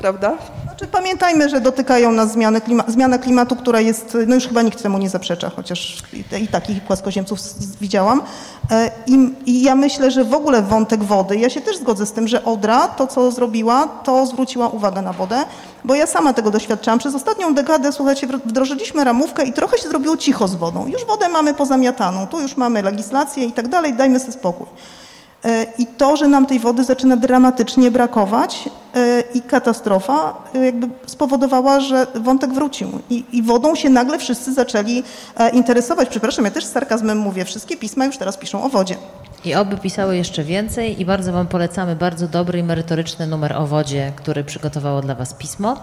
prawda? 0.03 0.39
Znaczy, 0.63 0.87
pamiętajmy, 0.87 1.49
że 1.49 1.61
dotykają 1.61 2.13
nas 2.13 2.33
zmiany 2.33 2.61
klima 2.61 2.85
zmiana 2.89 3.19
klimatu, 3.19 3.57
która 3.57 3.81
jest, 3.81 4.19
no 4.27 4.35
już 4.35 4.49
chyba 4.49 4.63
nikt 4.63 4.83
temu 4.83 4.99
nie 4.99 5.09
zaprzecza, 5.09 5.51
chociaż 5.57 6.03
i, 6.13 6.43
i 6.43 6.49
takich 6.49 6.83
płaskoziemców 6.83 7.39
widziałam. 7.81 8.23
E, 8.71 8.91
I, 9.07 9.35
I, 9.47 9.63
ja 9.63 9.75
myślę, 9.75 10.11
że 10.11 10.25
w 10.25 10.35
ogóle 10.35 10.63
wątek 10.63 11.05
wody, 11.05 11.37
ja 11.37 11.51
się 11.51 11.61
też 11.61 11.77
zgodzę 11.77 12.07
z 12.07 12.13
tym, 12.13 12.29
że 12.29 12.45
Odra 12.45 12.89
to, 12.89 13.07
co 13.07 13.31
zrobiła, 13.31 13.87
to 13.87 14.27
zwróciła 14.27 14.69
uwagę 14.69 15.03
na 15.03 15.13
wodę, 15.13 15.45
bo 15.85 15.95
ja 15.95 16.07
sama 16.07 16.33
tego 16.33 16.51
doświadczałam. 16.51 16.99
Przez 16.99 17.15
ostatnią 17.15 17.55
dekadę, 17.55 17.93
słuchajcie, 17.93 18.27
wdrożyliśmy 18.27 19.05
ramówkę 19.05 19.45
i 19.45 19.53
trochę 19.53 19.79
się 19.79 19.89
zrobiło 19.89 20.17
cicho 20.17 20.49
z 20.49 20.55
wodą. 20.55 20.87
Już 20.87 21.05
wodę 21.05 21.29
mamy 21.29 21.55
pozamiataną, 21.55 22.27
tu 22.27 22.41
już 22.41 22.57
mamy 22.57 22.83
legislację 22.83 23.45
i 23.45 23.53
tak 23.53 23.69
dalej, 23.69 23.95
dajmy 23.95 24.21
sobie 24.21 24.33
spokój. 24.33 24.67
E, 25.45 25.67
I 25.79 25.87
to, 25.87 26.17
że 26.17 26.29
nam 26.29 26.47
tej 26.47 26.59
wody 26.59 26.85
zaczyna 26.85 27.17
dramatycznie 27.17 27.91
brakować 27.91 28.69
e, 28.95 29.23
i 29.35 29.43
katastrofa 29.43 30.35
e, 30.55 30.65
jakby 30.65 30.89
spowodowała, 31.07 31.81
że 31.81 32.07
wątek 32.15 32.53
wrócił. 32.53 32.89
I, 33.11 33.25
I, 33.33 33.43
wodą 33.43 33.75
się 33.75 33.91
nagle 33.91 34.19
wszyscy 34.19 34.55
zaczęli 34.55 35.03
interesować. 35.53 36.09
Przepraszam, 36.09 36.45
ja 36.45 36.51
też 36.51 36.65
z 36.65 36.73
sarkazmem 36.73 37.19
mówię, 37.19 37.45
wszystkie 37.45 37.77
pisma 37.77 38.05
już 38.05 38.17
teraz 38.17 38.37
piszą 38.37 38.65
o 38.65 38.69
wodzie. 38.69 38.97
I 39.45 39.55
oby 39.55 39.77
pisały 39.77 40.17
jeszcze 40.17 40.45
więcej 40.45 41.01
i 41.01 41.05
bardzo 41.05 41.33
Wam 41.33 41.47
polecamy 41.47 41.97
bardzo 41.97 42.29
dobry 42.29 42.59
i 42.59 42.63
merytoryczny 42.63 43.27
numer 43.27 43.53
o 43.53 43.67
wodzie, 43.67 44.13
który 44.17 44.45
przygotowało 44.45 45.01
dla 45.01 45.15
Was 45.15 45.35
pismo. 45.35 45.77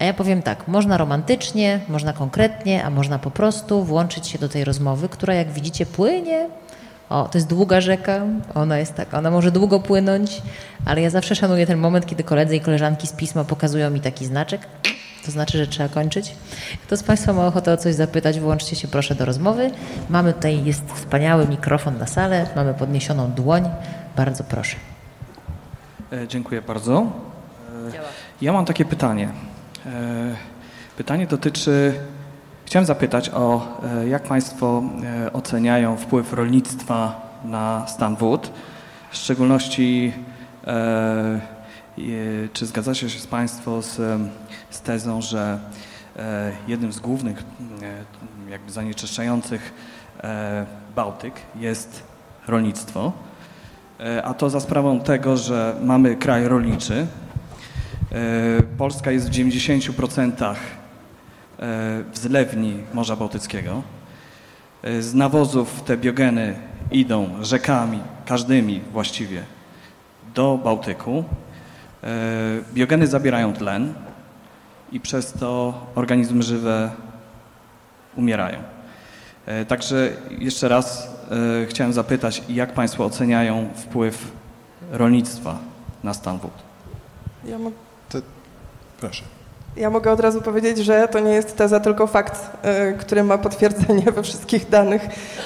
A 0.00 0.04
ja 0.04 0.14
powiem 0.14 0.42
tak, 0.42 0.68
można 0.68 0.96
romantycznie, 0.96 1.80
można 1.88 2.12
konkretnie, 2.12 2.84
a 2.84 2.90
można 2.90 3.18
po 3.18 3.30
prostu 3.30 3.84
włączyć 3.84 4.28
się 4.28 4.38
do 4.38 4.48
tej 4.48 4.64
rozmowy, 4.64 5.08
która 5.08 5.34
jak 5.34 5.52
widzicie 5.52 5.86
płynie 5.86 6.48
o, 7.12 7.28
to 7.28 7.38
jest 7.38 7.48
długa 7.48 7.80
rzeka, 7.80 8.20
ona 8.54 8.78
jest 8.78 8.94
taka, 8.94 9.18
ona 9.18 9.30
może 9.30 9.50
długo 9.50 9.80
płynąć, 9.80 10.42
ale 10.84 11.00
ja 11.00 11.10
zawsze 11.10 11.34
szanuję 11.34 11.66
ten 11.66 11.78
moment, 11.78 12.06
kiedy 12.06 12.24
koledzy 12.24 12.56
i 12.56 12.60
koleżanki 12.60 13.06
z 13.06 13.12
pisma 13.12 13.44
pokazują 13.44 13.90
mi 13.90 14.00
taki 14.00 14.26
znaczek. 14.26 14.66
To 15.24 15.30
znaczy, 15.30 15.58
że 15.58 15.66
trzeba 15.66 15.88
kończyć. 15.88 16.34
Kto 16.86 16.96
z 16.96 17.02
Państwa 17.02 17.32
ma 17.32 17.46
ochotę 17.46 17.72
o 17.72 17.76
coś 17.76 17.94
zapytać, 17.94 18.40
włączcie 18.40 18.76
się 18.76 18.88
proszę 18.88 19.14
do 19.14 19.24
rozmowy. 19.24 19.70
Mamy 20.10 20.32
tutaj, 20.32 20.64
jest 20.64 20.92
wspaniały 20.94 21.48
mikrofon 21.48 21.98
na 21.98 22.06
salę, 22.06 22.46
mamy 22.56 22.74
podniesioną 22.74 23.32
dłoń. 23.32 23.68
Bardzo 24.16 24.44
proszę. 24.44 24.76
E, 26.12 26.28
dziękuję 26.28 26.62
bardzo. 26.62 27.06
E, 27.92 27.92
ja 28.42 28.52
mam 28.52 28.64
takie 28.64 28.84
pytanie. 28.84 29.28
E, 29.86 29.90
pytanie 30.96 31.26
dotyczy 31.26 31.94
Chciałem 32.72 32.86
zapytać 32.86 33.30
o, 33.34 33.68
e, 33.82 34.08
jak 34.08 34.22
Państwo 34.22 34.82
e, 35.04 35.32
oceniają 35.32 35.96
wpływ 35.96 36.32
rolnictwa 36.32 37.20
na 37.44 37.86
stan 37.88 38.16
wód, 38.16 38.50
w 39.10 39.16
szczególności 39.16 40.12
e, 40.66 41.40
czy 42.52 42.66
zgadzacie 42.66 43.10
się 43.10 43.18
z 43.18 43.26
Państwo 43.26 43.82
z, 43.82 44.20
z 44.70 44.80
tezą, 44.80 45.22
że 45.22 45.58
jednym 46.68 46.92
z 46.92 47.00
głównych 47.00 47.44
jakby 48.50 48.72
zanieczyszczających 48.72 49.74
Bałtyk 50.96 51.34
jest 51.56 52.02
rolnictwo, 52.48 53.12
a 54.24 54.34
to 54.34 54.50
za 54.50 54.60
sprawą 54.60 55.00
tego, 55.00 55.36
że 55.36 55.76
mamy 55.82 56.16
kraj 56.16 56.48
rolniczy. 56.48 57.06
Polska 58.78 59.10
jest 59.10 59.30
w 59.30 59.32
90% 59.32 60.54
E, 60.54 60.81
w 62.12 62.12
zlewni 62.14 62.82
Morza 62.94 63.16
Bałtyckiego. 63.16 63.82
E, 64.82 65.02
z 65.02 65.14
nawozów 65.14 65.82
te 65.82 65.96
biogeny 65.96 66.54
idą 66.90 67.44
rzekami, 67.44 68.00
każdymi 68.26 68.80
właściwie, 68.92 69.44
do 70.34 70.58
Bałtyku. 70.64 71.24
E, 72.04 72.08
biogeny 72.74 73.06
zabierają 73.06 73.52
tlen 73.52 73.94
i 74.92 75.00
przez 75.00 75.32
to 75.32 75.74
organizmy 75.94 76.42
żywe 76.42 76.90
umierają. 78.16 78.58
Także 79.68 80.12
jeszcze 80.38 80.68
raz 80.68 81.10
chciałem 81.68 81.92
zapytać, 81.92 82.42
jak 82.48 82.72
Państwo 82.72 83.04
oceniają 83.04 83.68
wpływ 83.74 84.32
rolnictwa 84.90 85.58
na 86.04 86.14
stan 86.14 86.38
wód? 86.38 86.52
Ja 87.44 87.58
mam... 87.58 87.72
Proszę. 89.00 89.41
Ja 89.76 89.90
mogę 89.90 90.12
od 90.12 90.20
razu 90.20 90.42
powiedzieć, 90.42 90.78
że 90.78 91.08
to 91.08 91.20
nie 91.20 91.32
jest 91.32 91.56
teza, 91.56 91.80
tylko 91.80 92.06
fakt, 92.06 92.50
y, 92.90 92.98
który 92.98 93.24
ma 93.24 93.38
potwierdzenie 93.38 94.12
we 94.12 94.22
wszystkich 94.22 94.68
danych 94.68 95.02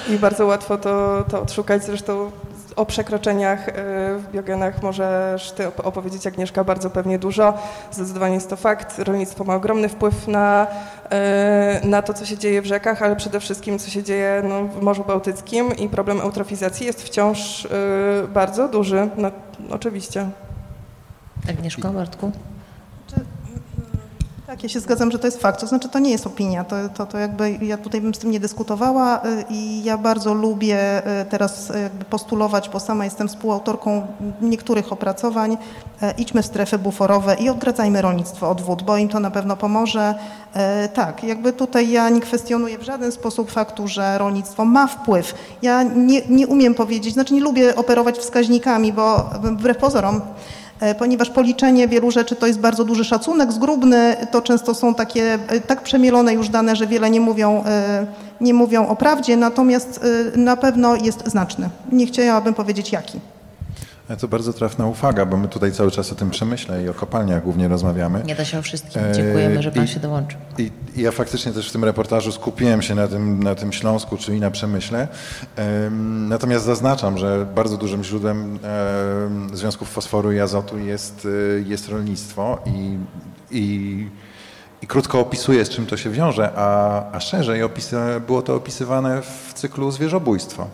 i 0.09 0.17
bardzo 0.17 0.45
łatwo 0.45 0.77
to, 0.77 1.25
to 1.29 1.41
odszukać. 1.41 1.83
Zresztą 1.83 2.31
o 2.75 2.85
przekroczeniach 2.85 3.67
y, 3.67 3.71
w 4.17 4.23
biogenach 4.33 4.83
możesz 4.83 5.51
ty 5.51 5.67
opowiedzieć, 5.83 6.27
Agnieszka, 6.27 6.63
bardzo 6.63 6.89
pewnie 6.89 7.19
dużo. 7.19 7.53
Zdecydowanie 7.91 8.35
jest 8.35 8.49
to 8.49 8.55
fakt. 8.55 8.99
Rolnictwo 8.99 9.43
ma 9.43 9.55
ogromny 9.55 9.89
wpływ 9.89 10.27
na, 10.27 10.67
y, 11.83 11.87
na 11.87 12.01
to, 12.01 12.13
co 12.13 12.25
się 12.25 12.37
dzieje 12.37 12.61
w 12.61 12.65
rzekach, 12.65 13.01
ale 13.01 13.15
przede 13.15 13.39
wszystkim, 13.39 13.79
co 13.79 13.89
się 13.89 14.03
dzieje 14.03 14.43
no, 14.49 14.63
w 14.63 14.81
Morzu 14.81 15.03
Bałtyckim 15.03 15.75
i 15.77 15.89
problem 15.89 16.21
eutrofizacji 16.21 16.85
jest 16.85 17.03
wciąż 17.03 17.67
bardzo 18.33 18.67
duży. 18.67 19.09
No, 19.17 19.31
oczywiście. 19.69 20.29
Agnieszko, 21.49 21.89
Bartku? 21.89 22.31
Tak, 24.47 24.63
ja 24.63 24.69
się 24.69 24.79
zgadzam, 24.79 25.11
że 25.11 25.19
to 25.19 25.27
jest 25.27 25.41
fakt. 25.41 25.59
To 25.59 25.67
znaczy, 25.67 25.89
to 25.89 25.99
nie 25.99 26.11
jest 26.11 26.27
opinia. 26.27 26.63
To, 26.63 26.75
to, 26.89 27.05
to 27.05 27.17
jakby 27.17 27.51
ja 27.51 27.77
tutaj 27.77 28.01
bym 28.01 28.15
z 28.15 28.19
tym 28.19 28.31
nie 28.31 28.39
dyskutowała 28.39 29.17
y, 29.25 29.43
i 29.49 29.83
ja 29.83 29.97
bardzo 29.97 30.33
lubię 30.33 31.07
y, 31.21 31.25
teraz 31.25 31.71
jakby 31.83 32.05
postulować, 32.05 32.69
bo 32.69 32.79
sama 32.79 33.05
jestem 33.05 33.27
współautorką 33.27 34.07
niektórych 34.41 34.93
opracowań. 34.93 35.53
Y, 35.53 35.57
idźmy 36.17 36.43
w 36.43 36.45
strefy 36.45 36.77
buforowe 36.77 37.35
i 37.35 37.49
odgradzajmy 37.49 38.01
rolnictwo 38.01 38.49
od 38.49 38.61
wód, 38.61 38.83
bo 38.83 38.97
im 38.97 39.09
to 39.09 39.19
na 39.19 39.31
pewno 39.31 39.57
pomoże. 39.57 40.15
Tak, 40.93 41.23
jakby 41.23 41.53
tutaj 41.53 41.89
ja 41.91 42.09
nie 42.09 42.21
kwestionuję 42.21 42.77
w 42.77 42.83
żaden 42.83 43.11
sposób 43.11 43.51
faktu, 43.51 43.87
że 43.87 44.17
rolnictwo 44.17 44.65
ma 44.65 44.87
wpływ. 44.87 45.33
Ja 45.61 45.83
nie, 45.83 46.21
nie 46.29 46.47
umiem 46.47 46.75
powiedzieć, 46.75 47.13
znaczy 47.13 47.33
nie 47.33 47.41
lubię 47.41 47.75
operować 47.75 48.17
wskaźnikami, 48.17 48.93
bo 48.93 49.29
wbrew 49.41 49.77
pozorom 49.77 50.21
ponieważ 50.97 51.29
policzenie 51.29 51.87
wielu 51.87 52.11
rzeczy 52.11 52.35
to 52.35 52.47
jest 52.47 52.59
bardzo 52.59 52.83
duży 52.83 53.05
szacunek 53.05 53.51
zgrubny, 53.51 54.15
to 54.31 54.41
często 54.41 54.73
są 54.73 54.95
takie 54.95 55.33
e, 55.47 55.59
tak 55.61 55.81
przemielone 55.81 56.33
już 56.33 56.49
dane, 56.49 56.75
że 56.75 56.87
wiele 56.87 57.09
nie 57.09 57.19
mówią, 57.19 57.63
e, 57.65 58.05
nie 58.41 58.53
mówią 58.53 58.87
o 58.87 58.95
prawdzie, 58.95 59.37
natomiast 59.37 59.99
e, 60.33 60.37
na 60.37 60.57
pewno 60.57 60.95
jest 60.95 61.27
znaczny. 61.27 61.69
Nie 61.91 62.05
chciałabym 62.05 62.53
powiedzieć 62.53 62.91
jaki. 62.91 63.19
To 64.19 64.27
bardzo 64.27 64.53
trafna 64.53 64.85
uwaga, 64.85 65.25
bo 65.25 65.37
my 65.37 65.47
tutaj 65.47 65.71
cały 65.71 65.91
czas 65.91 66.11
o 66.11 66.15
tym 66.15 66.29
przemyśle 66.29 66.83
i 66.83 66.89
o 66.89 66.93
kopalniach 66.93 67.43
głównie 67.43 67.67
rozmawiamy. 67.67 68.23
Nie 68.25 68.35
da 68.35 68.45
się 68.45 68.59
o 68.59 68.61
wszystkim. 68.61 69.01
E, 69.03 69.13
Dziękujemy, 69.13 69.61
że 69.63 69.71
pan 69.71 69.85
i- 69.85 69.87
się 69.87 69.99
dołączył. 69.99 70.39
I, 70.57 70.71
I 70.95 71.01
ja 71.01 71.11
faktycznie 71.11 71.51
też 71.51 71.69
w 71.69 71.71
tym 71.71 71.83
reportażu 71.83 72.31
skupiłem 72.31 72.81
się 72.81 72.95
na 72.95 73.07
tym, 73.07 73.43
na 73.43 73.55
tym 73.55 73.73
Śląsku, 73.73 74.17
czyli 74.17 74.39
na 74.39 74.51
Przemyśle. 74.51 75.07
Em, 75.55 76.29
Natomiast 76.29 76.65
zaznaczam, 76.65 77.17
że 77.17 77.45
bardzo 77.55 77.77
dużym 77.77 78.03
źródłem 78.03 78.59
em, 79.25 79.49
związków 79.57 79.89
fosforu 79.89 80.31
i 80.31 80.39
azotu 80.39 80.77
jest, 80.79 81.25
y, 81.25 81.63
jest 81.67 81.89
rolnictwo 81.89 82.59
i, 82.65 82.97
i, 83.51 84.07
i 84.81 84.87
krótko 84.87 85.19
opisuję, 85.19 85.65
z 85.65 85.69
czym 85.69 85.85
to 85.85 85.97
się 85.97 86.09
wiąże, 86.09 86.51
a, 86.55 87.03
a 87.11 87.19
szerzej 87.19 87.63
opisy, 87.63 87.95
było 88.27 88.41
to 88.41 88.55
opisywane 88.55 89.21
w 89.21 89.53
cyklu 89.53 89.91
zwierzobójstwo. 89.91 90.67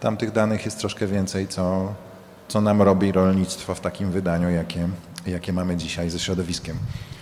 Tam 0.00 0.16
tych 0.16 0.32
danych 0.32 0.64
jest 0.64 0.78
troszkę 0.78 1.06
więcej, 1.06 1.48
co, 1.48 1.92
co 2.48 2.60
nam 2.60 2.82
robi 2.82 3.12
rolnictwo 3.12 3.74
w 3.74 3.80
takim 3.80 4.10
wydaniu, 4.10 4.50
jakie, 4.50 4.88
jakie 5.26 5.52
mamy 5.52 5.76
dzisiaj 5.76 6.10
ze 6.10 6.18
środowiskiem. 6.18 6.76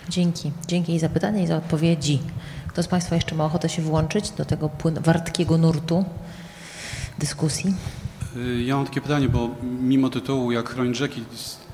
Dzięki. 0.09 0.51
Dzięki 0.67 0.95
i 0.95 0.99
za 0.99 1.09
pytania 1.09 1.43
i 1.43 1.47
za 1.47 1.57
odpowiedzi. 1.57 2.19
Kto 2.67 2.83
z 2.83 2.87
Państwa 2.87 3.15
jeszcze 3.15 3.35
ma 3.35 3.45
ochotę 3.45 3.69
się 3.69 3.81
włączyć 3.81 4.31
do 4.31 4.45
tego 4.45 4.69
wartkiego 5.01 5.57
nurtu 5.57 6.05
dyskusji? 7.19 7.73
Y, 8.37 8.63
Ja 8.63 8.75
mam 8.75 8.85
takie 8.85 9.01
pytanie, 9.01 9.29
bo 9.29 9.49
mimo 9.81 10.09
tytułu 10.09 10.51
jak 10.51 10.69
chronić 10.69 10.97
rzeki 10.97 11.23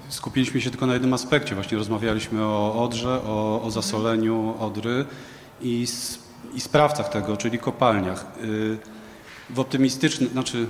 skupiliśmy 0.10 0.62
się 0.62 0.70
tylko 0.70 0.86
na 0.86 0.94
jednym 0.94 1.14
aspekcie. 1.14 1.56
Właśnie 1.56 1.78
rozmawialiśmy 1.78 2.44
o 2.46 2.84
Odrze, 2.84 3.22
o, 3.24 3.62
o 3.64 3.72
zasoleniu 3.72 4.54
Odry 4.60 5.06
i, 5.62 5.88
i 6.56 6.62
sprawcach 6.62 7.10
tego, 7.10 7.38
czyli 7.38 7.60
kopalniach. 7.60 8.26
Y, 8.44 8.78
W 9.50 9.60
optymistycznym, 9.60 10.30
znaczy 10.30 10.68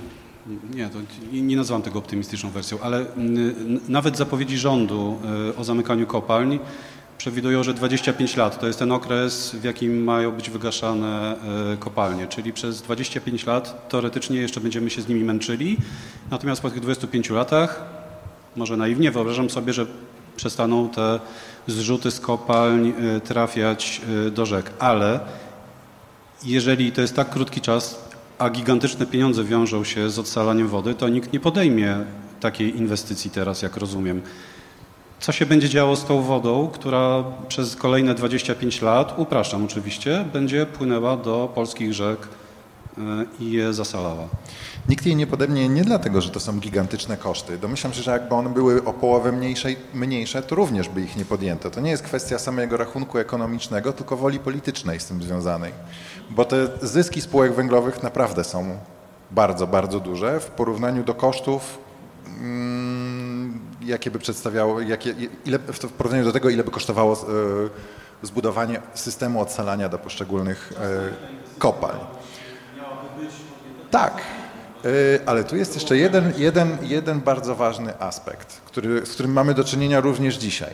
nie, 0.74 0.88
to 0.88 0.98
nie- 1.32 1.56
nazywam 1.56 1.82
tego 1.82 1.98
optymistyczną 1.98 2.50
wersją, 2.50 2.78
ale 2.82 2.98
n- 3.16 3.80
nawet 3.88 4.16
zapowiedzi 4.16 4.58
rządu 4.58 5.18
y, 5.50 5.56
o 5.56 5.64
zamykaniu 5.64 6.06
kopalni 6.06 6.58
przewidują, 7.18 7.62
że 7.62 7.74
25 7.74 8.36
lat. 8.36 8.60
To 8.60 8.66
jest 8.66 8.78
ten 8.78 8.92
okres, 8.92 9.54
w 9.54 9.64
jakim 9.64 10.04
mają 10.04 10.32
być 10.32 10.50
wygaszane 10.50 11.36
e, 11.72 11.76
kopalnie, 11.76 12.26
czyli 12.26 12.52
przez 12.52 12.82
25 12.82 13.46
lat 13.46 13.88
teoretycznie 13.88 14.36
jeszcze 14.40 14.60
będziemy 14.60 14.90
się 14.90 15.02
z 15.02 15.08
nimi 15.08 15.24
męczyli, 15.24 15.76
natomiast 16.30 16.62
po 16.62 16.70
tych 16.70 16.80
25 16.80 17.30
latach, 17.30 17.84
może 18.56 18.76
naiwnie 18.76 19.10
wyobrażam 19.10 19.50
sobie, 19.50 19.72
że 19.72 19.86
przestaną 20.36 20.88
te 20.88 21.20
zrzuty 21.66 22.10
z 22.10 22.20
kopalń 22.20 22.88
e, 23.16 23.20
trafiać 23.20 24.00
e, 24.26 24.30
do 24.30 24.46
rzek, 24.46 24.72
ale 24.78 25.20
jeżeli 26.44 26.92
to 26.92 27.00
jest 27.00 27.16
tak 27.16 27.30
krótki 27.30 27.60
czas, 27.60 28.03
a 28.38 28.50
gigantyczne 28.50 29.06
pieniądze 29.06 29.44
wiążą 29.44 29.84
się 29.84 30.10
z 30.10 30.18
odsalaniem 30.18 30.68
wody, 30.68 30.94
to 30.94 31.08
nikt 31.08 31.32
nie 31.32 31.40
podejmie 31.40 31.96
takiej 32.40 32.76
inwestycji 32.76 33.30
teraz, 33.30 33.62
jak 33.62 33.76
rozumiem. 33.76 34.22
Co 35.20 35.32
się 35.32 35.46
będzie 35.46 35.68
działo 35.68 35.96
z 35.96 36.04
tą 36.04 36.22
wodą, 36.22 36.70
która 36.72 37.24
przez 37.48 37.76
kolejne 37.76 38.14
25 38.14 38.82
lat, 38.82 39.18
upraszczam 39.18 39.64
oczywiście, 39.64 40.24
będzie 40.32 40.66
płynęła 40.66 41.16
do 41.16 41.52
polskich 41.54 41.94
rzek 41.94 42.28
e, 42.98 43.00
i 43.40 43.52
je 43.52 43.72
zasalała? 43.72 44.28
Nikt 44.88 45.06
jej 45.06 45.16
nie 45.16 45.26
podejmie 45.26 45.68
nie 45.68 45.84
dlatego, 45.84 46.20
że 46.20 46.30
to 46.30 46.40
są 46.40 46.60
gigantyczne 46.60 47.16
koszty. 47.16 47.58
Domyślam 47.58 47.92
się, 47.92 48.02
że 48.02 48.10
jakby 48.10 48.34
one 48.34 48.50
były 48.50 48.84
o 48.84 48.92
połowę 48.92 49.32
mniejsze, 49.32 49.68
mniejsze, 49.94 50.42
to 50.42 50.54
również 50.54 50.88
by 50.88 51.00
ich 51.00 51.16
nie 51.16 51.24
podjęto. 51.24 51.70
To 51.70 51.80
nie 51.80 51.90
jest 51.90 52.02
kwestia 52.02 52.38
samego 52.38 52.76
rachunku 52.76 53.18
ekonomicznego, 53.18 53.92
tylko 53.92 54.16
woli 54.16 54.38
politycznej 54.38 55.00
z 55.00 55.06
tym 55.06 55.22
związanej. 55.22 55.72
Bo 56.30 56.44
te 56.44 56.68
zyski 56.82 57.20
spółek 57.20 57.54
węglowych 57.54 58.02
naprawdę 58.02 58.44
są 58.44 58.78
bardzo, 59.30 59.66
bardzo 59.66 60.00
duże 60.00 60.40
w 60.40 60.46
porównaniu 60.46 61.04
do 61.04 61.14
kosztów, 61.14 61.78
mm, 62.26 63.60
jakie 63.82 64.10
by 64.10 64.18
przedstawiało, 64.18 64.80
jakie, 64.80 65.14
ile, 65.44 65.58
w 65.58 65.92
porównaniu 65.92 66.24
do 66.24 66.32
tego, 66.32 66.50
ile 66.50 66.64
by 66.64 66.70
kosztowało 66.70 67.12
e, 67.12 67.16
zbudowanie 68.26 68.80
systemu 68.94 69.40
odsalania 69.40 69.88
do 69.88 69.98
poszczególnych 69.98 70.72
e, 70.80 71.58
kopalń. 71.58 72.00
Tak, 73.90 74.22
ale 75.26 75.44
tu 75.44 75.56
jest 75.56 75.74
jeszcze 75.74 75.96
jeden, 75.96 76.32
jeden, 76.36 76.78
jeden 76.82 77.20
bardzo 77.20 77.54
ważny 77.54 78.00
aspekt, 78.00 78.60
który, 78.66 79.06
z 79.06 79.12
którym 79.12 79.32
mamy 79.32 79.54
do 79.54 79.64
czynienia 79.64 80.00
również 80.00 80.36
dzisiaj. 80.36 80.70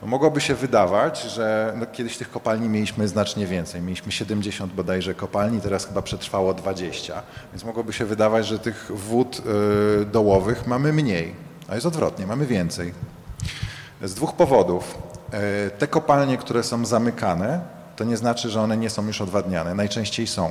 Bo 0.00 0.06
mogłoby 0.06 0.40
się 0.40 0.54
wydawać, 0.54 1.22
że 1.22 1.72
no, 1.76 1.86
kiedyś 1.86 2.16
tych 2.16 2.30
kopalni 2.30 2.68
mieliśmy 2.68 3.08
znacznie 3.08 3.46
więcej. 3.46 3.80
Mieliśmy 3.82 4.12
70 4.12 4.72
bodajże 4.72 5.14
kopalni, 5.14 5.60
teraz 5.60 5.86
chyba 5.86 6.02
przetrwało 6.02 6.54
20. 6.54 7.22
Więc 7.52 7.64
mogłoby 7.64 7.92
się 7.92 8.04
wydawać, 8.04 8.46
że 8.46 8.58
tych 8.58 8.90
wód 8.94 9.42
y, 10.02 10.04
dołowych 10.04 10.66
mamy 10.66 10.92
mniej. 10.92 11.34
A 11.68 11.74
jest 11.74 11.86
odwrotnie, 11.86 12.26
mamy 12.26 12.46
więcej. 12.46 12.92
Z 14.02 14.14
dwóch 14.14 14.32
powodów. 14.36 14.98
E, 15.32 15.70
Te 15.70 15.86
kopalnie, 15.86 16.36
które 16.38 16.62
są 16.62 16.84
zamykane, 16.86 17.60
to 17.96 18.04
nie 18.04 18.16
znaczy, 18.16 18.50
że 18.50 18.60
one 18.60 18.76
nie 18.76 18.90
są 18.90 19.06
już 19.06 19.20
odwadniane. 19.20 19.74
Najczęściej 19.74 20.26
są. 20.26 20.50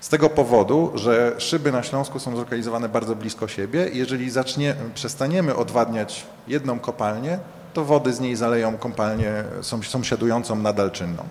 Z 0.00 0.08
tego 0.08 0.30
powodu, 0.30 0.92
że 0.94 1.34
szyby 1.38 1.72
na 1.72 1.82
Śląsku 1.82 2.18
są 2.18 2.36
zlokalizowane 2.36 2.88
bardzo 2.88 3.16
blisko 3.16 3.48
siebie 3.48 3.88
jeżeli 3.92 4.30
zacznie, 4.30 4.74
przestaniemy 4.94 5.56
odwadniać 5.56 6.26
jedną 6.48 6.78
kopalnię, 6.78 7.38
to 7.74 7.84
wody 7.84 8.12
z 8.12 8.20
niej 8.20 8.36
zaleją 8.36 8.76
kopalnię 8.76 9.32
sąs- 9.62 9.82
sąsiadującą 9.88 10.56
nadal 10.56 10.90
czynną. 10.90 11.22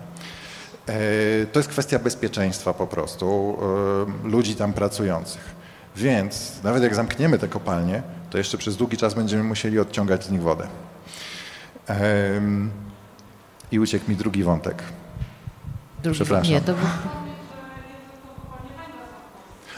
E, 0.88 1.46
To 1.52 1.58
jest 1.58 1.68
kwestia 1.68 1.98
bezpieczeństwa 1.98 2.74
po 2.74 2.86
prostu 2.86 3.56
e, 4.24 4.28
ludzi 4.28 4.54
tam 4.56 4.72
pracujących. 4.72 5.54
Więc 5.96 6.52
nawet 6.62 6.82
jak 6.82 6.94
zamkniemy 6.94 7.38
te 7.38 7.48
kopalnie, 7.48 8.02
to 8.30 8.38
jeszcze 8.38 8.58
przez 8.58 8.76
długi 8.76 8.96
czas 8.96 9.14
będziemy 9.14 9.44
musieli 9.44 9.78
odciągać 9.78 10.24
z 10.24 10.30
nich 10.30 10.42
wodę. 10.42 10.66
I 13.72 13.78
uciekł 13.78 14.10
mi 14.10 14.16
drugi 14.16 14.42
wątek. 14.42 14.82
Drugi, 16.04 16.16
Przepraszam. 16.20 16.52
Nie, 16.52 16.60
to 16.60 16.72
był, 16.72 16.86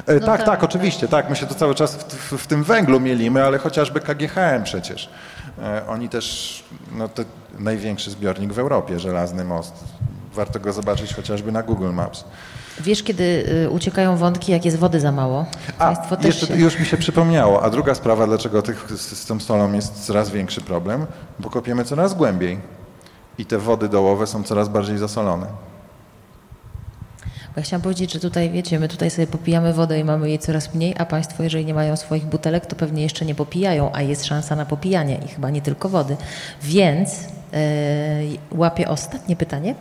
E, 0.07 0.15
No 0.15 0.27
tak, 0.27 0.39
tak, 0.39 0.47
tak, 0.47 0.65
oczywiście, 0.65 1.09
tak. 1.09 1.31
My 1.31 1.37
się 1.37 1.47
to 1.47 1.55
cały 1.55 1.75
czas 1.75 1.95
w, 1.97 2.05
w, 2.05 2.43
w 2.43 2.47
tym 2.47 2.65
węglu 2.65 3.01
mielimy, 3.01 3.45
ale 3.45 3.59
chociażby 3.59 4.01
KGHM 4.01 4.63
przecież. 4.65 5.11
E, 5.63 5.87
oni 5.89 6.09
też, 6.09 6.65
no 6.93 7.09
to 7.09 7.23
największy 7.59 8.11
zbiornik 8.11 8.53
w 8.53 8.59
Europie, 8.59 9.01
żelazny 9.01 9.45
most. 9.45 9.75
Warto 10.35 10.61
go 10.61 10.73
zobaczyć 10.73 11.15
chociażby 11.15 11.53
na 11.53 11.63
Google 11.63 11.93
Maps. 11.93 12.25
wiesz, 12.81 13.03
kiedy 13.03 13.25
y, 13.67 13.71
uciekają 13.71 14.17
wątki, 14.17 14.53
jak 14.53 14.65
jest 14.65 14.77
wody 14.79 15.01
za 15.01 15.13
mało? 15.13 15.47
A, 15.79 15.95
jeszcze 16.25 16.47
się... 16.47 16.57
już 16.57 16.79
mi 16.79 16.87
się 16.87 16.97
przypomniało. 16.97 17.63
A 17.63 17.71
druga 17.71 17.95
sprawa, 17.95 18.27
dlaczego 18.27 18.63
tych, 18.63 18.87
z, 18.91 19.19
z 19.19 19.27
tą 19.27 19.41
solą 19.41 19.73
jest 19.73 20.07
coraz 20.07 20.31
większy 20.31 20.61
problem, 20.61 21.07
bo 21.39 21.51
kopiemy 21.51 21.85
coraz 21.85 22.15
głębiej 22.15 22.59
i 23.39 23.47
te 23.47 23.59
wody 23.59 23.89
dołowe 23.89 24.27
są 24.27 24.43
coraz 24.43 24.69
bardziej 24.69 24.99
zasolone. 24.99 25.47
Ja 27.57 27.63
chciałam 27.63 27.83
powiedzieć, 27.83 28.13
że 28.13 28.21
tutaj, 28.21 28.51
wiecie, 28.51 28.81
my 28.81 28.89
tutaj 28.89 29.11
sobie 29.11 29.27
popijamy 29.27 29.73
wodę 29.73 29.99
i 29.99 30.05
mamy 30.05 30.29
jej 30.29 30.39
coraz 30.39 30.75
mniej, 30.75 30.95
a 30.99 31.05
Państwo, 31.07 31.43
jeżeli 31.43 31.65
nie 31.65 31.75
mają 31.75 31.97
swoich 31.97 32.25
butelek, 32.25 32.67
to 32.67 32.77
pewnie 32.77 33.03
jeszcze 33.03 33.25
nie 33.25 33.35
popijają, 33.35 33.91
a 33.93 34.03
jest 34.03 34.25
szansa 34.25 34.57
na 34.57 34.67
popijanie 34.67 35.19
i 35.25 35.29
chyba 35.29 35.51
nie 35.51 35.63
tylko 35.63 35.89
wody. 35.89 36.17
Więc 36.63 37.21
yy, 37.23 38.59
łapię 38.59 38.89
ostatnie 38.89 39.37
pytanie. 39.37 39.75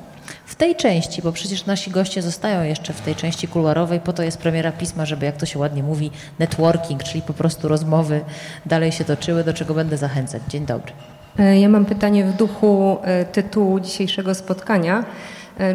W 0.45 0.55
tej 0.55 0.75
części, 0.75 1.21
bo 1.21 1.31
przecież 1.31 1.65
nasi 1.65 1.91
goście 1.91 2.21
zostają 2.21 2.63
jeszcze 2.63 2.93
w 2.93 3.01
tej 3.01 3.15
części 3.15 3.47
kuluarowej, 3.47 3.99
po 3.99 4.13
to 4.13 4.23
jest 4.23 4.37
premiera 4.37 4.71
pisma, 4.71 5.05
żeby, 5.05 5.25
jak 5.25 5.37
to 5.37 5.45
się 5.45 5.59
ładnie 5.59 5.83
mówi, 5.83 6.11
networking, 6.39 7.03
czyli 7.03 7.21
po 7.21 7.33
prostu 7.33 7.67
rozmowy 7.67 8.21
dalej 8.65 8.91
się 8.91 9.05
toczyły, 9.05 9.43
do 9.43 9.53
czego 9.53 9.73
będę 9.73 9.97
zachęcać. 9.97 10.41
Dzień 10.49 10.65
dobry. 10.65 10.93
E, 11.39 11.59
Ja 11.59 11.69
mam 11.69 11.85
pytanie 11.85 12.25
w 12.25 12.33
duchu 12.33 12.97
e, 13.03 13.25
tytułu 13.25 13.79
dzisiejszego 13.79 14.35
spotkania, 14.35 15.05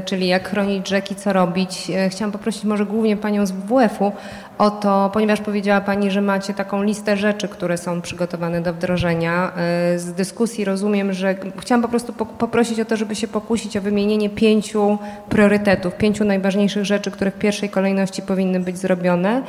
czyli 0.04 0.26
jak 0.26 0.48
chronić 0.48 0.88
rzeki, 0.88 1.14
co 1.14 1.32
robić. 1.32 1.90
E, 1.90 2.08
Chciałam 2.08 2.32
poprosić 2.32 2.64
może 2.64 2.86
głównie 2.86 3.16
Panią 3.16 3.46
z 3.46 3.50
WWF-u 3.52 4.12
o 4.58 4.70
to, 4.70 5.10
ponieważ 5.12 5.40
powiedziała 5.40 5.80
Pani, 5.80 6.10
że 6.10 6.20
macie 6.20 6.54
taką 6.54 6.82
listę 6.82 7.16
rzeczy, 7.16 7.48
które 7.48 7.78
są 7.78 8.00
przygotowane 8.00 8.60
do 8.60 8.72
wdrożenia. 8.74 9.52
E, 9.56 9.98
Z 9.98 10.12
dyskusji 10.12 10.64
rozumiem, 10.64 11.12
że 11.12 11.34
chciałam 11.58 11.82
po 11.82 11.88
prostu 11.88 12.12
po- 12.12 12.26
poprosić 12.26 12.80
o 12.80 12.84
to, 12.84 12.96
żeby 12.96 13.14
się 13.16 13.28
pokusić 13.28 13.76
o 13.76 13.80
wymienienie 13.80 14.30
pięciu 14.30 14.98
priorytetów, 15.28 15.94
pięciu 15.94 16.24
najważniejszych 16.24 16.84
rzeczy, 16.84 17.10
które 17.10 17.30
w 17.30 17.38
pierwszej 17.38 17.68
kolejności 17.68 18.22
powinny 18.22 18.60
być 18.60 18.78
zrobione. 18.78 19.42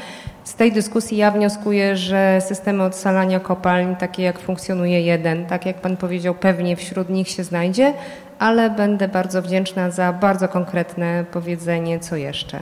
Z 0.43 0.55
tej 0.55 0.71
dyskusji 0.71 1.17
ja 1.17 1.31
wnioskuję, 1.31 1.97
że 1.97 2.41
systemy 2.41 2.83
odsalania 2.83 3.39
kopalń, 3.39 3.95
takie 3.95 4.23
jak 4.23 4.39
funkcjonuje 4.39 5.01
jeden, 5.01 5.45
tak 5.45 5.65
jak 5.65 5.75
Pan 5.81 5.97
powiedział, 5.97 6.35
pewnie 6.35 6.75
wśród 6.75 7.09
nich 7.09 7.27
się 7.29 7.43
znajdzie, 7.43 7.93
ale 8.41 8.69
będę 8.69 9.07
bardzo 9.07 9.41
wdzięczna 9.41 9.91
za 9.91 10.13
bardzo 10.13 10.47
konkretne 10.47 11.25
powiedzenie, 11.31 11.99
co 11.99 12.15
jeszcze. 12.15 12.59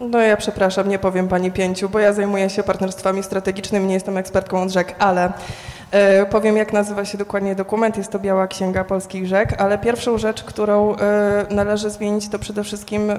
No 0.00 0.18
ja 0.18 0.36
przepraszam, 0.36 0.88
nie 0.88 0.98
powiem 0.98 1.28
pani 1.28 1.52
pięciu, 1.52 1.88
bo 1.88 1.98
ja 1.98 2.12
zajmuję 2.12 2.50
się 2.50 2.62
partnerstwami 2.62 3.22
strategicznymi, 3.22 3.86
nie 3.86 3.94
jestem 3.94 4.16
ekspertką 4.16 4.62
od 4.62 4.70
rzek, 4.70 4.94
ale 4.98 5.32
powiem, 6.30 6.56
jak 6.56 6.72
nazywa 6.72 7.04
się 7.04 7.18
dokładnie 7.18 7.54
dokument. 7.54 7.96
Jest 7.96 8.12
to 8.12 8.18
Biała 8.18 8.46
Księga 8.46 8.84
Polskich 8.84 9.26
Rzek, 9.26 9.54
ale 9.60 9.78
pierwszą 9.78 10.18
rzecz, 10.18 10.44
którą 10.44 10.96
e, 10.96 11.46
należy 11.50 11.90
zmienić, 11.90 12.28
to 12.28 12.38
przede 12.38 12.64
wszystkim 12.64 13.10
e, 13.10 13.16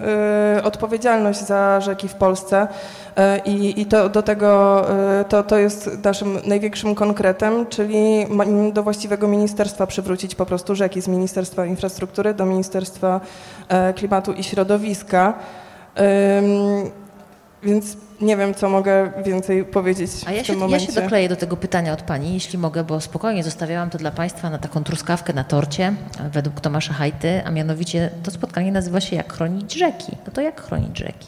odpowiedzialność 0.64 1.40
za 1.40 1.82
rzeki 1.82 2.08
w 2.08 2.16
Polsce. 2.16 2.68
E, 3.18 3.40
I, 3.46 3.82
i 3.82 3.86
to, 3.86 4.10
do 4.10 4.22
tego 4.22 4.82
e, 5.20 5.26
to, 5.26 5.44
to 5.44 5.58
jest 5.58 6.04
naszym 6.04 6.40
największym 6.46 6.96
konkretem, 6.96 7.66
czyli 7.66 8.26
do 8.74 8.84
właściwego 8.84 9.28
ministerstwa 9.28 9.88
przywrócić 9.88 10.36
po 10.36 10.46
prostu 10.46 10.76
rzeki 10.76 11.02
z 11.02 11.08
Ministerstwa 11.08 11.66
Infrastruktury 11.66 12.34
do 12.34 12.46
Ministerstwa 12.46 13.22
e, 13.68 13.94
Klimatu 13.94 14.34
i 14.34 14.44
Środowiska. 14.44 15.34
Więc 17.64 17.98
nie 18.22 18.38
wiem, 18.38 18.54
co 18.54 18.70
mogę 18.70 19.12
więcej 19.26 19.66
powiedzieć 19.66 20.12
A 20.26 20.32
ja 20.32 20.44
w 20.44 20.46
się, 20.46 20.54
tym 20.54 20.62
ja 20.62 20.66
momencie. 20.68 20.94
się 20.94 21.02
dokleję 21.02 21.30
do 21.30 21.36
tego 21.36 21.58
pytania 21.58 21.94
od 21.94 22.02
Pani, 22.02 22.34
jeśli 22.34 22.60
mogę, 22.60 22.84
bo 22.84 23.02
spokojnie 23.02 23.44
zostawiałam 23.44 23.90
to 23.90 23.98
dla 23.98 24.12
Państwa 24.12 24.50
na 24.50 24.58
taką 24.58 24.84
truskawkę 24.84 25.34
na 25.34 25.44
torcie 25.44 25.94
według 26.34 26.62
Tomasza 26.62 26.94
Hajty, 26.94 27.42
a 27.46 27.52
mianowicie 27.52 28.10
to 28.24 28.32
spotkanie 28.32 28.72
nazywa 28.72 29.00
się 29.02 29.16
Jak 29.16 29.34
chronić 29.34 29.74
rzeki. 29.74 30.12
No 30.28 30.34
to 30.34 30.42
jak 30.42 30.62
chronić 30.62 30.98
rzeki? 30.98 31.28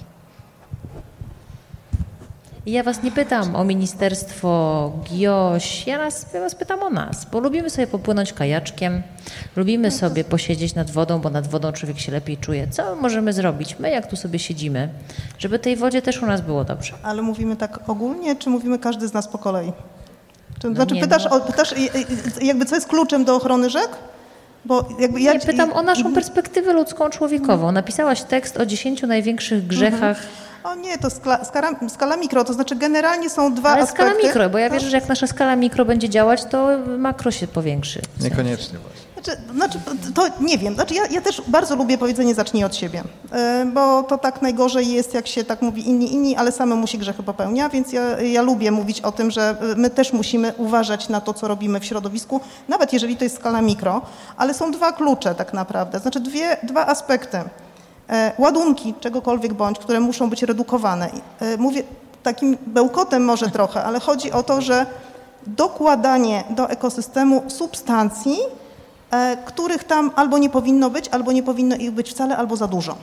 Ja 2.66 2.84
Was 2.84 3.04
nie 3.04 3.12
pytam 3.12 3.56
o 3.56 3.64
ministerstwo, 3.64 4.92
GIOŚ, 5.04 5.88
ja, 5.88 5.98
nas, 5.98 6.26
ja 6.34 6.40
Was 6.40 6.56
pytam 6.56 6.84
o 6.84 6.90
nas, 6.90 7.26
bo 7.32 7.40
lubimy 7.40 7.70
sobie 7.70 7.88
popłynąć 7.88 8.34
kajaczkiem, 8.34 9.02
lubimy 9.56 9.92
sobie 9.92 10.24
posiedzieć 10.24 10.76
nad 10.76 10.92
wodą, 10.92 11.20
bo 11.20 11.30
nad 11.30 11.48
wodą 11.48 11.72
człowiek 11.72 12.00
się 12.00 12.12
lepiej 12.12 12.38
czuje. 12.38 12.68
Co 12.68 12.96
możemy 12.96 13.34
zrobić, 13.34 13.80
my 13.80 13.90
jak 13.92 14.08
tu 14.08 14.16
sobie 14.16 14.40
siedzimy, 14.40 14.90
żeby 15.40 15.60
tej 15.60 15.76
wodzie 15.78 16.02
też 16.02 16.22
u 16.22 16.26
nas 16.26 16.42
było 16.42 16.64
dobrze? 16.64 16.94
Ale 17.04 17.22
mówimy 17.22 17.56
tak 17.56 17.80
ogólnie, 17.90 18.36
czy 18.36 18.50
mówimy 18.50 18.80
każdy 18.80 19.08
z 19.08 19.14
nas 19.14 19.28
po 19.28 19.38
kolei? 19.38 19.74
Czy, 20.62 20.70
No 20.70 20.76
znaczy 20.76 20.96
nie, 20.96 21.02
pytasz, 21.02 21.26
no. 21.26 21.36
o, 21.38 21.40
pytasz 21.42 21.74
jakby 22.42 22.66
co 22.66 22.76
jest 22.76 22.88
kluczem 22.88 23.26
do 23.26 23.36
ochrony 23.36 23.70
rzek? 23.70 23.90
Ja, 25.18 25.34
Nie, 25.34 25.40
pytam 25.40 25.74
o 25.74 25.82
naszą 25.82 26.14
perspektywę 26.14 26.74
ludzką, 26.74 27.10
człowiekową. 27.10 27.72
Napisałaś 27.72 28.22
tekst 28.22 28.58
o 28.58 28.66
10 28.66 29.02
największych 29.02 29.68
grzechach, 29.68 30.18
O 30.64 30.76
nie, 30.76 30.98
to 30.98 31.10
skala, 31.10 31.46
skala, 31.46 31.70
skala 31.90 32.18
mikro, 32.18 32.44
to 32.44 32.54
znaczy 32.54 32.76
generalnie 32.76 33.30
są 33.30 33.54
dwa 33.54 33.70
ale 33.70 33.82
aspekty. 33.84 34.04
skala 34.12 34.24
mikro, 34.24 34.50
bo 34.50 34.58
ja 34.58 34.70
wierzę, 34.70 34.90
że 34.90 34.98
jak 34.98 35.10
nasza 35.10 35.28
skala 35.28 35.56
mikro 35.56 35.86
będzie 35.86 36.10
działać, 36.10 36.46
to 36.46 36.68
makro 36.98 37.32
się 37.32 37.48
powiększy. 37.48 38.02
Niekoniecznie 38.22 38.80
właśnie. 38.80 39.04
Znaczy, 39.24 39.42
znaczy, 39.56 39.80
to 40.14 40.28
nie 40.42 40.58
wiem. 40.58 40.74
Znaczy, 40.76 40.94
ja, 40.94 41.06
ja 41.12 41.22
też 41.22 41.42
bardzo 41.48 41.76
lubię 41.76 41.98
powiedzenie 41.98 42.36
zacznij 42.36 42.64
od 42.64 42.76
siebie, 42.76 43.04
E, 43.32 43.66
bo 43.74 44.04
to 44.04 44.18
tak 44.18 44.42
najgorzej 44.42 44.94
jest, 44.94 45.14
jak 45.14 45.28
się 45.28 45.44
tak 45.44 45.62
mówi 45.62 45.90
inni, 45.90 46.14
inni, 46.14 46.36
ale 46.36 46.52
samemu 46.52 46.88
się 46.88 46.98
grzechy 46.98 47.24
popełnia, 47.24 47.70
więc 47.70 47.94
ja, 47.94 48.22
ja 48.22 48.42
lubię 48.42 48.72
mówić 48.72 49.02
o 49.02 49.12
tym, 49.12 49.32
że 49.32 49.50
e, 49.50 49.76
my 49.76 49.90
też 49.90 50.14
musimy 50.14 50.54
uważać 50.58 51.10
na 51.10 51.22
to, 51.22 51.34
co 51.34 51.48
robimy 51.48 51.80
w 51.80 51.86
środowisku, 51.86 52.42
nawet 52.68 52.94
jeżeli 52.94 53.18
to 53.18 53.24
jest 53.24 53.36
skala 53.36 53.62
mikro, 53.62 54.02
ale 54.38 54.54
są 54.54 54.72
dwa 54.72 54.92
klucze 54.92 55.36
tak 55.36 55.54
naprawdę, 55.54 56.00
znaczy 56.00 56.20
dwie, 56.20 56.58
dwa 56.64 56.88
aspekty. 56.88 57.38
E, 58.14 58.32
Ładunki 58.38 58.94
czegokolwiek 59.00 59.54
bądź, 59.54 59.80
które 59.80 60.00
muszą 60.00 60.30
być 60.30 60.44
redukowane. 60.44 61.10
E, 61.40 61.58
Mówię 61.58 61.84
takim 62.24 62.58
bełkotem 62.68 63.26
może 63.26 63.50
trochę, 63.50 63.84
ale 63.84 64.00
chodzi 64.00 64.32
o 64.32 64.44
to, 64.44 64.62
że 64.62 64.86
dokładanie 65.48 66.44
do 66.50 66.70
ekosystemu 66.70 67.44
substancji, 67.48 68.38
e, 69.12 69.38
których 69.46 69.84
tam 69.84 70.12
albo 70.16 70.38
nie 70.38 70.50
powinno 70.50 70.90
być, 70.90 71.08
albo 71.10 71.32
nie 71.32 71.44
powinno 71.44 71.76
ich 71.76 71.92
być 71.92 72.10
wcale, 72.10 72.38
albo 72.38 72.56
za 72.56 72.68
dużo. 72.68 72.96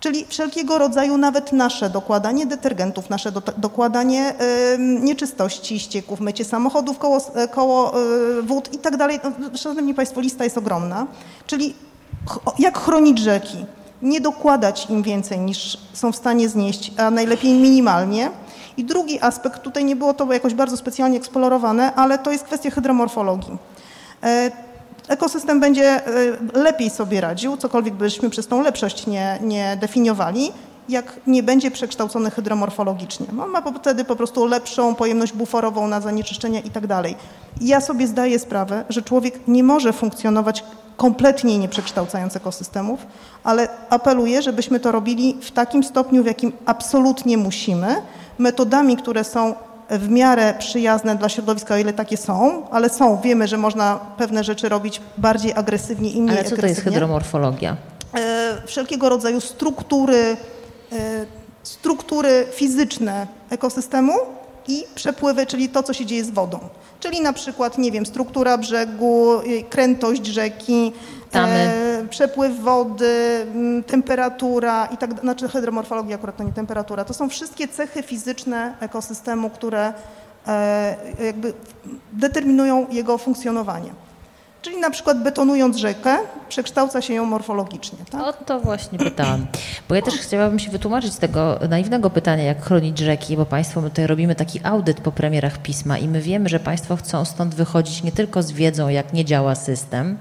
Czyli 0.00 0.24
wszelkiego 0.28 0.78
rodzaju 0.78 1.16
nawet 1.18 1.52
nasze 1.52 1.90
dokładanie 1.90 2.46
detergentów, 2.46 3.10
nasze 3.10 3.32
do, 3.32 3.42
dokładanie 3.56 4.34
em, 4.38 5.04
nieczystości, 5.04 5.78
ścieków, 5.80 6.20
mycie 6.20 6.44
samochodów 6.44 6.98
koło, 6.98 7.20
koło 7.50 7.92
e, 8.38 8.42
wód 8.42 8.74
i 8.74 8.78
tak 8.78 8.96
dalej. 8.96 9.20
No, 9.38 9.58
Szanowni 9.58 9.94
Państwo, 9.94 10.20
lista 10.20 10.44
jest 10.44 10.58
ogromna. 10.58 11.06
Czyli 11.46 11.74
ch- 12.28 12.58
jak 12.58 12.78
chronić 12.78 13.18
rzeki? 13.18 13.66
Nie 14.04 14.20
dokładać 14.20 14.90
im 14.90 15.02
więcej 15.02 15.38
niż 15.38 15.78
są 15.92 16.12
w 16.12 16.16
stanie 16.16 16.48
znieść, 16.48 16.92
a 16.96 17.10
najlepiej 17.10 17.52
minimalnie. 17.52 18.30
I 18.76 18.84
drugi 18.84 19.20
aspekt, 19.20 19.62
tutaj 19.62 19.84
nie 19.84 19.96
było 19.96 20.14
to 20.14 20.32
jakoś 20.32 20.54
bardzo 20.54 20.76
specjalnie 20.76 21.18
eksplorowane, 21.18 21.94
ale 21.94 22.18
to 22.18 22.32
jest 22.32 22.44
kwestia 22.44 22.70
hydromorfologii. 22.70 23.58
E, 24.22 24.50
Ekosystem 25.08 25.60
będzie 25.60 26.06
e, 26.06 26.10
lepiej 26.52 26.90
sobie 26.90 27.20
radził, 27.20 27.56
cokolwiek 27.56 27.94
byśmy 27.94 28.30
przez 28.30 28.46
tą 28.46 28.62
lepszość 28.62 29.06
nie, 29.06 29.38
nie 29.42 29.76
definiowali, 29.80 30.52
jak 30.88 31.20
nie 31.26 31.42
będzie 31.42 31.70
przekształcony 31.70 32.30
hydromorfologicznie. 32.30 33.26
On 33.42 33.50
ma 33.50 33.62
wtedy 33.62 34.04
po 34.04 34.16
prostu 34.16 34.46
lepszą 34.46 34.94
pojemność 34.94 35.32
buforową 35.32 35.88
na 35.88 36.00
zanieczyszczenia 36.00 36.60
i 36.60 36.70
tak 36.70 36.86
dalej. 36.86 37.16
Ja 37.60 37.80
sobie 37.80 38.06
zdaję 38.06 38.38
sprawę, 38.38 38.84
że 38.88 39.02
człowiek 39.02 39.48
nie 39.48 39.62
może 39.62 39.92
funkcjonować 39.92 40.64
kompletnie 40.96 41.58
nie 41.58 41.68
przekształcając 41.68 42.36
ekosystemów, 42.36 43.06
ale 43.44 43.68
apeluję, 43.90 44.42
żebyśmy 44.42 44.80
to 44.80 44.92
robili 44.92 45.38
w 45.40 45.50
takim 45.50 45.84
stopniu, 45.84 46.22
w 46.22 46.26
jakim 46.26 46.52
absolutnie 46.66 47.36
musimy, 47.36 48.02
metodami, 48.38 48.96
które 48.96 49.24
są 49.24 49.54
w 49.90 50.08
miarę 50.08 50.54
przyjazne 50.58 51.16
dla 51.16 51.28
środowiska, 51.28 51.74
o 51.74 51.78
ile 51.78 51.92
takie 51.92 52.16
są, 52.16 52.68
ale 52.70 52.88
są. 52.88 53.20
Wiemy, 53.20 53.48
że 53.48 53.58
można 53.58 54.00
pewne 54.16 54.44
rzeczy 54.44 54.68
robić 54.68 55.00
bardziej 55.18 55.52
agresywnie 55.52 56.10
i 56.10 56.22
mniej 56.22 56.36
Ale 56.38 56.44
co 56.44 56.50
to 56.50 56.54
jest 56.54 56.62
agresywnie. 56.62 56.92
hydromorfologia? 56.92 57.76
E, 58.14 58.62
wszelkiego 58.66 59.08
rodzaju 59.08 59.40
struktury, 59.40 60.36
e, 60.92 60.96
struktury 61.62 62.46
fizyczne 62.52 63.26
ekosystemu 63.50 64.12
i 64.68 64.84
przepływy, 64.94 65.46
czyli 65.46 65.68
to, 65.68 65.82
co 65.82 65.92
się 65.92 66.06
dzieje 66.06 66.24
z 66.24 66.30
wodą. 66.30 66.58
Czyli 67.00 67.20
na 67.20 67.32
przykład, 67.32 67.78
nie 67.78 67.92
wiem, 67.92 68.06
struktura 68.06 68.58
brzegu, 68.58 69.32
e, 69.32 69.62
krętość 69.62 70.26
rzeki, 70.26 70.92
e, 71.34 72.06
przepływ 72.10 72.60
wody, 72.60 73.46
temperatura 73.86 74.86
i 74.86 74.96
tak, 74.96 75.20
znaczy 75.20 75.48
hydromorfologia 75.48 76.16
akurat 76.16 76.36
to 76.36 76.44
nie 76.44 76.52
temperatura. 76.52 77.04
To 77.04 77.14
są 77.14 77.28
wszystkie 77.28 77.68
cechy 77.68 78.02
fizyczne 78.02 78.74
ekosystemu, 78.80 79.50
które 79.50 79.92
e, 80.46 80.96
jakby 81.24 81.52
determinują 82.12 82.86
jego 82.90 83.18
funkcjonowanie. 83.18 83.90
Czyli 84.64 84.76
na 84.76 84.90
przykład 84.90 85.22
betonując 85.22 85.76
rzekę, 85.76 86.18
przekształca 86.48 87.02
się 87.02 87.14
ją 87.14 87.24
morfologicznie. 87.24 87.98
Tak? 88.10 88.22
O 88.22 88.32
to 88.32 88.60
właśnie 88.60 88.98
pytałam. 88.98 89.46
Bo 89.88 89.94
ja 89.94 90.02
też 90.02 90.14
chciałabym 90.14 90.58
się 90.58 90.70
wytłumaczyć 90.70 91.12
z 91.12 91.18
tego 91.18 91.58
naiwnego 91.68 92.10
pytania, 92.10 92.44
jak 92.44 92.62
chronić 92.62 92.98
rzeki, 92.98 93.36
bo 93.36 93.46
Państwo, 93.46 93.80
my 93.80 93.90
tutaj 93.90 94.06
robimy 94.06 94.34
taki 94.34 94.60
audyt 94.62 95.00
po 95.00 95.12
premierach 95.12 95.58
pisma 95.58 95.98
i 95.98 96.08
my 96.08 96.20
wiemy, 96.20 96.48
że 96.48 96.60
Państwo 96.60 96.96
chcą 96.96 97.24
stąd 97.24 97.54
wychodzić 97.54 98.02
nie 98.02 98.12
tylko 98.12 98.42
z 98.42 98.52
wiedzą, 98.52 98.88
jak 98.88 99.12
nie 99.12 99.24
działa 99.24 99.54
system, 99.54 100.18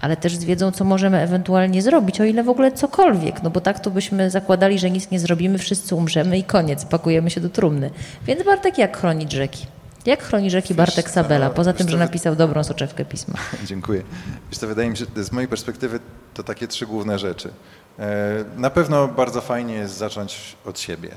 ale 0.00 0.16
też 0.16 0.36
z 0.36 0.44
wiedzą, 0.44 0.70
co 0.70 0.84
możemy 0.84 1.20
ewentualnie 1.20 1.82
zrobić, 1.82 2.20
o 2.20 2.24
ile 2.24 2.42
w 2.42 2.48
ogóle 2.48 2.72
cokolwiek. 2.72 3.42
No 3.42 3.50
bo 3.50 3.60
tak 3.60 3.80
to 3.80 3.90
byśmy 3.90 4.30
zakładali, 4.30 4.78
że 4.78 4.90
nic 4.90 5.10
nie 5.10 5.20
zrobimy, 5.20 5.58
wszyscy 5.58 5.94
umrzemy 5.94 6.38
i 6.38 6.44
koniec, 6.44 6.84
pakujemy 6.84 7.30
się 7.30 7.40
do 7.40 7.48
trumny. 7.48 7.90
Więc 8.26 8.42
Bartek, 8.42 8.78
jak 8.78 8.96
chronić 8.96 9.32
rzeki? 9.32 9.66
Jak 10.08 10.22
chroni 10.22 10.50
rzeki 10.50 10.74
Bartek 10.74 11.10
Sabela, 11.10 11.50
poza 11.50 11.72
tym, 11.72 11.88
że 11.88 11.96
napisał 11.96 12.36
dobrą 12.36 12.64
soczewkę 12.64 13.04
pisma? 13.04 13.34
Dziękuję. 13.64 14.02
Wiesz 14.50 14.58
co, 14.58 14.66
wydaje 14.66 14.90
mi 14.90 14.96
się, 14.96 15.04
że 15.16 15.24
z 15.24 15.32
mojej 15.32 15.48
perspektywy 15.48 16.00
to 16.34 16.42
takie 16.42 16.68
trzy 16.68 16.86
główne 16.86 17.18
rzeczy. 17.18 17.50
E, 17.98 18.44
Na 18.56 18.70
pewno 18.70 19.08
bardzo 19.08 19.40
fajnie 19.40 19.74
jest 19.74 19.96
zacząć 19.96 20.56
od 20.64 20.80
siebie. 20.80 21.10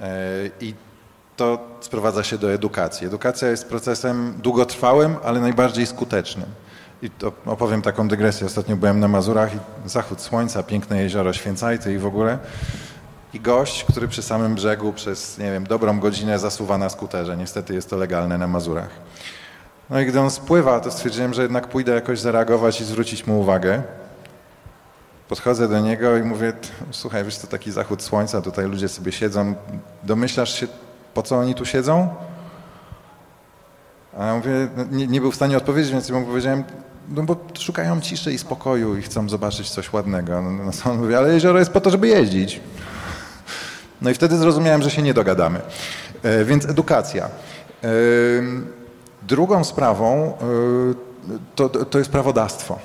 E, 0.00 0.10
I 0.60 0.74
to 1.36 1.68
sprowadza 1.80 2.22
się 2.22 2.38
do 2.38 2.52
edukacji. 2.52 3.06
Edukacja 3.06 3.48
jest 3.48 3.68
procesem 3.68 4.34
długotrwałym, 4.42 5.16
ale 5.24 5.40
najbardziej 5.40 5.86
skutecznym. 5.86 6.46
I 7.02 7.10
opowiem 7.46 7.82
taką 7.82 8.08
dygresję. 8.08 8.46
Ostatnio 8.46 8.76
byłem 8.76 9.00
na 9.00 9.08
Mazurach 9.08 9.54
i 9.54 9.58
zachód 9.88 10.20
słońca, 10.20 10.62
piękne 10.62 11.02
jezioro 11.02 11.32
Święcajty 11.32 11.94
i 11.94 11.98
w 11.98 12.06
ogóle. 12.06 12.38
I 13.34 13.40
gość, 13.40 13.84
który 13.84 14.08
przy 14.08 14.22
samym 14.22 14.54
brzegu 14.54 14.92
przez, 14.92 15.38
nie 15.38 15.52
wiem, 15.52 15.64
dobrą 15.64 16.00
godzinę 16.00 16.38
zasuwa 16.38 16.78
na 16.78 16.88
skuterze. 16.88 17.36
Niestety 17.36 17.74
jest 17.74 17.90
to 17.90 17.96
legalne 17.96 18.38
na 18.38 18.46
Mazurach. 18.46 18.90
No 19.90 20.00
i 20.00 20.06
gdy 20.06 20.20
on 20.20 20.30
spływa, 20.30 20.80
to 20.80 20.90
stwierdziłem, 20.90 21.34
że 21.34 21.42
jednak 21.42 21.68
pójdę 21.68 21.92
jakoś 21.92 22.20
zareagować 22.20 22.80
i 22.80 22.84
zwrócić 22.84 23.26
mu 23.26 23.40
uwagę. 23.40 23.82
Podchodzę 25.28 25.68
do 25.68 25.80
niego 25.80 26.16
i 26.16 26.22
mówię, 26.22 26.52
słuchaj, 26.90 27.24
wiesz 27.24 27.36
co, 27.36 27.46
taki 27.46 27.72
zachód 27.72 28.02
słońca, 28.02 28.42
tutaj 28.42 28.68
ludzie 28.68 28.88
sobie 28.88 29.12
siedzą, 29.12 29.54
domyślasz 30.02 30.60
się, 30.60 30.66
po 31.14 31.22
co 31.22 31.38
oni 31.38 31.54
tu 31.54 31.64
siedzą? 31.64 32.08
A 34.18 34.26
ja 34.26 34.34
mówię, 34.34 34.68
no, 34.76 34.84
nie, 34.90 35.06
nie 35.06 35.20
był 35.20 35.30
w 35.32 35.34
stanie 35.34 35.56
odpowiedzieć, 35.56 35.92
więc 35.92 36.10
mu 36.10 36.22
powiedziałem, 36.22 36.64
no 37.08 37.22
bo 37.22 37.36
szukają 37.58 38.00
ciszy 38.00 38.32
i 38.32 38.38
spokoju 38.38 38.96
i 38.96 39.02
chcą 39.02 39.28
zobaczyć 39.28 39.70
coś 39.70 39.92
ładnego. 39.92 40.42
No, 40.42 40.50
no, 40.50 40.72
co 40.72 40.90
on 40.90 40.98
mówi, 40.98 41.14
ale 41.14 41.34
jezioro 41.34 41.58
jest 41.58 41.70
po 41.70 41.80
to, 41.80 41.90
żeby 41.90 42.08
jeździć. 42.08 42.60
No 44.02 44.10
i 44.10 44.14
wtedy 44.14 44.36
zrozumiałem, 44.36 44.82
że 44.82 44.90
się 44.90 45.02
nie 45.02 45.14
dogadamy. 45.14 45.60
E, 46.22 46.44
więc 46.44 46.68
edukacja. 46.68 47.24
E, 47.24 47.88
drugą 49.22 49.64
sprawą 49.64 50.26
e, 50.26 51.34
to, 51.54 51.68
to 51.68 51.98
jest 51.98 52.10
prawodawstwo. 52.10 52.78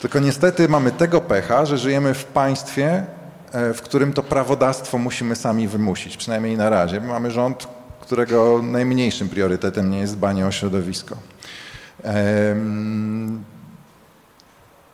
Tylko 0.00 0.18
niestety 0.18 0.68
mamy 0.68 0.90
tego 0.90 1.20
pecha, 1.20 1.66
że 1.66 1.78
żyjemy 1.78 2.14
w 2.14 2.24
państwie, 2.24 3.06
w 3.52 3.80
którym 3.82 4.12
to 4.12 4.22
prawodawstwo 4.22 4.98
musimy 4.98 5.36
sami 5.36 5.68
wymusić, 5.68 6.16
przynajmniej 6.16 6.56
na 6.56 6.70
razie. 6.70 7.00
Mamy 7.00 7.30
rząd, 7.30 7.68
którego 8.00 8.60
najmniejszym 8.62 9.28
priorytetem 9.28 9.90
nie 9.90 9.98
jest 9.98 10.16
dbanie 10.16 10.46
o 10.46 10.50
środowisko. 10.50 11.16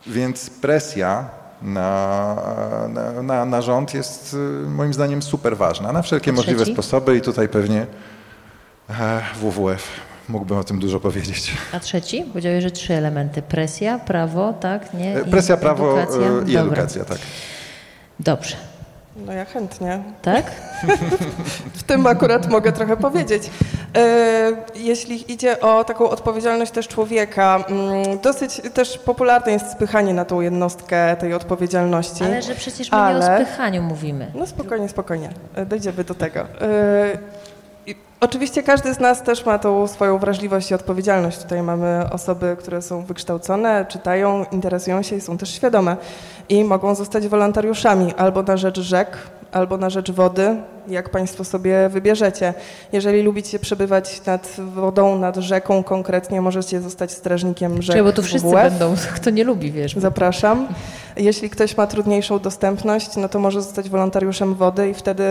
Więc 0.07 0.51
presja 0.51 1.31
na, 1.65 2.37
na, 3.23 3.45
na, 3.45 3.63
rząd 3.63 3.95
jest 3.95 4.35
y, 4.35 4.69
moim 4.69 4.95
zdaniem 4.95 5.23
super 5.23 5.57
ważna, 5.57 5.93
na 5.93 6.03
wszelkie 6.03 6.33
możliwe 6.33 6.67
sposoby 6.67 7.17
i 7.17 7.21
tutaj 7.21 7.49
pewnie 7.49 7.87
e, 8.91 9.21
WWF 9.41 9.89
mógłbym 10.29 10.59
o 10.59 10.65
tym 10.65 10.79
dużo 10.79 11.01
powiedzieć. 11.01 11.53
A 11.73 11.81
trzeci? 11.81 12.23
Powiedziałeś, 12.23 12.63
że 12.63 12.71
trzy 12.71 12.95
elementy. 12.95 13.43
Presja, 13.43 13.99
prawo, 13.99 14.53
tak? 14.53 14.95
Nie? 14.95 15.15
I 15.27 15.31
Presja, 15.31 15.57
prawo 15.57 16.03
edukacja. 16.03 16.27
i 16.27 16.53
Dobra. 16.53 16.61
edukacja, 16.63 17.05
tak. 17.05 17.19
Dobrze. 18.21 18.57
No 19.17 19.33
ja 19.33 19.45
chętnie. 19.45 20.03
Tak? 20.23 20.51
w 21.75 21.83
tym 21.83 22.07
akurat 22.07 22.51
mogę 22.51 22.73
trochę 22.73 22.97
powiedzieć. 22.97 23.51
E, 23.97 24.53
jeśli 24.75 25.33
idzie 25.33 25.61
o 25.61 25.85
taką 25.85 26.11
odpowiedzialność 26.11 26.73
też 26.73 26.89
człowieka, 26.89 27.65
mm, 27.69 28.19
dosyć 28.19 28.63
też 28.75 28.99
popularne 28.99 29.53
jest 29.53 29.73
spychanie 29.73 30.15
na 30.15 30.25
tą 30.25 30.41
jednostkę 30.41 31.17
tej 31.17 31.35
odpowiedzialności. 31.35 32.25
Ale 32.25 32.43
że 32.43 32.55
przecież 32.55 32.91
my 32.91 32.99
ale... 32.99 33.29
nie 33.29 33.43
o 33.43 33.47
spychaniu 33.47 33.83
mówimy. 33.83 34.31
No 34.35 34.47
spokojnie, 34.47 34.89
spokojnie. 34.89 35.31
E, 35.55 35.67
dojdziemy 35.67 36.05
do 36.05 36.15
tego. 36.15 36.47
Oczywiście 38.25 38.63
każdy 38.63 38.95
z 38.95 39.01
nas 39.01 39.23
też 39.23 39.47
ma 39.47 39.59
tą 39.59 39.87
swoją 39.87 40.19
wrażliwość 40.19 40.71
i 40.71 40.75
odpowiedzialność. 40.75 41.39
Tutaj 41.43 41.63
mamy 41.63 42.07
osoby, 42.13 42.57
które 42.59 42.83
są 42.83 43.03
wykształcone, 43.03 43.87
czytają, 43.89 44.45
interesują 44.53 45.03
się 45.03 45.17
i 45.17 45.21
są 45.21 45.39
też 45.39 45.51
świadome 45.51 45.97
i 46.49 46.65
mogą 46.65 46.95
zostać 46.95 47.29
wolontariuszami 47.29 48.15
albo 48.15 48.43
na 48.43 48.57
rzecz 48.57 48.81
rzek, 48.81 49.19
albo 49.55 49.77
na 49.77 49.91
rzecz 49.91 50.11
wody, 50.11 50.57
jak 50.89 51.09
Państwo 51.09 51.45
sobie 51.45 51.89
wybierzecie. 51.89 52.55
Jeżeli 52.93 53.23
lubicie 53.23 53.59
przebywać 53.59 54.27
nad 54.27 54.57
wodą, 54.59 55.19
nad 55.19 55.37
rzeką 55.37 55.83
konkretnie, 55.83 56.41
możecie 56.41 56.81
zostać 56.81 57.13
strażnikiem 57.13 57.83
rzek. 57.83 57.97
Czyli, 57.97 58.05
bo 58.05 58.13
tu 58.13 58.23
wszyscy 58.23 58.49
WF. 58.49 58.55
będą, 58.55 58.95
kto 59.17 59.31
nie 59.31 59.45
lubi, 59.45 59.73
wiesz. 59.73 59.95
Zapraszam. 59.97 60.67
Jeśli 61.17 61.51
ktoś 61.51 61.77
ma 61.77 61.87
trudniejszą 61.87 62.39
dostępność, 62.39 63.17
no 63.17 63.29
to 63.29 63.39
może 63.39 63.63
zostać 63.63 63.89
wolontariuszem 63.89 64.55
wody 64.55 64.91
i 64.91 64.95
wtedy 64.95 65.25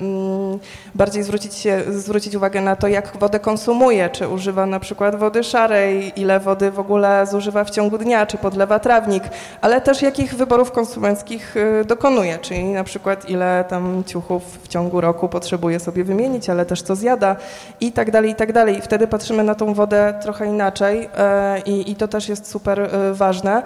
mm, 0.00 0.58
bardziej 0.94 1.22
zwrócić, 1.22 1.54
się, 1.54 1.82
zwrócić 1.88 2.34
uwagę 2.34 2.60
na 2.60 2.76
to, 2.76 2.88
jak 2.88 3.16
wodę 3.16 3.40
konsumuje, 3.40 4.10
czy 4.10 4.28
używa 4.28 4.66
na 4.66 4.80
przykład 4.80 5.16
wody 5.16 5.44
szarej, 5.44 6.12
ile 6.20 6.40
wody 6.40 6.70
w 6.70 6.78
ogóle 6.78 7.26
zużywa 7.26 7.64
w 7.64 7.70
ciągu 7.70 7.98
dnia, 7.98 8.26
czy 8.26 8.38
podlewa 8.38 8.78
trawnik, 8.78 9.24
ale 9.60 9.80
też 9.80 10.02
jakich 10.02 10.34
wyborów 10.34 10.72
konsumenckich 10.72 11.56
y, 11.56 11.84
dokonuje, 11.84 12.38
czyli 12.38 12.64
na 12.64 12.84
przykład 12.84 13.30
ile 13.30 13.64
tam 13.68 14.04
ciuchów 14.06 14.58
w 14.62 14.68
ciągu 14.68 15.00
roku 15.00 15.28
potrzebuje 15.28 15.80
sobie 15.80 16.04
wymienić, 16.04 16.50
ale 16.50 16.66
też 16.66 16.82
co 16.82 16.96
zjada 16.96 17.36
i 17.80 17.92
tak 17.92 18.10
dalej, 18.10 18.30
i 18.30 18.34
tak 18.34 18.52
dalej. 18.52 18.78
I 18.78 18.80
wtedy 18.80 19.06
patrzymy 19.06 19.44
na 19.44 19.54
tą 19.54 19.74
wodę 19.74 20.14
trochę 20.22 20.46
inaczej 20.46 21.08
e, 21.16 21.60
i, 21.60 21.90
i 21.90 21.96
to 21.96 22.08
też 22.08 22.28
jest 22.28 22.50
super 22.50 22.80
e, 22.80 23.14
ważne. 23.14 23.62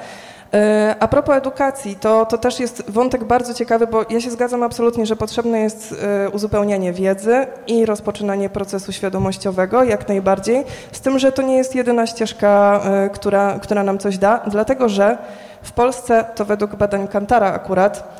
E, 0.55 0.97
a 1.01 1.09
propos 1.09 1.37
edukacji, 1.37 1.97
to, 1.97 2.27
to 2.27 2.39
też 2.39 2.61
jest 2.61 2.91
wątek 2.91 3.24
bardzo 3.24 3.55
ciekawy, 3.55 3.87
bo 3.87 4.05
ja 4.11 4.20
się 4.20 4.31
zgadzam 4.31 4.62
absolutnie, 4.62 5.07
że 5.07 5.16
potrzebne 5.16 5.61
jest 5.61 5.95
uzupełnianie 6.33 6.93
wiedzy 6.93 7.47
i 7.66 7.87
rozpoczynanie 7.87 8.51
procesu 8.51 8.93
świadomościowego, 8.93 9.85
jak 9.85 10.09
najbardziej, 10.09 10.65
z 10.93 11.01
tym, 11.01 11.19
że 11.19 11.33
to 11.33 11.43
nie 11.43 11.57
jest 11.57 11.74
jedyna 11.74 12.07
ścieżka, 12.07 12.81
która, 13.12 13.59
która 13.59 13.85
nam 13.85 13.99
coś 13.99 14.19
da, 14.19 14.43
dlatego 14.47 14.89
że 14.89 15.19
w 15.62 15.73
Polsce, 15.73 16.24
to 16.35 16.45
według 16.45 16.77
badań 16.77 17.09
Kantara 17.09 17.53
akurat, 17.53 18.19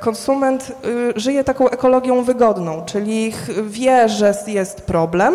konsument 0.00 0.72
y, 1.16 1.20
żyje 1.20 1.44
taką 1.44 1.68
ekologią 1.70 2.22
wygodną, 2.22 2.84
czyli 2.86 3.32
wie, 3.62 4.08
że 4.08 4.34
jest 4.46 4.82
problem, 4.82 5.34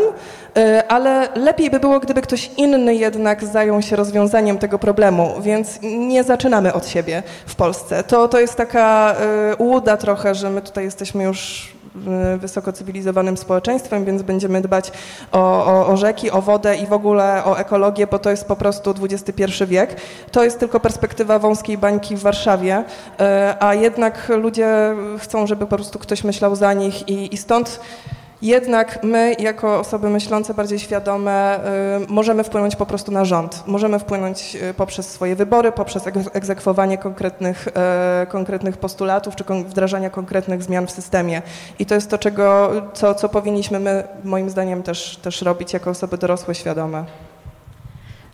e, 0.57 0.83
ale 0.87 1.27
lepiej 1.35 1.69
by 1.69 1.79
było, 1.79 1.99
gdyby 1.99 2.21
ktoś 2.21 2.51
inny 2.57 2.95
jednak 2.95 3.43
zajął 3.43 3.81
się 3.81 3.95
rozwiązaniem 3.95 4.57
tego 4.57 4.79
problemu, 4.79 5.33
więc 5.41 5.79
nie 5.81 6.23
zaczynamy 6.23 6.73
od 6.73 6.87
siebie 6.87 7.23
w 7.45 7.55
Polsce. 7.55 8.03
To, 8.03 8.27
to 8.27 8.39
jest 8.39 8.55
taka 8.55 9.15
e, 9.15 9.55
łuda 9.63 9.97
trochę, 9.97 10.35
że 10.35 10.49
my 10.49 10.61
tutaj 10.61 10.83
jesteśmy 10.83 11.23
już 11.23 11.74
wysoko 12.37 12.73
cywilizowanym 12.73 13.37
społeczeństwem, 13.37 14.05
więc 14.05 14.21
będziemy 14.21 14.61
dbać 14.61 14.91
o, 15.31 15.65
o, 15.65 15.87
o, 15.87 15.97
rzeki, 15.97 16.31
o 16.31 16.41
wodę 16.41 16.75
i 16.75 16.87
w 16.87 16.93
ogóle 16.93 17.43
o 17.45 17.57
ekologię, 17.57 18.07
bo 18.07 18.19
to 18.19 18.31
jest 18.31 18.45
po 18.45 18.55
prostu 18.55 18.93
XXI 19.01 19.43
wiek. 19.67 19.95
To 20.31 20.43
jest 20.43 20.59
tylko 20.59 20.79
perspektywa 20.79 21.39
wąskiej 21.39 21.77
bańki 21.77 22.15
w 22.15 22.21
Warszawie, 22.21 22.83
e, 23.19 23.55
a 23.59 23.73
jednak 23.73 24.29
ludzie 24.29 24.95
chcą, 25.19 25.47
żeby 25.47 25.65
po 25.65 25.75
prostu 25.75 25.99
ktoś 25.99 26.23
myślał 26.23 26.55
za 26.55 26.73
nich 26.73 27.09
i, 27.09 27.33
i 27.33 27.37
stąd 27.37 27.79
jednak 28.47 29.03
my, 29.03 29.35
jako 29.39 29.79
osoby 29.79 30.09
myślące, 30.09 30.53
bardziej 30.53 30.79
świadome, 30.79 31.59
y, 32.03 32.07
możemy 32.07 32.43
wpłynąć 32.43 32.75
po 32.75 32.85
prostu 32.85 33.11
na 33.11 33.25
rząd. 33.25 33.63
Możemy 33.67 33.99
wpłynąć 33.99 34.55
y, 34.55 34.73
poprzez 34.73 35.09
swoje 35.09 35.35
wybory, 35.35 35.71
poprzez 35.71 36.03
egzekwowanie 36.33 36.97
konkretnych, 36.97 37.67
y, 38.23 38.27
konkretnych 38.27 38.77
postulatów 38.77 39.35
czy 39.35 39.43
wdrażania 39.43 40.09
konkretnych 40.09 40.63
zmian 40.63 40.87
w 40.87 40.91
systemie. 40.91 41.41
I 41.79 41.85
to 41.85 41.95
jest 41.95 42.09
to, 42.09 42.17
czego, 42.17 42.71
co, 42.93 43.15
co 43.15 43.29
powinniśmy 43.29 43.79
my, 43.79 44.03
moim 44.23 44.49
zdaniem, 44.49 44.83
też, 44.83 45.17
też 45.17 45.41
robić 45.41 45.73
jako 45.73 45.89
osoby 45.89 46.17
dorosłe, 46.17 46.55
świadome. 46.55 47.05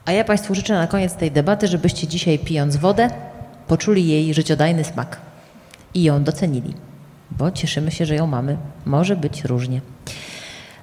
A 0.05 0.11
ja 0.11 0.23
Państwu 0.23 0.55
życzę 0.55 0.73
na 0.73 0.87
koniec 0.87 1.15
tej 1.15 1.31
debaty, 1.31 1.67
żebyście 1.67 2.07
dzisiaj 2.07 2.39
pijąc 2.39 2.77
wodę, 2.77 3.09
poczuli 3.67 4.07
jej 4.07 4.33
życiodajny 4.33 4.83
smak 4.83 5.17
i 5.93 6.03
ją 6.03 6.23
docenili 6.23 6.73
bo 7.31 7.51
cieszymy 7.51 7.91
się, 7.91 8.05
że 8.05 8.15
ją 8.15 8.27
mamy. 8.27 8.57
Może 8.85 9.15
być 9.15 9.43
różnie. 9.43 9.81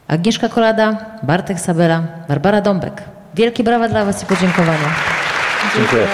Agnieszka 0.09 0.49
Kolada, 0.49 1.19
Bartek 1.23 1.61
Sabera, 1.61 2.25
Barbara 2.29 2.61
Dąbek. 2.61 3.05
Wielkie 3.35 3.65
brawa 3.65 3.89
dla 3.89 4.05
Was 4.05 4.23
i 4.23 4.27
podziękowania. 4.27 4.95
Dziękuję. 5.77 6.09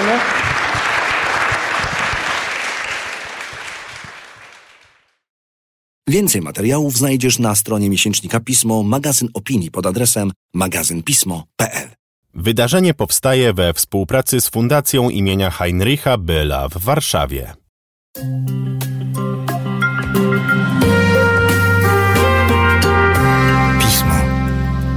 Więcej 6.09 6.41
materiałów 6.41 6.97
znajdziesz 6.97 7.39
na 7.39 7.55
stronie 7.55 7.91
miesięcznika 7.91 8.41
Pismo, 8.41 8.83
magazyn 8.83 9.29
opinii 9.35 9.71
pod 9.71 9.87
adresem 9.87 10.33
magazynpismo.pl. 10.55 11.89
Wydarzenie 12.35 12.95
powstaje 12.95 13.53
we 13.53 13.73
współpracy 13.73 14.41
z 14.41 14.49
Fundacją 14.49 15.11
imienia 15.11 15.51
Heinricha 15.51 16.19
Byla 16.19 16.69
w 16.69 16.79
Warszawie. 16.79 17.55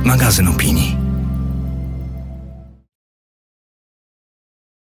Magazyn 0.08 0.48
opinii. 0.48 1.07